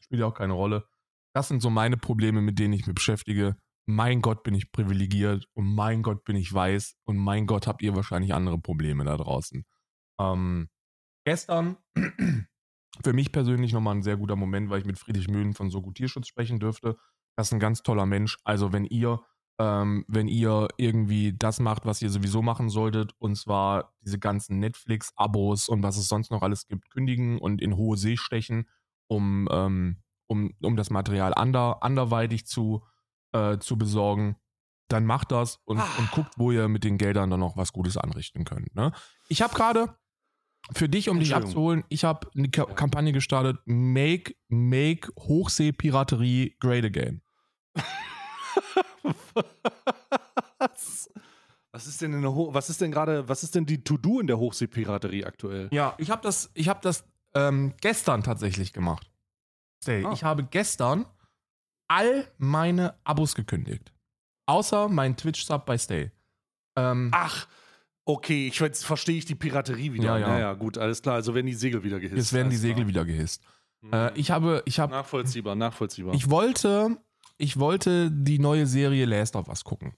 Spielt 0.00 0.20
ja 0.20 0.26
auch 0.26 0.34
keine 0.34 0.54
Rolle. 0.54 0.86
Das 1.34 1.48
sind 1.48 1.62
so 1.62 1.70
meine 1.70 1.96
Probleme, 1.96 2.40
mit 2.40 2.58
denen 2.58 2.74
ich 2.74 2.86
mich 2.86 2.94
beschäftige. 2.94 3.56
Mein 3.86 4.20
Gott, 4.20 4.42
bin 4.42 4.54
ich 4.54 4.72
privilegiert 4.72 5.46
und 5.54 5.74
mein 5.74 6.02
Gott, 6.02 6.24
bin 6.24 6.36
ich 6.36 6.52
weiß 6.52 6.96
und 7.04 7.18
mein 7.18 7.46
Gott, 7.46 7.66
habt 7.66 7.82
ihr 7.82 7.94
wahrscheinlich 7.94 8.34
andere 8.34 8.58
Probleme 8.58 9.04
da 9.04 9.16
draußen. 9.16 9.64
Ähm, 10.20 10.68
gestern 11.24 11.76
für 13.02 13.12
mich 13.12 13.32
persönlich 13.32 13.72
nochmal 13.72 13.96
ein 13.96 14.02
sehr 14.02 14.16
guter 14.16 14.36
Moment, 14.36 14.70
weil 14.70 14.80
ich 14.80 14.84
mit 14.86 14.98
Friedrich 14.98 15.28
Mühlen 15.28 15.54
von 15.54 15.70
So 15.70 15.80
Gut 15.80 15.96
Tierschutz 15.96 16.26
sprechen 16.28 16.60
dürfte. 16.60 16.96
Das 17.36 17.48
ist 17.48 17.52
ein 17.52 17.60
ganz 17.60 17.82
toller 17.82 18.06
Mensch. 18.06 18.38
Also 18.44 18.72
wenn 18.72 18.84
ihr, 18.84 19.20
ähm, 19.58 20.04
wenn 20.08 20.28
ihr 20.28 20.68
irgendwie 20.76 21.32
das 21.36 21.60
macht, 21.60 21.86
was 21.86 22.02
ihr 22.02 22.10
sowieso 22.10 22.42
machen 22.42 22.68
solltet, 22.68 23.12
und 23.18 23.36
zwar 23.36 23.94
diese 24.02 24.18
ganzen 24.18 24.58
Netflix-Abos 24.58 25.68
und 25.68 25.82
was 25.82 25.96
es 25.96 26.08
sonst 26.08 26.30
noch 26.30 26.42
alles 26.42 26.66
gibt, 26.66 26.90
kündigen 26.90 27.38
und 27.38 27.62
in 27.62 27.76
hohe 27.76 27.96
See 27.96 28.16
stechen, 28.16 28.68
um, 29.08 29.48
ähm, 29.50 30.02
um, 30.26 30.52
um 30.62 30.76
das 30.76 30.90
Material 30.90 31.32
ander, 31.34 31.82
anderweitig 31.82 32.46
zu, 32.46 32.84
äh, 33.32 33.58
zu 33.58 33.76
besorgen, 33.78 34.36
dann 34.88 35.06
macht 35.06 35.32
das 35.32 35.60
und, 35.64 35.78
Ah. 35.78 35.88
und 35.98 36.10
guckt, 36.10 36.34
wo 36.36 36.50
ihr 36.50 36.68
mit 36.68 36.84
den 36.84 36.98
Geldern 36.98 37.30
dann 37.30 37.40
noch 37.40 37.56
was 37.56 37.72
Gutes 37.72 37.96
anrichten 37.96 38.44
könnt. 38.44 38.74
Ne? 38.74 38.92
Ich 39.28 39.40
habe 39.40 39.54
gerade 39.54 39.96
für 40.74 40.88
dich, 40.88 41.08
um 41.08 41.18
dich 41.18 41.34
abzuholen, 41.34 41.84
ich 41.88 42.04
habe 42.04 42.30
eine 42.36 42.48
Ka 42.48 42.64
Kampagne 42.66 43.12
gestartet, 43.12 43.58
Make, 43.64 44.34
Make 44.48 45.12
Hochseepiraterie 45.18 46.56
Great 46.60 46.84
Again. 46.84 47.20
was? 50.58 51.10
Was 51.72 51.86
ist 51.86 52.02
denn 52.02 52.22
was 52.22 52.70
ist 52.70 52.80
denn 52.80 52.92
gerade, 52.92 53.28
was 53.28 53.42
ist 53.42 53.54
denn 53.54 53.64
die 53.64 53.82
To-Do 53.82 54.20
in 54.20 54.26
der 54.26 54.38
Hochseepiraterie 54.38 55.24
aktuell? 55.24 55.68
Ja, 55.72 55.94
ich 55.98 56.10
habe 56.10 56.22
das, 56.22 56.50
ich 56.54 56.68
habe 56.68 56.80
das 56.82 57.04
ähm, 57.34 57.74
gestern 57.80 58.22
tatsächlich 58.22 58.72
gemacht. 58.72 59.10
Stay. 59.82 60.04
Ah. 60.04 60.12
Ich 60.12 60.22
habe 60.22 60.44
gestern 60.44 61.06
all 61.88 62.30
meine 62.38 62.94
Abos 63.04 63.34
gekündigt. 63.34 63.92
Außer 64.46 64.88
mein 64.88 65.16
Twitch-Sub 65.16 65.64
bei 65.64 65.78
Stay. 65.78 66.12
Ähm, 66.76 67.10
Ach, 67.12 67.48
okay, 68.04 68.48
ich 68.48 68.58
jetzt 68.60 68.84
verstehe 68.84 69.16
ich 69.16 69.24
die 69.24 69.34
Piraterie 69.34 69.92
wieder. 69.92 70.04
Ja, 70.04 70.18
ja. 70.18 70.28
Naja, 70.28 70.52
gut, 70.54 70.78
alles 70.78 71.02
klar. 71.02 71.14
Also 71.16 71.34
werden 71.34 71.46
die 71.46 71.54
Segel 71.54 71.82
wieder 71.84 72.00
gehisst. 72.00 72.16
Jetzt 72.16 72.32
werden 72.32 72.50
die 72.50 72.56
Segel 72.56 72.76
klar. 72.84 72.88
wieder 72.88 73.04
gehisst. 73.04 73.42
Äh, 73.92 74.16
ich 74.18 74.30
habe, 74.30 74.62
ich 74.64 74.78
habe, 74.78 74.92
Nachvollziehbar, 74.92 75.54
nachvollziehbar. 75.56 76.14
ich 76.14 76.30
wollte, 76.30 76.96
ich 77.38 77.58
wollte 77.58 78.10
die 78.12 78.38
neue 78.38 78.66
Serie 78.66 79.06
Last 79.06 79.34
of 79.36 79.48
Us 79.48 79.64
gucken. 79.64 79.94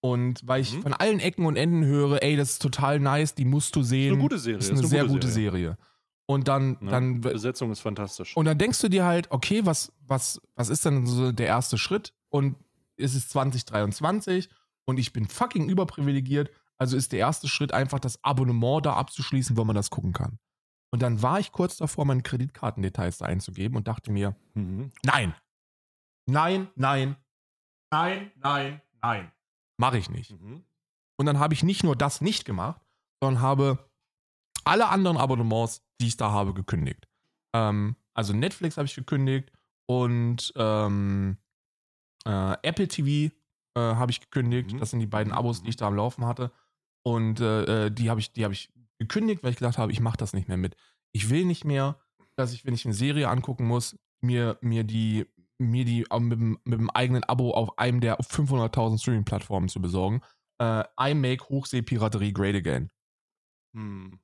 Und 0.00 0.40
weil 0.46 0.62
ich 0.62 0.74
Mhm. 0.74 0.82
von 0.82 0.92
allen 0.94 1.20
Ecken 1.20 1.44
und 1.44 1.56
Enden 1.56 1.84
höre, 1.84 2.22
ey, 2.22 2.36
das 2.36 2.52
ist 2.52 2.62
total 2.62 2.98
nice, 3.00 3.34
die 3.34 3.44
musst 3.44 3.76
du 3.76 3.82
sehen. 3.82 4.14
eine 4.14 4.22
gute 4.22 4.38
Serie. 4.38 4.58
Das 4.58 4.66
ist 4.68 4.78
eine, 4.78 4.86
sehr 4.88 5.04
gute 5.04 5.28
Serie. 5.28 5.76
Und 6.26 6.48
dann, 6.48 6.78
Ne? 6.80 6.90
dann, 6.90 7.20
Besetzung 7.20 7.70
ist 7.70 7.80
fantastisch. 7.80 8.36
und 8.36 8.46
dann 8.46 8.56
denkst 8.56 8.80
du 8.80 8.88
dir 8.88 9.04
halt, 9.04 9.30
okay, 9.30 9.60
was, 9.66 9.92
was, 10.06 10.40
was 10.54 10.68
ist 10.70 10.84
denn 10.84 11.04
so 11.04 11.32
der 11.32 11.46
erste 11.48 11.76
Schritt? 11.76 12.14
Und 12.30 12.56
es 12.96 13.14
ist 13.14 13.30
2023 13.30 14.48
und 14.86 14.98
ich 14.98 15.12
bin 15.12 15.26
fucking 15.28 15.68
überprivilegiert. 15.68 16.50
Also 16.80 16.96
ist 16.96 17.12
der 17.12 17.18
erste 17.18 17.46
Schritt 17.48 17.72
einfach 17.72 18.00
das 18.00 18.22
Abonnement 18.24 18.86
da 18.86 18.94
abzuschließen, 18.94 19.56
wo 19.56 19.64
man 19.64 19.76
das 19.76 19.90
gucken 19.90 20.12
kann. 20.12 20.38
Und 20.92 21.02
dann 21.02 21.22
war 21.22 21.38
ich 21.38 21.52
kurz 21.52 21.76
davor, 21.76 22.04
meine 22.04 22.22
Kreditkartendetails 22.22 23.18
da 23.18 23.26
einzugeben 23.26 23.76
und 23.76 23.86
dachte 23.86 24.10
mir, 24.10 24.34
Mhm. 24.54 24.90
nein, 25.04 25.34
nein, 26.26 26.68
nein, 26.74 27.16
nein, 27.92 28.32
nein, 28.36 28.80
nein. 29.02 29.32
Mache 29.78 29.98
ich 29.98 30.10
nicht. 30.10 30.32
Mhm. 30.32 30.64
Und 31.18 31.26
dann 31.26 31.38
habe 31.38 31.54
ich 31.54 31.62
nicht 31.62 31.84
nur 31.84 31.96
das 31.96 32.20
nicht 32.20 32.44
gemacht, 32.44 32.80
sondern 33.22 33.42
habe 33.42 33.90
alle 34.64 34.88
anderen 34.88 35.16
Abonnements, 35.16 35.82
die 36.00 36.08
ich 36.08 36.16
da 36.16 36.30
habe, 36.30 36.54
gekündigt. 36.54 37.08
Ähm, 37.54 37.96
also 38.14 38.32
Netflix 38.32 38.76
habe 38.78 38.86
ich 38.86 38.94
gekündigt 38.94 39.52
und 39.86 40.52
ähm, 40.56 41.36
äh, 42.24 42.56
Apple 42.62 42.88
TV 42.88 43.34
äh, 43.76 43.80
habe 43.80 44.10
ich 44.10 44.20
gekündigt. 44.20 44.72
Mhm. 44.72 44.78
Das 44.78 44.90
sind 44.90 45.00
die 45.00 45.06
beiden 45.06 45.32
Abos, 45.32 45.62
die 45.62 45.68
ich 45.70 45.76
da 45.76 45.86
am 45.86 45.94
Laufen 45.94 46.24
hatte. 46.26 46.50
Und 47.02 47.40
äh, 47.40 47.86
äh, 47.86 47.90
die 47.90 48.10
habe 48.10 48.20
ich, 48.20 48.32
die 48.32 48.44
ich 48.44 48.72
gekündigt, 48.98 49.42
weil 49.42 49.50
ich 49.52 49.58
gedacht 49.58 49.78
habe, 49.78 49.92
ich 49.92 50.00
mache 50.00 50.16
das 50.18 50.32
nicht 50.32 50.48
mehr 50.48 50.56
mit. 50.56 50.76
Ich 51.12 51.30
will 51.30 51.44
nicht 51.44 51.64
mehr, 51.64 51.98
dass 52.36 52.52
ich, 52.52 52.64
wenn 52.64 52.74
ich 52.74 52.84
eine 52.84 52.94
Serie 52.94 53.28
angucken 53.28 53.66
muss, 53.66 53.98
mir, 54.20 54.58
mir 54.60 54.84
die, 54.84 55.26
mir 55.58 55.84
die 55.84 56.00
mit, 56.18 56.38
dem- 56.38 56.58
mit 56.64 56.78
dem 56.78 56.90
eigenen 56.90 57.24
Abo 57.24 57.52
auf 57.52 57.78
einem 57.78 58.00
der 58.00 58.18
500.000 58.18 59.00
Streaming-Plattformen 59.00 59.68
zu 59.68 59.80
besorgen. 59.80 60.20
Äh, 60.58 60.84
I 61.00 61.14
make 61.14 61.48
Hochseepiraterie 61.48 62.32
great 62.32 62.54
again. 62.54 62.90
Hm. 63.74 64.20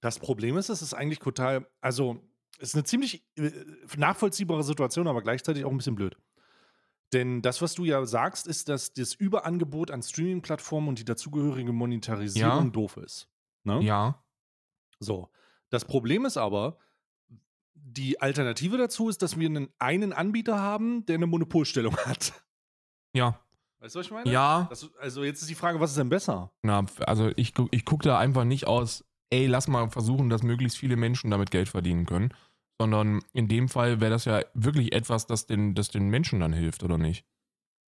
Das 0.00 0.18
Problem 0.18 0.58
ist, 0.58 0.68
es 0.68 0.82
ist 0.82 0.92
eigentlich 0.92 1.20
total, 1.20 1.66
also 1.80 2.20
es 2.58 2.68
ist 2.70 2.74
eine 2.74 2.84
ziemlich 2.84 3.26
äh, 3.36 3.50
nachvollziehbare 3.96 4.62
Situation, 4.62 5.08
aber 5.08 5.22
gleichzeitig 5.22 5.64
auch 5.64 5.70
ein 5.70 5.78
bisschen 5.78 5.94
blöd. 5.94 6.16
Denn 7.14 7.40
das, 7.40 7.62
was 7.62 7.74
du 7.74 7.84
ja 7.84 8.04
sagst, 8.04 8.46
ist, 8.46 8.68
dass 8.68 8.92
das 8.92 9.14
Überangebot 9.14 9.90
an 9.90 10.02
Streaming-Plattformen 10.02 10.88
und 10.88 10.98
die 10.98 11.04
dazugehörige 11.04 11.72
Monetarisierung 11.72 12.64
Ja. 12.66 12.70
doof 12.70 12.96
ist. 12.98 13.28
Ne? 13.62 13.80
Ja. 13.82 14.22
So. 14.98 15.30
Das 15.70 15.84
Problem 15.84 16.24
ist 16.26 16.36
aber, 16.36 16.76
die 17.74 18.20
Alternative 18.20 18.76
dazu 18.76 19.08
ist, 19.08 19.22
dass 19.22 19.38
wir 19.38 19.48
einen, 19.48 19.68
einen 19.78 20.12
Anbieter 20.12 20.58
haben, 20.60 21.06
der 21.06 21.14
eine 21.16 21.26
Monopolstellung 21.26 21.96
hat. 22.04 22.32
Ja. 23.14 23.40
Weißt 23.80 23.94
du, 23.94 23.98
was 24.00 24.06
ich 24.06 24.12
meine? 24.12 24.30
Ja. 24.30 24.66
Das, 24.70 24.90
also 24.98 25.24
jetzt 25.24 25.40
ist 25.42 25.50
die 25.50 25.54
Frage, 25.54 25.78
was 25.80 25.90
ist 25.90 25.98
denn 25.98 26.08
besser? 26.08 26.52
Na, 26.62 26.84
also 27.06 27.30
ich, 27.36 27.52
ich 27.70 27.84
gucke 27.84 28.04
da 28.04 28.18
einfach 28.18 28.44
nicht 28.44 28.66
aus, 28.66 29.04
ey, 29.30 29.46
lass 29.46 29.68
mal 29.68 29.88
versuchen, 29.90 30.30
dass 30.30 30.42
möglichst 30.42 30.78
viele 30.78 30.96
Menschen 30.96 31.30
damit 31.30 31.50
Geld 31.50 31.68
verdienen 31.68 32.06
können. 32.06 32.32
Sondern 32.80 33.20
in 33.32 33.46
dem 33.48 33.68
Fall 33.68 34.00
wäre 34.00 34.10
das 34.10 34.24
ja 34.24 34.42
wirklich 34.54 34.92
etwas, 34.94 35.26
das 35.26 35.46
den, 35.46 35.74
das 35.74 35.90
den 35.90 36.08
Menschen 36.08 36.40
dann 36.40 36.52
hilft, 36.52 36.82
oder 36.82 36.98
nicht? 36.98 37.24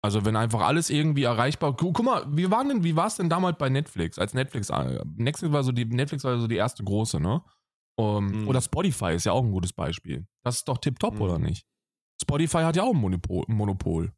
Also 0.01 0.25
wenn 0.25 0.35
einfach 0.35 0.59
alles 0.61 0.89
irgendwie 0.89 1.23
erreichbar. 1.23 1.73
Gu 1.77 1.93
guck 1.93 2.05
mal, 2.05 2.25
wie 2.27 2.51
war 2.51 2.65
denn, 2.65 2.83
wie 2.83 2.95
war 2.97 3.07
es 3.07 3.15
denn 3.15 3.29
damals 3.29 3.57
bei 3.57 3.69
Netflix? 3.69 4.19
Als 4.19 4.33
Netflix, 4.33 4.69
äh, 4.69 5.01
Netflix 5.15 5.53
war 5.53 5.63
so 5.63 5.71
die, 5.71 5.85
Netflix 5.85 6.25
war 6.25 6.37
so 6.37 6.47
die 6.47 6.57
erste 6.57 6.83
große, 6.83 7.19
ne? 7.21 7.41
Um, 7.95 8.41
Mhm. 8.41 8.47
Oder 8.49 8.59
Spotify 8.61 9.13
ist 9.13 9.25
ja 9.25 9.31
auch 9.31 9.43
ein 9.43 9.51
gutes 9.51 9.71
Beispiel. 9.71 10.27
Das 10.43 10.55
ist 10.57 10.67
doch 10.67 10.79
tipptopp, 10.79 11.15
Mhm. 11.15 11.21
oder 11.21 11.39
nicht? 11.39 11.65
Spotify 12.21 12.59
hat 12.63 12.75
ja 12.75 12.83
auch 12.83 12.93
ein 12.93 12.99
Monopol. 12.99 13.45
Monopol. 13.47 14.11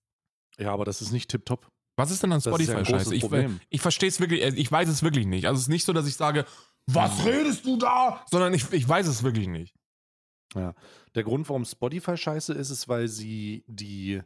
Ja, 0.57 0.71
aber 0.73 0.85
das 0.85 1.01
ist 1.01 1.11
nicht 1.11 1.29
tipptopp. 1.29 1.67
Was 1.97 2.09
ist 2.09 2.23
denn 2.23 2.31
an 2.31 2.39
ja 2.39 2.51
Spotify 2.51 2.73
großes 2.83 2.89
scheiße? 2.89 3.15
Ich, 3.15 3.61
ich 3.69 3.81
verstehe 3.81 4.09
es 4.09 4.19
wirklich, 4.19 4.41
äh, 4.41 4.53
ich 4.55 4.71
weiß 4.71 4.89
es 4.89 5.03
wirklich 5.03 5.27
nicht. 5.27 5.45
Also 5.45 5.57
es 5.57 5.63
ist 5.63 5.69
nicht 5.69 5.85
so, 5.85 5.93
dass 5.93 6.07
ich 6.07 6.15
sage, 6.15 6.45
was 6.87 7.25
redest 7.25 7.65
du 7.65 7.77
da? 7.77 8.23
Sondern 8.31 8.53
ich, 8.53 8.71
ich 8.73 8.87
weiß 8.87 9.07
es 9.07 9.21
wirklich 9.23 9.47
nicht. 9.47 9.75
Der 11.13 11.23
Grund, 11.23 11.47
warum 11.49 11.65
Spotify 11.65 12.17
scheiße 12.17 12.53
ist, 12.53 12.69
ist, 12.69 12.87
weil 12.87 13.07
sie 13.07 13.63
die, 13.67 14.21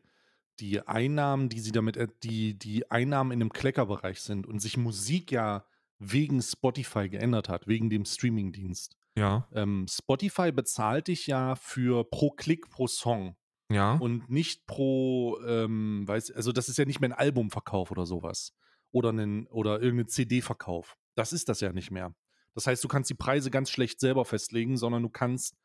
die 0.59 0.81
Einnahmen, 0.87 1.49
die 1.49 1.59
sie 1.59 1.71
damit, 1.71 1.97
er- 1.97 2.07
die, 2.07 2.57
die 2.57 2.89
Einnahmen 2.91 3.31
in 3.31 3.41
einem 3.41 3.51
Kleckerbereich 3.53 4.21
sind 4.21 4.45
und 4.47 4.59
sich 4.59 4.77
Musik 4.77 5.31
ja 5.31 5.65
wegen 5.99 6.41
Spotify 6.41 7.09
geändert 7.09 7.49
hat, 7.49 7.67
wegen 7.67 7.89
dem 7.89 8.05
Streamingdienst. 8.05 8.95
Ja, 9.17 9.47
Ähm, 9.53 9.85
Spotify 9.89 10.51
bezahlt 10.51 11.07
dich 11.07 11.27
ja 11.27 11.55
für 11.55 12.05
pro 12.09 12.29
Klick 12.31 12.69
pro 12.69 12.87
Song 12.87 13.35
ja. 13.69 13.95
und 13.95 14.29
nicht 14.29 14.65
pro, 14.65 15.37
ähm, 15.45 16.07
weiß, 16.07 16.31
also 16.31 16.51
das 16.53 16.69
ist 16.69 16.77
ja 16.77 16.85
nicht 16.85 17.01
mehr 17.01 17.09
ein 17.09 17.17
Albumverkauf 17.17 17.91
oder 17.91 18.05
sowas. 18.05 18.53
Oder, 18.91 19.09
einen, 19.09 19.45
oder 19.47 19.81
irgendein 19.81 20.07
CD-Verkauf. 20.07 20.97
Das 21.15 21.33
ist 21.33 21.49
das 21.49 21.59
ja 21.59 21.73
nicht 21.73 21.91
mehr. 21.91 22.15
Das 22.55 22.65
heißt, 22.65 22.83
du 22.83 22.87
kannst 22.87 23.09
die 23.09 23.15
Preise 23.15 23.51
ganz 23.51 23.69
schlecht 23.69 23.99
selber 23.99 24.25
festlegen, 24.25 24.77
sondern 24.77 25.03
du 25.03 25.09
kannst 25.09 25.55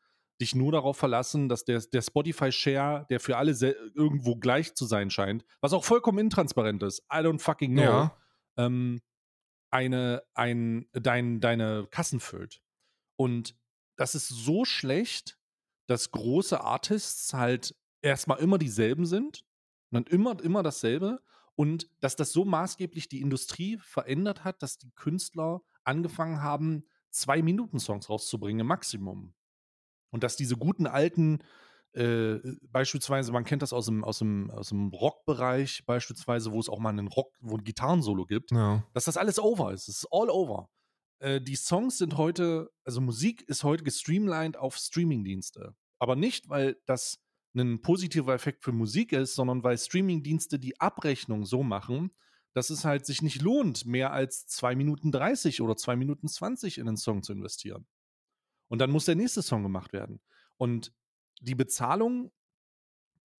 dich 0.41 0.53
nur 0.55 0.71
darauf 0.71 0.97
verlassen, 0.97 1.47
dass 1.49 1.63
der, 1.65 1.79
der 1.79 2.01
Spotify-Share, 2.01 3.05
der 3.09 3.19
für 3.19 3.37
alle 3.37 3.51
irgendwo 3.93 4.35
gleich 4.35 4.75
zu 4.75 4.85
sein 4.85 5.09
scheint, 5.09 5.45
was 5.61 5.73
auch 5.73 5.83
vollkommen 5.83 6.19
intransparent 6.19 6.83
ist, 6.83 6.99
I 7.11 7.17
don't 7.17 7.39
fucking 7.39 7.73
know, 7.73 7.83
Ja. 7.83 8.17
ähm, 8.57 9.01
eine, 9.71 10.23
ein, 10.33 10.87
dein, 10.93 11.39
deine 11.41 11.87
Kassen 11.91 12.19
füllt. 12.19 12.61
Und 13.17 13.55
das 13.97 14.15
ist 14.15 14.27
so 14.29 14.65
schlecht, 14.65 15.37
dass 15.87 16.11
große 16.11 16.59
Artists 16.61 17.33
halt 17.33 17.75
erstmal 18.01 18.39
immer 18.39 18.57
dieselben 18.57 19.05
sind 19.05 19.45
und 19.91 20.09
immer, 20.09 20.41
immer 20.43 20.63
dasselbe 20.63 21.21
und 21.55 21.89
dass 22.01 22.15
das 22.15 22.31
so 22.33 22.43
maßgeblich 22.43 23.07
die 23.07 23.21
Industrie 23.21 23.77
verändert 23.77 24.43
hat, 24.43 24.61
dass 24.61 24.77
die 24.77 24.91
Künstler 24.91 25.61
angefangen 25.85 26.41
haben, 26.41 26.85
zwei 27.09 27.41
Minuten 27.41 27.79
Songs 27.79 28.09
rauszubringen 28.09 28.61
im 28.61 28.67
Maximum. 28.67 29.33
Und 30.15 30.23
dass 30.23 30.37
diese 30.37 30.55
guten 30.55 30.87
alten, 30.87 31.39
äh, 31.91 32.37
beispielsweise, 32.71 33.33
man 33.33 33.43
kennt 33.43 33.61
das 33.61 33.73
aus 33.73 33.87
dem, 33.87 34.01
aus 34.05 34.19
dem, 34.19 34.49
aus 34.49 34.69
dem 34.69 34.93
Rockbereich, 34.93 35.83
beispielsweise, 35.85 36.53
wo 36.53 36.59
es 36.61 36.69
auch 36.69 36.79
mal 36.79 36.91
einen 36.91 37.09
Rock, 37.09 37.33
wo 37.41 37.57
ein 37.57 37.65
Gitarrensolo 37.65 38.25
gibt, 38.25 38.51
ja. 38.51 38.81
dass 38.93 39.03
das 39.03 39.17
alles 39.17 39.39
over 39.39 39.73
ist. 39.73 39.89
Es 39.89 40.03
ist 40.03 40.07
all 40.11 40.29
over. 40.29 40.69
Äh, 41.19 41.41
die 41.41 41.57
Songs 41.57 41.97
sind 41.97 42.15
heute, 42.15 42.71
also 42.85 43.01
Musik 43.01 43.41
ist 43.49 43.65
heute 43.65 43.83
gestreamlined 43.83 44.55
auf 44.55 44.77
Streamingdienste. 44.77 45.75
Aber 45.99 46.15
nicht, 46.15 46.47
weil 46.47 46.77
das 46.85 47.19
ein 47.53 47.81
positiver 47.81 48.33
Effekt 48.33 48.63
für 48.63 48.71
Musik 48.71 49.11
ist, 49.11 49.35
sondern 49.35 49.65
weil 49.65 49.77
Streamingdienste 49.77 50.59
die 50.59 50.79
Abrechnung 50.79 51.43
so 51.43 51.61
machen, 51.61 52.11
dass 52.53 52.69
es 52.69 52.85
halt 52.85 53.05
sich 53.05 53.21
nicht 53.21 53.41
lohnt, 53.41 53.85
mehr 53.85 54.13
als 54.13 54.47
2 54.47 54.77
Minuten 54.77 55.11
30 55.11 55.61
oder 55.61 55.75
2 55.75 55.97
Minuten 55.97 56.29
20 56.29 56.77
in 56.77 56.87
einen 56.87 56.95
Song 56.95 57.21
zu 57.21 57.33
investieren. 57.33 57.85
Und 58.67 58.79
dann 58.79 58.91
muss 58.91 59.05
der 59.05 59.15
nächste 59.15 59.41
Song 59.41 59.63
gemacht 59.63 59.93
werden. 59.93 60.21
Und 60.57 60.93
die 61.41 61.55
Bezahlung, 61.55 62.31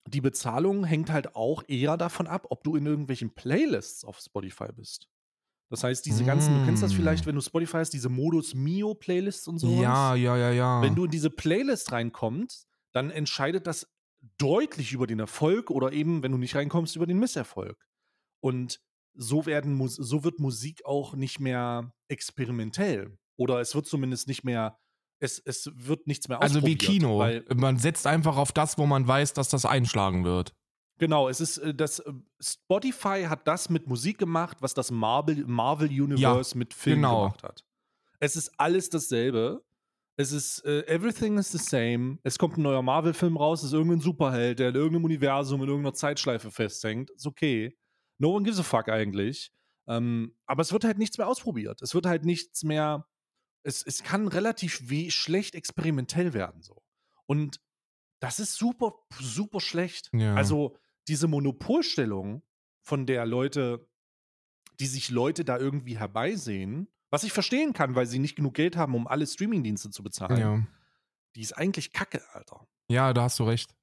die 0.07 0.21
Bezahlung 0.21 0.83
hängt 0.85 1.11
halt 1.11 1.35
auch 1.35 1.63
eher 1.67 1.97
davon 1.97 2.27
ab, 2.27 2.47
ob 2.49 2.63
du 2.63 2.75
in 2.75 2.85
irgendwelchen 2.85 3.33
Playlists 3.33 4.05
auf 4.05 4.19
Spotify 4.19 4.67
bist. 4.73 5.07
Das 5.69 5.83
heißt, 5.83 6.05
diese 6.05 6.23
ganzen, 6.23 6.59
du 6.59 6.65
kennst 6.65 6.83
das 6.83 6.93
Mm. 6.93 6.97
vielleicht, 6.97 7.25
wenn 7.25 7.35
du 7.35 7.41
Spotify 7.41 7.77
hast, 7.77 7.89
diese 7.89 8.09
Modus 8.09 8.53
Mio 8.53 8.93
Playlists 8.93 9.47
und 9.47 9.57
sowas. 9.57 9.81
Ja, 9.81 10.15
ja, 10.15 10.37
ja, 10.37 10.51
ja. 10.51 10.81
Wenn 10.81 10.93
du 10.93 11.05
in 11.05 11.11
diese 11.11 11.31
Playlist 11.31 11.91
reinkommst, 11.91 12.67
dann 12.91 13.09
entscheidet 13.09 13.65
das 13.65 13.91
deutlich 14.37 14.93
über 14.93 15.07
den 15.07 15.19
Erfolg 15.19 15.71
oder 15.71 15.91
eben, 15.91 16.21
wenn 16.21 16.31
du 16.31 16.37
nicht 16.37 16.55
reinkommst, 16.55 16.95
über 16.95 17.07
den 17.07 17.17
Misserfolg. 17.17 17.83
Und 18.41 18.79
so, 19.15 19.45
werden, 19.47 19.87
so 19.87 20.23
wird 20.23 20.39
Musik 20.39 20.85
auch 20.85 21.15
nicht 21.15 21.39
mehr 21.39 21.91
experimentell. 22.09 23.17
Oder 23.37 23.59
es 23.59 23.73
wird 23.73 23.87
zumindest 23.87 24.27
nicht 24.27 24.43
mehr, 24.43 24.77
es, 25.25 25.39
es 25.39 25.69
wird 25.75 26.07
nichts 26.07 26.29
mehr 26.29 26.41
also 26.41 26.55
wie 26.55 26.75
ausprobiert, 26.75 26.79
Kino. 26.79 27.19
Weil, 27.19 27.43
man 27.55 27.77
setzt 27.77 28.07
einfach 28.07 28.37
auf 28.37 28.51
das, 28.51 28.77
wo 28.77 28.85
man 28.85 29.07
weiß, 29.07 29.33
dass 29.33 29.49
das 29.49 29.65
einschlagen 29.65 30.23
wird. 30.23 30.53
genau, 30.97 31.27
es 31.27 31.41
ist 31.41 31.57
äh, 31.57 31.73
das, 31.73 31.99
äh, 31.99 32.13
Spotify 32.39 33.25
hat 33.27 33.47
das 33.47 33.69
mit 33.69 33.87
Musik 33.87 34.17
gemacht, 34.17 34.57
was 34.61 34.73
das 34.73 34.91
Marvel, 34.91 35.45
Marvel 35.45 35.89
Universe 35.89 36.57
mit 36.57 36.73
Film 36.73 36.97
genau. 36.97 37.23
gemacht 37.23 37.43
hat. 37.43 37.63
Es 38.19 38.35
ist 38.35 38.51
alles 38.57 38.89
dasselbe. 38.89 39.61
Es 40.17 40.31
ist, 40.31 40.63
äh, 40.63 40.87
everything 40.87 41.37
is 41.37 41.51
the 41.51 41.57
same. 41.57 42.19
Es 42.23 42.37
kommt 42.37 42.57
ein 42.57 42.61
neuer 42.61 42.81
Marvel-Film 42.81 43.35
raus, 43.35 43.59
es 43.59 43.67
ist 43.67 43.73
irgendein 43.73 43.99
Superheld, 43.99 44.59
der 44.59 44.69
in 44.69 44.75
irgendeinem 44.75 45.03
Universum, 45.03 45.61
in 45.61 45.67
irgendeiner 45.67 45.93
Zeitschleife 45.93 46.51
festhängt. 46.51 47.11
Ist 47.11 47.27
okay. 47.27 47.77
No 48.17 48.33
one 48.33 48.45
gives 48.45 48.59
a 48.59 48.63
fuck 48.63 48.87
eigentlich. 48.87 49.51
Ähm, 49.87 50.33
aber 50.45 50.61
es 50.61 50.71
wird 50.71 50.85
halt 50.85 50.97
nichts 50.97 51.17
mehr 51.17 51.27
ausprobiert. 51.27 51.81
Es 51.81 51.93
wird 51.93 52.05
halt 52.05 52.23
nichts 52.25 52.63
mehr. 52.63 53.05
Es, 53.65 53.83
es 53.83 54.03
kann 54.03 54.27
relativ 54.27 54.89
we 54.89 55.09
schlecht 55.11 55.55
experimentell 55.55 56.33
werden. 56.33 56.61
So. 56.61 56.83
Und 57.25 57.59
das 58.19 58.39
ist 58.39 58.55
super, 58.55 58.93
super 59.19 59.59
schlecht. 59.59 60.09
Ja. 60.13 60.35
Also 60.35 60.77
diese 61.07 61.27
Monopolstellung, 61.27 62.43
von 62.85 63.07
der 63.07 63.25
Leute, 63.25 63.89
die 64.79 64.85
sich 64.85 65.09
Leute 65.09 65.43
da 65.43 65.57
irgendwie 65.57 65.97
herbeisehen, 65.97 66.87
was 67.09 67.23
ich 67.23 67.33
verstehen 67.33 67.73
kann, 67.73 67.95
weil 67.95 68.05
sie 68.05 68.19
nicht 68.19 68.35
genug 68.35 68.53
Geld 68.53 68.77
haben, 68.77 68.93
um 68.93 69.07
alle 69.07 69.25
Streamingdienste 69.25 69.89
zu 69.89 70.03
bezahlen. 70.03 70.39
Ja. 70.39 70.67
die 71.35 71.41
ist 71.41 71.53
eigentlich 71.53 71.91
kacke, 71.91 72.21
Alter. 72.33 72.67
Ja, 72.87 73.13
da 73.13 73.23
hast 73.23 73.39
du 73.39 73.43
recht. 73.43 73.75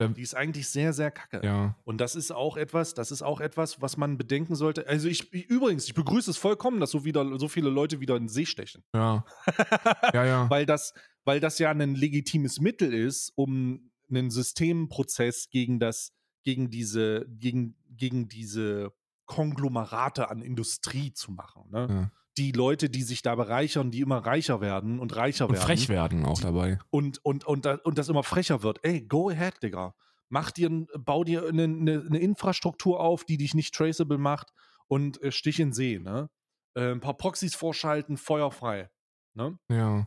Die 0.00 0.22
ist 0.22 0.34
eigentlich 0.34 0.68
sehr, 0.68 0.92
sehr 0.92 1.10
kacke. 1.10 1.40
Ja. 1.44 1.76
Und 1.84 1.98
das 2.00 2.16
ist 2.16 2.32
auch 2.32 2.56
etwas, 2.56 2.94
das 2.94 3.12
ist 3.12 3.22
auch 3.22 3.40
etwas, 3.40 3.80
was 3.80 3.96
man 3.96 4.18
bedenken 4.18 4.56
sollte. 4.56 4.86
Also 4.88 5.08
ich, 5.08 5.32
ich 5.32 5.46
übrigens, 5.46 5.86
ich 5.86 5.94
begrüße 5.94 6.30
es 6.30 6.36
vollkommen, 6.36 6.80
dass 6.80 6.90
so 6.90 7.04
wieder 7.04 7.38
so 7.38 7.46
viele 7.46 7.70
Leute 7.70 8.00
wieder 8.00 8.16
in 8.16 8.24
den 8.24 8.28
See 8.28 8.46
stechen. 8.46 8.82
Ja. 8.92 9.24
ja, 10.12 10.24
ja. 10.24 10.50
weil 10.50 10.66
das, 10.66 10.94
weil 11.24 11.38
das 11.38 11.58
ja 11.58 11.70
ein 11.70 11.94
legitimes 11.94 12.60
Mittel 12.60 12.92
ist, 12.92 13.32
um 13.36 13.90
einen 14.10 14.30
Systemprozess 14.30 15.48
gegen 15.50 15.78
das, 15.78 16.12
gegen 16.42 16.70
diese, 16.70 17.26
gegen, 17.28 17.76
gegen 17.88 18.28
diese 18.28 18.92
Konglomerate 19.26 20.28
an 20.28 20.42
Industrie 20.42 21.12
zu 21.12 21.30
machen. 21.32 21.70
Ne? 21.70 21.86
Ja. 21.88 22.10
Die 22.36 22.52
Leute, 22.52 22.90
die 22.90 23.02
sich 23.02 23.22
da 23.22 23.34
bereichern, 23.36 23.90
die 23.90 24.00
immer 24.00 24.18
reicher 24.18 24.60
werden 24.60 24.98
und 24.98 25.14
reicher 25.14 25.48
Und 25.48 25.54
werden. 25.54 25.64
frech 25.64 25.88
werden 25.88 26.24
auch 26.24 26.40
dabei. 26.40 26.78
Und, 26.90 27.24
und, 27.24 27.44
und, 27.44 27.66
und 27.66 27.98
das 27.98 28.08
immer 28.08 28.24
frecher 28.24 28.62
wird. 28.62 28.80
Ey, 28.82 29.02
go 29.02 29.30
ahead, 29.30 29.62
Digga. 29.62 29.94
Mach 30.30 30.50
dir, 30.50 30.68
bau 30.98 31.22
dir 31.22 31.46
eine, 31.46 31.64
eine, 31.64 32.04
eine 32.06 32.18
Infrastruktur 32.18 32.98
auf, 32.98 33.24
die 33.24 33.36
dich 33.36 33.54
nicht 33.54 33.72
traceable 33.74 34.18
macht 34.18 34.52
und 34.88 35.22
äh, 35.22 35.30
stich 35.30 35.60
in 35.60 35.72
See, 35.72 35.98
ne? 36.00 36.28
Äh, 36.74 36.90
ein 36.90 37.00
paar 37.00 37.14
Proxys 37.16 37.54
vorschalten, 37.54 38.16
feuerfrei. 38.16 38.90
Ne? 39.34 39.56
Ja, 39.68 40.06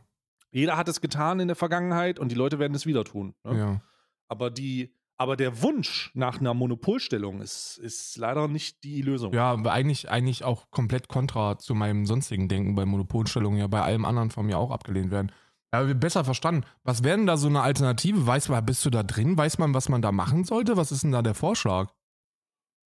Jeder 0.50 0.76
hat 0.76 0.88
es 0.88 1.00
getan 1.00 1.40
in 1.40 1.48
der 1.48 1.56
Vergangenheit 1.56 2.18
und 2.18 2.30
die 2.30 2.36
Leute 2.36 2.58
werden 2.58 2.74
es 2.74 2.84
wieder 2.84 3.04
tun. 3.04 3.34
Ne? 3.44 3.58
ja. 3.58 3.82
Aber, 4.28 4.50
die, 4.50 4.94
aber 5.18 5.36
der 5.36 5.62
Wunsch 5.62 6.12
nach 6.14 6.40
einer 6.40 6.54
Monopolstellung 6.54 7.40
ist, 7.40 7.76
ist 7.78 8.16
leider 8.16 8.46
nicht 8.46 8.84
die 8.84 9.02
Lösung. 9.02 9.32
Ja, 9.32 9.54
eigentlich, 9.54 10.08
eigentlich 10.08 10.44
auch 10.44 10.70
komplett 10.70 11.08
kontra 11.08 11.58
zu 11.58 11.74
meinem 11.74 12.06
sonstigen 12.06 12.48
Denken 12.48 12.76
bei 12.76 12.86
Monopolstellungen, 12.86 13.58
ja 13.58 13.66
bei 13.66 13.82
allem 13.82 14.04
anderen 14.04 14.30
von 14.30 14.46
mir 14.46 14.58
auch 14.58 14.70
abgelehnt 14.70 15.10
werden. 15.10 15.32
Wir 15.72 15.94
besser 15.94 16.24
verstanden. 16.24 16.64
Was 16.84 17.04
wäre 17.04 17.18
denn 17.18 17.26
da 17.26 17.36
so 17.36 17.48
eine 17.48 17.60
Alternative? 17.60 18.26
Weiß 18.26 18.48
man, 18.48 18.64
bist 18.64 18.86
du 18.86 18.90
da 18.90 19.02
drin? 19.02 19.36
Weiß 19.36 19.58
man, 19.58 19.74
was 19.74 19.88
man 19.88 20.00
da 20.00 20.12
machen 20.12 20.44
sollte? 20.44 20.76
Was 20.76 20.92
ist 20.92 21.02
denn 21.02 21.12
da 21.12 21.20
der 21.20 21.34
Vorschlag? 21.34 21.92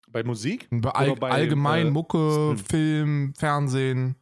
Bei 0.10 0.24
Musik? 0.24 0.68
Bei 0.72 0.90
all, 0.90 1.16
bei, 1.16 1.30
allgemein 1.30 1.88
äh, 1.88 1.92
Mucke? 1.92 2.58
Film, 2.58 3.34
Fernsehen. 3.38 4.16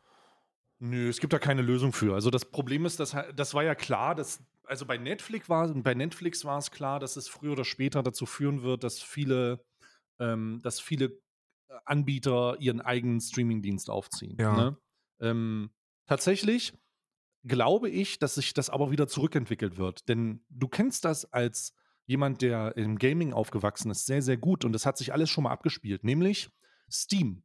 Nö, 0.79 1.07
es 1.07 1.19
gibt 1.19 1.33
da 1.33 1.39
keine 1.39 1.61
Lösung 1.61 1.93
für. 1.93 2.13
Also 2.13 2.29
das 2.29 2.45
Problem 2.45 2.85
ist, 2.85 2.99
dass, 2.99 3.15
das 3.35 3.53
war 3.53 3.63
ja 3.63 3.73
klar, 3.73 4.13
dass, 4.13 4.43
also 4.65 4.85
bei 4.85 4.97
Netflix 4.97 5.49
war, 5.49 5.73
bei 5.73 5.93
Netflix 5.93 6.45
war 6.45 6.57
es 6.57 6.71
klar, 6.71 6.99
dass 6.99 7.15
es 7.15 7.27
früher 7.27 7.53
oder 7.53 7.65
später 7.65 8.03
dazu 8.03 8.25
führen 8.25 8.63
wird, 8.63 8.83
dass 8.83 9.01
viele, 9.01 9.63
ähm, 10.19 10.59
dass 10.63 10.79
viele 10.79 11.19
Anbieter 11.85 12.57
ihren 12.59 12.81
eigenen 12.81 13.19
Streamingdienst 13.19 13.89
aufziehen. 13.89 14.37
Ja. 14.39 14.55
Ne? 14.55 14.77
Ähm, 15.19 15.71
tatsächlich 16.07 16.73
glaube 17.45 17.89
ich, 17.89 18.19
dass 18.19 18.35
sich 18.35 18.53
das 18.53 18.69
aber 18.69 18.91
wieder 18.91 19.07
zurückentwickelt 19.07 19.77
wird. 19.77 20.07
Denn 20.07 20.45
du 20.49 20.67
kennst 20.67 21.05
das 21.05 21.25
als 21.25 21.73
jemand, 22.05 22.41
der 22.41 22.77
im 22.77 22.97
Gaming 22.97 23.33
aufgewachsen 23.33 23.91
ist, 23.91 24.05
sehr, 24.05 24.21
sehr 24.21 24.37
gut. 24.37 24.65
Und 24.65 24.73
das 24.73 24.85
hat 24.85 24.97
sich 24.97 25.13
alles 25.13 25.29
schon 25.29 25.45
mal 25.45 25.51
abgespielt, 25.51 26.03
nämlich 26.03 26.49
Steam. 26.89 27.43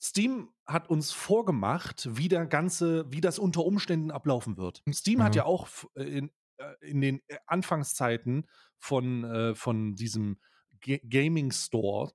Steam 0.00 0.50
hat 0.66 0.88
uns 0.90 1.10
vorgemacht, 1.12 2.08
wie 2.16 2.28
der 2.28 2.46
ganze, 2.46 3.10
wie 3.10 3.20
das 3.20 3.38
unter 3.38 3.64
Umständen 3.64 4.10
ablaufen 4.10 4.56
wird. 4.56 4.82
Steam 4.92 5.22
hat 5.22 5.32
Mhm. 5.32 5.36
ja 5.38 5.44
auch 5.44 5.68
äh, 5.96 6.04
in, 6.04 6.30
äh, 6.58 6.74
in 6.88 7.00
den 7.00 7.20
äh, 7.28 7.36
Anfangszeiten 7.46 8.46
von, 8.78 9.24
äh, 9.24 9.54
von 9.54 9.94
diesem 9.96 10.38
Ga- 10.80 11.00
Gaming 11.08 11.50
Store, 11.50 12.12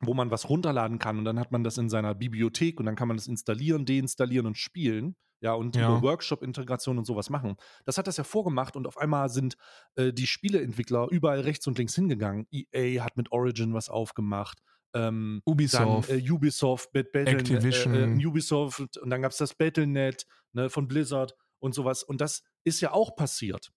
wo 0.00 0.14
man 0.14 0.30
was 0.30 0.48
runterladen 0.48 0.98
kann 0.98 1.18
und 1.18 1.24
dann 1.24 1.38
hat 1.38 1.52
man 1.52 1.62
das 1.64 1.78
in 1.78 1.88
seiner 1.88 2.14
Bibliothek 2.14 2.80
und 2.80 2.86
dann 2.86 2.96
kann 2.96 3.08
man 3.08 3.16
das 3.16 3.26
installieren, 3.26 3.84
deinstallieren 3.86 4.46
und 4.46 4.56
spielen. 4.58 5.16
Ja, 5.40 5.52
und 5.52 5.76
Ja. 5.76 6.00
Workshop-Integration 6.00 6.96
und 6.96 7.04
sowas 7.04 7.28
machen. 7.28 7.56
Das 7.84 7.98
hat 7.98 8.06
das 8.06 8.16
ja 8.16 8.24
vorgemacht 8.24 8.76
und 8.76 8.86
auf 8.86 8.96
einmal 8.96 9.28
sind 9.28 9.56
äh, 9.96 10.10
die 10.10 10.26
Spieleentwickler 10.26 11.08
überall 11.10 11.40
rechts 11.40 11.66
und 11.66 11.76
links 11.76 11.94
hingegangen. 11.94 12.46
EA 12.50 13.04
hat 13.04 13.18
mit 13.18 13.30
Origin 13.30 13.74
was 13.74 13.90
aufgemacht. 13.90 14.60
Ähm, 14.94 15.42
Ubisoft. 15.44 16.10
dann 16.10 16.18
äh, 16.18 16.30
Ubisoft, 16.30 16.92
Bat 16.92 17.12
Battle, 17.12 17.38
Activision. 17.38 17.94
Äh, 17.94 18.22
äh, 18.22 18.26
Ubisoft 18.26 18.96
und 18.98 19.10
dann 19.10 19.22
gab 19.22 19.32
es 19.32 19.38
das 19.38 19.54
Battlenet 19.54 20.26
ne, 20.52 20.70
von 20.70 20.86
Blizzard 20.86 21.34
und 21.58 21.74
sowas. 21.74 22.02
Und 22.02 22.20
das 22.20 22.42
ist 22.64 22.80
ja 22.80 22.92
auch 22.92 23.16
passiert. 23.16 23.72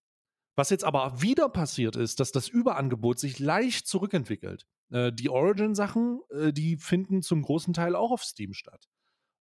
Was 0.56 0.72
jetzt 0.72 0.84
aber 0.84 1.22
wieder 1.22 1.50
passiert 1.50 1.96
ist, 1.96 2.20
dass 2.20 2.32
das 2.32 2.48
Überangebot 2.48 3.20
sich 3.20 3.38
leicht 3.38 3.88
zurückentwickelt. 3.88 4.66
Äh, 4.90 5.12
die 5.14 5.30
Origin-Sachen, 5.30 6.22
äh, 6.32 6.52
die 6.52 6.78
finden 6.78 7.22
zum 7.22 7.44
großen 7.44 7.74
Teil 7.74 7.96
auch 7.96 8.12
auf 8.12 8.24
Steam 8.24 8.54
statt. 8.54 8.88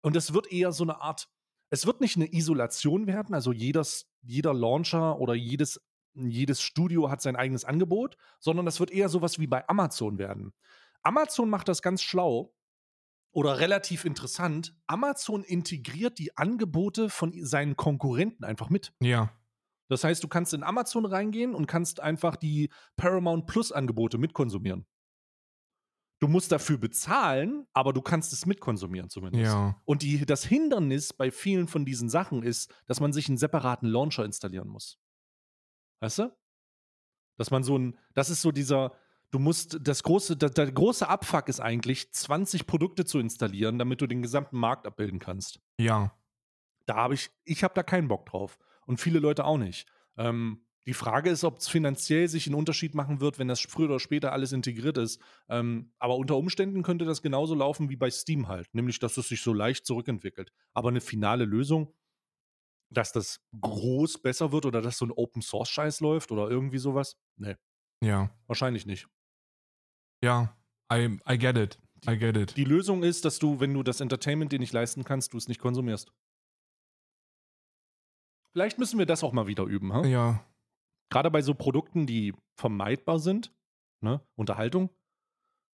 Und 0.02 0.16
es 0.16 0.34
wird 0.34 0.52
eher 0.52 0.72
so 0.72 0.84
eine 0.84 1.02
Art, 1.02 1.28
es 1.70 1.86
wird 1.86 2.02
nicht 2.02 2.16
eine 2.16 2.34
Isolation 2.34 3.08
werden, 3.08 3.36
also 3.36 3.52
jedes, 3.52 4.08
jeder 4.22 4.54
Launcher 4.54 5.20
oder 5.20 5.34
jedes, 5.34 5.82
jedes 6.14 6.62
Studio 6.62 7.10
hat 7.10 7.22
sein 7.22 7.36
eigenes 7.36 7.66
Angebot, 7.66 8.18
sondern 8.40 8.66
das 8.66 8.80
wird 8.80 8.92
eher 8.92 9.10
sowas 9.10 9.40
wie 9.40 9.48
bei 9.48 9.68
Amazon 9.70 10.18
werden. 10.18 10.54
Amazon 11.04 11.50
macht 11.50 11.68
das 11.68 11.82
ganz 11.82 12.02
schlau 12.02 12.54
oder 13.32 13.60
relativ 13.60 14.06
interessant. 14.06 14.76
Amazon 14.88 15.44
integriert 15.44 16.20
die 16.20 16.38
Angebote 16.38 17.10
von 17.10 17.34
seinen 17.44 17.76
Konkurrenten 17.76 18.44
einfach 18.44 18.70
mit. 18.70 18.94
ja. 19.00 19.32
Das 19.92 20.06
heißt, 20.06 20.24
du 20.24 20.30
kannst 20.30 20.54
in 20.54 20.64
Amazon 20.64 21.06
reingehen 21.06 21.54
und 21.54 21.68
kannst 21.68 22.00
einfach 22.00 22.38
die 22.38 22.70
Paramount 22.96 23.46
Plus 23.46 23.74
Angebote 23.74 24.18
mitkonsumieren. 24.18 24.86
Du 26.22 26.30
musst 26.30 26.50
dafür 26.54 26.78
bezahlen, 26.78 27.68
aber 27.74 27.92
du 27.92 28.02
kannst 28.02 28.32
es 28.32 28.46
mitkonsumieren 28.46 29.10
zumindest. 29.10 29.52
Ja. 29.52 29.82
Und 29.84 30.02
die, 30.02 30.26
das 30.26 30.46
Hindernis 30.46 31.12
bei 31.12 31.30
vielen 31.30 31.68
von 31.68 31.84
diesen 31.84 32.08
Sachen 32.08 32.42
ist, 32.42 32.74
dass 32.86 33.02
man 33.02 33.12
sich 33.12 33.28
einen 33.28 33.38
separaten 33.38 33.90
Launcher 33.90 34.24
installieren 34.24 34.70
muss. 34.70 34.98
Weißt 36.00 36.20
du? 36.20 36.38
Dass 37.38 37.52
man 37.52 37.64
so 37.64 37.78
ein, 37.78 37.98
das 38.14 38.30
ist 38.30 38.42
so 38.42 38.54
dieser, 38.54 38.94
du 39.32 39.40
musst, 39.40 39.78
das 39.82 40.04
große, 40.04 40.38
der, 40.38 40.50
der 40.50 40.72
große 40.72 41.08
Abfuck 41.08 41.48
ist 41.50 41.60
eigentlich, 41.60 42.12
20 42.12 42.68
Produkte 42.68 43.06
zu 43.06 43.20
installieren, 43.20 43.80
damit 43.80 44.02
du 44.02 44.08
den 44.08 44.22
gesamten 44.22 44.58
Markt 44.58 44.86
abbilden 44.86 45.20
kannst 45.20 45.60
Ja. 45.80 46.14
da 46.86 46.96
habe 46.96 47.14
ich, 47.14 47.30
ich 47.46 47.64
habe 47.64 47.74
da 47.74 47.84
keinen 47.84 48.08
Bock 48.08 48.26
drauf. 48.26 48.58
Und 48.86 49.00
viele 49.00 49.20
Leute 49.20 49.46
auch 49.46 49.58
nicht. 49.58 49.88
Ähm, 50.18 50.66
die 50.88 50.96
Frage 50.96 51.30
ist, 51.30 51.44
ob 51.44 51.60
es 51.60 51.68
finanziell 51.70 52.28
sich 52.28 52.48
einen 52.48 52.56
Unterschied 52.56 52.96
machen 52.96 53.22
wird, 53.22 53.38
wenn 53.40 53.48
das 53.48 53.60
früher 53.62 53.86
oder 53.88 54.00
später 54.00 54.34
alles 54.34 54.52
integriert 54.52 54.98
ist. 54.98 55.22
Ähm, 55.48 55.94
aber 56.00 56.16
unter 56.18 56.36
Umständen 56.36 56.82
könnte 56.84 57.06
das 57.06 57.22
genauso 57.22 57.54
laufen 57.56 57.90
wie 57.90 57.96
bei 57.96 58.10
Steam 58.10 58.48
halt. 58.48 58.74
Nämlich, 58.74 58.98
dass 59.00 59.16
es 59.18 59.30
sich 59.30 59.42
so 59.44 59.54
leicht 59.54 59.86
zurückentwickelt. 59.86 60.52
Aber 60.74 60.90
eine 60.90 61.00
finale 61.02 61.46
Lösung, 61.46 61.94
dass 62.90 63.12
das 63.14 63.40
groß 63.62 64.22
besser 64.22 64.52
wird 64.52 64.66
oder 64.66 64.82
dass 64.82 64.98
so 64.98 65.06
ein 65.06 65.12
Open-Source-Scheiß 65.12 66.02
läuft 66.02 66.32
oder 66.32 66.50
irgendwie 66.50 66.80
sowas? 66.80 67.16
Nee, 67.38 67.56
Ja. 68.04 68.32
wahrscheinlich 68.48 68.86
nicht. 68.88 69.08
Ja. 70.24 70.56
I, 70.92 71.20
I 71.30 71.38
get 71.38 71.58
it. 71.58 71.80
I 72.08 72.18
get 72.18 72.36
it. 72.38 72.58
Die 72.58 72.64
Lösung 72.64 73.04
ist, 73.04 73.26
dass 73.26 73.40
du, 73.40 73.60
wenn 73.60 73.74
du 73.74 73.84
das 73.84 74.02
Entertainment 74.02 74.52
dir 74.52 74.60
nicht 74.60 74.74
leisten 74.74 75.04
kannst, 75.04 75.34
du 75.34 75.38
es 75.38 75.48
nicht 75.48 75.60
konsumierst. 75.60 76.12
Vielleicht 78.54 78.78
müssen 78.80 79.00
wir 79.00 79.06
das 79.06 79.24
auch 79.24 79.32
mal 79.32 79.48
wieder 79.48 79.64
üben. 79.64 79.94
Ha? 79.94 80.06
Ja. 80.06 80.44
gerade 81.10 81.32
bei 81.32 81.42
so 81.42 81.54
Produkten, 81.54 82.06
die 82.06 82.34
vermeidbar 82.56 83.20
sind, 83.20 83.54
ne, 84.02 84.22
Unterhaltung, 84.36 84.90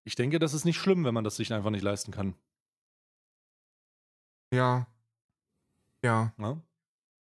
ich 0.03 0.15
denke, 0.15 0.39
das 0.39 0.53
ist 0.53 0.65
nicht 0.65 0.77
schlimm, 0.77 1.03
wenn 1.03 1.13
man 1.13 1.23
das 1.23 1.35
sich 1.37 1.53
einfach 1.53 1.69
nicht 1.69 1.83
leisten 1.83 2.11
kann. 2.11 2.35
Ja. 4.53 4.87
Ja. 6.03 6.33
Ne? 6.37 6.61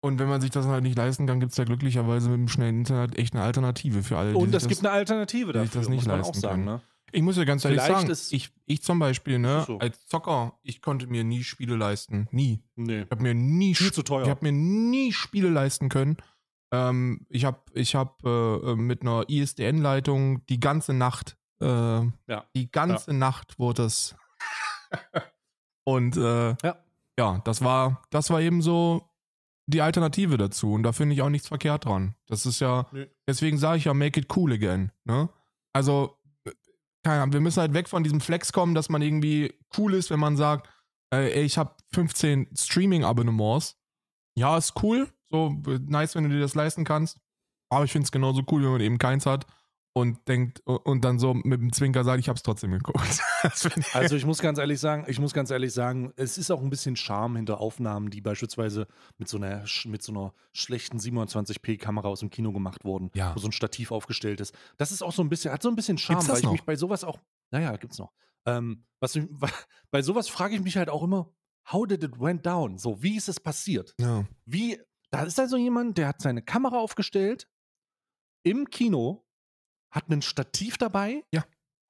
Und 0.02 0.20
wenn 0.20 0.28
man 0.28 0.42
sich 0.42 0.52
das 0.52 0.66
halt 0.68 0.84
nicht 0.84 0.98
leisten 0.98 1.26
kann, 1.26 1.40
gibt 1.40 1.54
es 1.54 1.58
ja 1.58 1.64
glücklicherweise 1.64 2.30
mit 2.30 2.38
dem 2.38 2.48
schnellen 2.48 2.80
Internet 2.80 3.18
echt 3.18 3.34
eine 3.34 3.44
Alternative 3.44 4.04
für 4.04 4.18
alle. 4.18 4.36
Und 4.36 4.54
es 4.54 4.68
gibt 4.68 4.82
eine 4.82 4.92
Alternative 4.92 5.54
die 5.54 5.60
sich 5.60 5.70
dafür, 5.70 5.82
das 5.82 5.90
nicht 5.90 6.00
muss 6.00 6.08
man 6.08 6.22
auch 6.22 6.26
leisten 6.28 6.42
sagen. 6.42 6.66
können. 6.66 6.76
Ne? 6.78 6.82
Ich 7.16 7.22
muss 7.22 7.38
ja 7.38 7.46
ganz 7.46 7.64
ehrlich 7.64 7.82
Vielleicht 7.82 8.08
sagen, 8.08 8.18
ich, 8.32 8.52
ich 8.66 8.84
zum 8.84 9.00
Beispiel, 9.00 9.40
ne, 9.40 9.64
so. 9.66 9.78
als 9.80 10.06
Zocker, 10.06 10.60
ich 10.64 10.82
konnte 10.82 11.08
mir 11.08 11.24
nie 11.24 11.44
Spiele 11.44 11.76
leisten. 11.76 12.28
Nie. 12.32 12.62
Nee, 12.76 13.04
Ich 13.04 13.12
habe 13.12 13.24
mir 13.24 13.34
nie 13.34 13.74
viel 13.74 13.94
zu 13.94 14.04
teuer. 14.04 14.24
Ich 14.24 14.30
habe 14.30 14.44
mir 14.44 14.52
nie 14.52 15.14
Spiele 15.14 15.50
leisten 15.50 15.88
können. 15.90 16.18
Ähm, 16.72 17.26
ich 17.30 17.46
habe 17.46 17.62
ich 17.74 17.96
hab, 17.96 18.24
äh, 18.26 18.76
mit 18.76 19.02
einer 19.02 19.30
ISDN-Leitung 19.30 20.46
die 20.48 20.60
ganze 20.60 20.94
Nacht, 20.94 21.38
äh, 21.62 21.66
Ja. 21.68 22.46
die 22.56 22.70
ganze 22.70 23.14
Nacht 23.14 23.60
wurde 23.60 23.84
es. 23.86 24.16
Und 25.84 26.18
äh, 26.18 26.50
Ja. 26.64 26.78
ja, 27.18 27.42
das 27.46 27.64
war, 27.64 28.02
das 28.10 28.30
war 28.30 28.42
eben 28.42 28.62
so 28.62 29.10
die 29.68 29.82
Alternative 29.82 30.38
dazu. 30.38 30.74
Und 30.74 30.84
da 30.84 30.92
finde 30.92 31.16
ich 31.16 31.22
auch 31.22 31.30
nichts 31.30 31.48
verkehrt 31.48 31.86
dran. 31.86 32.16
Das 32.28 32.46
ist 32.46 32.60
ja, 32.60 32.88
Nö. 32.92 33.08
deswegen 33.28 33.58
sage 33.58 33.78
ich 33.78 33.86
ja, 33.86 33.94
make 33.94 34.20
it 34.20 34.36
cool 34.36 34.52
again. 34.54 34.92
Ne? 35.06 35.30
Also, 35.74 36.18
keine 37.06 37.22
Ahnung, 37.22 37.34
wir 37.34 37.42
müssen 37.42 37.62
halt 37.62 37.76
weg 37.76 37.88
von 37.88 38.04
diesem 38.04 38.20
Flex 38.20 38.52
kommen, 38.52 38.74
dass 38.74 38.90
man 38.90 39.04
irgendwie 39.04 39.54
cool 39.78 39.94
ist, 39.94 40.10
wenn 40.10 40.20
man 40.20 40.38
sagt, 40.38 40.68
äh, 41.14 41.32
ey, 41.34 41.44
ich 41.44 41.60
habe 41.60 41.76
15 41.94 42.48
Streaming-Abonnements. 42.58 43.78
Ja, 44.36 44.58
ist 44.58 44.74
cool. 44.82 45.08
So, 45.30 45.56
nice, 45.86 46.16
wenn 46.16 46.24
du 46.24 46.32
dir 46.32 46.40
das 46.40 46.56
leisten 46.56 46.84
kannst. 46.84 47.20
Aber 47.70 47.86
ich 47.86 47.92
finde 47.92 48.06
es 48.06 48.12
genauso 48.12 48.42
cool, 48.52 48.64
wenn 48.64 48.72
man 48.72 48.82
eben 48.82 48.98
keins 48.98 49.28
hat. 49.28 49.46
Und 49.98 50.28
denkt 50.28 50.60
und 50.66 51.06
dann 51.06 51.20
so 51.20 51.34
mit 51.34 51.62
dem 51.62 51.72
Zwinker 51.72 52.04
sagt, 52.04 52.20
ich 52.20 52.28
habe 52.28 52.36
es 52.36 52.44
trotzdem 52.44 52.72
geguckt. 52.72 53.22
also 53.94 54.18
ich 54.18 54.26
muss 54.26 54.40
ganz 54.40 54.60
ehrlich 54.60 54.82
sagen, 54.82 55.06
ich 55.08 55.20
muss 55.20 55.34
ganz 55.34 55.52
ehrlich 55.52 55.72
sagen, 55.72 56.12
es 56.18 56.38
ist 56.38 56.52
auch 56.52 56.62
ein 56.62 56.70
bisschen 56.70 56.98
Charme 56.98 57.38
hinter 57.38 57.62
Aufnahmen, 57.62 58.10
die 58.10 58.20
beispielsweise 58.20 58.88
mit 59.18 59.30
so 59.30 59.38
einer 59.38 59.64
mit 59.86 60.04
so 60.04 60.12
einer 60.12 60.34
schlechten 60.52 60.98
27p 60.98 61.78
Kamera 61.78 62.10
aus 62.10 62.20
dem 62.20 62.30
Kino 62.30 62.52
gemacht 62.52 62.84
wurden, 62.84 63.10
ja. 63.14 63.34
wo 63.34 63.40
so 63.40 63.48
ein 63.48 63.54
Stativ 63.54 63.92
aufgestellt 63.92 64.42
ist. 64.42 64.54
Das 64.76 64.92
ist 64.92 65.02
auch 65.02 65.14
so 65.14 65.24
ein 65.24 65.30
bisschen 65.30 65.54
hat 65.54 65.62
so 65.62 65.70
ein 65.70 65.78
bisschen 65.78 65.98
Charme, 65.98 66.28
weil 66.28 66.40
ich 66.40 66.44
noch? 66.44 66.52
mich 66.52 66.64
bei 66.64 66.76
sowas 66.76 67.06
auch, 67.06 67.18
naja, 67.52 67.78
gibt's 67.78 67.98
noch. 67.98 68.12
Ähm, 68.46 68.84
was 69.00 69.16
ich, 69.16 69.24
bei 69.92 70.02
sowas 70.02 70.28
frage 70.28 70.56
ich 70.56 70.62
mich 70.62 70.76
halt 70.76 70.90
auch 70.90 71.04
immer, 71.04 71.32
how 71.72 71.88
did 71.88 72.04
it 72.04 72.20
went 72.20 72.46
down? 72.46 72.78
So, 72.78 73.02
wie 73.02 73.16
ist 73.16 73.30
es 73.30 73.40
passiert? 73.40 73.96
Ja. 74.02 74.26
Wie, 74.46 74.78
da 75.10 75.24
ist 75.24 75.40
also 75.40 75.56
jemand, 75.56 75.98
der 75.98 76.10
hat 76.10 76.22
seine 76.22 76.42
Kamera 76.42 76.80
aufgestellt 76.80 77.48
im 78.44 78.70
Kino 78.70 79.25
hat 79.96 80.10
ein 80.10 80.22
Stativ 80.22 80.78
dabei 80.78 81.24
ja. 81.32 81.46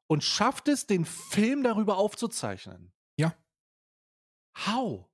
und 0.07 0.23
schafft 0.23 0.67
es, 0.67 0.85
den 0.85 1.05
Film 1.05 1.63
darüber 1.63 1.97
aufzuzeichnen. 1.97 2.93
Ja. 3.17 3.33
How? 4.65 5.09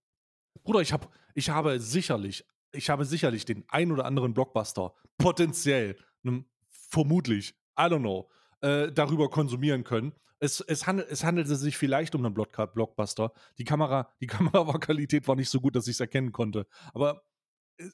Bruder, 0.63 0.81
ich, 0.81 0.91
hab, 0.91 1.11
ich 1.33 1.49
habe 1.49 1.79
sicherlich, 1.79 2.45
ich 2.73 2.89
habe 2.89 3.05
sicherlich 3.05 3.45
den 3.45 3.63
ein 3.69 3.91
oder 3.91 4.05
anderen 4.05 4.33
Blockbuster 4.33 4.93
potenziell, 5.17 5.97
ne, 6.21 6.43
vermutlich, 6.69 7.55
I 7.79 7.83
don't 7.83 7.99
know, 7.99 8.29
äh, 8.59 8.91
darüber 8.91 9.29
konsumieren 9.29 9.83
können. 9.83 10.13
Es, 10.39 10.59
es, 10.59 10.85
handel, 10.85 11.05
es 11.09 11.23
handelte 11.23 11.55
sich 11.55 11.77
vielleicht 11.77 12.13
um 12.15 12.25
einen 12.25 12.33
Blockbuster. 12.33 13.31
Die 13.57 13.63
Kamera, 13.63 14.11
die 14.19 14.27
Kameraqualität 14.27 15.27
war 15.27 15.35
nicht 15.35 15.49
so 15.49 15.61
gut, 15.61 15.75
dass 15.75 15.87
ich 15.87 15.95
es 15.95 15.99
erkennen 15.99 16.31
konnte. 16.31 16.67
Aber 16.93 17.23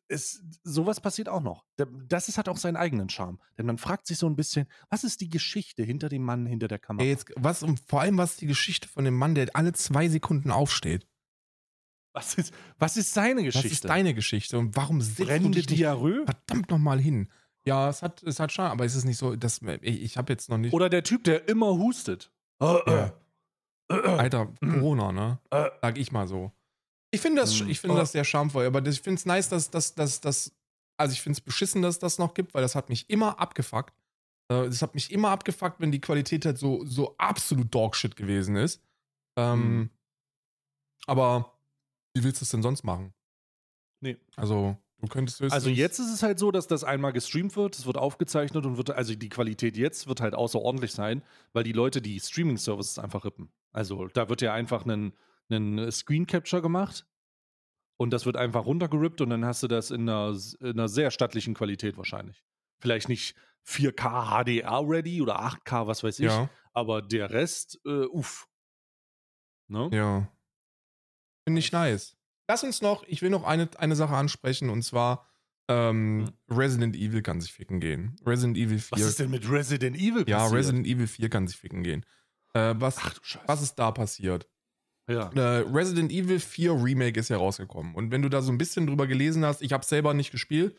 es, 0.08 0.42
sowas 0.64 1.00
passiert 1.00 1.30
auch 1.30 1.42
noch. 1.42 1.66
Das 1.76 2.30
ist, 2.30 2.38
hat 2.38 2.50
auch 2.50 2.58
seinen 2.58 2.76
eigenen 2.76 3.10
Charme. 3.10 3.40
Denn 3.58 3.66
man 3.66 3.78
fragt 3.78 4.08
sich 4.08 4.18
so 4.18 4.28
ein 4.28 4.36
bisschen, 4.36 4.68
was 4.90 5.04
ist 5.04 5.22
die 5.22 5.30
Geschichte 5.30 5.84
hinter 5.84 6.10
dem 6.10 6.24
Mann 6.24 6.46
hinter 6.46 6.68
der 6.68 6.80
Kamera? 6.80 7.04
Ey, 7.04 7.12
jetzt, 7.12 7.32
was, 7.36 7.64
und 7.64 7.80
vor 7.88 8.02
allem, 8.02 8.18
was 8.18 8.32
ist 8.32 8.42
die 8.42 8.48
Geschichte 8.48 8.88
von 8.88 9.06
dem 9.06 9.16
Mann, 9.16 9.36
der 9.36 9.50
alle 9.54 9.74
zwei 9.74 10.08
Sekunden 10.08 10.52
aufsteht? 10.52 11.08
Was 12.14 12.34
ist, 12.36 12.54
was 12.80 12.98
ist 12.98 13.14
seine 13.14 13.44
Geschichte? 13.44 13.68
Was 13.68 13.72
ist 13.74 13.86
deine 13.86 14.14
Geschichte? 14.14 14.58
Und 14.58 14.76
warum 14.76 15.02
sitzt 15.02 15.28
Brennende 15.28 15.62
Diarrhoe? 15.62 16.26
verdammt 16.26 16.70
nochmal 16.72 17.00
hin? 17.00 17.30
Ja, 17.66 17.90
es 17.90 18.02
hat, 18.02 18.24
es 18.24 18.40
hat 18.40 18.52
Charme, 18.52 18.72
aber 18.72 18.86
es 18.86 18.96
ist 18.96 19.06
nicht 19.06 19.18
so, 19.18 19.36
dass, 19.36 19.62
ich, 19.82 20.02
ich 20.02 20.18
habe 20.18 20.34
jetzt 20.34 20.50
noch 20.50 20.58
nicht. 20.58 20.74
Oder 20.74 20.90
der 20.90 21.04
Typ, 21.04 21.26
der 21.26 21.48
immer 21.48 21.78
hustet. 21.78 22.32
Äh, 22.60 22.80
ja. 22.88 23.14
Alter, 23.90 24.54
Corona, 24.60 25.12
ne? 25.12 25.40
Sag 25.82 25.98
ich 25.98 26.12
mal 26.12 26.28
so. 26.28 26.52
Ich 27.18 27.22
finde 27.22 27.41
das, 27.41 27.59
ich 27.59 27.80
finde 27.80 27.97
das 27.97 28.11
sehr 28.11 28.24
charmvoll, 28.24 28.68
aber 28.68 28.86
ich 28.86 29.01
finde 29.01 29.18
es 29.18 29.26
nice, 29.26 29.49
dass 29.49 29.72
das, 29.72 29.95
dass, 29.95 30.22
dass, 30.22 30.51
also 30.97 31.13
ich 31.13 31.22
finde 31.22 31.38
es 31.38 31.41
beschissen, 31.41 31.82
dass 31.82 31.97
das 31.97 32.20
noch 32.20 32.36
gibt, 32.36 32.53
weil 32.53 32.61
das 32.61 32.76
hat 32.76 32.89
mich 32.89 33.09
immer 33.09 33.39
abgefuckt. 33.39 33.93
Es 34.49 34.84
hat 34.84 34.93
mich 34.93 35.11
immer 35.11 35.32
abgefuckt, 35.32 35.80
wenn 35.80 35.91
die 35.91 35.99
Qualität 35.99 36.45
halt 36.45 36.59
so, 36.59 36.86
so 36.86 37.18
absolut 37.18 37.74
Dogshit 37.74 38.15
gewesen 38.15 38.55
ist. 38.55 38.82
Ähm, 39.36 39.59
mhm. 39.59 39.89
Aber 41.07 41.59
wie 42.13 42.24
willst 42.24 42.41
du 42.41 42.45
es 42.45 42.51
denn 42.51 42.61
sonst 42.61 42.84
machen? 42.84 43.13
Nee. 43.99 44.18
Also, 44.36 44.78
du 44.99 45.07
könntest 45.07 45.39
höchstens 45.39 45.53
Also 45.53 45.70
jetzt 45.70 45.99
ist 45.99 46.13
es 46.13 46.22
halt 46.22 46.38
so, 46.38 46.51
dass 46.51 46.68
das 46.68 46.84
einmal 46.84 47.13
gestreamt 47.13 47.55
wird, 47.55 47.78
es 47.78 47.88
wird 47.88 47.97
aufgezeichnet 47.97 48.65
und 48.65 48.78
wird, 48.78 48.91
also 48.91 49.15
die 49.15 49.30
Qualität 49.30 49.76
jetzt 49.76 50.07
wird 50.07 50.22
halt 50.22 50.36
außerordentlich 50.36 50.91
sein, 50.91 51.24
weil 51.53 51.63
die 51.63 51.74
Leute 51.74 52.01
die 52.01 52.20
Streaming-Services 52.20 52.99
einfach 52.99 53.26
rippen. 53.26 53.49
Also 53.74 54.07
da 54.07 54.30
wird 54.30 54.41
ja 54.41 54.53
einfach 54.53 54.86
ein 54.86 55.13
einen 55.50 55.91
Screen 55.91 56.28
Capture 56.28 56.62
gemacht 56.62 57.06
und 57.98 58.12
das 58.12 58.26
wird 58.26 58.38
einfach 58.38 58.66
runtergerippt 58.66 59.22
und 59.22 59.32
dann 59.32 59.45
hast 59.45 59.64
du 59.64 59.68
das 59.68 59.91
in 59.91 60.08
einer, 60.08 60.38
in 60.60 60.72
einer 60.72 60.88
sehr 60.88 61.12
stattlichen 61.12 61.54
Qualität 61.54 61.98
wahrscheinlich. 61.98 62.43
Vielleicht 62.80 63.10
nicht 63.10 63.36
4K 63.68 64.43
HDR 64.43 64.82
ready 64.88 65.22
oder 65.22 65.41
8K, 65.41 65.88
was 65.88 66.04
weiß 66.04 66.20
ich, 66.20 66.28
ja. 66.28 66.50
aber 66.74 67.02
der 67.02 67.32
Rest, 67.32 67.80
äh, 67.86 68.06
uff. 68.06 68.48
Ne? 69.68 69.89
Ja. 69.91 70.32
Finde 71.43 71.60
ich 71.60 71.72
nice. 71.72 72.16
Lass 72.48 72.64
uns 72.64 72.82
noch, 72.82 73.04
ich 73.08 73.22
will 73.22 73.30
noch 73.30 73.43
eine, 73.43 73.70
eine 73.78 73.95
Sache 73.95 74.16
ansprechen 74.16 74.70
und 74.70 74.84
zwar 74.84 75.28
ähm, 75.70 76.28
hm. 76.48 76.58
Resident 76.58 76.95
Evil 76.95 77.22
kann 77.22 77.41
sich 77.41 77.52
ficken 77.52 77.80
gehen. 77.82 78.16
Resident 78.26 78.58
Evil 78.58 78.80
4. 78.80 78.89
Was 78.91 79.02
ist 79.02 79.20
denn 79.20 79.32
mit 79.32 79.50
Resident 79.50 79.98
Evil 79.98 80.24
passiert? 80.24 80.30
Ja, 80.30 80.48
Resident 80.48 80.88
Evil 80.88 81.08
4 81.08 81.30
kann 81.30 81.48
sich 81.48 81.58
ficken 81.58 81.84
gehen. 81.84 82.06
Äh, 82.54 82.76
was, 82.78 82.98
Ach, 83.00 83.20
was 83.48 83.62
ist 83.62 83.76
da 83.76 83.91
passiert? 83.91 84.48
Ja. 85.10 85.30
Äh, 85.30 85.64
Resident 85.72 86.12
Evil 86.12 86.39
4 86.39 86.74
Remake 86.74 87.20
ist 87.20 87.30
ja 87.30 87.38
rausgekommen. 87.38 87.95
Und 87.95 88.12
wenn 88.12 88.22
du 88.22 88.30
da 88.30 88.41
so 88.41 88.51
ein 88.51 88.58
bisschen 88.58 88.88
drüber 88.88 89.08
gelesen 89.08 89.45
hast, 89.45 89.62
ich 89.62 89.74
habe 89.74 89.86
selber 89.86 90.14
nicht 90.14 90.32
gespielt. 90.32 90.76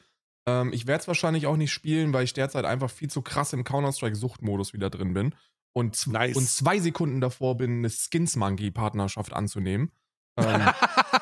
Ähm, 0.47 0.73
ich 0.73 0.87
werde 0.87 1.03
es 1.03 1.09
wahrscheinlich 1.09 1.47
auch 1.47 1.57
nicht 1.57 1.73
spielen, 1.73 2.13
weil 2.13 2.25
ich 2.25 2.35
derzeit 2.35 2.65
einfach 2.65 2.91
viel 2.91 3.09
zu 3.09 3.23
krass 3.23 3.53
im 3.53 3.65
Counter-Strike-Suchtmodus 3.65 4.75
wieder 4.75 4.91
drin 4.91 5.15
bin. 5.15 5.35
Und, 5.73 6.07
nice. 6.09 6.37
und 6.37 6.49
zwei 6.49 6.79
Sekunden 6.79 7.21
davor 7.21 7.57
bin, 7.57 7.79
eine 7.79 7.91
Skins-Monkey-Partnerschaft 7.91 9.33
anzunehmen. 9.33 9.93
Ähm, 10.37 10.63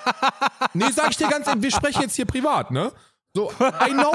nee, 0.75 0.91
sag 0.93 1.11
ich 1.11 1.17
dir 1.17 1.29
ganz 1.29 1.47
ehrlich, 1.47 1.63
wir 1.63 1.71
sprechen 1.71 2.03
jetzt 2.03 2.17
hier 2.17 2.27
privat, 2.27 2.71
ne? 2.71 2.93
So, 3.35 3.51
I 3.61 3.91
know, 3.91 4.15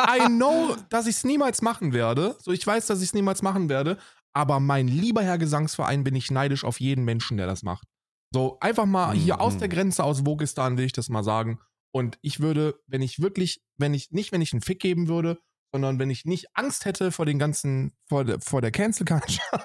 I 0.00 0.26
know, 0.26 0.76
dass 0.88 1.06
ich 1.06 1.16
es 1.16 1.24
niemals 1.24 1.62
machen 1.62 1.92
werde. 1.92 2.36
So, 2.40 2.50
ich 2.50 2.66
weiß, 2.66 2.86
dass 2.86 3.00
ich 3.00 3.10
es 3.10 3.14
niemals 3.14 3.42
machen 3.42 3.68
werde. 3.68 3.96
Aber 4.32 4.58
mein 4.58 4.88
lieber 4.88 5.22
Herr 5.22 5.38
Gesangsverein 5.38 6.02
bin 6.04 6.16
ich 6.16 6.30
neidisch 6.30 6.64
auf 6.64 6.80
jeden 6.80 7.04
Menschen, 7.04 7.36
der 7.36 7.46
das 7.46 7.62
macht. 7.62 7.86
So, 8.32 8.58
einfach 8.60 8.86
mal 8.86 9.14
hier 9.14 9.34
mhm. 9.34 9.40
aus 9.40 9.58
der 9.58 9.68
Grenze 9.68 10.04
aus 10.04 10.26
Wogistan 10.26 10.76
will 10.76 10.84
ich 10.84 10.92
das 10.92 11.08
mal 11.08 11.22
sagen. 11.22 11.60
Und 11.92 12.18
ich 12.22 12.40
würde, 12.40 12.78
wenn 12.86 13.02
ich 13.02 13.20
wirklich, 13.20 13.62
wenn 13.78 13.94
ich, 13.94 14.10
nicht 14.10 14.32
wenn 14.32 14.42
ich 14.42 14.52
einen 14.52 14.62
Fick 14.62 14.80
geben 14.80 15.08
würde, 15.08 15.38
sondern 15.72 15.98
wenn 15.98 16.10
ich 16.10 16.24
nicht 16.24 16.46
Angst 16.54 16.84
hätte 16.84 17.12
vor 17.12 17.26
den 17.26 17.38
ganzen, 17.38 17.96
vor 18.06 18.24
der, 18.24 18.40
vor 18.40 18.60
der 18.60 18.70
Cancel 18.70 19.06
Culture. 19.06 19.64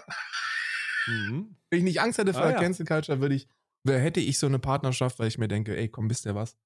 mhm. 1.08 1.58
Wenn 1.70 1.80
ich 1.80 1.84
nicht 1.84 2.02
Angst 2.02 2.20
hätte 2.20 2.34
vor 2.34 2.44
ah, 2.44 2.48
der 2.48 2.56
ja. 2.56 2.62
Cancel 2.62 2.86
Culture, 2.86 3.20
würde 3.20 3.36
ich, 3.36 3.48
hätte 3.86 4.20
ich 4.20 4.40
so 4.40 4.48
eine 4.48 4.60
Partnerschaft, 4.60 5.20
weil 5.20 5.28
ich 5.28 5.38
mir 5.38 5.48
denke, 5.48 5.76
ey, 5.76 5.90
komm, 5.90 6.10
wisst 6.10 6.26
ihr 6.26 6.36
was? 6.36 6.58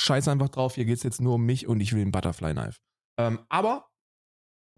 Scheiß 0.00 0.28
einfach 0.28 0.48
drauf, 0.48 0.74
hier 0.74 0.84
geht 0.84 0.98
es 0.98 1.02
jetzt 1.02 1.20
nur 1.20 1.34
um 1.34 1.44
mich 1.44 1.66
und 1.66 1.80
ich 1.80 1.92
will 1.92 2.02
ein 2.02 2.12
Butterfly 2.12 2.52
Knife. 2.52 2.80
Ähm, 3.18 3.40
aber 3.48 3.88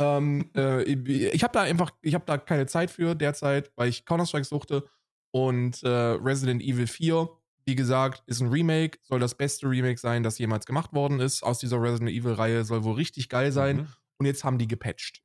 ähm, 0.00 0.50
äh, 0.56 0.82
ich 0.82 1.42
habe 1.42 1.52
da 1.52 1.62
einfach, 1.62 1.90
ich 2.02 2.14
habe 2.14 2.24
da 2.26 2.38
keine 2.38 2.66
Zeit 2.66 2.90
für 2.90 3.14
derzeit, 3.14 3.72
weil 3.76 3.88
ich 3.88 4.04
Counter-Strike 4.04 4.44
suchte 4.44 4.88
und 5.30 5.82
äh, 5.82 5.88
Resident 5.88 6.62
Evil 6.62 6.86
4, 6.86 7.28
wie 7.66 7.74
gesagt, 7.74 8.22
ist 8.26 8.40
ein 8.40 8.48
Remake, 8.48 8.98
soll 9.02 9.20
das 9.20 9.34
beste 9.34 9.68
Remake 9.68 9.98
sein, 9.98 10.22
das 10.22 10.38
jemals 10.38 10.64
gemacht 10.64 10.92
worden 10.94 11.20
ist 11.20 11.42
aus 11.42 11.58
dieser 11.58 11.80
Resident 11.82 12.10
Evil-Reihe, 12.10 12.64
soll 12.64 12.84
wohl 12.84 12.94
richtig 12.94 13.28
geil 13.28 13.52
sein. 13.52 13.76
Mhm. 13.76 13.88
Und 14.18 14.26
jetzt 14.26 14.42
haben 14.42 14.58
die 14.58 14.66
gepatcht. 14.66 15.22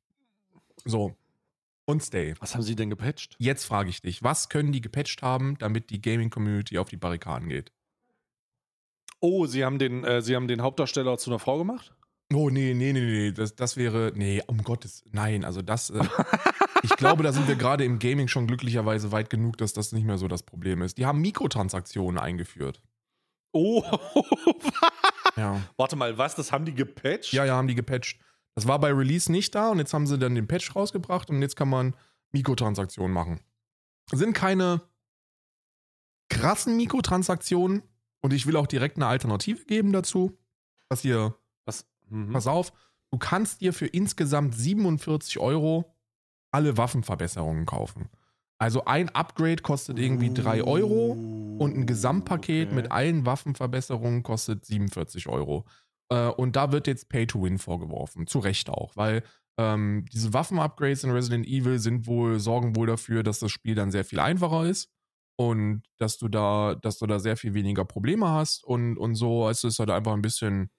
So. 0.84 1.16
Und 1.86 2.02
Stay. 2.02 2.34
Was 2.40 2.54
haben 2.54 2.62
sie 2.62 2.76
denn 2.76 2.90
gepatcht? 2.90 3.36
Jetzt 3.38 3.64
frage 3.64 3.90
ich 3.90 4.00
dich, 4.00 4.22
was 4.22 4.48
können 4.48 4.72
die 4.72 4.80
gepatcht 4.80 5.22
haben, 5.22 5.56
damit 5.58 5.90
die 5.90 6.00
Gaming-Community 6.00 6.78
auf 6.78 6.88
die 6.88 6.96
Barrikaden 6.96 7.48
geht? 7.48 7.72
Oh, 9.20 9.46
sie 9.46 9.64
haben 9.64 9.78
den, 9.78 10.04
äh, 10.04 10.22
sie 10.22 10.36
haben 10.36 10.48
den 10.48 10.62
Hauptdarsteller 10.62 11.18
zu 11.18 11.30
einer 11.30 11.38
Frau 11.38 11.58
gemacht? 11.58 11.94
Oh, 12.32 12.50
nee, 12.50 12.74
nee, 12.74 12.92
nee, 12.92 13.00
nee. 13.00 13.32
Das, 13.32 13.54
das 13.54 13.76
wäre. 13.76 14.12
Nee, 14.14 14.42
um 14.46 14.62
Gottes. 14.62 15.02
Nein, 15.12 15.44
also 15.44 15.62
das. 15.62 15.90
Äh, 15.90 16.04
ich 16.84 16.96
glaube, 16.96 17.22
da 17.22 17.32
sind 17.32 17.48
wir 17.48 17.56
gerade 17.56 17.82
im 17.84 17.98
Gaming 17.98 18.28
schon 18.28 18.46
glücklicherweise 18.46 19.10
weit 19.10 19.30
genug, 19.30 19.56
dass 19.56 19.72
das 19.72 19.92
nicht 19.92 20.04
mehr 20.04 20.18
so 20.18 20.28
das 20.28 20.42
Problem 20.42 20.82
ist. 20.82 20.98
Die 20.98 21.06
haben 21.06 21.20
Mikrotransaktionen 21.22 22.18
eingeführt. 22.18 22.82
Oh. 23.52 23.82
ja. 25.36 25.62
Warte 25.78 25.96
mal, 25.96 26.18
was? 26.18 26.34
Das 26.34 26.52
haben 26.52 26.66
die 26.66 26.74
gepatcht? 26.74 27.32
Ja, 27.32 27.46
ja, 27.46 27.54
haben 27.56 27.68
die 27.68 27.74
gepatcht. 27.74 28.20
Das 28.54 28.68
war 28.68 28.78
bei 28.78 28.92
Release 28.92 29.32
nicht 29.32 29.54
da 29.54 29.70
und 29.70 29.78
jetzt 29.78 29.94
haben 29.94 30.06
sie 30.06 30.18
dann 30.18 30.34
den 30.34 30.46
Patch 30.46 30.76
rausgebracht 30.76 31.30
und 31.30 31.40
jetzt 31.40 31.56
kann 31.56 31.68
man 31.68 31.96
Mikrotransaktionen 32.32 33.12
machen. 33.12 33.40
Sind 34.12 34.34
keine 34.34 34.82
krassen 36.28 36.76
Mikrotransaktionen 36.76 37.82
und 38.20 38.32
ich 38.32 38.46
will 38.46 38.56
auch 38.56 38.66
direkt 38.66 38.96
eine 38.96 39.06
Alternative 39.06 39.64
geben 39.64 39.92
dazu, 39.92 40.36
was 40.90 41.04
ihr. 41.04 41.34
Was? 41.64 41.86
Mhm. 42.10 42.32
Pass 42.32 42.46
auf, 42.46 42.72
du 43.10 43.18
kannst 43.18 43.62
dir 43.62 43.72
für 43.72 43.86
insgesamt 43.86 44.54
47 44.54 45.38
Euro 45.38 45.93
alle 46.54 46.76
Waffenverbesserungen 46.76 47.66
kaufen. 47.66 48.08
Also 48.58 48.84
ein 48.84 49.08
Upgrade 49.10 49.62
kostet 49.62 49.98
irgendwie 49.98 50.32
3 50.32 50.62
Euro 50.62 51.12
und 51.58 51.76
ein 51.76 51.86
Gesamtpaket 51.86 52.68
okay. 52.68 52.74
mit 52.74 52.92
allen 52.92 53.26
Waffenverbesserungen 53.26 54.22
kostet 54.22 54.64
47 54.64 55.28
Euro. 55.28 55.66
Äh, 56.08 56.28
und 56.28 56.54
da 56.54 56.70
wird 56.70 56.86
jetzt 56.86 57.08
Pay 57.08 57.26
to 57.26 57.42
Win 57.42 57.58
vorgeworfen. 57.58 58.28
Zu 58.28 58.38
Recht 58.38 58.70
auch, 58.70 58.96
weil 58.96 59.24
ähm, 59.58 60.04
diese 60.12 60.32
Waffen-Upgrades 60.32 61.04
in 61.04 61.10
Resident 61.10 61.46
Evil 61.46 61.78
sind 61.78 62.06
wohl, 62.06 62.38
sorgen 62.38 62.76
wohl 62.76 62.86
dafür, 62.86 63.24
dass 63.24 63.40
das 63.40 63.50
Spiel 63.50 63.74
dann 63.74 63.90
sehr 63.90 64.04
viel 64.04 64.20
einfacher 64.20 64.64
ist 64.64 64.90
und 65.36 65.82
dass 65.98 66.18
du 66.18 66.28
da, 66.28 66.76
dass 66.76 66.98
du 66.98 67.06
da 67.06 67.18
sehr 67.18 67.36
viel 67.36 67.54
weniger 67.54 67.84
Probleme 67.84 68.28
hast 68.28 68.64
und, 68.64 68.96
und 68.96 69.16
so. 69.16 69.48
Es 69.48 69.64
ist 69.64 69.80
halt 69.80 69.90
einfach 69.90 70.12
ein 70.12 70.22
bisschen, 70.22 70.70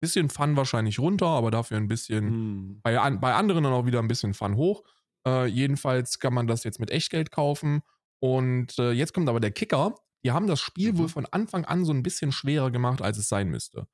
bisschen 0.00 0.28
Fun 0.28 0.56
wahrscheinlich 0.56 0.98
runter, 0.98 1.28
aber 1.28 1.52
dafür 1.52 1.76
ein 1.76 1.88
bisschen, 1.88 2.26
hm. 2.26 2.80
bei, 2.82 2.98
an, 2.98 3.20
bei 3.20 3.34
anderen 3.34 3.62
dann 3.62 3.72
auch 3.72 3.86
wieder 3.86 4.00
ein 4.00 4.08
bisschen 4.08 4.34
Fun 4.34 4.56
hoch. 4.56 4.82
Äh, 5.26 5.46
jedenfalls 5.46 6.18
kann 6.18 6.34
man 6.34 6.46
das 6.46 6.64
jetzt 6.64 6.80
mit 6.80 6.90
Echtgeld 6.90 7.30
kaufen. 7.30 7.82
Und 8.20 8.78
äh, 8.78 8.92
jetzt 8.92 9.12
kommt 9.12 9.28
aber 9.28 9.40
der 9.40 9.50
Kicker. 9.50 9.94
Die 10.24 10.30
haben 10.32 10.46
das 10.46 10.60
Spiel 10.60 10.92
mhm. 10.92 10.98
wohl 10.98 11.08
von 11.08 11.26
Anfang 11.26 11.64
an 11.64 11.84
so 11.84 11.92
ein 11.92 12.02
bisschen 12.02 12.32
schwerer 12.32 12.70
gemacht, 12.70 13.02
als 13.02 13.18
es 13.18 13.28
sein 13.28 13.48
müsste. 13.48 13.86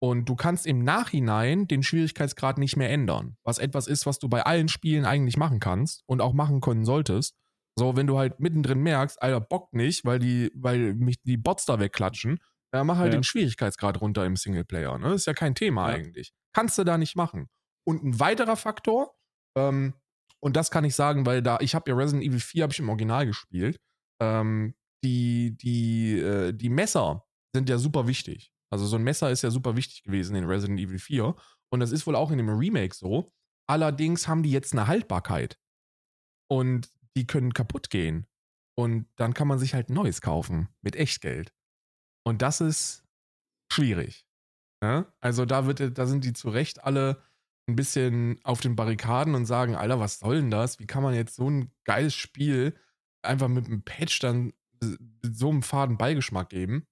Und 0.00 0.28
du 0.28 0.34
kannst 0.34 0.66
im 0.66 0.82
Nachhinein 0.82 1.68
den 1.68 1.82
Schwierigkeitsgrad 1.82 2.58
nicht 2.58 2.76
mehr 2.76 2.90
ändern. 2.90 3.36
Was 3.44 3.58
etwas 3.58 3.86
ist, 3.86 4.04
was 4.04 4.18
du 4.18 4.28
bei 4.28 4.44
allen 4.44 4.68
Spielen 4.68 5.04
eigentlich 5.04 5.36
machen 5.36 5.60
kannst 5.60 6.02
und 6.06 6.20
auch 6.20 6.32
machen 6.32 6.60
können 6.60 6.84
solltest. 6.84 7.36
So, 7.78 7.96
wenn 7.96 8.06
du 8.06 8.18
halt 8.18 8.40
mittendrin 8.40 8.80
merkst, 8.80 9.22
Alter, 9.22 9.40
Bock 9.40 9.72
nicht, 9.72 10.04
weil 10.04 10.18
die, 10.18 10.50
weil 10.54 10.94
mich 10.94 11.22
die 11.22 11.36
Bots 11.36 11.66
da 11.66 11.78
wegklatschen, 11.78 12.38
dann 12.72 12.86
mach 12.86 12.98
halt 12.98 13.12
Ja. 13.12 13.18
den 13.18 13.24
Schwierigkeitsgrad 13.24 14.00
runter 14.00 14.26
im 14.26 14.36
Singleplayer. 14.36 14.98
Ne? 14.98 15.14
Ist 15.14 15.26
ja 15.26 15.34
kein 15.34 15.54
Thema 15.54 15.88
Ja. 15.88 15.94
eigentlich. 15.94 16.32
Kannst 16.52 16.78
du 16.78 16.84
da 16.84 16.98
nicht 16.98 17.16
machen. 17.16 17.48
Und 17.84 18.02
ein 18.02 18.18
weiterer 18.20 18.56
Faktor, 18.56 19.14
ähm, 19.56 19.94
und 20.42 20.56
das 20.56 20.70
kann 20.70 20.84
ich 20.84 20.96
sagen, 20.96 21.24
weil 21.24 21.40
da, 21.40 21.58
ich 21.60 21.74
habe 21.74 21.88
ja 21.88 21.96
Resident 21.96 22.24
Evil 22.26 22.40
4 22.40 22.64
habe 22.64 22.72
ich 22.72 22.80
im 22.80 22.88
Original 22.88 23.26
gespielt. 23.26 23.80
Ähm, 24.20 24.74
die, 25.04 25.56
die, 25.56 26.18
äh, 26.18 26.52
die 26.52 26.68
Messer 26.68 27.24
sind 27.54 27.68
ja 27.68 27.78
super 27.78 28.06
wichtig. 28.08 28.52
Also 28.70 28.86
so 28.86 28.96
ein 28.96 29.04
Messer 29.04 29.30
ist 29.30 29.42
ja 29.42 29.50
super 29.50 29.76
wichtig 29.76 30.02
gewesen 30.02 30.34
in 30.34 30.44
Resident 30.44 30.80
Evil 30.80 30.98
4. 30.98 31.36
Und 31.70 31.80
das 31.80 31.92
ist 31.92 32.06
wohl 32.06 32.16
auch 32.16 32.30
in 32.32 32.38
dem 32.38 32.48
Remake 32.48 32.94
so. 32.94 33.32
Allerdings 33.68 34.26
haben 34.26 34.42
die 34.42 34.50
jetzt 34.50 34.72
eine 34.72 34.88
Haltbarkeit. 34.88 35.58
Und 36.50 36.90
die 37.16 37.26
können 37.26 37.54
kaputt 37.54 37.90
gehen. 37.90 38.26
Und 38.76 39.06
dann 39.16 39.34
kann 39.34 39.46
man 39.46 39.58
sich 39.58 39.74
halt 39.74 39.90
neues 39.90 40.22
kaufen 40.22 40.68
mit 40.80 40.96
Echtgeld. 40.96 41.52
Und 42.26 42.42
das 42.42 42.60
ist 42.60 43.04
schwierig. 43.72 44.26
Ja? 44.82 45.12
Also 45.20 45.44
da 45.44 45.66
wird, 45.66 45.96
da 45.96 46.06
sind 46.06 46.24
die 46.24 46.32
zu 46.32 46.50
Recht 46.50 46.82
alle 46.82 47.22
ein 47.68 47.76
bisschen 47.76 48.40
auf 48.42 48.60
den 48.60 48.76
Barrikaden 48.76 49.34
und 49.34 49.46
sagen, 49.46 49.74
Alter, 49.74 50.00
was 50.00 50.18
soll 50.18 50.36
denn 50.36 50.50
das? 50.50 50.78
Wie 50.78 50.86
kann 50.86 51.02
man 51.02 51.14
jetzt 51.14 51.36
so 51.36 51.48
ein 51.48 51.70
geiles 51.84 52.14
Spiel 52.14 52.74
einfach 53.22 53.48
mit 53.48 53.66
einem 53.66 53.82
Patch 53.82 54.18
dann 54.18 54.52
so 55.22 55.48
einem 55.50 55.62
faden 55.62 55.96
Beigeschmack 55.96 56.50
geben? 56.50 56.86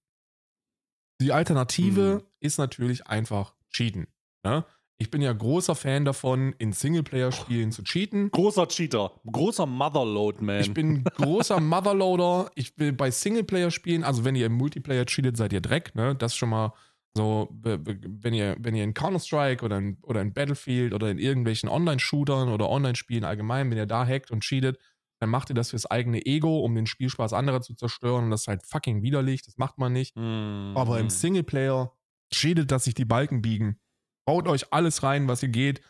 Die 1.21 1.33
Alternative 1.33 2.25
ist 2.39 2.57
natürlich 2.57 3.07
einfach 3.07 3.53
cheaten. 3.69 4.07
Ne? 4.43 4.65
Ich 4.97 5.09
bin 5.09 5.21
ja 5.21 5.33
großer 5.33 5.75
Fan 5.75 6.05
davon, 6.05 6.53
in 6.59 6.73
Singleplayer-Spielen 6.73 7.71
zu 7.71 7.83
cheaten. 7.83 8.29
Großer 8.29 8.67
Cheater. 8.67 9.19
Großer 9.31 9.65
Motherload, 9.65 10.43
man. 10.43 10.61
Ich 10.61 10.73
bin 10.73 11.03
großer 11.03 11.59
Motherloader. 11.59 12.51
Ich 12.55 12.77
will 12.77 12.93
bei 12.93 13.09
Singleplayer-Spielen, 13.09 14.03
also 14.03 14.25
wenn 14.25 14.35
ihr 14.35 14.45
im 14.45 14.53
Multiplayer 14.53 15.05
cheatet, 15.05 15.37
seid 15.37 15.53
ihr 15.53 15.61
Dreck, 15.61 15.95
ne? 15.95 16.15
Das 16.15 16.35
schon 16.35 16.49
mal 16.49 16.73
so, 17.15 17.49
wenn 17.51 18.33
ihr, 18.33 18.55
wenn 18.59 18.73
ihr 18.73 18.85
in 18.85 18.93
Counter-Strike 18.93 19.65
oder 19.65 19.77
in, 19.77 19.97
oder 20.01 20.21
in 20.21 20.33
Battlefield 20.33 20.93
oder 20.93 21.09
in 21.09 21.17
irgendwelchen 21.17 21.67
Online-Shootern 21.67 22.49
oder 22.49 22.69
Online-Spielen 22.69 23.25
allgemein, 23.25 23.69
wenn 23.69 23.77
ihr 23.77 23.85
da 23.85 24.05
hackt 24.05 24.31
und 24.31 24.43
cheatet, 24.43 24.79
dann 25.19 25.29
macht 25.29 25.49
ihr 25.49 25.55
das 25.55 25.71
fürs 25.71 25.85
eigene 25.85 26.25
Ego, 26.25 26.59
um 26.61 26.73
den 26.73 26.87
Spielspaß 26.87 27.33
anderer 27.33 27.61
zu 27.61 27.75
zerstören. 27.75 28.25
Und 28.25 28.31
das 28.31 28.41
ist 28.41 28.47
halt 28.47 28.65
fucking 28.65 29.03
widerlich. 29.03 29.43
Das 29.43 29.57
macht 29.57 29.77
man 29.77 29.93
nicht. 29.93 30.15
Mhm. 30.15 30.73
Aber 30.75 30.99
im 30.99 31.09
Singleplayer 31.09 31.93
cheatet, 32.33 32.71
dass 32.71 32.85
sich 32.85 32.93
die 32.93 33.05
Balken 33.05 33.41
biegen. 33.41 33.79
Baut 34.25 34.47
euch 34.47 34.71
alles 34.71 35.03
rein, 35.03 35.27
was 35.27 35.43
ihr 35.43 35.49
geht. 35.49 35.81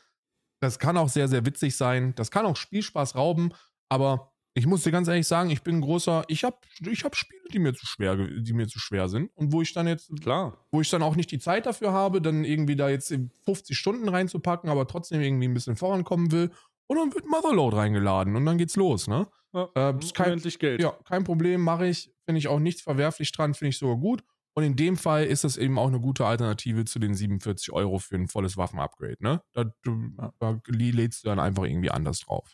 Das 0.60 0.80
kann 0.80 0.98
auch 0.98 1.10
sehr, 1.10 1.28
sehr 1.28 1.46
witzig 1.46 1.78
sein. 1.78 2.14
Das 2.16 2.32
kann 2.32 2.46
auch 2.46 2.56
Spielspaß 2.56 3.16
rauben. 3.16 3.54
Aber 3.90 4.31
ich 4.54 4.66
muss 4.68 4.84
dir 4.84 4.92
ganz 4.92 5.08
ehrlich 5.08 5.28
sagen, 5.28 5.50
ich 5.50 5.62
bin 5.64 5.78
ein 5.78 5.82
großer, 5.82 6.26
ich 6.28 6.44
habe 6.44 6.58
ich 6.90 7.04
hab 7.04 7.16
Spiele, 7.16 7.42
die 7.54 7.60
mir 7.60 7.74
zu 7.74 7.86
schwer, 7.86 8.16
die 8.18 8.54
mir 8.54 8.68
zu 8.68 8.80
schwer 8.80 9.08
sind. 9.10 9.32
Und 9.36 9.52
wo 9.54 9.62
ich 9.62 9.74
dann 9.74 9.88
jetzt, 9.88 10.12
Klar. 10.22 10.58
wo 10.72 10.82
ich 10.82 10.90
dann 10.90 11.04
auch 11.04 11.16
nicht 11.16 11.32
die 11.32 11.40
Zeit 11.40 11.66
dafür 11.66 11.92
habe, 11.94 12.22
dann 12.22 12.44
irgendwie 12.44 12.76
da 12.76 12.90
jetzt 12.90 13.12
in 13.12 13.30
50 13.46 13.78
Stunden 13.78 14.10
reinzupacken, 14.10 14.70
aber 14.70 14.88
trotzdem 14.88 15.22
irgendwie 15.22 15.48
ein 15.48 15.54
bisschen 15.54 15.76
vorankommen 15.76 16.32
will. 16.32 16.52
Und 16.88 16.98
dann 16.98 17.14
wird 17.14 17.26
Motherload 17.28 17.76
reingeladen 17.78 18.36
und 18.36 18.46
dann 18.46 18.58
geht's 18.58 18.76
los, 18.76 19.08
ne? 19.08 19.28
Ja. 19.54 19.70
Äh, 19.76 19.98
ist 20.00 20.14
kein- 20.14 20.38
Geld. 20.40 20.82
Ja, 20.82 20.92
kein 21.06 21.24
Problem, 21.24 21.62
mache 21.62 21.88
ich. 21.88 22.12
Finde 22.26 22.40
ich 22.40 22.48
auch 22.50 22.60
nichts 22.60 22.82
verwerflich 22.82 23.32
dran, 23.32 23.54
finde 23.54 23.70
ich 23.70 23.78
sogar 23.78 23.98
gut. 23.98 24.24
Und 24.54 24.64
in 24.66 24.76
dem 24.76 24.98
Fall 24.98 25.26
ist 25.26 25.46
das 25.46 25.56
eben 25.56 25.80
auch 25.80 25.88
eine 25.88 26.02
gute 26.02 26.26
Alternative 26.26 26.84
zu 26.84 27.00
den 27.00 27.14
47 27.14 27.72
Euro 27.72 28.00
für 28.00 28.16
ein 28.16 28.28
volles 28.28 28.58
Waffenupgrade, 28.58 29.16
ne? 29.20 29.42
Da, 29.54 29.66
du, 29.84 30.12
Ja. 30.18 30.34
da 30.40 30.60
lädst 30.68 31.24
du 31.24 31.30
dann 31.30 31.40
einfach 31.40 31.64
irgendwie 31.64 31.90
anders 31.92 32.20
drauf. 32.20 32.54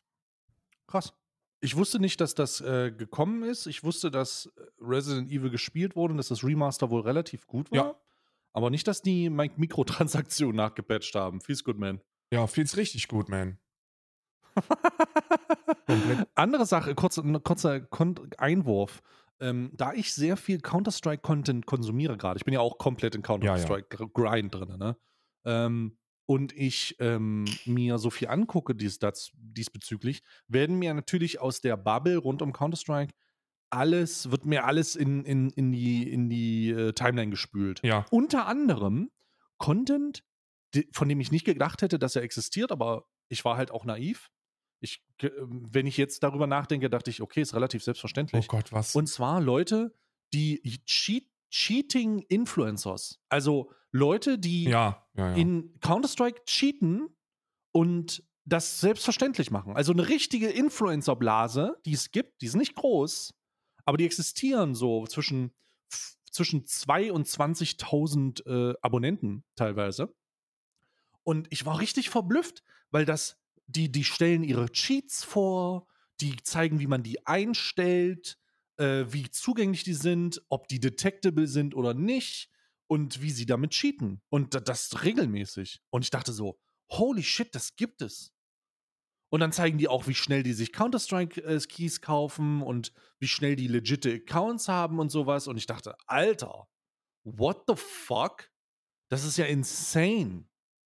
Krass. 0.85 1.13
Ich 1.59 1.75
wusste 1.75 1.99
nicht, 1.99 2.21
dass 2.21 2.35
das 2.35 2.61
äh, 2.61 2.91
gekommen 2.91 3.43
ist. 3.43 3.65
Ich 3.65 3.83
wusste, 3.83 4.11
dass 4.11 4.51
Resident 4.79 5.31
Evil 5.31 5.49
gespielt 5.49 5.95
wurde 5.95 6.11
und 6.13 6.17
dass 6.17 6.27
das 6.27 6.43
Remaster 6.43 6.89
wohl 6.91 7.01
relativ 7.01 7.47
gut 7.47 7.71
war. 7.71 7.77
Ja. 7.77 7.95
Aber 8.53 8.69
nicht, 8.69 8.87
dass 8.87 9.01
die 9.01 9.29
Mi- 9.29 9.51
Mikrotransaktionen 9.55 10.55
nachgepatcht 10.57 11.15
haben. 11.15 11.41
Feels 11.41 11.63
good, 11.63 11.77
man. 11.79 11.99
Ja, 12.31 12.45
feels 12.47 12.77
richtig 12.77 13.07
gut, 13.07 13.29
man. 13.29 13.57
Andere 16.35 16.65
Sache, 16.65 16.95
kurz, 16.95 17.21
kurzer 17.43 17.79
Kon 17.81 18.15
Einwurf. 18.37 19.01
Ähm, 19.39 19.69
da 19.73 19.93
ich 19.93 20.13
sehr 20.13 20.35
viel 20.35 20.59
Counter-Strike-Content 20.59 21.67
konsumiere 21.67 22.17
gerade, 22.17 22.37
ich 22.39 22.45
bin 22.45 22.55
ja 22.55 22.59
auch 22.59 22.79
komplett 22.79 23.13
in 23.13 23.21
Counter-Strike-Grind 23.21 24.53
drin, 24.55 24.77
ne? 24.79 24.97
Ähm, 25.45 25.97
und 26.27 26.55
ich 26.55 26.97
ähm, 26.99 27.45
mir 27.65 27.97
so 27.97 28.11
viel 28.11 28.27
angucke 28.27 28.75
dies, 28.75 28.99
das, 28.99 29.31
diesbezüglich, 29.33 30.21
werden 30.47 30.77
mir 30.77 30.93
natürlich 30.93 31.39
aus 31.39 31.61
der 31.61 31.77
Bubble 31.77 32.17
rund 32.17 32.41
um 32.41 32.53
Counter-Strike 32.53 33.13
alles, 33.69 34.29
wird 34.31 34.45
mir 34.45 34.65
alles 34.65 34.95
in, 34.95 35.23
in, 35.25 35.49
in 35.51 35.71
die, 35.71 36.09
in 36.11 36.29
die 36.29 36.69
äh, 36.69 36.93
Timeline 36.93 37.31
gespült. 37.31 37.81
Ja. 37.83 38.05
Unter 38.11 38.45
anderem 38.45 39.09
Content, 39.57 40.23
die, 40.73 40.87
von 40.91 41.09
dem 41.09 41.19
ich 41.19 41.31
nicht 41.31 41.45
gedacht 41.45 41.81
hätte, 41.81 41.97
dass 41.99 42.15
er 42.15 42.21
existiert, 42.21 42.71
aber 42.71 43.05
ich 43.29 43.43
war 43.43 43.57
halt 43.57 43.71
auch 43.71 43.85
naiv. 43.85 44.29
Ich, 44.79 45.03
ähm, 45.21 45.65
wenn 45.69 45.87
ich 45.87 45.97
jetzt 45.97 46.23
darüber 46.23 46.47
nachdenke, 46.47 46.89
dachte 46.89 47.09
ich, 47.09 47.21
okay, 47.21 47.41
ist 47.41 47.55
relativ 47.55 47.81
Oh 47.83 47.85
selbstverständlich. 47.85 48.47
Gott, 48.47 48.71
was? 48.71 48.95
Und 48.95 49.07
zwar 49.07 49.41
Leute, 49.41 49.93
die 50.33 50.61
Cheat, 50.85 51.25
Cheating 51.49 52.19
Influencers. 52.29 53.19
Also 53.29 53.71
Leute, 53.91 54.37
die 54.37 54.65
ja, 54.65 55.05
ja, 55.13 55.29
ja. 55.29 55.35
in 55.35 55.79
Counter-Strike 55.79 56.43
cheaten 56.45 57.09
und 57.71 58.23
das 58.45 58.79
selbstverständlich 58.79 59.51
machen. 59.51 59.75
Also 59.75 59.91
eine 59.91 60.07
richtige 60.07 60.49
Influencer-Blase, 60.49 61.77
die 61.85 61.93
es 61.93 62.11
gibt, 62.11 62.41
die 62.41 62.45
ist 62.45 62.55
nicht 62.55 62.75
groß, 62.75 63.33
aber 63.85 63.97
die 63.97 64.05
existieren 64.05 64.73
so 64.73 65.05
zwischen, 65.05 65.53
zwischen 66.31 66.65
2 66.65 67.11
und 67.11 67.27
20.000 67.27 68.45
äh, 68.45 68.75
Abonnenten 68.81 69.43
teilweise. 69.55 70.15
Und 71.23 71.47
ich 71.49 71.65
war 71.65 71.79
richtig 71.79 72.09
verblüfft, 72.09 72.63
weil 72.89 73.03
das, 73.03 73.37
die, 73.65 73.91
die 73.91 74.05
stellen 74.05 74.43
ihre 74.43 74.69
Cheats 74.69 75.25
vor, 75.25 75.87
die 76.21 76.37
zeigen, 76.37 76.79
wie 76.79 76.87
man 76.87 77.03
die 77.03 77.27
einstellt, 77.27 78.37
äh, 78.77 79.05
wie 79.11 79.29
zugänglich 79.29 79.83
die 79.83 79.93
sind, 79.93 80.41
ob 80.49 80.67
die 80.67 80.79
detectable 80.79 81.47
sind 81.47 81.75
oder 81.75 81.93
nicht 81.93 82.49
und 82.87 83.21
wie 83.21 83.31
sie 83.31 83.45
damit 83.45 83.71
cheaten. 83.71 84.21
Und 84.29 84.53
da- 84.53 84.59
das 84.59 85.03
regelmäßig. 85.03 85.81
Und 85.89 86.03
ich 86.03 86.09
dachte 86.09 86.31
so, 86.33 86.59
holy 86.91 87.23
shit, 87.23 87.53
das 87.55 87.75
gibt 87.75 88.01
es. 88.01 88.33
Und 89.29 89.41
dann 89.41 89.51
zeigen 89.51 89.77
die 89.77 89.89
auch, 89.89 90.07
wie 90.07 90.13
schnell 90.15 90.41
die 90.43 90.53
sich 90.53 90.71
Counter-Strike-Keys 90.71 91.99
kaufen 92.01 92.61
und 92.61 92.93
wie 93.19 93.27
schnell 93.27 93.57
die 93.57 93.67
legitime 93.67 94.15
Accounts 94.15 94.69
haben 94.69 94.99
und 94.99 95.09
sowas. 95.09 95.47
Und 95.47 95.57
ich 95.57 95.65
dachte, 95.65 95.95
Alter, 96.07 96.67
what 97.25 97.63
the 97.67 97.75
fuck? 97.75 98.49
Das 99.09 99.25
ist 99.25 99.37
ja 99.37 99.45
insane. 99.45 100.47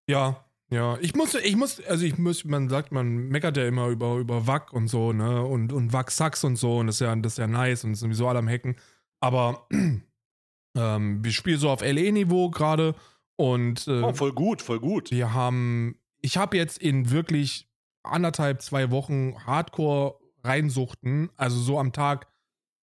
Ja, 0.10 0.49
ja. 0.72 0.98
Ich 1.02 1.16
muss, 1.16 1.34
ich 1.36 1.56
muss, 1.56 1.82
also 1.82 2.06
ich 2.06 2.18
muss, 2.18 2.46
man 2.46 2.70
sagt, 2.70 2.92
man 2.92 3.30
meckert 3.30 3.58
ja 3.58 3.66
immer 3.68 3.88
über, 3.88 4.18
über 4.18 4.48
Wack 4.48 4.74
und 4.74 4.88
so, 4.88 5.14
ne? 5.14 5.44
Und, 5.44 5.74
und 5.74 5.94
Wack 5.94 6.12
Sucks 6.12 6.44
und 6.44 6.56
so, 6.58 6.78
und 6.78 6.88
das 6.88 6.96
ist 6.98 7.02
ja, 7.02 7.16
das 7.16 7.34
ist 7.34 7.38
ja 7.38 7.48
nice 7.48 7.84
und 7.84 7.96
sowieso 7.96 8.28
alle 8.28 8.40
am 8.40 8.48
Hacken. 8.50 8.76
Aber 9.20 9.68
ähm, 10.78 11.24
wir 11.24 11.32
spielen 11.32 11.60
so 11.60 11.70
auf 11.70 11.82
LE-Niveau 11.82 12.50
gerade 12.50 12.96
und 13.36 13.88
äh, 13.88 14.02
Oh, 14.02 14.14
voll 14.14 14.34
gut, 14.34 14.62
voll 14.62 14.80
gut. 14.80 15.12
wir 15.12 15.34
haben, 15.34 15.96
ich 16.22 16.38
habe 16.38 16.58
jetzt 16.58 16.78
in 16.78 17.12
wirklich 17.12 17.68
anderthalb, 18.04 18.62
zwei 18.62 18.92
Wochen 18.92 19.36
Hardcore 19.46 20.20
reinsuchten, 20.44 21.30
also 21.36 21.60
so 21.60 21.80
am 21.80 21.92
Tag 21.92 22.28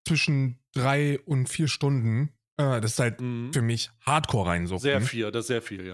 zwischen 0.07 0.59
drei 0.73 1.19
und 1.21 1.49
vier 1.49 1.69
Stunden. 1.69 2.31
Äh, 2.59 2.81
das 2.81 2.93
ist 2.93 2.99
halt 2.99 3.21
Mhm. 3.21 3.53
für 3.53 3.63
mich 3.63 3.91
Hardcore 4.01 4.49
reinsuchten. 4.51 4.83
Sehr 4.83 5.01
viel, 5.01 5.31
das 5.31 5.45
ist 5.45 5.49
sehr 5.49 5.63
viel, 5.63 5.87
ja. 5.87 5.93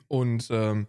Und 0.08 0.48
ähm, 0.50 0.86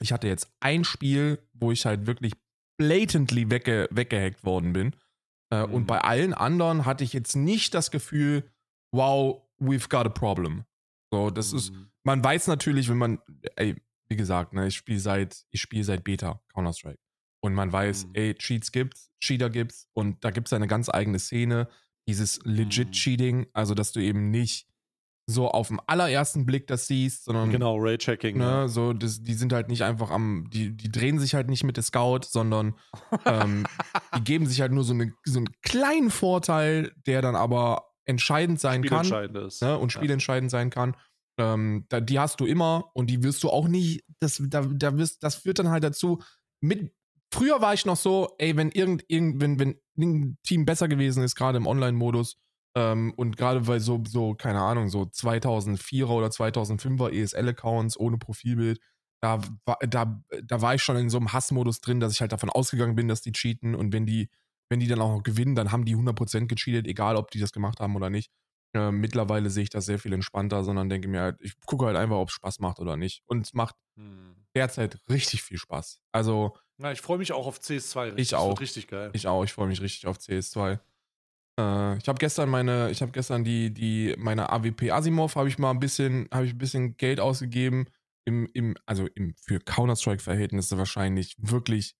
ich 0.00 0.12
hatte 0.12 0.28
jetzt 0.28 0.50
ein 0.60 0.84
Spiel, 0.84 1.38
wo 1.52 1.72
ich 1.72 1.86
halt 1.86 2.06
wirklich 2.06 2.32
blatantly 2.78 3.50
wegge 3.50 3.88
weggehackt 3.90 4.44
worden 4.44 4.72
bin. 4.72 4.96
Äh, 5.52 5.66
Mhm. 5.66 5.74
Und 5.74 5.86
bei 5.86 5.98
allen 6.00 6.32
anderen 6.34 6.86
hatte 6.86 7.04
ich 7.04 7.12
jetzt 7.12 7.36
nicht 7.36 7.74
das 7.74 7.90
Gefühl, 7.90 8.48
wow, 8.92 9.42
we've 9.60 9.88
got 9.88 10.06
a 10.06 10.08
problem. 10.10 10.64
So, 11.12 11.30
das 11.30 11.52
ist, 11.52 11.72
Mhm. 11.72 11.90
man 12.04 12.24
weiß 12.24 12.46
natürlich, 12.46 12.88
wenn 12.88 12.98
man, 12.98 13.18
ey, 13.56 13.76
wie 14.08 14.16
gesagt, 14.16 14.52
ne, 14.52 14.66
ich 14.68 14.76
spiele 14.76 15.00
seit, 15.00 15.44
ich 15.50 15.60
spiele 15.60 15.84
seit 15.84 16.04
Beta 16.04 16.40
Counter-Strike. 16.54 16.98
Und 17.42 17.54
man 17.54 17.72
weiß, 17.72 18.06
Mhm. 18.06 18.10
ey, 18.14 18.34
Cheats 18.34 18.70
gibt's, 18.72 19.10
Cheater 19.20 19.50
gibt's 19.50 19.88
und 19.92 20.24
da 20.24 20.30
gibt's 20.30 20.52
eine 20.52 20.66
ganz 20.66 20.88
eigene 20.88 21.18
Szene, 21.18 21.68
dieses 22.08 22.40
legit 22.44 22.88
Mhm. 22.88 22.92
Cheating, 22.92 23.46
also 23.52 23.74
dass 23.74 23.92
du 23.92 24.00
eben 24.00 24.30
nicht 24.30 24.66
so 25.30 25.48
auf 25.48 25.68
den 25.68 25.78
allerersten 25.86 26.44
Blick 26.46 26.66
das 26.66 26.86
siehst, 26.86 27.24
sondern 27.24 27.50
Genau, 27.50 27.76
Raychecking. 27.76 28.36
Ne, 28.36 28.44
ja. 28.44 28.68
so, 28.68 28.92
das, 28.92 29.22
die 29.22 29.34
sind 29.34 29.52
halt 29.52 29.68
nicht 29.68 29.82
einfach 29.84 30.10
am, 30.10 30.48
die, 30.52 30.76
die 30.76 30.90
drehen 30.90 31.18
sich 31.18 31.34
halt 31.34 31.48
nicht 31.48 31.64
mit 31.64 31.76
der 31.76 31.84
Scout, 31.84 32.20
sondern 32.28 32.74
ähm, 33.24 33.64
die 34.16 34.24
geben 34.24 34.46
sich 34.46 34.60
halt 34.60 34.72
nur 34.72 34.84
so, 34.84 34.92
eine, 34.92 35.12
so 35.24 35.38
einen 35.38 35.48
kleinen 35.62 36.10
Vorteil, 36.10 36.92
der 37.06 37.22
dann 37.22 37.36
aber 37.36 37.86
entscheidend 38.04 38.60
sein 38.60 38.82
kann 38.82 39.06
ist. 39.36 39.62
ne, 39.62 39.78
und 39.78 39.92
Ja. 39.92 40.00
spielentscheidend 40.00 40.50
sein 40.50 40.70
kann. 40.70 40.96
Ähm, 41.38 41.86
da, 41.88 42.00
die 42.00 42.18
hast 42.18 42.40
du 42.40 42.46
immer 42.46 42.90
und 42.94 43.08
die 43.08 43.22
wirst 43.22 43.42
du 43.42 43.50
auch 43.50 43.68
nicht, 43.68 44.04
das, 44.20 44.42
da, 44.48 44.62
da 44.62 44.98
wirst, 44.98 45.22
das 45.22 45.36
führt 45.36 45.58
dann 45.58 45.70
halt 45.70 45.84
dazu, 45.84 46.20
mit, 46.60 46.92
früher 47.32 47.60
war 47.62 47.72
ich 47.72 47.86
noch 47.86 47.96
so, 47.96 48.34
ey, 48.38 48.56
wenn 48.56 48.70
irgend, 48.70 49.04
irgend 49.08 49.40
wenn, 49.40 49.58
wenn 49.58 49.80
ein 49.96 50.38
Team 50.42 50.64
besser 50.66 50.88
gewesen 50.88 51.22
ist, 51.22 51.36
gerade 51.36 51.56
im 51.56 51.66
Online-Modus, 51.66 52.36
ähm, 52.76 53.12
und 53.16 53.36
gerade 53.36 53.66
weil 53.66 53.80
so, 53.80 54.02
so, 54.06 54.34
keine 54.34 54.60
Ahnung, 54.60 54.88
so 54.88 55.06
2004er 55.06 56.10
oder 56.10 56.30
2005er 56.30 57.10
ESL-Accounts 57.12 57.98
ohne 57.98 58.18
Profilbild, 58.18 58.80
da, 59.22 59.40
war- 59.66 59.78
da, 59.86 60.22
da 60.42 60.62
war 60.62 60.74
ich 60.74 60.82
schon 60.82 60.96
in 60.96 61.10
so 61.10 61.18
einem 61.18 61.32
Hassmodus 61.32 61.80
drin, 61.80 62.00
dass 62.00 62.12
ich 62.12 62.20
halt 62.20 62.32
davon 62.32 62.48
ausgegangen 62.50 62.94
bin, 62.96 63.08
dass 63.08 63.20
die 63.22 63.32
cheaten 63.32 63.74
und 63.74 63.92
wenn 63.92 64.06
die, 64.06 64.30
wenn 64.70 64.80
die 64.80 64.86
dann 64.86 65.00
auch 65.00 65.16
noch 65.16 65.22
gewinnen, 65.22 65.54
dann 65.56 65.72
haben 65.72 65.84
die 65.84 65.96
100% 65.96 66.48
gecheatet, 66.48 66.86
egal 66.86 67.16
ob 67.16 67.30
die 67.30 67.40
das 67.40 67.52
gemacht 67.52 67.80
haben 67.80 67.96
oder 67.96 68.08
nicht. 68.10 68.30
Äh, 68.72 68.92
mittlerweile 68.92 69.50
sehe 69.50 69.64
ich 69.64 69.70
das 69.70 69.84
sehr 69.86 69.98
viel 69.98 70.12
entspannter, 70.12 70.62
sondern 70.62 70.88
denke 70.88 71.08
mir 71.08 71.22
halt, 71.22 71.36
ich 71.40 71.54
gucke 71.66 71.86
halt 71.86 71.96
einfach, 71.96 72.16
ob 72.18 72.28
es 72.28 72.34
Spaß 72.34 72.60
macht 72.60 72.78
oder 72.78 72.96
nicht. 72.96 73.22
Und 73.26 73.44
es 73.46 73.52
macht 73.52 73.74
Hm. 73.96 74.36
derzeit 74.54 74.96
richtig 75.10 75.42
viel 75.42 75.58
Spaß. 75.58 76.00
Also 76.12 76.56
Na, 76.78 76.92
ich 76.92 77.00
freue 77.00 77.18
mich 77.18 77.32
auch 77.32 77.46
auf 77.48 77.58
CS2. 77.60 78.16
Ich 78.16 78.30
Das 78.30 78.40
wird 78.40 78.52
auch. 78.52 78.60
Richtig 78.60 78.86
geil. 78.86 79.10
ich 79.12 79.26
auch, 79.26 79.42
ich 79.44 79.52
freue 79.52 79.66
mich 79.66 79.80
richtig 79.80 80.06
auf 80.06 80.18
CS2. 80.18 80.78
Äh, 81.60 81.98
ich 81.98 82.08
habe 82.08 82.18
gestern 82.18 82.48
meine, 82.48 82.90
ich 82.90 83.02
habe 83.02 83.12
gestern 83.12 83.44
die, 83.44 83.72
die, 83.72 84.14
meine 84.18 84.50
AWP 84.50 84.90
Asimov, 84.90 85.36
habe 85.36 85.48
ich 85.48 85.58
mal 85.58 85.70
ein 85.70 85.80
bisschen, 85.80 86.28
habe 86.32 86.46
ich 86.46 86.52
ein 86.54 86.58
bisschen 86.58 86.96
Geld 86.96 87.20
ausgegeben. 87.20 87.86
Im, 88.26 88.48
im, 88.52 88.76
also 88.86 89.06
im, 89.14 89.34
für 89.34 89.58
Counter-Strike-Verhältnisse 89.60 90.76
wahrscheinlich 90.78 91.36
wirklich 91.38 91.96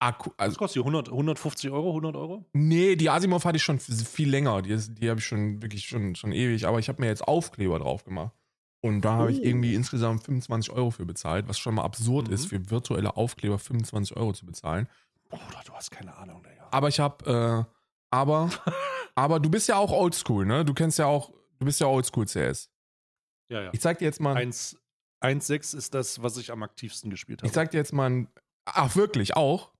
akku, 0.00 0.30
Was 0.30 0.38
also 0.38 0.58
kostet 0.58 0.76
die? 0.76 0.80
100, 0.86 1.08
150 1.08 1.70
Euro? 1.70 1.88
100 1.90 2.16
Euro? 2.16 2.44
Nee, 2.52 2.96
die 2.96 3.10
Asimov 3.10 3.44
hatte 3.44 3.56
ich 3.56 3.62
schon 3.62 3.78
viel 3.78 4.28
länger. 4.30 4.62
Die, 4.62 4.76
die 4.76 5.08
habe 5.10 5.20
ich 5.20 5.26
schon 5.26 5.62
wirklich 5.62 5.86
schon, 5.86 6.14
schon 6.14 6.32
ewig. 6.32 6.66
Aber 6.66 6.78
ich 6.78 6.88
habe 6.88 7.00
mir 7.02 7.08
jetzt 7.08 7.26
Aufkleber 7.26 7.78
drauf 7.78 8.04
gemacht. 8.04 8.32
Und 8.80 9.02
da 9.02 9.14
habe 9.16 9.32
ich 9.32 9.40
Oh. 9.40 9.44
irgendwie 9.44 9.74
insgesamt 9.74 10.24
25 10.24 10.70
Euro 10.72 10.90
für 10.90 11.06
bezahlt, 11.06 11.48
was 11.48 11.58
schon 11.58 11.74
mal 11.74 11.84
absurd 11.84 12.28
Mhm. 12.28 12.34
ist, 12.34 12.46
für 12.46 12.70
virtuelle 12.70 13.16
Aufkleber 13.16 13.58
25 13.58 14.16
Euro 14.16 14.32
zu 14.34 14.44
bezahlen. 14.44 14.88
Bruder, 15.30 15.62
du 15.64 15.72
hast 15.72 15.90
keine 15.90 16.14
Ahnung, 16.16 16.42
Digga. 16.42 16.66
Aber 16.70 16.88
ich 16.88 17.00
habe, 17.00 17.66
äh, 17.66 17.73
aber, 18.14 18.48
aber 19.14 19.40
du 19.40 19.50
bist 19.50 19.68
ja 19.68 19.76
auch 19.76 19.90
oldschool, 19.90 20.46
ne? 20.46 20.64
Du 20.64 20.72
kennst 20.72 20.98
ja 20.98 21.06
auch, 21.06 21.32
du 21.58 21.66
bist 21.66 21.80
ja 21.80 21.88
oldschool 21.88 22.26
CS. 22.26 22.70
Ja, 23.50 23.62
ja. 23.62 23.70
Ich 23.72 23.80
zeig 23.80 23.98
dir 23.98 24.04
jetzt 24.04 24.20
mal, 24.20 24.36
1 24.36 24.76
1,6 25.22 25.76
ist 25.76 25.94
das, 25.94 26.22
was 26.22 26.36
ich 26.36 26.52
am 26.52 26.62
aktivsten 26.62 27.10
gespielt 27.10 27.40
habe. 27.40 27.46
ich 27.46 27.52
zeig 27.52 27.70
dir 27.70 27.78
jetzt 27.78 27.94
mal 27.94 28.10
ein, 28.10 28.28
ach 28.66 28.94
wirklich, 28.94 29.36
auch? 29.36 29.72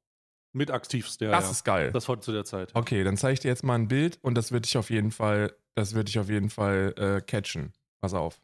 Mit 0.53 0.71
aktivst, 0.71 1.21
ja. 1.21 1.31
das 1.31 1.45
ja. 1.45 1.51
ist 1.51 1.65
geil. 1.65 1.93
Das 1.93 2.09
war 2.09 2.21
zu 2.21 2.33
der 2.33 2.45
Zeit. 2.45 2.75
Okay, 2.75 3.05
dann 3.05 3.17
zeige 3.17 3.35
ich 3.35 3.41
dir 3.41 3.49
jetzt 3.49 3.65
mal 3.65 3.75
ein 3.75 3.89
Bild 3.89 4.19
und 4.23 4.37
das 4.37 4.53
wird 4.53 4.65
dich 4.65 4.79
auf 4.79 4.89
jeden 4.89 5.11
Fall, 5.11 5.55
das 5.75 5.95
wird 5.95 6.09
dich 6.09 6.19
auf 6.19 6.31
jeden 6.31 6.49
Fall 6.49 6.95
äh, 6.97 7.21
catchen. 7.21 7.73
Pass 8.01 8.15
auf. 8.15 8.41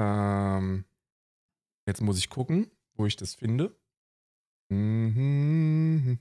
Ähm, 0.00 0.84
jetzt 1.86 2.02
muss 2.02 2.18
ich 2.18 2.28
gucken, 2.28 2.70
wo 2.94 3.06
ich 3.06 3.16
das 3.16 3.34
finde. 3.34 3.74
Mhm. 4.68 6.18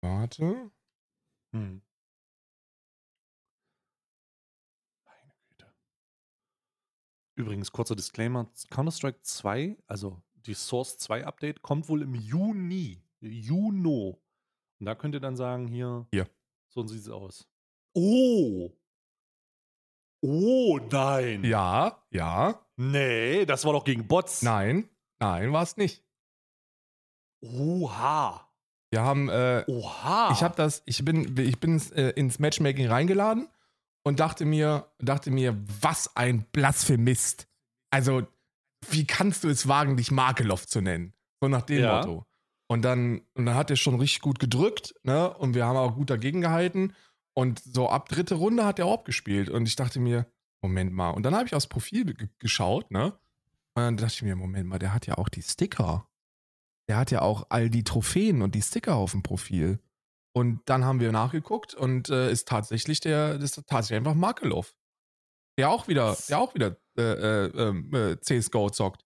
Warte. 0.00 0.70
Hm. 1.52 1.82
Meine 5.04 5.34
Güte. 5.48 5.74
Übrigens, 7.36 7.72
kurzer 7.72 7.96
Disclaimer: 7.96 8.50
Counter-Strike 8.70 9.22
2, 9.22 9.78
also 9.86 10.22
die 10.34 10.54
Source 10.54 10.98
2 10.98 11.26
Update, 11.26 11.62
kommt 11.62 11.88
wohl 11.88 12.02
im 12.02 12.14
Juni. 12.14 13.02
Juno. 13.20 14.22
Und 14.78 14.86
da 14.86 14.94
könnt 14.94 15.14
ihr 15.14 15.20
dann 15.20 15.36
sagen: 15.36 15.66
hier, 15.66 16.06
Hier. 16.12 16.28
so 16.68 16.86
sieht 16.86 17.00
es 17.00 17.08
aus. 17.08 17.48
Oh! 17.94 18.70
Oh, 20.20 20.78
nein! 20.90 21.44
Ja, 21.44 22.04
ja. 22.10 22.64
Nee, 22.76 23.46
das 23.46 23.64
war 23.64 23.72
doch 23.72 23.84
gegen 23.84 24.06
Bots. 24.06 24.42
Nein, 24.42 24.88
nein, 25.18 25.52
war 25.52 25.62
es 25.62 25.76
nicht. 25.76 26.04
Oha! 27.40 28.47
Wir 28.90 29.02
haben, 29.02 29.28
äh, 29.28 29.64
Oha! 29.66 30.30
ich 30.32 30.42
habe 30.42 30.56
das, 30.56 30.82
ich 30.86 31.04
bin, 31.04 31.36
ich 31.38 31.60
bin 31.60 31.80
äh, 31.92 32.10
ins 32.10 32.38
Matchmaking 32.38 32.88
reingeladen 32.88 33.48
und 34.02 34.20
dachte 34.20 34.44
mir, 34.44 34.86
dachte 34.98 35.30
mir, 35.30 35.56
was 35.80 36.16
ein 36.16 36.46
Blasphemist. 36.52 37.46
Also, 37.90 38.26
wie 38.88 39.06
kannst 39.06 39.44
du 39.44 39.48
es 39.48 39.68
wagen, 39.68 39.96
dich 39.96 40.10
Makelov 40.10 40.66
zu 40.66 40.80
nennen? 40.80 41.12
So 41.40 41.48
nach 41.48 41.62
dem 41.62 41.82
Ja. 41.82 41.96
Motto. 41.96 42.24
Und 42.70 42.82
dann, 42.82 43.22
und 43.34 43.46
dann 43.46 43.54
hat 43.54 43.70
er 43.70 43.76
schon 43.76 43.98
richtig 43.98 44.20
gut 44.20 44.38
gedrückt, 44.38 44.94
ne? 45.02 45.32
Und 45.34 45.54
wir 45.54 45.64
haben 45.66 45.76
auch 45.76 45.94
gut 45.94 46.10
dagegen 46.10 46.40
gehalten. 46.40 46.94
Und 47.34 47.60
so 47.60 47.88
ab 47.88 48.08
dritte 48.08 48.34
Runde 48.34 48.64
hat 48.66 48.78
er 48.78 48.86
auch 48.86 49.04
gespielt. 49.04 49.48
Und 49.48 49.66
ich 49.68 49.76
dachte 49.76 50.00
mir, 50.00 50.26
Moment 50.60 50.92
mal. 50.92 51.10
Und 51.10 51.22
dann 51.24 51.34
habe 51.34 51.46
ich 51.46 51.54
aufs 51.54 51.66
Profil 51.66 52.04
ge 52.04 52.28
geschaut, 52.38 52.90
ne? 52.90 53.12
Und 53.74 53.82
dann 53.82 53.96
dachte 53.96 54.14
ich 54.14 54.22
mir, 54.22 54.34
Moment 54.36 54.68
mal, 54.68 54.78
der 54.78 54.92
hat 54.92 55.06
ja 55.06 55.16
auch 55.18 55.28
die 55.28 55.42
Sticker. 55.42 56.07
Der 56.88 56.96
hat 56.96 57.10
ja 57.10 57.22
auch 57.22 57.46
all 57.50 57.70
die 57.70 57.84
Trophäen 57.84 58.42
und 58.42 58.54
die 58.54 58.62
Sticker 58.62 58.96
auf 58.96 59.12
dem 59.12 59.22
Profil. 59.22 59.78
Und 60.34 60.60
dann 60.66 60.84
haben 60.84 61.00
wir 61.00 61.12
nachgeguckt 61.12 61.74
und 61.74 62.10
äh, 62.10 62.30
ist 62.30 62.48
tatsächlich 62.48 63.00
der, 63.00 63.38
das 63.38 63.56
ist 63.56 63.66
tatsächlich 63.66 63.98
einfach 63.98 64.14
Makelov. 64.14 64.74
Der 65.58 65.70
auch 65.70 65.88
wieder, 65.88 66.16
der 66.28 66.38
auch 66.38 66.54
wieder 66.54 66.76
äh, 66.96 67.02
äh, 67.02 67.46
ähm, 67.56 67.92
äh, 67.92 68.20
CSGO 68.20 68.70
zockt. 68.70 69.04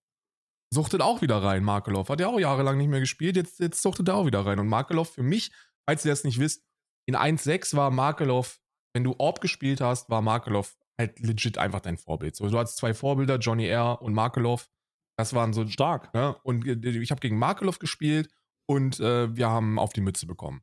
Suchtet 0.72 1.00
auch 1.00 1.22
wieder 1.22 1.42
rein, 1.42 1.64
Makelov. 1.64 2.08
Hat 2.08 2.20
ja 2.20 2.28
auch 2.28 2.38
jahrelang 2.38 2.78
nicht 2.78 2.88
mehr 2.88 3.00
gespielt, 3.00 3.36
jetzt, 3.36 3.58
jetzt 3.60 3.82
suchtet 3.82 4.08
er 4.08 4.16
auch 4.16 4.26
wieder 4.26 4.44
rein. 4.44 4.58
Und 4.58 4.68
Makelov 4.68 5.10
für 5.10 5.22
mich, 5.22 5.52
falls 5.86 6.04
ihr 6.04 6.12
das 6.12 6.24
nicht 6.24 6.38
wisst, 6.38 6.62
in 7.06 7.16
1.6 7.16 7.76
war 7.76 7.90
Makelov, 7.90 8.60
wenn 8.94 9.04
du 9.04 9.14
Orb 9.18 9.40
gespielt 9.40 9.80
hast, 9.80 10.08
war 10.10 10.22
Makelov 10.22 10.76
halt 10.98 11.18
legit 11.20 11.58
einfach 11.58 11.80
dein 11.80 11.96
Vorbild. 11.96 12.36
So, 12.36 12.48
du 12.48 12.58
hattest 12.58 12.76
zwei 12.76 12.94
Vorbilder, 12.94 13.38
Johnny 13.38 13.66
R. 13.66 14.00
und 14.02 14.14
Makelov. 14.14 14.68
Das 15.16 15.34
waren 15.34 15.52
so 15.52 15.66
Stark. 15.66 16.12
Ne? 16.14 16.34
Und 16.42 16.66
ich 16.66 17.10
habe 17.10 17.20
gegen 17.20 17.38
Makelov 17.38 17.78
gespielt 17.78 18.28
und 18.66 19.00
äh, 19.00 19.34
wir 19.36 19.48
haben 19.48 19.78
auf 19.78 19.92
die 19.92 20.00
Mütze 20.00 20.26
bekommen. 20.26 20.62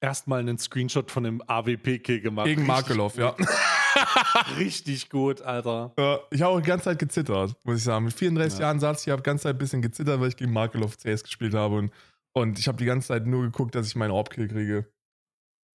Erstmal 0.00 0.40
einen 0.40 0.58
Screenshot 0.58 1.10
von 1.10 1.22
dem 1.22 1.42
AWP-Kill 1.46 2.20
gemacht. 2.20 2.46
Gegen 2.46 2.66
Makelov, 2.66 3.16
ja. 3.16 3.36
Richtig 4.58 5.10
gut, 5.10 5.42
Alter. 5.42 5.92
Ja, 5.98 6.18
ich 6.30 6.42
habe 6.42 6.54
auch 6.54 6.60
die 6.60 6.66
ganze 6.66 6.86
Zeit 6.86 6.98
gezittert, 6.98 7.54
muss 7.64 7.78
ich 7.78 7.84
sagen. 7.84 8.04
Mit 8.06 8.14
34 8.14 8.58
Ja. 8.58 8.66
Jahren 8.66 8.80
saß 8.80 9.06
ich, 9.06 9.10
habe 9.12 9.22
die 9.22 9.26
ganze 9.26 9.44
Zeit 9.44 9.54
ein 9.54 9.58
bisschen 9.58 9.80
gezittert, 9.80 10.20
weil 10.20 10.28
ich 10.28 10.36
gegen 10.36 10.52
Makelov 10.52 10.96
CS 10.96 11.22
gespielt 11.22 11.54
habe. 11.54 11.76
Und, 11.76 11.92
und 12.34 12.58
ich 12.58 12.66
habe 12.66 12.78
die 12.78 12.84
ganze 12.84 13.08
Zeit 13.08 13.26
nur 13.26 13.42
geguckt, 13.42 13.74
dass 13.74 13.86
ich 13.86 13.94
meinen 13.94 14.10
Orb-Kill 14.10 14.48
kriege. 14.48 14.92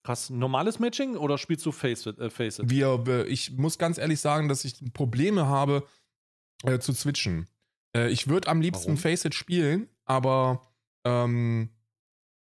Krass. 0.03 0.29
Normales 0.29 0.79
Matching 0.79 1.15
oder 1.15 1.37
spielst 1.37 1.65
du 1.65 1.71
Face 1.71 2.05
It? 2.05 2.19
Äh, 2.19 2.29
Face 2.29 2.59
It? 2.59 2.69
Wir, 2.69 3.01
äh, 3.07 3.23
ich 3.27 3.53
muss 3.57 3.77
ganz 3.77 3.97
ehrlich 3.97 4.19
sagen, 4.19 4.49
dass 4.49 4.65
ich 4.65 4.81
Probleme 4.93 5.47
habe 5.47 5.87
äh, 6.63 6.79
zu 6.79 6.93
switchen. 6.93 7.47
Äh, 7.97 8.09
ich 8.09 8.27
würde 8.27 8.47
am 8.47 8.61
liebsten 8.61 8.85
Warum? 8.91 8.97
Face 8.97 9.25
It 9.25 9.33
spielen, 9.35 9.89
aber 10.05 10.61
ähm, 11.03 11.69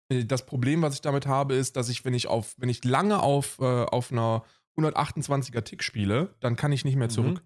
äh, 0.09 0.25
das 0.25 0.47
Problem, 0.47 0.83
was 0.83 0.95
ich 0.95 1.01
damit 1.01 1.27
habe, 1.27 1.55
ist, 1.55 1.77
dass 1.77 1.89
ich, 1.89 2.05
wenn 2.05 2.15
ich 2.15 2.27
auf, 2.27 2.55
wenn 2.59 2.69
ich 2.69 2.85
lange 2.85 3.21
auf, 3.23 3.59
äh, 3.61 3.65
auf 3.85 4.11
einer 4.11 4.45
128er 4.77 5.63
Tick 5.63 5.83
spiele, 5.83 6.35
dann 6.41 6.57
kann 6.57 6.73
ich 6.73 6.85
nicht 6.85 6.97
mehr 6.97 7.09
Mhm. 7.09 7.13
zurück. 7.13 7.43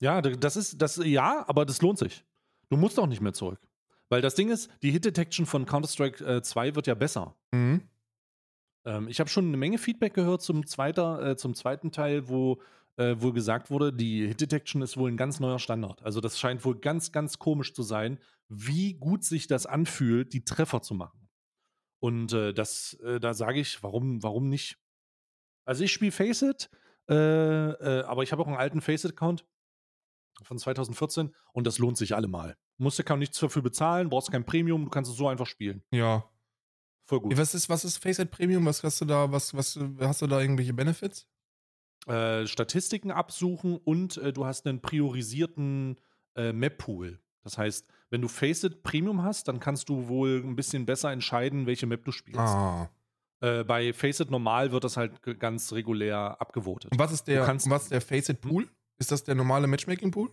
Ja, 0.00 0.20
das 0.20 0.56
ist, 0.56 0.82
das, 0.82 0.96
ja, 1.04 1.44
aber 1.46 1.64
das 1.64 1.80
lohnt 1.80 1.98
sich. 1.98 2.24
Du 2.68 2.76
musst 2.76 2.98
auch 2.98 3.06
nicht 3.06 3.20
mehr 3.20 3.32
zurück. 3.32 3.60
Weil 4.08 4.20
das 4.20 4.34
Ding 4.34 4.50
ist, 4.50 4.68
die 4.82 4.90
Hit 4.90 5.04
Detection 5.04 5.46
von 5.46 5.64
Counter-Strike 5.64 6.24
äh, 6.24 6.42
2 6.42 6.74
wird 6.74 6.86
ja 6.88 6.94
besser. 6.94 7.36
Mhm. 7.52 7.82
Ähm, 8.84 9.06
ich 9.08 9.20
habe 9.20 9.30
schon 9.30 9.46
eine 9.46 9.56
Menge 9.56 9.78
Feedback 9.78 10.12
gehört 10.14 10.42
zum, 10.42 10.66
zweiter, 10.66 11.24
äh, 11.30 11.36
zum 11.36 11.54
zweiten 11.54 11.92
Teil, 11.92 12.28
wo 12.28 12.60
äh, 12.96 13.16
wohl 13.18 13.32
gesagt 13.32 13.70
wurde, 13.70 13.92
die 13.92 14.26
Hit 14.26 14.40
Detection 14.40 14.82
ist 14.82 14.96
wohl 14.96 15.10
ein 15.10 15.16
ganz 15.16 15.40
neuer 15.40 15.58
Standard. 15.58 16.02
Also 16.02 16.20
das 16.20 16.38
scheint 16.38 16.64
wohl 16.64 16.78
ganz, 16.78 17.12
ganz 17.12 17.38
komisch 17.38 17.74
zu 17.74 17.82
sein, 17.82 18.18
wie 18.48 18.94
gut 18.94 19.24
sich 19.24 19.46
das 19.46 19.66
anfühlt, 19.66 20.32
die 20.32 20.44
Treffer 20.44 20.82
zu 20.82 20.94
machen. 20.94 21.28
Und 22.00 22.32
äh, 22.32 22.52
das, 22.52 22.94
äh, 23.04 23.20
da 23.20 23.32
sage 23.32 23.60
ich, 23.60 23.82
warum, 23.82 24.22
warum 24.22 24.48
nicht? 24.48 24.78
Also 25.64 25.84
ich 25.84 25.92
spiele 25.92 26.12
Faceit, 26.12 26.68
äh, 27.08 27.14
äh, 27.14 28.02
aber 28.04 28.22
ich 28.22 28.32
habe 28.32 28.42
auch 28.42 28.48
einen 28.48 28.56
alten 28.56 28.80
Faceit-Account 28.80 29.46
von 30.42 30.58
2014 30.58 31.34
und 31.52 31.66
das 31.66 31.78
lohnt 31.78 31.96
sich 31.96 32.14
allemal. 32.14 32.56
Musst 32.78 32.98
du 32.98 33.04
kaum 33.04 33.20
nichts 33.20 33.38
dafür 33.38 33.62
bezahlen, 33.62 34.08
brauchst 34.08 34.32
kein 34.32 34.44
Premium, 34.44 34.84
du 34.84 34.90
kannst 34.90 35.10
es 35.10 35.16
so 35.16 35.28
einfach 35.28 35.46
spielen. 35.46 35.84
Ja. 35.92 36.28
Voll 37.06 37.20
gut. 37.20 37.36
Was 37.36 37.54
ist, 37.54 37.68
was 37.68 37.84
ist 37.84 37.98
Faceit 37.98 38.30
Premium? 38.30 38.64
Was 38.66 38.82
hast 38.82 39.00
du 39.00 39.04
da, 39.04 39.30
was, 39.30 39.54
was, 39.54 39.78
hast 40.00 40.22
du 40.22 40.26
da 40.26 40.40
irgendwelche 40.40 40.72
Benefits? 40.72 41.28
Äh, 42.06 42.46
Statistiken 42.46 43.10
absuchen 43.10 43.76
und 43.76 44.16
äh, 44.18 44.32
du 44.32 44.44
hast 44.44 44.66
einen 44.66 44.80
priorisierten 44.80 45.98
äh, 46.36 46.52
Map-Pool. 46.52 47.18
Das 47.44 47.58
heißt, 47.58 47.86
wenn 48.10 48.20
du 48.22 48.28
Faceit 48.28 48.82
Premium 48.82 49.22
hast, 49.22 49.48
dann 49.48 49.58
kannst 49.60 49.88
du 49.88 50.08
wohl 50.08 50.42
ein 50.44 50.54
bisschen 50.56 50.86
besser 50.86 51.10
entscheiden, 51.12 51.66
welche 51.66 51.86
Map 51.86 52.04
du 52.04 52.12
spielst. 52.12 52.38
Ah. 52.40 52.88
Äh, 53.40 53.64
bei 53.64 53.92
Faceit 53.92 54.30
normal 54.30 54.70
wird 54.72 54.84
das 54.84 54.96
halt 54.96 55.20
ganz 55.40 55.72
regulär 55.72 56.40
abgewotet. 56.40 56.92
Und 56.92 56.98
was 56.98 57.12
ist 57.12 57.24
der, 57.26 57.40
Du 57.40 57.46
kannst- 57.46 57.68
was 57.68 57.84
ist 57.84 57.92
der 57.92 58.00
Faceit 58.00 58.40
Pool? 58.40 58.68
Ist 58.98 59.10
das 59.10 59.24
der 59.24 59.34
normale 59.34 59.66
Matchmaking 59.66 60.10
Pool? 60.12 60.30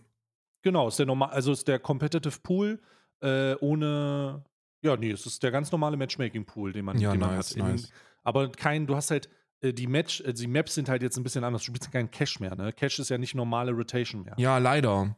Genau, 0.62 0.88
ist 0.88 0.98
der 0.98 1.06
normal, 1.06 1.30
also 1.30 1.52
ist 1.52 1.66
der 1.66 1.78
Competitive 1.80 2.38
Pool 2.42 2.80
äh, 3.22 3.54
ohne, 3.56 4.44
ja, 4.82 4.96
nee, 4.96 5.10
es 5.10 5.26
ist 5.26 5.42
der 5.42 5.50
ganz 5.50 5.72
normale 5.72 5.96
Matchmaking 5.96 6.44
Pool, 6.44 6.72
den 6.72 6.84
man, 6.84 6.98
Ja, 6.98 7.10
den 7.12 7.20
man 7.20 7.34
nice, 7.36 7.50
hat. 7.50 7.56
In- 7.56 7.66
nice. 7.66 7.90
aber 8.22 8.50
kein, 8.52 8.86
du 8.86 8.94
hast 8.94 9.10
halt 9.10 9.28
die, 9.62 9.86
Match, 9.86 10.20
äh, 10.22 10.32
die 10.32 10.46
Maps 10.46 10.74
sind 10.74 10.88
halt 10.88 11.02
jetzt 11.02 11.16
ein 11.16 11.22
bisschen 11.22 11.44
anders. 11.44 11.62
Du 11.62 11.66
spielst 11.72 11.90
keinen 11.92 12.10
Cache 12.10 12.40
mehr, 12.40 12.54
ne? 12.56 12.72
Cache 12.72 13.02
ist 13.02 13.08
ja 13.10 13.18
nicht 13.18 13.34
normale 13.34 13.72
Rotation 13.72 14.22
mehr. 14.24 14.34
Ja, 14.38 14.58
leider. 14.58 15.16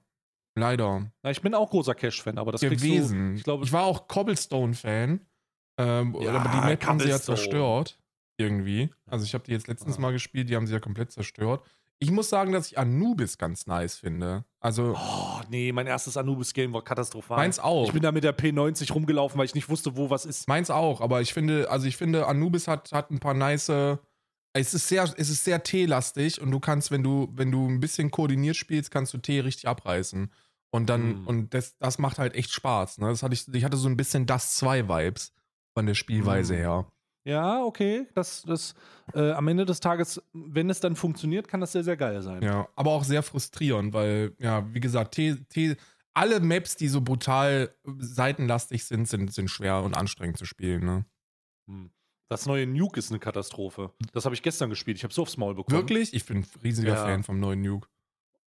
Leider. 0.54 1.10
Na, 1.22 1.30
ich 1.30 1.40
bin 1.40 1.54
auch 1.54 1.70
großer 1.70 1.94
Cache-Fan, 1.94 2.36
aber 2.38 2.52
das 2.52 2.60
Gewesen. 2.60 3.30
du. 3.30 3.36
Ich 3.38 3.44
glaube, 3.44 3.64
ich 3.64 3.72
war 3.72 3.84
auch 3.84 4.06
Cobblestone-Fan. 4.08 5.20
Ähm, 5.78 6.16
Ja, 6.20 6.32
aber 6.34 6.50
die 6.50 6.66
Map 6.66 6.86
haben 6.86 7.00
sie 7.00 7.08
ja 7.08 7.18
zerstört. 7.20 7.98
Irgendwie. 8.38 8.90
Also 9.06 9.24
ich 9.24 9.32
habe 9.34 9.44
die 9.44 9.52
jetzt 9.52 9.68
letztens 9.68 9.96
Ah. 9.96 10.00
mal 10.00 10.12
gespielt, 10.12 10.48
die 10.50 10.56
haben 10.56 10.66
sie 10.66 10.72
ja 10.74 10.80
komplett 10.80 11.12
zerstört. 11.12 11.62
Ich 12.00 12.10
muss 12.10 12.28
sagen, 12.28 12.50
dass 12.52 12.66
ich 12.66 12.78
Anubis 12.78 13.38
ganz 13.38 13.66
nice 13.66 13.96
finde. 13.96 14.44
Also 14.60 14.94
Oh, 14.98 15.40
nee, 15.48 15.70
mein 15.72 15.86
erstes 15.86 16.16
Anubis-Game 16.16 16.72
war 16.72 16.82
katastrophal. 16.82 17.36
meins 17.36 17.58
auch. 17.60 17.86
Ich 17.86 17.92
bin 17.92 18.02
da 18.02 18.10
mit 18.10 18.24
der 18.24 18.36
P90 18.36 18.92
rumgelaufen, 18.92 19.38
weil 19.38 19.44
ich 19.46 19.54
nicht 19.54 19.68
wusste, 19.68 19.96
wo 19.96 20.10
was 20.10 20.24
ist. 20.26 20.48
Meins 20.48 20.68
auch, 20.70 21.00
aber 21.00 21.20
ich 21.20 21.32
finde, 21.32 21.70
also 21.70 21.86
ich 21.86 21.96
finde, 21.96 22.26
Anubis 22.26 22.66
hat, 22.68 22.90
hat 22.92 23.10
ein 23.10 23.20
paar 23.20 23.34
nice. 23.34 23.70
Es 24.54 24.74
ist 24.74 24.88
sehr, 24.88 25.04
es 25.04 25.30
ist 25.30 25.44
sehr 25.44 25.62
T-lastig 25.62 26.40
und 26.40 26.50
du 26.50 26.60
kannst, 26.60 26.90
wenn 26.90 27.02
du, 27.02 27.28
wenn 27.34 27.50
du 27.50 27.66
ein 27.68 27.80
bisschen 27.80 28.10
koordiniert 28.10 28.56
spielst, 28.56 28.90
kannst 28.90 29.14
du 29.14 29.18
T 29.18 29.40
richtig 29.40 29.66
abreißen. 29.66 30.30
Und 30.74 30.88
dann, 30.88 31.20
Mhm. 31.20 31.26
und 31.26 31.54
das, 31.54 31.76
das 31.78 31.98
macht 31.98 32.18
halt 32.18 32.34
echt 32.34 32.50
Spaß. 32.52 32.98
Ne? 32.98 33.08
Das 33.08 33.22
hatte 33.22 33.34
ich, 33.34 33.46
ich 33.52 33.64
hatte 33.64 33.76
so 33.76 33.88
ein 33.88 33.96
bisschen 33.96 34.26
Das 34.26 34.56
2 34.56 34.88
Vibes 34.88 35.32
von 35.76 35.86
der 35.86 35.94
Spielweise 35.94 36.54
Mhm. 36.54 36.58
her. 36.58 36.86
Ja, 37.24 37.62
okay. 37.62 38.06
Das, 38.14 38.42
das, 38.42 38.74
äh, 39.14 39.30
am 39.32 39.46
Ende 39.48 39.64
des 39.64 39.80
Tages, 39.80 40.20
wenn 40.32 40.68
es 40.70 40.80
dann 40.80 40.96
funktioniert, 40.96 41.46
kann 41.48 41.60
das 41.60 41.72
sehr, 41.72 41.84
sehr 41.84 41.96
geil 41.96 42.20
sein. 42.20 42.42
Ja, 42.42 42.68
aber 42.74 42.90
auch 42.90 43.04
sehr 43.04 43.22
frustrierend, 43.22 43.92
weil, 43.94 44.34
ja, 44.38 44.66
wie 44.74 44.80
gesagt, 44.80 45.14
T, 45.14 45.36
T, 45.48 45.76
alle 46.14 46.40
Maps, 46.40 46.76
die 46.76 46.88
so 46.88 47.00
brutal 47.00 47.74
seitenlastig 47.98 48.84
sind, 48.84 49.08
sind, 49.08 49.32
sind 49.32 49.48
schwer 49.48 49.82
und 49.82 49.96
anstrengend 49.96 50.36
zu 50.36 50.44
spielen. 50.46 50.84
Ne? 50.84 51.04
Hm. 51.68 51.90
Das 52.28 52.46
neue 52.46 52.66
Nuke 52.66 52.98
ist 52.98 53.10
eine 53.10 53.18
Katastrophe. 53.18 53.92
Das 54.12 54.24
habe 54.24 54.34
ich 54.34 54.42
gestern 54.42 54.70
gespielt. 54.70 54.96
Ich 54.96 55.04
habe 55.04 55.12
so 55.12 55.22
aufs 55.22 55.36
Maul 55.36 55.54
bekommen. 55.54 55.76
Wirklich? 55.76 56.14
Ich 56.14 56.24
bin 56.24 56.38
ein 56.38 56.46
riesiger 56.62 56.94
Ja. 56.94 57.04
Fan 57.04 57.22
vom 57.22 57.40
neuen 57.40 57.60
Nuke. 57.60 57.88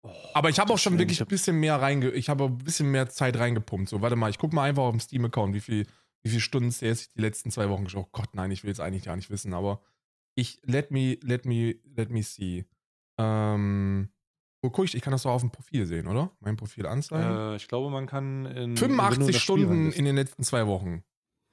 Oh, 0.02 0.10
Aber 0.34 0.50
ich 0.50 0.58
habe 0.58 0.72
auch 0.72 0.78
schon 0.78 0.98
wirklich 0.98 1.18
ich 1.18 1.22
ein 1.22 1.28
bisschen 1.28 1.58
mehr 1.60 1.80
reinge, 1.80 2.10
ich 2.10 2.28
habe 2.28 2.44
ein 2.44 2.58
bisschen 2.58 2.90
mehr 2.90 3.08
Zeit 3.08 3.38
reingepumpt. 3.38 3.88
So, 3.88 4.02
warte 4.02 4.16
mal, 4.16 4.30
ich 4.30 4.38
gucke 4.38 4.54
mal 4.54 4.64
einfach 4.68 4.82
auf 4.82 4.90
dem 4.90 5.00
Steam-Account, 5.00 5.54
wie 5.54 5.60
viel, 5.60 5.86
wie 6.22 6.28
viele 6.30 6.40
Stunden 6.40 6.70
CS 6.70 7.02
ich 7.02 7.08
die 7.10 7.20
letzten 7.20 7.50
zwei 7.50 7.68
Wochen 7.68 7.84
geschaut. 7.84 8.06
Oh 8.06 8.10
Gott, 8.12 8.34
nein, 8.34 8.50
ich 8.50 8.64
will 8.64 8.72
es 8.72 8.80
eigentlich 8.80 9.04
gar 9.04 9.16
nicht 9.16 9.30
wissen, 9.30 9.54
aber 9.54 9.80
ich 10.34 10.60
let 10.64 10.90
me, 10.90 11.18
let 11.22 11.44
me, 11.44 11.76
let 11.94 12.10
me 12.10 12.22
see. 12.22 12.64
Ähm, 13.18 14.08
wo 14.62 14.70
guck 14.70 14.86
ich? 14.86 14.94
Ich 14.94 15.02
kann 15.02 15.12
das 15.12 15.22
doch 15.22 15.30
auf 15.32 15.42
dem 15.42 15.50
Profil 15.50 15.86
sehen, 15.86 16.06
oder? 16.06 16.30
Mein 16.40 16.56
Profil 16.56 16.86
anzeigen. 16.86 17.52
Äh, 17.52 17.56
ich 17.56 17.68
glaube, 17.68 17.90
man 17.90 18.06
kann 18.06 18.46
in 18.46 18.54
wenn 18.54 18.74
du 18.74 18.84
in 18.84 18.90
85 18.90 19.26
das 19.34 19.42
Spiel 19.42 19.56
Stunden 19.64 19.92
in 19.92 20.04
den 20.04 20.16
letzten 20.16 20.42
zwei 20.42 20.66
Wochen. 20.66 21.04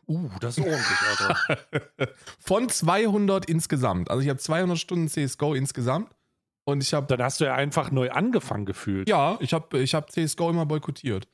Uh, 0.09 0.29
das 0.41 0.57
ist 0.57 0.65
ordentlich, 0.65 0.97
Alter. 1.19 2.09
Von 2.39 2.67
200 2.67 3.45
insgesamt. 3.45 4.09
Also 4.09 4.23
ich 4.23 4.29
habe 4.29 4.39
200 4.39 4.77
Stunden 4.77 5.07
CSGO 5.07 5.53
insgesamt. 5.53 6.09
Und 6.65 6.81
ich 6.81 6.93
habe 6.93 7.07
Dann 7.07 7.21
hast 7.23 7.39
du 7.39 7.45
ja 7.45 7.55
einfach 7.55 7.91
neu 7.91 8.09
angefangen 8.11 8.65
gefühlt. 8.65 9.07
Ja, 9.07 9.37
ich 9.39 9.53
habe 9.53 9.79
ich 9.79 9.93
hab 9.95 10.11
CSGO 10.11 10.49
immer 10.49 10.65
boykottiert. 10.65 11.27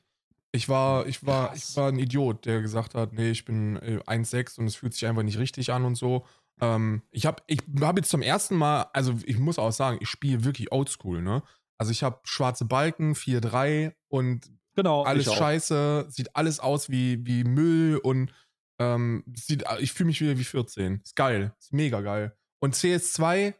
Ich 0.52 0.68
war, 0.68 1.06
ich, 1.06 1.26
war, 1.26 1.48
Krass. 1.48 1.70
ich 1.70 1.76
war 1.76 1.88
ein 1.88 1.98
Idiot, 1.98 2.46
der 2.46 2.62
gesagt 2.62 2.94
hat, 2.94 3.12
nee, 3.12 3.30
ich 3.30 3.44
bin 3.44 3.76
äh, 3.76 3.98
1,6 4.06 4.58
und 4.58 4.66
es 4.66 4.76
fühlt 4.76 4.94
sich 4.94 5.06
einfach 5.06 5.22
nicht 5.22 5.38
richtig 5.38 5.72
an 5.72 5.84
und 5.84 5.96
so. 5.96 6.24
Ähm, 6.60 7.02
ich 7.10 7.26
habe 7.26 7.42
ich 7.46 7.60
hab 7.80 7.96
jetzt 7.96 8.10
zum 8.10 8.22
ersten 8.22 8.56
Mal, 8.56 8.86
also 8.92 9.14
ich 9.24 9.38
muss 9.38 9.58
auch 9.58 9.72
sagen, 9.72 9.98
ich 10.00 10.08
spiele 10.08 10.44
wirklich 10.44 10.72
oldschool, 10.72 11.20
ne? 11.20 11.42
Also 11.78 11.92
ich 11.92 12.02
habe 12.02 12.20
schwarze 12.24 12.64
Balken, 12.64 13.14
4,3 13.14 13.92
und 14.08 14.50
Genau. 14.76 15.02
alles 15.04 15.32
scheiße, 15.32 16.06
sieht 16.10 16.36
alles 16.36 16.60
aus 16.60 16.90
wie, 16.90 17.24
wie 17.26 17.44
Müll 17.44 17.96
und 17.96 18.30
ähm, 18.78 19.24
sieht, 19.34 19.64
ich 19.80 19.92
fühle 19.92 20.08
mich 20.08 20.20
wieder 20.20 20.38
wie 20.38 20.44
14. 20.44 21.00
Ist 21.02 21.16
geil, 21.16 21.54
ist 21.58 21.72
mega 21.72 22.00
geil. 22.00 22.36
Und 22.60 22.74
CS2, 22.74 23.54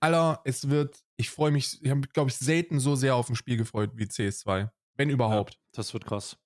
Alter, 0.00 0.40
es 0.44 0.68
wird, 0.68 1.02
ich 1.16 1.30
freue 1.30 1.50
mich, 1.50 1.82
ich 1.82 1.90
habe, 1.90 2.02
glaube 2.08 2.30
ich, 2.30 2.36
selten 2.36 2.80
so 2.80 2.94
sehr 2.96 3.16
auf 3.16 3.28
ein 3.28 3.36
Spiel 3.36 3.56
gefreut 3.56 3.92
wie 3.94 4.04
CS2. 4.04 4.70
Wenn 4.96 5.10
überhaupt. 5.10 5.58
Das 5.72 5.92
wird 5.92 6.06
krass. 6.06 6.36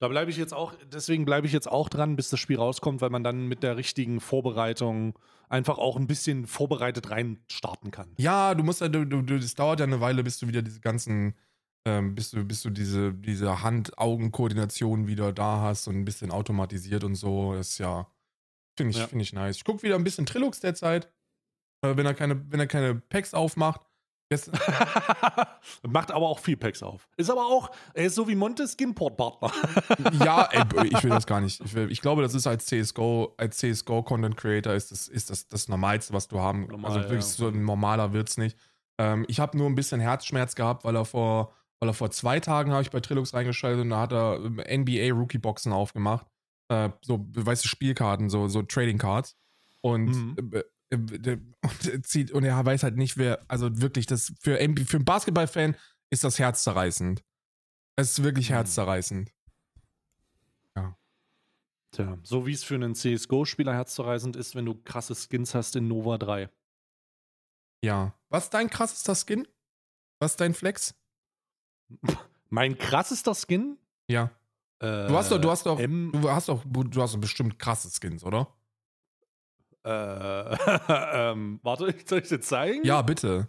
Da 0.00 0.06
bleibe 0.06 0.30
ich 0.30 0.36
jetzt 0.36 0.54
auch, 0.54 0.74
deswegen 0.92 1.24
bleibe 1.24 1.46
ich 1.46 1.52
jetzt 1.52 1.68
auch 1.68 1.88
dran, 1.88 2.14
bis 2.14 2.30
das 2.30 2.38
Spiel 2.38 2.56
rauskommt, 2.56 3.00
weil 3.00 3.10
man 3.10 3.24
dann 3.24 3.46
mit 3.48 3.64
der 3.64 3.76
richtigen 3.76 4.20
Vorbereitung 4.20 5.18
einfach 5.48 5.78
auch 5.78 5.96
ein 5.96 6.06
bisschen 6.06 6.46
vorbereitet 6.46 7.10
rein 7.10 7.40
starten 7.50 7.90
kann. 7.90 8.12
Ja, 8.16 8.54
du 8.54 8.62
musst 8.62 8.80
ja, 8.80 8.88
du, 8.88 9.04
du, 9.04 9.34
es 9.36 9.54
dauert 9.54 9.80
ja 9.80 9.86
eine 9.86 10.00
Weile, 10.00 10.22
bis 10.22 10.38
du 10.38 10.46
wieder 10.46 10.62
diese 10.62 10.80
ganzen, 10.80 11.34
ähm, 11.88 12.14
bis 12.14 12.30
du, 12.30 12.44
bis 12.44 12.62
du 12.62 12.70
diese, 12.70 13.14
diese 13.14 13.62
Hand-Augen-Koordination 13.62 15.06
wieder 15.06 15.32
da 15.32 15.62
hast 15.62 15.88
und 15.88 15.96
ein 15.96 16.04
bisschen 16.04 16.30
automatisiert 16.30 17.02
und 17.02 17.14
so. 17.14 17.54
Das 17.54 17.70
ist 17.70 17.78
ja, 17.78 18.06
finde 18.76 18.90
ich, 18.90 18.98
Ja. 18.98 19.06
finde 19.06 19.22
ich 19.22 19.32
nice. 19.32 19.56
Ich 19.56 19.64
gucke 19.64 19.82
wieder 19.82 19.94
ein 19.94 20.04
bisschen 20.04 20.26
Trilux 20.26 20.60
derzeit. 20.60 21.10
Äh, 21.82 21.96
wenn 21.96 22.04
er 22.04 22.12
keine, 22.14 22.44
wenn 22.50 22.60
er 22.60 22.66
keine 22.66 22.96
Packs 22.96 23.32
aufmacht. 23.32 23.80
Macht 25.88 26.10
aber 26.10 26.28
auch 26.28 26.38
viel 26.38 26.58
Packs 26.58 26.82
auf. 26.82 27.08
Ist 27.16 27.30
aber 27.30 27.46
auch, 27.46 27.70
er 27.94 28.04
ist 28.04 28.14
so 28.14 28.28
wie 28.28 28.34
Montes 28.34 28.72
Skinport-Partner. 28.72 29.50
ja, 30.22 30.42
ey, 30.52 30.88
ich 30.88 31.02
will 31.02 31.08
das 31.08 31.26
gar 31.26 31.40
nicht. 31.40 31.62
Ich, 31.64 31.72
will, 31.72 31.90
ich 31.90 32.02
glaube, 32.02 32.20
das 32.20 32.34
ist 32.34 32.46
als 32.46 32.66
CSGO, 32.66 33.34
als 33.38 33.56
CSGO 33.56 34.02
Content 34.02 34.36
Creator 34.36 34.74
ist 34.74 34.92
das, 34.92 35.08
ist 35.08 35.30
das 35.30 35.48
das 35.48 35.68
Normalste, 35.68 36.12
was 36.12 36.28
du 36.28 36.40
haben. 36.40 36.66
Normal, 36.66 36.90
also 36.90 37.00
wirklich 37.08 37.20
ja. 37.20 37.22
so 37.22 37.48
ein 37.48 37.64
normaler 37.64 38.12
wird's 38.12 38.36
nicht. 38.36 38.58
Ähm, 38.98 39.24
ich 39.28 39.40
habe 39.40 39.56
nur 39.56 39.66
ein 39.66 39.74
bisschen 39.74 40.00
Herzschmerz 40.00 40.54
gehabt, 40.54 40.84
weil 40.84 40.96
er 40.96 41.06
vor, 41.06 41.54
weil 41.80 41.90
er 41.90 41.94
vor 41.94 42.10
zwei 42.10 42.40
Tagen 42.40 42.72
habe 42.72 42.82
ich 42.82 42.90
bei 42.90 43.00
Trilux 43.00 43.34
reingeschaltet 43.34 43.82
und 43.82 43.90
da 43.90 44.00
hat 44.00 44.12
er 44.12 44.36
ähm, 44.44 44.56
NBA 44.82 45.12
Rookie 45.12 45.38
Boxen 45.38 45.72
aufgemacht. 45.72 46.26
Äh, 46.68 46.90
so, 47.02 47.26
weißt 47.32 47.64
du, 47.64 47.68
Spielkarten, 47.68 48.28
so, 48.30 48.48
so 48.48 48.62
Trading 48.62 48.98
Cards. 48.98 49.36
Und 49.80 50.06
Mhm. 50.06 50.50
äh, 50.52 50.58
äh, 50.90 50.98
der- 50.98 51.38
und 51.62 51.86
er 51.86 52.02
zieht 52.02 52.30
und 52.32 52.44
er 52.44 52.64
weiß 52.64 52.82
halt 52.82 52.96
nicht, 52.96 53.16
wer, 53.16 53.40
also 53.48 53.80
wirklich, 53.80 54.06
das 54.06 54.32
für, 54.40 54.58
NBA 54.60 54.84
für 54.84 54.96
einen 54.96 55.04
Basketballfan 55.04 55.76
ist 56.10 56.24
das 56.24 56.38
herzzerreißend. 56.38 57.22
Es 57.96 58.10
ist 58.12 58.22
wirklich 58.24 58.50
Mhm. 58.50 58.54
herzzerreißend. 58.54 59.30
Tja, 61.90 62.18
so 62.22 62.44
wie 62.46 62.52
es 62.52 62.64
für 62.64 62.74
einen 62.74 62.94
CSGO-Spieler 62.94 63.72
herzzerreißend 63.72 64.36
ist, 64.36 64.54
wenn 64.54 64.66
du 64.66 64.74
krasse 64.74 65.14
Skins 65.14 65.54
hast 65.54 65.74
in 65.74 65.88
Nova 65.88 66.18
3. 66.18 66.50
Ja. 67.82 68.14
Was 68.28 68.44
ist 68.44 68.50
dein 68.54 68.68
krassester 68.68 69.14
Skin? 69.14 69.48
Was 70.20 70.32
ist 70.32 70.40
dein 70.42 70.52
Flex? 70.52 70.94
Mein 72.50 72.78
krassester 72.78 73.34
Skin? 73.34 73.76
Ja. 74.08 74.30
Äh, 74.80 75.08
Du 75.08 75.16
hast 75.16 75.30
doch, 75.30 75.40
du 75.40 75.50
hast 75.50 75.66
doch, 75.66 75.78
M, 75.78 76.12
du 76.12 76.30
hast 76.30 76.48
doch, 76.48 76.62
du 76.64 77.02
hast 77.02 77.14
doch 77.14 77.20
bestimmt 77.20 77.58
krasse 77.58 77.90
Skins, 77.90 78.24
oder? 78.24 78.48
äh, 79.84 79.90
ähm, 81.30 81.60
warte, 81.62 81.94
soll 82.06 82.20
ich 82.20 82.28
dir 82.28 82.40
zeigen? 82.40 82.84
Ja, 82.84 83.02
bitte. 83.02 83.48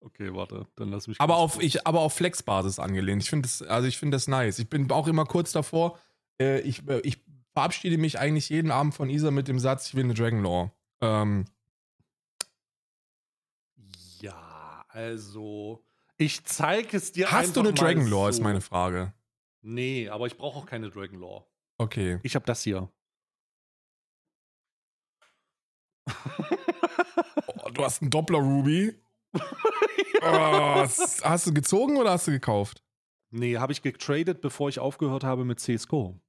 Okay, 0.00 0.34
warte, 0.34 0.66
dann 0.76 0.88
lass 0.90 1.06
mich. 1.06 1.20
Aber 1.20 1.36
auf, 1.36 1.62
ich, 1.62 1.86
aber 1.86 2.00
auf 2.00 2.14
Flex-Basis 2.14 2.78
angelehnt. 2.80 3.22
Ich 3.22 3.30
finde 3.30 3.48
das, 3.48 3.62
also 3.62 3.86
ich 3.86 3.98
finde 3.98 4.16
das 4.16 4.26
nice. 4.26 4.58
Ich 4.58 4.68
bin 4.68 4.90
auch 4.90 5.06
immer 5.06 5.24
kurz 5.24 5.52
davor. 5.52 5.98
Äh, 6.40 6.60
ich, 6.60 6.86
äh, 6.88 7.00
ich 7.00 7.20
verabschiede 7.52 7.98
mich 7.98 8.18
eigentlich 8.18 8.48
jeden 8.48 8.70
Abend 8.72 8.94
von 8.94 9.08
Isa 9.10 9.30
mit 9.30 9.46
dem 9.46 9.58
Satz, 9.60 9.86
ich 9.88 9.94
will 9.94 10.04
eine 10.04 10.14
Dragon 10.14 10.42
Law. 10.42 10.72
Ähm, 11.00 11.44
Ja, 14.20 14.84
also. 14.88 15.84
Ich 16.22 16.44
zeige 16.44 16.96
es 16.96 17.10
dir 17.10 17.30
hast 17.32 17.56
du 17.56 17.60
eine 17.60 17.72
Dragon 17.72 18.06
Law, 18.06 18.24
so. 18.24 18.28
ist 18.28 18.40
meine 18.40 18.60
Frage. 18.60 19.12
Nee, 19.62 20.08
aber 20.08 20.26
ich 20.26 20.36
brauche 20.36 20.58
auch 20.60 20.66
keine 20.66 20.88
Dragon 20.90 21.18
Law. 21.20 21.44
Okay. 21.78 22.20
Ich 22.22 22.34
habe 22.36 22.44
das 22.46 22.62
hier. 22.62 22.88
Oh, 27.64 27.70
du 27.70 27.84
hast 27.84 28.02
einen 28.02 28.10
Doppler 28.10 28.38
Ruby. 28.38 28.94
oh, 30.22 30.82
s- 30.84 31.22
hast 31.24 31.46
du 31.46 31.54
gezogen 31.54 31.96
oder 31.96 32.10
hast 32.12 32.26
du 32.26 32.30
gekauft? 32.32 32.82
Nee, 33.30 33.56
habe 33.58 33.72
ich 33.72 33.82
getradet, 33.82 34.40
bevor 34.40 34.68
ich 34.68 34.78
aufgehört 34.78 35.24
habe 35.24 35.44
mit 35.44 35.58
CSGO. 35.60 36.20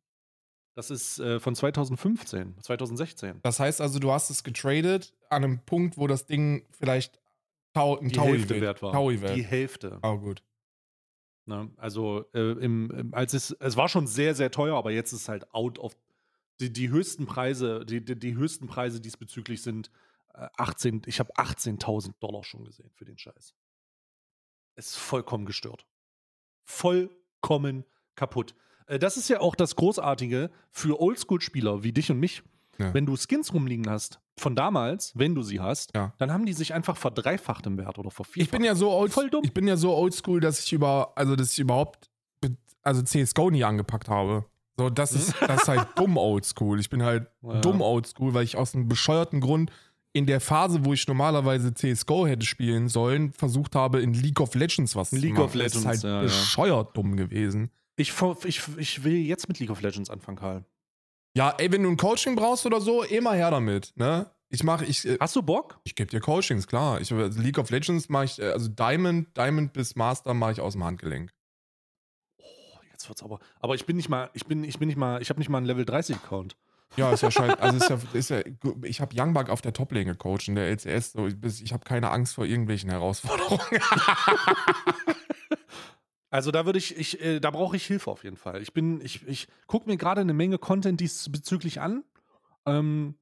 Das 0.76 0.90
ist 0.90 1.20
äh, 1.20 1.40
von 1.40 1.56
2015, 1.56 2.56
2016. 2.62 3.42
Das 3.44 3.60
heißt 3.60 3.80
also, 3.82 4.00
du 4.00 4.12
hast 4.12 4.30
es 4.32 4.44
getradet 4.44 5.14
an 5.30 5.44
einem 5.44 5.60
Punkt, 5.60 5.98
wo 5.98 6.08
das 6.08 6.26
Ding 6.26 6.66
vielleicht 6.72 7.20
Tau, 7.74 7.98
ein 7.98 8.10
Die 8.10 8.16
Taui 8.16 8.32
Hälfte 8.32 8.62
wert 8.62 8.82
war. 8.82 8.92
Taui 8.92 9.22
wert. 9.22 9.36
Die 9.36 9.44
Hälfte. 9.44 10.00
Oh, 10.04 10.18
gut. 10.18 10.44
Ne? 11.46 11.72
Also, 11.78 12.26
äh, 12.34 12.52
im, 12.54 12.92
im, 12.92 13.14
als 13.14 13.34
es, 13.34 13.52
es 13.52 13.76
war 13.76 13.90
schon 13.90 14.08
sehr, 14.08 14.36
sehr 14.36 14.52
teuer, 14.52 14.78
aber 14.78 14.92
jetzt 14.92 15.12
ist 15.12 15.22
es 15.22 15.30
halt 15.30 15.54
out 15.54 15.80
of. 15.80 15.96
Die, 16.60 16.72
die 16.72 16.90
höchsten 16.90 17.26
Preise, 17.26 17.84
die, 17.84 18.06
die, 18.06 18.18
die 18.18 18.36
höchsten 18.36 18.68
Preise 18.68 19.02
diesbezüglich 19.02 19.64
sind 19.64 19.90
äh, 20.36 20.48
18, 20.58 21.02
ich 21.08 21.20
habe 21.20 21.34
18.000 21.34 22.14
Dollar 22.20 22.44
schon 22.44 22.64
gesehen 22.64 22.92
für 22.94 23.06
den 23.06 23.18
Scheiß. 23.18 23.56
Es 24.76 24.88
ist 24.88 24.98
vollkommen 24.98 25.46
gestört. 25.46 25.88
Vollkommen 26.64 27.86
kaputt. 28.16 28.56
Äh, 28.86 29.00
das 29.00 29.18
ist 29.18 29.30
ja 29.30 29.40
auch 29.42 29.56
das 29.56 29.76
Großartige 29.76 30.52
für 30.72 31.00
Oldschool-Spieler 31.02 31.84
wie 31.84 31.92
dich 31.92 32.12
und 32.12 32.20
mich. 32.20 32.44
Ja. 32.78 32.94
Wenn 32.94 33.06
du 33.06 33.16
Skins 33.16 33.54
rumliegen 33.54 33.90
hast, 33.90 34.20
von 34.38 34.56
damals, 34.56 35.12
wenn 35.16 35.36
du 35.36 35.44
sie 35.44 35.60
hast, 35.60 35.96
Ja. 35.96 36.14
dann 36.18 36.32
haben 36.32 36.46
die 36.46 36.54
sich 36.54 36.74
einfach 36.74 36.98
verdreifacht 36.98 37.66
im 37.68 37.78
Wert 37.78 38.00
oder 38.00 38.10
vervierfacht. 38.12 38.48
Ich 38.48 38.52
bin 38.52 38.64
ja 38.64 38.76
so 38.76 38.90
old, 38.92 39.12
Voll 39.12 39.30
dumm. 39.30 39.44
Ich 39.44 39.54
bin 39.54 39.68
ja 39.68 39.78
so 39.78 39.94
oldschool, 39.96 40.40
dass 40.40 40.64
ich 40.66 40.74
über, 40.74 41.12
also 41.16 41.36
dass 41.36 41.52
ich 41.54 41.60
überhaupt, 41.60 42.10
also 42.82 43.02
CSGO 43.02 43.50
nie 43.52 43.64
angepackt 43.64 44.10
habe. 44.10 44.46
So, 44.78 44.90
das 44.90 45.12
ist, 45.14 45.36
das 45.40 45.62
ist 45.64 45.68
halt 45.68 45.88
dumm 45.96 46.18
oldschool. 46.18 46.80
Ich 46.80 46.90
bin 46.90 47.04
halt 47.04 47.28
Ja. 47.44 47.62
dumm 47.62 47.82
oldschool, 47.82 48.34
weil 48.34 48.44
ich 48.44 48.58
aus 48.58 48.74
einem 48.74 48.88
bescheuerten 48.90 49.40
Grund 49.40 49.72
in 50.14 50.26
der 50.26 50.42
Phase, 50.42 50.84
wo 50.84 50.94
ich 50.94 51.08
normalerweise 51.08 51.74
CSGO 51.74 52.26
hätte 52.28 52.46
spielen 52.46 52.88
sollen, 52.90 53.32
versucht 53.34 53.76
habe, 53.76 54.02
in 54.02 54.14
League 54.14 54.40
of 54.40 54.54
Legends 54.56 54.96
was 54.96 55.12
League 55.12 55.22
zu 55.24 55.30
machen. 55.34 55.44
of 55.44 55.54
Legends, 55.56 55.84
Das 55.84 55.96
ist 55.98 56.04
halt 56.04 56.04
ja, 56.04 56.22
bescheuert 56.22 56.98
dumm 56.98 57.16
gewesen. 57.18 57.70
Ich, 57.96 58.12
ich, 58.46 58.62
ich 58.78 59.04
will 59.04 59.16
jetzt 59.18 59.48
mit 59.48 59.60
League 59.60 59.70
of 59.70 59.82
Legends 59.82 60.10
anfangen, 60.10 60.38
Karl. 60.38 60.66
Ja, 61.36 61.56
ey, 61.58 61.72
wenn 61.72 61.84
du 61.84 61.90
ein 61.90 61.98
Coaching 61.98 62.36
brauchst 62.36 62.66
oder 62.66 62.80
so, 62.80 63.04
immer 63.04 63.34
her 63.34 63.50
damit, 63.50 63.92
ne? 63.96 64.30
Ich 64.50 64.64
mache, 64.64 64.86
ich, 64.86 65.08
äh, 65.08 65.18
Hast 65.20 65.36
du 65.36 65.42
Bock? 65.42 65.80
ich 65.84 65.96
gebe 65.96 66.12
dir 66.12 66.20
Coachings, 66.20 66.68
klar. 66.68 67.02
Ich, 67.02 67.12
also 67.12 67.42
League 67.42 67.58
of 67.58 67.72
Legends 67.72 68.08
mache 68.08 68.26
ich, 68.26 68.40
äh, 68.40 68.52
also 68.52 68.68
Diamond, 68.68 69.36
Diamond 69.36 69.74
bis 69.74 69.96
Master 69.96 70.36
mache 70.36 70.52
ich 70.52 70.62
aus 70.62 70.74
dem 70.74 70.84
Handgelenk. 70.84 71.34
Oh, 72.40 72.44
jetzt 72.92 73.10
wird's 73.10 73.24
aber. 73.24 73.40
Aber 73.60 73.74
ich 73.74 73.88
bin 73.88 73.98
nicht 73.98 74.10
mal, 74.10 74.30
ich 74.34 74.46
bin, 74.46 74.64
ich 74.64 74.78
bin 74.78 74.88
nicht 74.88 74.98
mal, 74.98 75.24
ich 75.24 75.30
habe 75.30 75.40
nicht 75.40 75.50
mal 75.50 75.58
einen 75.58 75.66
Level 75.66 75.86
30 75.86 76.18
Account. 76.18 76.56
Ja, 76.98 77.12
ist 77.12 77.22
ja 77.24 77.32
scheiße. 77.32 77.58
Also 77.60 77.78
ist 77.78 77.90
ja, 77.90 77.98
ist 78.14 78.30
ja, 78.30 78.42
ich 78.84 79.02
habe 79.02 79.16
Youngbuck 79.20 79.50
auf 79.50 79.62
der 79.62 79.74
Top-Lane 79.74 80.06
gecoacht 80.06 80.48
in 80.48 80.54
der 80.54 80.68
LCS. 80.70 81.14
So, 81.14 81.26
ich 81.26 81.62
ich 81.64 81.74
habe 81.74 81.84
keine 81.84 82.12
Angst 82.12 82.36
vor 82.36 82.46
irgendwelchen 82.46 82.92
Herausforderungen. 82.92 83.60
Also 86.34 86.50
da 86.50 86.66
würde 86.66 86.80
ich, 86.80 86.98
ich 86.98 87.22
äh, 87.22 87.40
da 87.40 87.52
brauche 87.52 87.76
ich 87.76 87.86
Hilfe 87.86 88.10
auf 88.10 88.24
jeden 88.24 88.38
Fall. 88.38 88.64
Ich 88.64 88.74
bin, 88.74 89.02
ich, 89.02 89.28
ich 89.28 89.48
gucke 89.68 89.88
mir 89.88 89.98
gerade 89.98 90.22
eine 90.22 90.34
Menge 90.34 90.58
Content 90.58 91.00
diesbezüglich 91.00 91.80
an. 91.80 92.04
Ähm, 92.66 93.20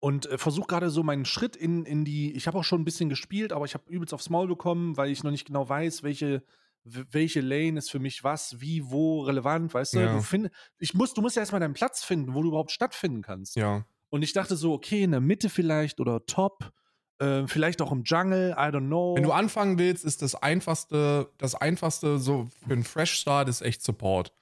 und 0.00 0.24
äh, 0.24 0.38
versuche 0.38 0.68
gerade 0.68 0.88
so 0.88 1.02
meinen 1.02 1.26
Schritt 1.26 1.54
in, 1.54 1.84
in 1.84 2.06
die. 2.06 2.32
Ich 2.32 2.46
habe 2.46 2.56
auch 2.56 2.64
schon 2.64 2.80
ein 2.80 2.86
bisschen 2.86 3.10
gespielt, 3.10 3.52
aber 3.52 3.66
ich 3.66 3.74
habe 3.74 3.84
übelst 3.90 4.14
aufs 4.14 4.30
Maul 4.30 4.48
bekommen, 4.48 4.96
weil 4.96 5.10
ich 5.10 5.22
noch 5.22 5.30
nicht 5.30 5.46
genau 5.46 5.68
weiß, 5.68 6.02
welche, 6.02 6.42
welche 6.82 7.42
Lane 7.42 7.76
ist 7.76 7.90
für 7.90 7.98
mich 7.98 8.24
was, 8.24 8.58
wie, 8.58 8.90
wo 8.90 9.20
relevant, 9.20 9.74
weißt 9.74 9.92
du? 9.92 10.00
Ja. 10.00 10.14
du 10.14 10.22
find, 10.22 10.48
ich 10.78 10.94
muss, 10.94 11.12
du 11.12 11.20
musst 11.20 11.36
ja 11.36 11.42
erstmal 11.42 11.60
deinen 11.60 11.74
Platz 11.74 12.02
finden, 12.02 12.32
wo 12.32 12.40
du 12.40 12.48
überhaupt 12.48 12.72
stattfinden 12.72 13.20
kannst. 13.20 13.54
ja. 13.54 13.84
Und 14.08 14.22
ich 14.22 14.32
dachte 14.32 14.56
so, 14.56 14.72
okay, 14.72 15.02
in 15.02 15.10
der 15.10 15.20
Mitte 15.20 15.48
vielleicht 15.48 16.00
oder 16.00 16.24
Top, 16.26 16.70
äh, 17.18 17.46
vielleicht 17.46 17.82
auch 17.82 17.92
im 17.92 18.02
Jungle, 18.04 18.50
I 18.52 18.70
don't 18.70 18.86
know. 18.86 19.14
Wenn 19.16 19.22
du 19.22 19.32
anfangen 19.32 19.78
willst, 19.78 20.04
ist 20.04 20.22
das 20.22 20.34
einfachste, 20.34 21.30
das 21.38 21.54
einfachste 21.54 22.18
so 22.18 22.48
für 22.66 22.72
einen 22.72 22.84
Fresh 22.84 23.14
Start 23.14 23.48
ist 23.48 23.62
echt 23.62 23.82
Support. 23.82 24.32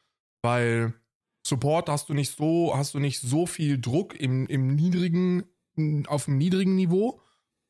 Weil 0.42 0.94
Support 1.46 1.88
hast 1.88 2.08
du 2.08 2.14
nicht 2.14 2.36
so, 2.36 2.76
hast 2.76 2.94
du 2.94 2.98
nicht 2.98 3.20
so 3.20 3.46
viel 3.46 3.80
Druck 3.80 4.18
im, 4.18 4.46
im 4.46 4.74
niedrigen, 4.74 5.44
auf 6.06 6.26
dem 6.26 6.38
niedrigen 6.38 6.76
Niveau 6.76 7.20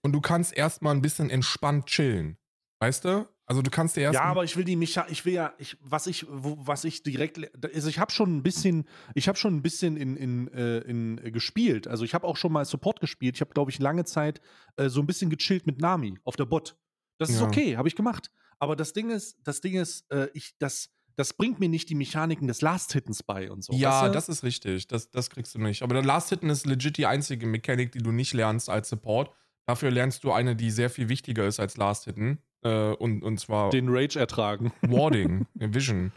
und 0.02 0.12
du 0.12 0.20
kannst 0.20 0.52
erstmal 0.56 0.94
ein 0.94 1.02
bisschen 1.02 1.30
entspannt 1.30 1.86
chillen. 1.86 2.36
Weißt 2.80 3.04
du? 3.04 3.28
Also 3.50 3.62
du 3.62 3.70
kannst 3.70 3.96
dir 3.96 4.02
erst 4.02 4.14
Ja, 4.14 4.22
aber 4.22 4.44
ich 4.44 4.56
will 4.56 4.62
die 4.62 4.76
Mecha 4.76 5.08
ich 5.10 5.24
will 5.24 5.32
ja, 5.32 5.52
ich, 5.58 5.76
was 5.80 6.06
ich, 6.06 6.24
wo, 6.30 6.56
was 6.60 6.84
ich 6.84 7.02
direkt, 7.02 7.50
also 7.74 7.88
ich 7.88 7.98
habe 7.98 8.12
schon 8.12 8.36
ein 8.36 8.44
bisschen, 8.44 8.84
ich 9.16 9.26
habe 9.26 9.36
schon 9.36 9.56
ein 9.56 9.60
bisschen 9.60 9.96
in, 9.96 10.16
in, 10.16 10.46
äh, 10.54 10.78
in 10.82 11.18
äh, 11.18 11.32
gespielt. 11.32 11.88
Also 11.88 12.04
ich 12.04 12.14
habe 12.14 12.28
auch 12.28 12.36
schon 12.36 12.52
mal 12.52 12.64
Support 12.64 13.00
gespielt. 13.00 13.34
Ich 13.34 13.40
habe, 13.40 13.52
glaube 13.52 13.72
ich, 13.72 13.80
lange 13.80 14.04
Zeit 14.04 14.40
äh, 14.76 14.88
so 14.88 15.00
ein 15.00 15.06
bisschen 15.08 15.30
gechillt 15.30 15.66
mit 15.66 15.80
Nami 15.80 16.16
auf 16.22 16.36
der 16.36 16.44
Bot. 16.44 16.76
Das 17.18 17.28
ist 17.28 17.40
Ja. 17.40 17.46
okay, 17.48 17.76
habe 17.76 17.88
ich 17.88 17.96
gemacht. 17.96 18.30
Aber 18.60 18.76
das 18.76 18.92
Ding 18.92 19.10
ist, 19.10 19.36
das 19.42 19.60
Ding 19.60 19.74
ist, 19.74 20.08
äh, 20.12 20.28
ich, 20.32 20.54
das, 20.60 20.90
das 21.16 21.32
bringt 21.32 21.58
mir 21.58 21.68
nicht 21.68 21.88
die 21.90 21.96
Mechaniken 21.96 22.46
des 22.46 22.60
Last-Hittens 22.60 23.24
bei 23.24 23.50
und 23.50 23.64
so. 23.64 23.72
ja, 23.72 24.02
weißt 24.02 24.10
du? 24.10 24.12
das 24.12 24.28
ist 24.28 24.44
richtig. 24.44 24.86
Das, 24.86 25.10
das 25.10 25.28
kriegst 25.28 25.56
du 25.56 25.58
nicht. 25.58 25.82
Aber 25.82 25.94
der 25.94 26.04
Last 26.04 26.28
Hitten 26.28 26.50
ist 26.50 26.66
legit 26.66 26.98
die 26.98 27.06
einzige 27.06 27.48
Mechanik, 27.48 27.90
die 27.90 27.98
du 27.98 28.12
nicht 28.12 28.32
lernst 28.32 28.70
als 28.70 28.90
Support. 28.90 29.34
Dafür 29.66 29.90
lernst 29.90 30.22
du 30.22 30.30
eine, 30.30 30.54
die 30.54 30.70
sehr 30.70 30.88
viel 30.88 31.08
wichtiger 31.08 31.48
ist 31.48 31.58
als 31.58 31.76
Last 31.76 32.04
Hitten. 32.04 32.38
Äh, 32.62 32.92
und, 32.94 33.22
und 33.22 33.38
zwar 33.40 33.70
den 33.70 33.88
Rage 33.88 34.18
ertragen. 34.18 34.72
Warding, 34.82 35.46
Vision. 35.54 36.12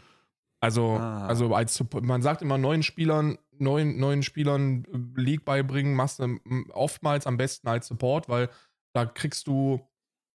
Also, 0.60 0.92
Ah. 0.98 1.26
also 1.26 1.54
als 1.54 1.74
Support, 1.74 2.04
man 2.04 2.22
sagt 2.22 2.42
immer 2.42 2.58
neuen 2.58 2.82
Spielern, 2.82 3.38
neuen, 3.58 3.98
neuen 3.98 4.22
Spielern 4.22 4.84
äh, 4.84 5.20
League 5.20 5.44
beibringen, 5.44 5.94
machst 5.94 6.18
du 6.20 6.38
oftmals 6.72 7.26
am 7.26 7.36
besten 7.36 7.68
als 7.68 7.86
Support, 7.88 8.28
weil 8.28 8.48
da 8.94 9.04
kriegst 9.06 9.46
du 9.46 9.80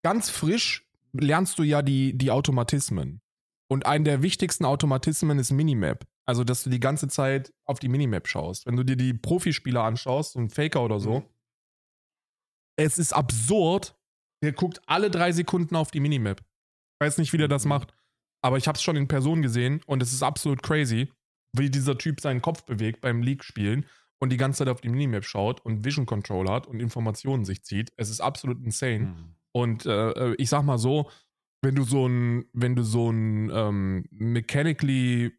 ganz 0.03 0.29
frisch, 0.29 0.87
lernst 1.13 1.57
du 1.59 1.63
ja 1.63 1.81
die, 1.81 2.17
die 2.17 2.31
Automatismen. 2.31 3.21
Und 3.71 3.85
ein 3.85 4.03
der 4.03 4.21
wichtigsten 4.23 4.65
Automatismen 4.65 5.37
ist 5.39 5.51
Minimap. 5.51 6.05
Also, 6.25 6.43
dass 6.43 6.63
du 6.63 6.69
die 6.69 6.79
ganze 6.79 7.07
Zeit 7.07 7.51
auf 7.65 7.79
die 7.79 7.87
Minimap 7.89 8.27
schaust. 8.27 8.65
Wenn 8.67 8.75
du 8.75 8.83
dir 8.83 8.95
die 8.95 9.13
Profispieler 9.13 9.83
anschaust, 9.83 10.33
so 10.33 10.39
ein 10.39 10.49
Faker 10.49 10.83
oder 10.83 10.99
so, 10.99 11.19
Mhm. 11.19 11.25
es 12.77 12.97
ist 12.97 13.13
absurd. 13.13 13.95
Der 14.43 14.53
guckt 14.53 14.81
alle 14.87 15.09
drei 15.11 15.31
Sekunden 15.31 15.75
auf 15.75 15.91
die 15.91 15.99
Minimap. 15.99 16.39
Ich 16.41 17.05
weiß 17.05 17.17
nicht, 17.17 17.33
wie 17.33 17.37
der 17.37 17.47
das 17.47 17.65
Mhm. 17.65 17.69
macht. 17.69 17.93
Aber 18.41 18.57
ich 18.57 18.67
habe 18.67 18.77
es 18.77 18.81
schon 18.81 18.95
in 18.95 19.07
Person 19.07 19.41
gesehen 19.41 19.81
und 19.85 20.01
es 20.01 20.13
ist 20.13 20.23
absolut 20.23 20.63
crazy, 20.63 21.11
wie 21.53 21.69
dieser 21.69 21.97
Typ 21.97 22.21
seinen 22.21 22.41
Kopf 22.41 22.63
bewegt 22.63 23.01
beim 23.01 23.21
League-Spielen 23.21 23.85
und 24.21 24.31
die 24.31 24.37
ganze 24.37 24.59
Zeit 24.59 24.69
auf 24.69 24.81
die 24.81 24.89
Minimap 24.89 25.25
schaut 25.25 25.59
und 25.65 25.83
Vision 25.83 26.05
Control 26.05 26.49
hat 26.49 26.67
und 26.67 26.79
Informationen 26.79 27.43
sich 27.43 27.63
zieht. 27.63 27.91
Es 27.97 28.09
ist 28.09 28.21
absolut 28.21 28.63
insane. 28.63 28.99
Mhm. 28.99 29.35
Und 29.51 29.85
äh, 29.85 30.33
ich 30.35 30.49
sag 30.49 30.63
mal 30.63 30.77
so, 30.77 31.09
wenn 31.61 31.75
du 31.75 31.83
so 31.83 32.07
ein, 32.07 32.45
wenn 32.53 32.75
du 32.75 32.83
so 32.83 33.09
ein 33.09 33.49
ähm, 33.53 34.05
mechanically 34.11 35.33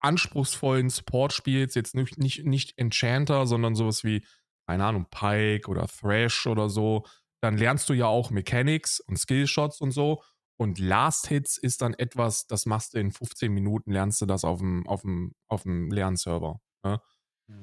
anspruchsvollen 0.00 0.88
Support 0.90 1.32
spielst, 1.32 1.76
jetzt 1.76 1.94
nicht, 1.94 2.18
nicht, 2.18 2.44
nicht 2.44 2.78
Enchanter, 2.78 3.46
sondern 3.46 3.74
sowas 3.74 4.04
wie, 4.04 4.24
keine 4.66 4.84
Ahnung, 4.84 5.06
Pike 5.10 5.68
oder 5.68 5.86
Thrash 5.88 6.46
oder 6.46 6.68
so, 6.68 7.04
dann 7.40 7.56
lernst 7.56 7.88
du 7.88 7.94
ja 7.94 8.06
auch 8.06 8.30
Mechanics 8.30 9.00
und 9.00 9.16
Skillshots 9.18 9.80
und 9.80 9.92
so. 9.92 10.22
Und 10.56 10.78
Last 10.78 11.28
Hits 11.28 11.56
ist 11.56 11.80
dann 11.80 11.94
etwas, 11.94 12.46
das 12.46 12.66
machst 12.66 12.94
du 12.94 12.98
in 12.98 13.12
15 13.12 13.50
Minuten, 13.50 13.92
lernst 13.92 14.20
du 14.20 14.26
das 14.26 14.44
auf 14.44 14.58
dem, 14.58 14.86
auf 14.86 15.02
dem, 15.02 15.34
auf 15.48 15.62
dem 15.62 15.90
Lernserver. 15.90 16.60
Ne? 16.84 17.00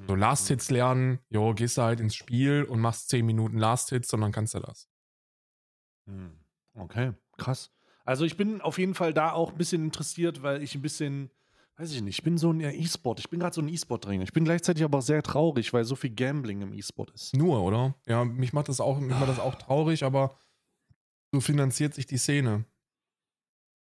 So 0.06 0.14
Last 0.14 0.48
Hits 0.48 0.70
lernen, 0.70 1.20
jo, 1.30 1.54
gehst 1.54 1.78
du 1.78 1.82
halt 1.82 2.00
ins 2.00 2.14
Spiel 2.14 2.64
und 2.64 2.80
machst 2.80 3.08
10 3.08 3.24
Minuten 3.24 3.58
Last 3.58 3.90
Hits 3.90 4.12
und 4.12 4.20
dann 4.20 4.32
kannst 4.32 4.54
du 4.54 4.60
das. 4.60 4.88
Hm. 6.06 6.38
Okay, 6.74 7.12
krass. 7.36 7.70
Also 8.04 8.24
ich 8.24 8.36
bin 8.36 8.60
auf 8.60 8.78
jeden 8.78 8.94
Fall 8.94 9.12
da 9.12 9.32
auch 9.32 9.52
ein 9.52 9.58
bisschen 9.58 9.84
interessiert, 9.84 10.42
weil 10.42 10.62
ich 10.62 10.74
ein 10.74 10.82
bisschen, 10.82 11.30
weiß 11.78 11.92
ich 11.92 12.02
nicht, 12.02 12.18
ich 12.18 12.24
bin 12.24 12.38
so 12.38 12.50
ein 12.50 12.60
E-Sport, 12.60 13.20
ich 13.20 13.30
bin 13.30 13.38
gerade 13.38 13.54
so 13.54 13.60
ein 13.60 13.68
E-Sport-Trainer. 13.68 14.24
Ich 14.24 14.32
bin 14.32 14.44
gleichzeitig 14.44 14.82
aber 14.82 14.98
auch 14.98 15.02
sehr 15.02 15.22
traurig, 15.22 15.72
weil 15.72 15.84
so 15.84 15.94
viel 15.94 16.10
Gambling 16.10 16.60
im 16.62 16.72
E-Sport 16.72 17.12
ist. 17.12 17.36
Nur, 17.36 17.62
oder? 17.62 17.94
Ja, 18.06 18.24
mich 18.24 18.52
macht 18.52 18.68
das 18.68 18.80
auch, 18.80 18.98
mich 18.98 19.16
macht 19.16 19.28
das 19.28 19.38
auch 19.38 19.54
traurig, 19.54 20.02
aber 20.02 20.36
so 21.32 21.40
finanziert 21.40 21.94
sich 21.94 22.06
die 22.06 22.18
Szene. 22.18 22.64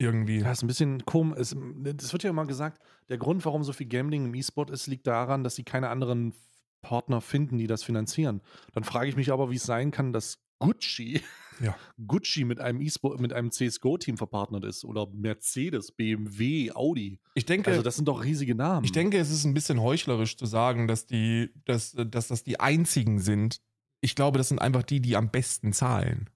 Irgendwie. 0.02 0.40
Ja, 0.40 0.52
ist 0.52 0.64
ein 0.64 0.68
bisschen 0.68 1.04
komisch. 1.06 1.40
Es, 1.40 1.56
wird 1.56 2.24
ja 2.24 2.30
immer 2.30 2.46
gesagt, 2.46 2.82
der 3.10 3.18
Grund, 3.18 3.44
warum 3.44 3.64
so 3.64 3.74
viel 3.74 3.88
Gambling 3.88 4.26
im 4.26 4.36
E-Sport 4.36 4.70
ist, 4.70 4.88
liegt 4.88 5.08
daran, 5.08 5.44
dass 5.44 5.56
sie 5.56 5.64
keine 5.64 5.90
anderen 5.90 6.34
Partner 6.82 7.20
finden, 7.20 7.58
die 7.58 7.68
das 7.68 7.84
finanzieren. 7.84 8.42
Dann 8.74 8.84
frage 8.84 9.10
ich 9.10 9.18
mich 9.18 9.32
aber, 9.32 9.50
wie 9.50 9.56
es 9.56 9.64
sein 9.64 9.92
kann, 9.92 10.14
dass 10.14 10.38
Gucci, 10.60 11.22
Ja. 11.62 11.76
Gucci 12.08 12.44
mit 12.46 12.60
einem 12.60 12.86
mit 13.20 13.34
einem 13.34 13.52
CSGO-Team 13.52 14.18
verpartnert 14.18 14.64
ist 14.66 14.86
oder 14.86 15.08
Mercedes, 15.12 15.92
BMW, 15.92 16.72
Audi. 16.74 17.20
Ich 17.36 17.46
denke, 17.46 17.72
Also 17.72 17.82
das 17.84 17.96
sind 17.96 18.08
doch 18.08 18.24
riesige 18.24 18.56
Namen. 18.56 18.84
ich 18.86 18.92
denke, 18.92 19.18
es 19.18 19.30
ist 19.32 19.46
ein 19.46 19.54
bisschen 19.54 19.82
heuchlerisch 19.82 20.38
zu 20.38 20.46
sagen, 20.46 20.88
dass 20.88 21.06
die, 21.06 21.50
dass, 21.66 21.94
dass 21.98 22.28
das 22.28 22.44
die 22.44 22.60
einzigen 22.60 23.20
sind. 23.20 23.62
Ich 24.02 24.16
glaube, 24.16 24.38
das 24.38 24.50
sind 24.50 24.60
einfach 24.60 24.84
die, 24.84 25.02
die 25.02 25.16
am 25.18 25.30
besten 25.32 25.74
zahlen. 25.74 26.30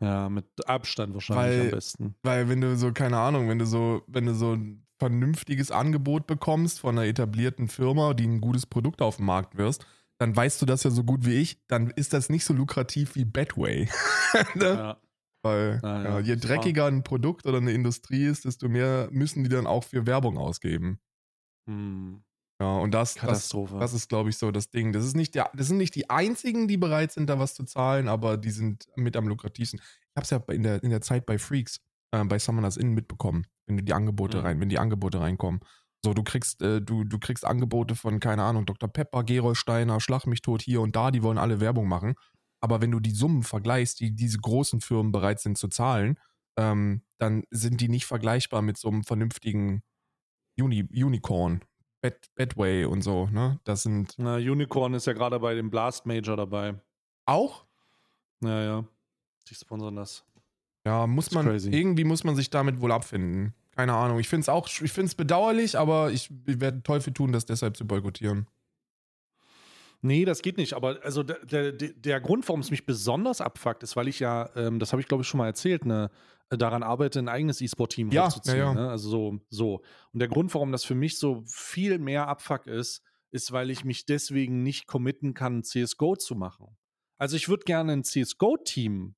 Ja, 0.00 0.28
mit 0.28 0.46
Abstand 0.66 1.14
wahrscheinlich 1.14 1.58
Weil- 1.58 1.64
am 1.66 1.70
besten. 1.70 2.14
Weil 2.22 2.48
wenn 2.48 2.60
du 2.60 2.76
so, 2.76 2.92
keine 2.92 3.18
Ahnung, 3.18 3.48
wenn 3.48 3.58
du 3.58 3.66
so, 3.66 4.02
wenn 4.06 4.26
du 4.26 4.34
so 4.34 4.54
ein 4.54 4.86
vernünftiges 4.98 5.70
Angebot 5.70 6.26
bekommst 6.26 6.80
von 6.80 6.96
einer 6.98 7.06
etablierten 7.06 7.68
Firma, 7.68 8.14
die 8.14 8.26
ein 8.26 8.40
gutes 8.40 8.66
Produkt 8.66 9.02
auf 9.02 9.16
den 9.16 9.26
Markt 9.26 9.56
wirst, 9.56 9.86
dann 10.22 10.36
weißt 10.36 10.62
du 10.62 10.66
das 10.66 10.84
ja 10.84 10.90
so 10.90 11.02
gut 11.02 11.26
wie 11.26 11.34
ich, 11.34 11.60
dann 11.66 11.90
ist 11.90 12.12
das 12.12 12.28
nicht 12.28 12.44
so 12.44 12.54
lukrativ 12.54 13.16
wie 13.16 13.24
Betway. 13.24 13.88
ne? 14.54 14.64
Ja. 14.64 15.00
Weil 15.44 15.80
ja, 15.82 16.02
ja, 16.04 16.20
je 16.20 16.36
das 16.36 16.42
dreckiger 16.42 16.86
ein 16.86 17.02
Produkt 17.02 17.46
oder 17.46 17.58
eine 17.58 17.72
Industrie 17.72 18.26
ist, 18.26 18.44
desto 18.44 18.68
mehr 18.68 19.08
müssen 19.10 19.42
die 19.42 19.50
dann 19.50 19.66
auch 19.66 19.82
für 19.82 20.06
Werbung 20.06 20.38
ausgeben. 20.38 21.00
Hm. 21.68 22.22
Ja, 22.60 22.76
und 22.76 22.92
das, 22.92 23.14
das, 23.14 23.20
Katastrophe. 23.20 23.78
das 23.80 23.92
ist, 23.92 24.08
glaube 24.08 24.30
ich, 24.30 24.38
so 24.38 24.52
das 24.52 24.70
Ding. 24.70 24.92
Das, 24.92 25.04
ist 25.04 25.16
nicht 25.16 25.34
der, 25.34 25.50
das 25.54 25.66
sind 25.66 25.78
nicht 25.78 25.96
die 25.96 26.08
einzigen, 26.08 26.68
die 26.68 26.76
bereit 26.76 27.10
sind, 27.10 27.28
da 27.28 27.40
was 27.40 27.54
zu 27.54 27.64
zahlen, 27.64 28.06
aber 28.06 28.36
die 28.36 28.52
sind 28.52 28.86
mit 28.94 29.16
am 29.16 29.26
lukrativsten. 29.26 29.80
Ich 29.80 30.16
habe 30.16 30.22
es 30.22 30.30
ja 30.30 30.54
in 30.54 30.62
der, 30.62 30.80
in 30.84 30.90
der 30.90 31.00
Zeit 31.00 31.26
bei 31.26 31.38
Freaks, 31.38 31.80
äh, 32.12 32.24
bei 32.24 32.38
Summoners 32.38 32.76
Inn 32.76 32.92
mitbekommen, 32.92 33.48
wenn 33.66 33.84
die 33.84 33.92
Angebote 33.92 34.38
Mhm. 34.38 34.44
rein, 34.44 34.60
wenn 34.60 34.68
die 34.68 34.78
Angebote 34.78 35.20
reinkommen. 35.20 35.58
So, 36.04 36.14
du 36.14 36.22
kriegst, 36.24 36.60
äh, 36.62 36.80
du, 36.80 37.04
du 37.04 37.18
kriegst 37.18 37.44
Angebote 37.44 37.94
von, 37.94 38.18
keine 38.18 38.42
Ahnung, 38.42 38.66
Dr. 38.66 38.88
Pepper, 38.88 39.22
Gerolsteiner, 39.22 40.00
Schlag 40.00 40.26
mich 40.26 40.42
tot 40.42 40.60
hier 40.62 40.80
und 40.80 40.96
da, 40.96 41.10
die 41.12 41.22
wollen 41.22 41.38
alle 41.38 41.60
Werbung 41.60 41.86
machen. 41.88 42.14
Aber 42.60 42.80
wenn 42.80 42.90
du 42.90 43.00
die 43.00 43.10
Summen 43.12 43.42
vergleichst, 43.42 44.00
die 44.00 44.14
diese 44.14 44.38
großen 44.38 44.80
Firmen 44.80 45.12
bereit 45.12 45.40
sind 45.40 45.58
zu 45.58 45.68
zahlen, 45.68 46.18
ähm, 46.56 47.02
dann 47.18 47.44
sind 47.50 47.80
die 47.80 47.88
nicht 47.88 48.06
vergleichbar 48.06 48.62
mit 48.62 48.76
so 48.78 48.88
einem 48.88 49.04
vernünftigen 49.04 49.82
Uni 50.60 50.82
Unicorn, 50.92 51.64
Bad, 52.02 52.30
Badway 52.34 52.84
und 52.84 53.02
so, 53.02 53.26
ne? 53.28 53.60
Das 53.64 53.84
sind 53.84 54.14
Na, 54.18 54.36
Unicorn 54.36 54.94
ist 54.94 55.06
ja 55.06 55.12
gerade 55.12 55.38
bei 55.38 55.54
dem 55.54 55.70
Blast 55.70 56.04
Major 56.04 56.36
dabei. 56.36 56.74
auch, 57.26 57.64
Ja, 58.42 58.62
ja. 58.62 58.84
Die 59.48 59.54
sponsern 59.54 59.96
das. 59.96 60.24
ja, 60.84 61.06
muss 61.06 61.28
Ist 61.28 61.34
man, 61.34 61.46
crazy. 61.46 61.70
irgendwie 61.70 62.04
muss 62.04 62.22
man 62.24 62.36
sich 62.36 62.50
damit 62.50 62.80
wohl 62.80 62.92
abfinden. 62.92 63.54
Keine 63.74 63.94
Ahnung. 63.94 64.18
Ich 64.18 64.28
finde 64.28 64.42
es 64.42 64.48
auch, 64.48 64.68
ich 64.68 64.92
finde 64.92 65.06
es 65.06 65.14
bedauerlich, 65.14 65.78
aber 65.78 66.10
ich, 66.12 66.30
ich 66.46 66.60
werde 66.60 66.82
Teufel 66.82 67.12
tun, 67.12 67.32
das 67.32 67.46
deshalb 67.46 67.76
zu 67.76 67.86
boykottieren. 67.86 68.46
Nee, 70.02 70.24
das 70.24 70.42
geht 70.42 70.56
nicht. 70.56 70.74
Aber 70.74 70.98
also 71.02 71.22
der, 71.22 71.72
der, 71.72 71.72
der 71.72 72.20
Grund, 72.20 72.46
warum 72.48 72.60
es 72.60 72.70
mich 72.70 72.84
besonders 72.84 73.40
abfuckt, 73.40 73.82
ist, 73.82 73.96
weil 73.96 74.08
ich 74.08 74.18
ja, 74.18 74.50
ähm, 74.56 74.78
das 74.78 74.92
habe 74.92 75.00
ich 75.00 75.08
glaube 75.08 75.22
ich 75.22 75.28
schon 75.28 75.38
mal 75.38 75.46
erzählt, 75.46 75.86
ne, 75.86 76.10
daran 76.50 76.82
arbeite, 76.82 77.20
ein 77.20 77.28
eigenes 77.28 77.60
E-Sport-Team 77.60 78.10
Ja, 78.10 78.26
hochzuziehen. 78.26 78.58
ja, 78.58 78.64
ja. 78.64 78.74
Ne? 78.74 78.90
Also 78.90 79.08
so, 79.08 79.38
so. 79.48 79.82
Und 80.12 80.20
der 80.20 80.28
Grund, 80.28 80.52
warum 80.54 80.72
das 80.72 80.84
für 80.84 80.96
mich 80.96 81.18
so 81.18 81.44
viel 81.46 81.98
mehr 81.98 82.28
Abfuck 82.28 82.66
ist, 82.66 83.02
ist, 83.30 83.52
weil 83.52 83.70
ich 83.70 83.84
mich 83.84 84.04
deswegen 84.04 84.62
nicht 84.62 84.86
committen 84.86 85.34
kann, 85.34 85.62
CSGO 85.62 86.16
zu 86.16 86.34
machen. 86.34 86.76
Also 87.16 87.36
ich 87.36 87.48
würde 87.48 87.64
gerne 87.64 87.92
ein 87.92 88.04
CSGO-Team 88.04 89.14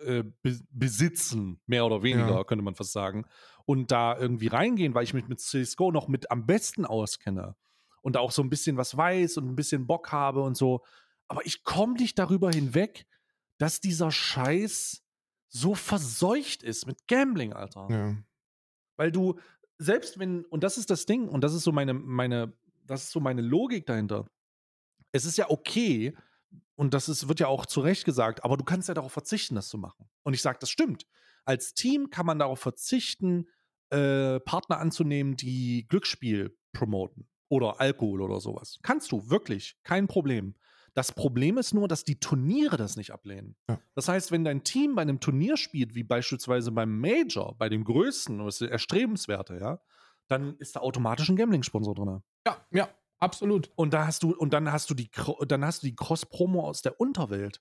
äh, 0.00 0.24
be 0.42 0.58
besitzen, 0.70 1.60
mehr 1.66 1.86
oder 1.86 2.02
weniger, 2.02 2.30
Ja. 2.36 2.44
könnte 2.44 2.64
man 2.64 2.74
fast 2.74 2.92
sagen. 2.92 3.24
Und 3.64 3.90
da 3.92 4.16
irgendwie 4.18 4.48
reingehen, 4.48 4.94
weil 4.94 5.04
ich 5.04 5.14
mich 5.14 5.28
mit 5.28 5.40
CSGO 5.40 5.92
noch 5.92 6.08
mit 6.08 6.30
am 6.30 6.46
besten 6.46 6.84
auskenne 6.84 7.54
und 8.02 8.16
auch 8.16 8.32
so 8.32 8.42
ein 8.42 8.50
bisschen 8.50 8.76
was 8.76 8.96
weiß 8.96 9.36
und 9.36 9.48
ein 9.48 9.54
bisschen 9.56 9.86
Bock 9.86 10.10
habe 10.12 10.42
und 10.42 10.56
so. 10.56 10.82
Aber 11.28 11.46
ich 11.46 11.62
komme 11.62 11.94
nicht 11.94 12.18
darüber 12.18 12.50
hinweg, 12.50 13.06
dass 13.58 13.80
dieser 13.80 14.10
Scheiß 14.10 15.02
so 15.48 15.74
verseucht 15.74 16.62
ist 16.62 16.86
mit 16.86 17.06
Gambling, 17.06 17.52
Alter. 17.52 17.86
Ja. 17.90 18.16
Weil 18.96 19.12
du, 19.12 19.38
selbst 19.78 20.18
wenn, 20.18 20.44
und 20.46 20.64
das 20.64 20.78
ist 20.78 20.90
das 20.90 21.06
Ding, 21.06 21.28
und 21.28 21.42
das 21.44 21.54
ist 21.54 21.62
so 21.62 21.70
meine, 21.72 21.94
meine, 21.94 22.52
das 22.84 23.04
ist 23.04 23.10
so 23.12 23.20
meine 23.20 23.42
Logik 23.42 23.86
dahinter. 23.86 24.26
Es 25.12 25.24
ist 25.24 25.36
ja 25.38 25.48
okay, 25.50 26.16
und 26.74 26.94
das 26.94 27.08
ist, 27.08 27.28
wird 27.28 27.40
ja 27.40 27.48
auch 27.48 27.66
zu 27.66 27.80
Recht 27.80 28.04
gesagt, 28.04 28.44
aber 28.44 28.56
du 28.56 28.64
kannst 28.64 28.88
ja 28.88 28.94
darauf 28.94 29.12
verzichten, 29.12 29.54
das 29.54 29.68
zu 29.68 29.78
machen. 29.78 30.08
Und 30.22 30.34
ich 30.34 30.42
sage, 30.42 30.58
das 30.60 30.70
stimmt. 30.70 31.06
Als 31.44 31.74
Team 31.74 32.10
kann 32.10 32.26
man 32.26 32.38
darauf 32.38 32.60
verzichten, 32.60 33.48
äh, 33.90 34.40
Partner 34.40 34.78
anzunehmen, 34.78 35.36
die 35.36 35.86
Glücksspiel 35.88 36.56
promoten 36.72 37.28
oder 37.48 37.80
Alkohol 37.80 38.22
oder 38.22 38.40
sowas. 38.40 38.78
Kannst 38.82 39.12
du, 39.12 39.28
wirklich, 39.28 39.76
kein 39.82 40.08
Problem. 40.08 40.54
Das 40.94 41.12
Problem 41.12 41.58
ist 41.58 41.72
nur, 41.72 41.88
dass 41.88 42.04
die 42.04 42.20
Turniere 42.20 42.76
das 42.76 42.96
nicht 42.96 43.12
ablehnen. 43.12 43.56
Ja. 43.68 43.80
Das 43.94 44.08
heißt, 44.08 44.30
wenn 44.30 44.44
dein 44.44 44.62
Team 44.62 44.94
bei 44.94 45.02
einem 45.02 45.20
Turnier 45.20 45.56
spielt, 45.56 45.94
wie 45.94 46.04
beispielsweise 46.04 46.70
beim 46.70 46.98
Major, 46.98 47.56
bei 47.56 47.68
dem 47.68 47.84
größten, 47.84 48.38
das 48.38 48.60
ist 48.60 48.70
erstrebenswerte, 48.70 49.58
ja, 49.58 49.80
dann 50.28 50.56
ist 50.56 50.76
da 50.76 50.80
automatisch 50.80 51.28
ein 51.28 51.36
Gambling-Sponsor 51.36 51.94
drin. 51.94 52.22
ja, 52.46 52.66
ja, 52.70 52.88
absolut. 53.22 53.70
Und 53.76 53.94
da 53.94 54.06
hast 54.06 54.22
du, 54.22 54.34
und 54.34 54.52
dann 54.52 54.70
hast 54.70 54.90
du 54.90 54.94
die, 54.94 55.10
dann 55.46 55.64
hast 55.64 55.82
du 55.82 55.86
die 55.86 55.96
Cross-Promo 55.96 56.60
aus 56.60 56.82
der 56.82 57.00
Unterwelt. 57.00 57.60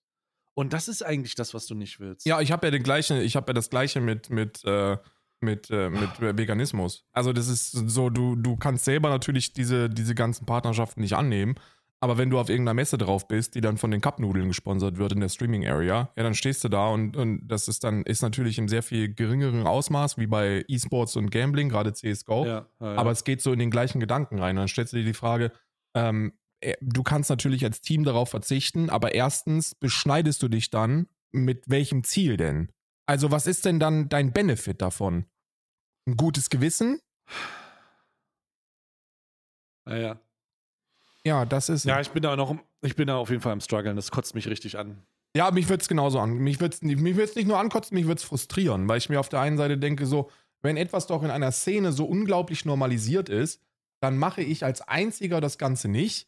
Und 0.53 0.73
das 0.73 0.87
ist 0.87 1.01
eigentlich 1.01 1.35
das, 1.35 1.53
was 1.53 1.65
du 1.65 1.75
nicht 1.75 1.99
willst. 1.99 2.25
Ja, 2.25 2.41
ich 2.41 2.51
habe 2.51 2.67
ja 2.67 2.71
den 2.71 2.83
gleichen, 2.83 3.17
ich 3.17 3.35
habe 3.35 3.49
ja 3.49 3.53
das 3.53 3.69
gleiche 3.69 4.01
mit 4.01 4.29
mit 4.29 4.63
äh, 4.65 4.97
mit 5.39 5.69
äh, 5.71 5.89
mit 5.89 6.19
Veganismus. 6.19 7.05
Also 7.13 7.31
das 7.31 7.47
ist 7.47 7.71
so, 7.71 8.09
du 8.09 8.35
du 8.35 8.57
kannst 8.57 8.85
selber 8.85 9.09
natürlich 9.09 9.53
diese 9.53 9.89
diese 9.89 10.13
ganzen 10.13 10.45
Partnerschaften 10.45 11.01
nicht 11.01 11.15
annehmen, 11.15 11.55
aber 12.03 12.17
wenn 12.17 12.31
du 12.31 12.39
auf 12.39 12.49
irgendeiner 12.49 12.73
Messe 12.73 12.97
drauf 12.97 13.27
bist, 13.27 13.53
die 13.53 13.61
dann 13.61 13.77
von 13.77 13.91
den 13.91 14.01
Cupnudeln 14.01 14.47
gesponsert 14.47 14.97
wird 14.97 15.11
in 15.11 15.19
der 15.19 15.29
Streaming 15.29 15.67
Area, 15.67 16.11
ja, 16.15 16.23
dann 16.23 16.33
stehst 16.33 16.63
du 16.63 16.69
da 16.69 16.87
und 16.87 17.15
und 17.15 17.47
das 17.47 17.67
ist 17.67 17.83
dann 17.83 18.03
ist 18.03 18.23
natürlich 18.23 18.57
im 18.57 18.67
sehr 18.67 18.81
viel 18.81 19.13
geringeren 19.13 19.67
Ausmaß 19.67 20.17
wie 20.17 20.25
bei 20.25 20.65
E-Sports 20.67 21.15
und 21.15 21.29
Gambling, 21.29 21.69
gerade 21.69 21.93
CS:GO. 21.93 22.45
Ja, 22.45 22.67
ja, 22.79 22.93
ja. 22.93 22.95
Aber 22.95 23.11
es 23.11 23.23
geht 23.23 23.43
so 23.43 23.53
in 23.53 23.59
den 23.59 23.69
gleichen 23.69 23.99
Gedanken 23.99 24.39
rein. 24.39 24.55
Dann 24.55 24.67
stellst 24.67 24.93
du 24.93 24.97
dir 24.97 25.05
die 25.05 25.13
Frage, 25.13 25.51
ähm, 25.95 26.33
äh, 26.59 26.73
du 26.81 27.03
kannst 27.03 27.29
natürlich 27.29 27.63
als 27.63 27.81
Team 27.81 28.03
darauf 28.03 28.29
verzichten, 28.29 28.89
aber 28.89 29.13
erstens 29.13 29.75
beschneidest 29.75 30.41
du 30.41 30.47
dich 30.47 30.71
dann 30.71 31.07
mit 31.31 31.69
welchem 31.69 32.03
Ziel 32.03 32.35
denn? 32.35 32.71
Also 33.05 33.29
was 33.29 33.45
ist 33.45 33.65
denn 33.65 33.79
dann 33.79 34.09
dein 34.09 34.33
Benefit 34.33 34.81
davon? 34.81 35.25
Ein 36.07 36.17
gutes 36.17 36.49
Gewissen? 36.49 36.99
ja, 39.87 40.19
ja. 41.25 41.45
Das 41.45 41.69
ist. 41.69 41.85
ja, 41.85 41.99
ich 41.99 42.09
bin 42.09 42.23
da 42.23 42.35
noch, 42.35 42.55
ich 42.81 42.95
bin 42.95 43.07
da 43.07 43.17
auf 43.17 43.29
jeden 43.29 43.41
Fall 43.41 43.53
am 43.53 43.61
struggeln. 43.61 43.95
Das 43.95 44.11
kotzt 44.11 44.35
mich 44.35 44.47
richtig 44.47 44.77
an. 44.77 45.03
Ja, 45.35 45.49
mich 45.51 45.69
würde 45.69 45.81
es 45.81 45.87
genauso 45.87 46.19
an. 46.19 46.33
Mich 46.33 46.59
würde 46.59 46.75
es 46.75 46.81
mich 46.81 47.15
würd's 47.15 47.35
nicht 47.35 47.47
nur 47.47 47.59
ankotzen, 47.59 47.95
mich 47.95 48.05
würde 48.05 48.19
es 48.19 48.23
frustrieren, 48.23 48.87
weil 48.89 48.97
ich 48.97 49.09
mir 49.09 49.19
auf 49.19 49.29
der 49.29 49.39
einen 49.39 49.57
Seite 49.57 49.77
denke, 49.77 50.05
so, 50.05 50.29
wenn 50.61 50.77
etwas 50.77 51.07
doch 51.07 51.23
in 51.23 51.31
einer 51.31 51.51
Szene 51.51 51.91
so 51.91 52.05
unglaublich 52.05 52.65
normalisiert 52.65 53.29
ist, 53.29 53.61
dann 54.01 54.17
mache 54.17 54.41
ich 54.41 54.65
als 54.65 54.81
einziger 54.81 55.39
das 55.39 55.57
Ganze 55.57 55.87
nicht, 55.87 56.27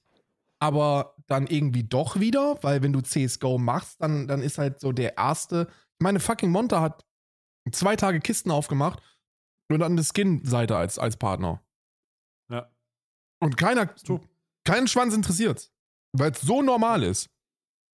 aber 0.60 1.16
dann 1.28 1.48
irgendwie 1.48 1.84
doch 1.84 2.20
wieder, 2.20 2.58
weil 2.62 2.82
wenn 2.82 2.94
du 2.94 3.02
CSGO 3.02 3.58
machst, 3.58 4.02
dann, 4.02 4.28
dann 4.28 4.42
ist 4.42 4.58
halt 4.58 4.80
so 4.80 4.92
der 4.92 5.18
erste. 5.18 5.68
Ich 6.00 6.04
meine, 6.04 6.20
fucking 6.20 6.50
Monta 6.50 6.80
hat 6.80 7.06
zwei 7.72 7.96
Tage 7.96 8.20
Kisten 8.20 8.52
aufgemacht 8.52 9.02
und 9.70 9.80
dann 9.80 9.94
eine 9.94 10.04
Skin-Seite 10.04 10.78
als, 10.78 11.00
als 11.00 11.18
Partner. 11.18 11.62
Ja. 12.50 12.72
Und 13.40 13.58
keiner, 13.58 13.94
keinen 14.64 14.88
Schwanz 14.88 15.14
interessiert, 15.14 15.72
weil 16.14 16.32
es 16.32 16.42
so 16.42 16.62
normal 16.62 17.04
ist. 17.04 17.30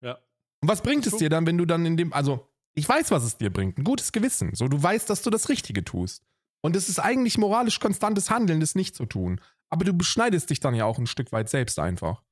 Ja. 0.03 0.19
Und 0.63 0.69
was 0.69 0.83
bringt 0.83 1.07
es 1.07 1.17
dir 1.17 1.29
dann, 1.31 1.47
wenn 1.47 1.59
du 1.59 1.65
dann 1.67 1.87
in 1.87 1.97
dem, 1.97 2.13
also 2.13 2.49
ich 2.75 2.89
weiß, 2.89 3.11
was 3.11 3.25
es 3.25 3.37
dir 3.39 3.51
bringt, 3.53 3.79
ein 3.79 3.85
gutes 3.85 4.13
Gewissen. 4.13 4.55
So, 4.55 4.69
du 4.69 4.83
weißt, 4.83 5.09
dass 5.09 5.23
du 5.23 5.31
das 5.31 5.49
Richtige 5.49 5.85
tust. 5.85 6.23
Und 6.63 6.77
es 6.77 6.89
ist 6.89 6.99
eigentlich 6.99 7.39
moralisch 7.39 7.81
konstantes 7.81 8.29
Handeln, 8.31 8.61
das 8.61 8.75
nicht 8.75 8.95
zu 8.95 9.07
tun. 9.07 9.41
Aber 9.71 9.85
du 9.85 9.93
beschneidest 9.95 10.51
dich 10.51 10.61
dann 10.61 10.75
ja 10.75 10.85
auch 10.85 10.99
ein 10.99 11.07
Stück 11.07 11.33
weit 11.33 11.49
selbst 11.49 11.79
einfach. 11.79 12.23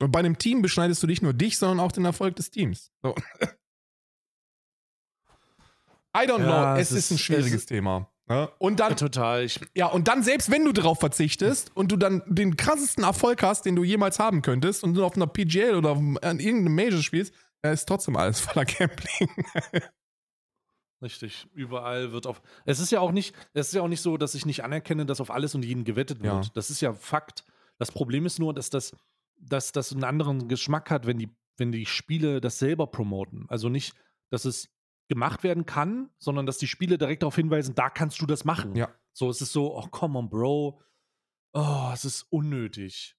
Und 0.00 0.10
bei 0.12 0.18
einem 0.18 0.36
Team 0.38 0.60
beschneidest 0.62 1.02
du 1.02 1.06
nicht 1.06 1.22
nur 1.22 1.32
dich, 1.32 1.56
sondern 1.56 1.80
auch 1.80 1.92
den 1.92 2.04
Erfolg 2.04 2.36
des 2.36 2.50
Teams. 2.50 2.90
So. 3.02 3.14
I 6.14 6.20
don't 6.26 6.40
Ja, 6.46 6.74
know, 6.74 6.80
es 6.80 6.90
es 6.90 6.96
ist 6.98 7.10
ein 7.10 7.14
ist- 7.16 7.20
schwieriges 7.22 7.52
es 7.52 7.60
ist- 7.62 7.66
Thema. 7.68 8.10
Ne? 8.28 8.50
Und 8.58 8.80
dann, 8.80 8.96
Total. 8.96 9.44
Ich, 9.44 9.60
ja, 9.74 9.86
und 9.86 10.08
dann, 10.08 10.22
selbst 10.22 10.50
wenn 10.50 10.64
du 10.64 10.72
darauf 10.72 10.98
verzichtest 10.98 11.70
und 11.76 11.92
du 11.92 11.96
dann 11.96 12.22
den 12.26 12.56
krassesten 12.56 13.04
Erfolg 13.04 13.42
hast, 13.42 13.66
den 13.66 13.76
du 13.76 13.84
jemals 13.84 14.18
haben 14.18 14.42
könntest 14.42 14.82
und 14.82 14.94
du 14.94 15.04
auf 15.04 15.14
einer 15.14 15.28
PGL 15.28 15.76
oder 15.76 15.90
an 15.92 16.40
irgendeinem 16.40 16.74
Major 16.74 17.02
spielst, 17.02 17.32
da 17.62 17.70
ist 17.70 17.86
trotzdem 17.86 18.16
alles 18.16 18.40
voller 18.40 18.64
Gambling. 18.64 19.44
Richtig, 21.02 21.46
überall 21.52 22.12
wird 22.12 22.26
auf. 22.26 22.42
Es 22.64 22.80
ist 22.80 22.90
ja 22.90 23.00
auch 23.00 23.12
nicht, 23.12 23.34
es 23.52 23.68
ist 23.68 23.74
ja 23.74 23.82
auch 23.82 23.88
nicht 23.88 24.00
so, 24.00 24.16
dass 24.16 24.34
ich 24.34 24.46
nicht 24.46 24.64
anerkenne, 24.64 25.06
dass 25.06 25.20
auf 25.20 25.30
alles 25.30 25.54
und 25.54 25.64
jeden 25.64 25.84
gewettet 25.84 26.22
wird. 26.22 26.46
Ja. 26.46 26.50
Das 26.54 26.70
ist 26.70 26.80
ja 26.80 26.94
Fakt. 26.94 27.44
Das 27.78 27.92
Problem 27.92 28.24
ist 28.24 28.38
nur, 28.38 28.54
dass 28.54 28.70
das, 28.70 28.96
dass 29.36 29.72
das 29.72 29.92
einen 29.92 30.04
anderen 30.04 30.48
Geschmack 30.48 30.90
hat, 30.90 31.06
wenn 31.06 31.18
die, 31.18 31.28
wenn 31.58 31.70
die 31.70 31.86
Spiele 31.86 32.40
das 32.40 32.58
selber 32.58 32.86
promoten. 32.86 33.44
Also 33.48 33.68
nicht, 33.68 33.94
dass 34.30 34.46
es 34.46 34.70
gemacht 35.08 35.42
werden 35.42 35.66
kann, 35.66 36.10
sondern 36.18 36.46
dass 36.46 36.58
die 36.58 36.66
Spiele 36.66 36.98
direkt 36.98 37.22
darauf 37.22 37.36
hinweisen, 37.36 37.74
da 37.74 37.90
kannst 37.90 38.20
du 38.20 38.26
das 38.26 38.44
machen. 38.44 38.74
Ja. 38.76 38.88
So, 39.12 39.30
es 39.30 39.40
ist 39.40 39.52
so, 39.52 39.76
oh, 39.76 39.86
come 39.88 40.18
on, 40.18 40.28
Bro. 40.28 40.80
Oh, 41.52 41.90
es 41.92 42.04
ist 42.04 42.22
unnötig. 42.30 43.16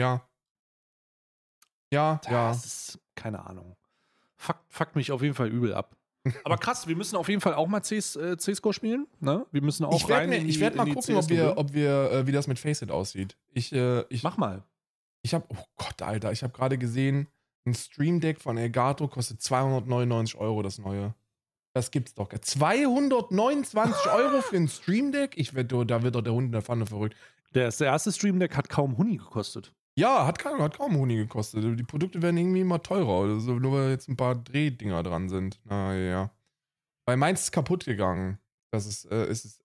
ja. 0.00 0.26
Ja, 1.92 2.20
ja. 2.30 2.48
Das 2.48 2.64
ist, 2.64 3.00
keine 3.16 3.44
Ahnung. 3.44 3.76
Fuckt, 4.36 4.64
fuckt 4.72 4.94
mich 4.96 5.10
auf 5.10 5.22
jeden 5.22 5.34
Fall 5.34 5.48
übel 5.48 5.74
ab. 5.74 5.96
Aber 6.44 6.56
krass, 6.56 6.86
wir 6.86 6.94
müssen 6.94 7.16
auf 7.16 7.28
jeden 7.28 7.40
Fall 7.40 7.54
auch 7.54 7.66
mal 7.66 7.80
CS, 7.80 8.14
äh, 8.16 8.36
CSGO 8.36 8.72
spielen. 8.72 9.06
Ne? 9.18 9.44
Wir 9.50 9.60
müssen 9.62 9.84
auch 9.84 9.96
Ich 9.96 10.06
werde 10.06 10.30
rein 10.30 10.32
in 10.32 10.46
die- 10.46 10.60
werd 10.60 10.76
mal 10.76 10.86
gucken, 10.92 11.16
ob 11.16 11.28
wir, 11.28 11.56
ob 11.58 11.72
wir 11.72 12.12
äh, 12.12 12.26
wie 12.26 12.32
das 12.32 12.46
mit 12.46 12.58
Faceit 12.58 12.90
aussieht. 12.90 13.36
Ich, 13.52 13.72
äh, 13.72 14.02
ich, 14.08 14.22
Mach 14.22 14.36
mal. 14.36 14.62
ich 15.22 15.34
habe, 15.34 15.44
oh 15.48 15.64
Gott, 15.76 16.00
Alter, 16.02 16.30
ich 16.30 16.42
habe 16.44 16.52
gerade 16.52 16.78
gesehen, 16.78 17.26
ein 17.66 17.74
Stream 17.74 18.20
Deck 18.20 18.40
von 18.40 18.56
Elgato 18.56 19.08
kostet 19.08 19.42
299 19.42 20.36
Euro, 20.36 20.62
das 20.62 20.78
neue. 20.78 21.14
Das 21.74 21.90
gibt's 21.90 22.14
doch. 22.14 22.28
229 22.28 24.12
Euro 24.12 24.42
für 24.42 24.56
ein 24.56 24.68
Stream 24.68 25.12
Deck? 25.12 25.36
Ich 25.36 25.54
werd, 25.54 25.72
da 25.72 26.02
wird 26.02 26.14
doch 26.14 26.22
der 26.22 26.32
Hund 26.32 26.46
in 26.46 26.52
der 26.52 26.62
Pfanne 26.62 26.86
verrückt. 26.86 27.16
Der, 27.54 27.70
der 27.70 27.86
erste 27.86 28.12
Stream 28.12 28.40
Deck 28.40 28.56
hat 28.56 28.68
kaum 28.68 28.96
Huni 28.96 29.18
gekostet. 29.18 29.72
Ja, 29.96 30.26
hat 30.26 30.38
kaum, 30.38 30.62
hat 30.62 30.78
kaum 30.78 30.96
Honig 30.96 31.18
gekostet. 31.18 31.78
Die 31.78 31.84
Produkte 31.84 32.22
werden 32.22 32.36
irgendwie 32.36 32.60
immer 32.60 32.82
teurer. 32.82 33.28
Also 33.28 33.58
nur 33.58 33.72
weil 33.72 33.90
jetzt 33.90 34.08
ein 34.08 34.16
paar 34.16 34.34
Drehdinger 34.34 35.02
dran 35.02 35.28
sind. 35.28 35.60
Naja. 35.64 36.30
Bei 37.04 37.16
meins 37.16 37.42
ist 37.42 37.52
kaputt 37.52 37.84
gegangen. 37.84 38.38
Das 38.70 38.86
ist, 38.86 39.10
äh, 39.10 39.28
ist 39.28 39.44
es. 39.44 39.60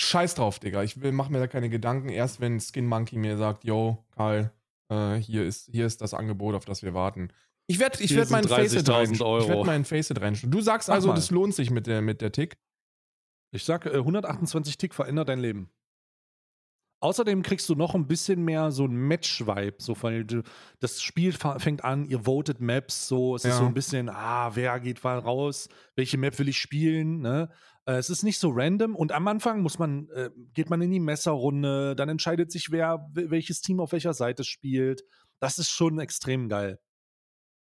Scheiß 0.00 0.34
drauf, 0.34 0.58
Digga. 0.58 0.82
Ich 0.82 1.00
will, 1.02 1.12
mach 1.12 1.28
mir 1.28 1.38
da 1.38 1.46
keine 1.46 1.68
Gedanken. 1.68 2.08
Erst 2.08 2.40
wenn 2.40 2.58
Skin 2.58 2.86
Monkey 2.86 3.16
mir 3.16 3.36
sagt, 3.36 3.64
yo, 3.64 4.04
Karl, 4.16 4.50
äh, 4.92 5.20
hier, 5.20 5.44
ist, 5.44 5.68
hier 5.70 5.86
ist 5.86 6.00
das 6.00 6.14
Angebot, 6.14 6.54
auf 6.54 6.64
das 6.64 6.82
wir 6.82 6.94
warten. 6.94 7.28
Ich 7.66 7.78
werde 7.78 8.02
ich 8.02 8.14
werd 8.14 8.30
meinen 8.30 8.48
Faceit 8.48 8.86
30.000 8.88 8.92
rein. 8.92 9.42
Ich 9.42 9.48
werde 9.48 9.64
meinen 9.64 9.84
Faceit 9.84 10.20
reinschauen. 10.20 10.50
Du 10.50 10.60
sagst 10.60 10.88
Mach 10.88 10.96
also, 10.96 11.08
mal. 11.08 11.14
das 11.14 11.30
lohnt 11.30 11.54
sich 11.54 11.70
mit 11.70 11.86
der, 11.86 12.02
mit 12.02 12.20
der 12.20 12.32
Tick. 12.32 12.56
Ich 13.52 13.64
sag, 13.64 13.86
äh, 13.86 13.96
128 13.98 14.76
Tick 14.78 14.94
verändert 14.94 15.28
dein 15.28 15.38
Leben. 15.38 15.70
Außerdem 17.00 17.42
kriegst 17.42 17.68
du 17.68 17.74
noch 17.74 17.96
ein 17.96 18.06
bisschen 18.06 18.44
mehr 18.44 18.70
so 18.70 18.84
ein 18.86 18.94
Match-Vibe, 18.94 19.74
so 19.78 20.00
weil 20.02 20.24
das 20.78 21.02
Spiel 21.02 21.32
fängt 21.32 21.82
an, 21.82 22.04
ihr 22.04 22.20
votet 22.20 22.60
Maps, 22.60 23.08
so 23.08 23.34
es 23.34 23.44
ist 23.44 23.50
Ja. 23.50 23.58
so 23.58 23.66
ein 23.66 23.74
bisschen, 23.74 24.08
ah, 24.08 24.54
wer 24.54 24.78
geht 24.78 25.02
mal 25.02 25.18
raus, 25.18 25.68
welche 25.96 26.16
Map 26.16 26.38
will 26.38 26.48
ich 26.48 26.58
spielen, 26.58 27.20
ne? 27.20 27.50
Äh, 27.86 27.94
es 27.94 28.10
ist 28.10 28.22
nicht 28.22 28.38
so 28.38 28.50
random 28.50 28.94
und 28.94 29.12
am 29.12 29.26
Anfang 29.28 29.60
muss 29.60 29.78
man, 29.78 30.08
äh, 30.10 30.30
geht 30.54 30.70
man 30.70 30.80
in 30.82 30.90
die 30.90 31.00
Messerrunde, 31.00 31.96
dann 31.96 32.08
entscheidet 32.08 32.52
sich, 32.52 32.70
wer 32.70 33.08
wel- 33.12 33.30
welches 33.30 33.60
Team 33.60 33.80
auf 33.80 33.92
welcher 33.92 34.14
Seite 34.14 34.44
spielt. 34.44 35.02
Das 35.40 35.58
ist 35.58 35.70
schon 35.70 35.98
extrem 35.98 36.48
geil. 36.48 36.78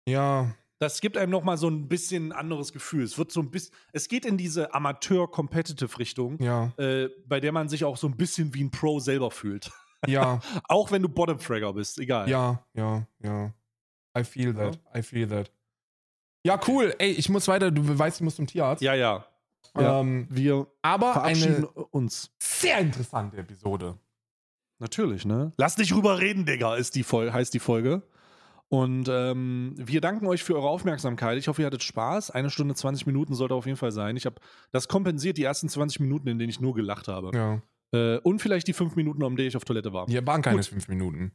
Ja, 0.07 0.53
Das 0.79 0.99
gibt 1.01 1.17
einem 1.17 1.31
noch 1.31 1.43
mal 1.43 1.57
so 1.57 1.69
ein 1.69 1.87
bisschen 1.87 2.31
anderes 2.33 2.71
Gefühl. 2.73 3.03
Es 3.03 3.17
wird 3.17 3.31
so 3.31 3.39
ein 3.39 3.49
bisschen, 3.49 3.73
es 3.93 4.07
geht 4.09 4.25
in 4.25 4.37
diese 4.37 4.73
Amateur-Competitive-Richtung 4.73 6.39
ja. 6.41 6.73
äh, 6.77 7.09
bei 7.25 7.39
der 7.39 7.51
man 7.51 7.69
sich 7.69 7.83
auch 7.85 7.97
so 7.97 8.07
ein 8.07 8.17
bisschen 8.17 8.53
wie 8.53 8.63
ein 8.63 8.71
Pro 8.71 8.99
selber 8.99 9.31
fühlt. 9.31 9.71
Ja, 10.05 10.39
Auch 10.67 10.91
wenn 10.91 11.01
du 11.01 11.09
Bottom-Fragger 11.09 11.73
bist, 11.73 11.97
egal. 11.97 12.29
ja, 12.29 12.63
ja, 12.73 13.07
ja. 13.23 13.53
I 14.17 14.23
feel 14.23 14.53
that. 14.53 14.79
I 14.95 15.01
feel 15.01 15.27
that. 15.29 15.51
Ja, 16.45 16.59
cool. 16.67 16.93
Ey, 16.99 17.11
ich 17.11 17.27
muss 17.29 17.47
weiter. 17.47 17.71
Du 17.71 17.97
weißt, 17.97 18.17
ich 18.17 18.23
muss 18.23 18.35
zum 18.35 18.45
Tierarzt. 18.47 18.83
ja. 18.83 18.93
ja. 18.93 19.25
Ja. 19.77 20.01
Ähm, 20.01 20.27
Wir 20.29 20.67
aber 20.81 21.13
verabschieden 21.13 21.55
eine 21.55 21.67
uns. 21.67 22.31
sehr 22.39 22.79
interessante 22.79 23.37
Episode. 23.37 23.97
Natürlich, 24.79 25.25
ne? 25.25 25.53
Lass 25.57 25.77
nicht 25.77 25.93
rüber 25.95 26.19
reden, 26.19 26.45
Digga, 26.45 26.75
ist 26.75 26.95
die 26.95 27.03
Fol 27.03 27.31
heißt 27.31 27.53
die 27.53 27.59
Folge. 27.59 28.03
Und 28.67 29.07
ähm, 29.09 29.75
wir 29.77 30.01
danken 30.01 30.25
euch 30.25 30.43
für 30.43 30.55
eure 30.55 30.67
Aufmerksamkeit. 30.69 31.37
Ich 31.37 31.47
hoffe, 31.47 31.61
ihr 31.61 31.67
hattet 31.67 31.83
Spaß. 31.83 32.31
Eine 32.31 32.49
Stunde 32.49 32.73
20 32.73 33.05
Minuten 33.05 33.35
sollte 33.35 33.53
auf 33.53 33.65
jeden 33.65 33.77
Fall 33.77 33.91
sein. 33.91 34.17
Ich 34.17 34.25
habe 34.25 34.37
das 34.71 34.87
kompensiert, 34.87 35.37
die 35.37 35.43
ersten 35.43 35.69
20 35.69 35.99
Minuten, 35.99 36.27
in 36.27 36.39
denen 36.39 36.49
ich 36.49 36.59
nur 36.59 36.73
gelacht 36.73 37.07
habe. 37.07 37.31
Ja. 37.33 37.61
Äh, 37.93 38.17
und 38.19 38.39
vielleicht 38.41 38.67
die 38.67 38.73
fünf 38.73 38.95
Minuten, 38.95 39.23
um 39.23 39.37
die 39.37 39.43
ich 39.43 39.55
auf 39.55 39.65
Toilette 39.65 39.93
war. 39.93 40.07
Hier 40.07 40.25
waren 40.25 40.41
keine 40.41 40.57
Gut. 40.57 40.65
fünf 40.65 40.87
Minuten. 40.87 41.31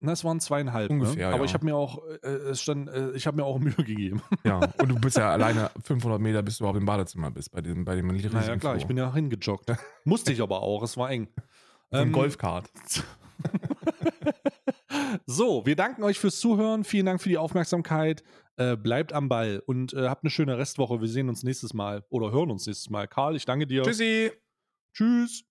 Na, 0.00 0.12
es 0.12 0.22
waren 0.24 0.38
zweieinhalb. 0.40 0.90
Ungefähr, 0.90 1.28
ne? 1.28 1.34
Aber 1.34 1.44
ja. 1.44 1.44
ich 1.44 1.54
habe 1.54 1.64
mir 1.64 1.76
auch, 1.76 2.02
äh, 2.22 2.28
es 2.28 2.60
stand, 2.60 2.88
äh, 2.90 3.12
ich 3.12 3.26
habe 3.26 3.36
mir 3.38 3.44
auch 3.44 3.58
Mühe 3.58 3.72
gegeben. 3.72 4.22
Ja. 4.44 4.60
Und 4.78 4.88
du 4.88 4.96
bist 4.96 5.16
ja 5.16 5.30
alleine 5.30 5.70
500 5.82 6.20
Meter, 6.20 6.42
bis 6.42 6.58
du 6.58 6.64
überhaupt 6.64 6.78
im 6.78 6.84
Badezimmer 6.84 7.30
bist, 7.30 7.50
bei 7.50 7.62
dem, 7.62 7.84
bei 7.84 7.94
dem 7.96 8.10
riesigen 8.10 8.34
naja, 8.34 8.56
klar, 8.56 8.76
ich 8.76 8.86
bin 8.86 8.98
ja 8.98 9.12
hingejoggt. 9.14 9.72
Musste 10.04 10.32
ich 10.32 10.42
aber 10.42 10.60
auch, 10.60 10.82
es 10.82 10.96
war 10.98 11.10
eng. 11.10 11.28
Im 11.90 11.98
Ähm, 12.00 12.12
Golfkart. 12.12 12.70
So, 15.26 15.64
wir 15.66 15.76
danken 15.76 16.02
euch 16.02 16.18
fürs 16.18 16.38
Zuhören. 16.38 16.84
Vielen 16.84 17.06
Dank 17.06 17.20
für 17.20 17.28
die 17.28 17.38
Aufmerksamkeit. 17.38 18.22
Äh, 18.56 18.76
bleibt 18.76 19.12
am 19.12 19.28
Ball 19.28 19.62
und 19.66 19.92
äh, 19.92 20.08
habt 20.08 20.22
eine 20.22 20.30
schöne 20.30 20.58
Restwoche. 20.58 21.00
Wir 21.00 21.08
sehen 21.08 21.28
uns 21.28 21.42
nächstes 21.42 21.74
Mal 21.74 22.04
oder 22.08 22.30
hören 22.30 22.50
uns 22.50 22.66
nächstes 22.66 22.90
Mal. 22.90 23.08
Karl, 23.08 23.36
ich 23.36 23.44
danke 23.44 23.66
dir. 23.66 23.82
Tschüssi. 23.82 24.32
Tschüss. 24.92 25.44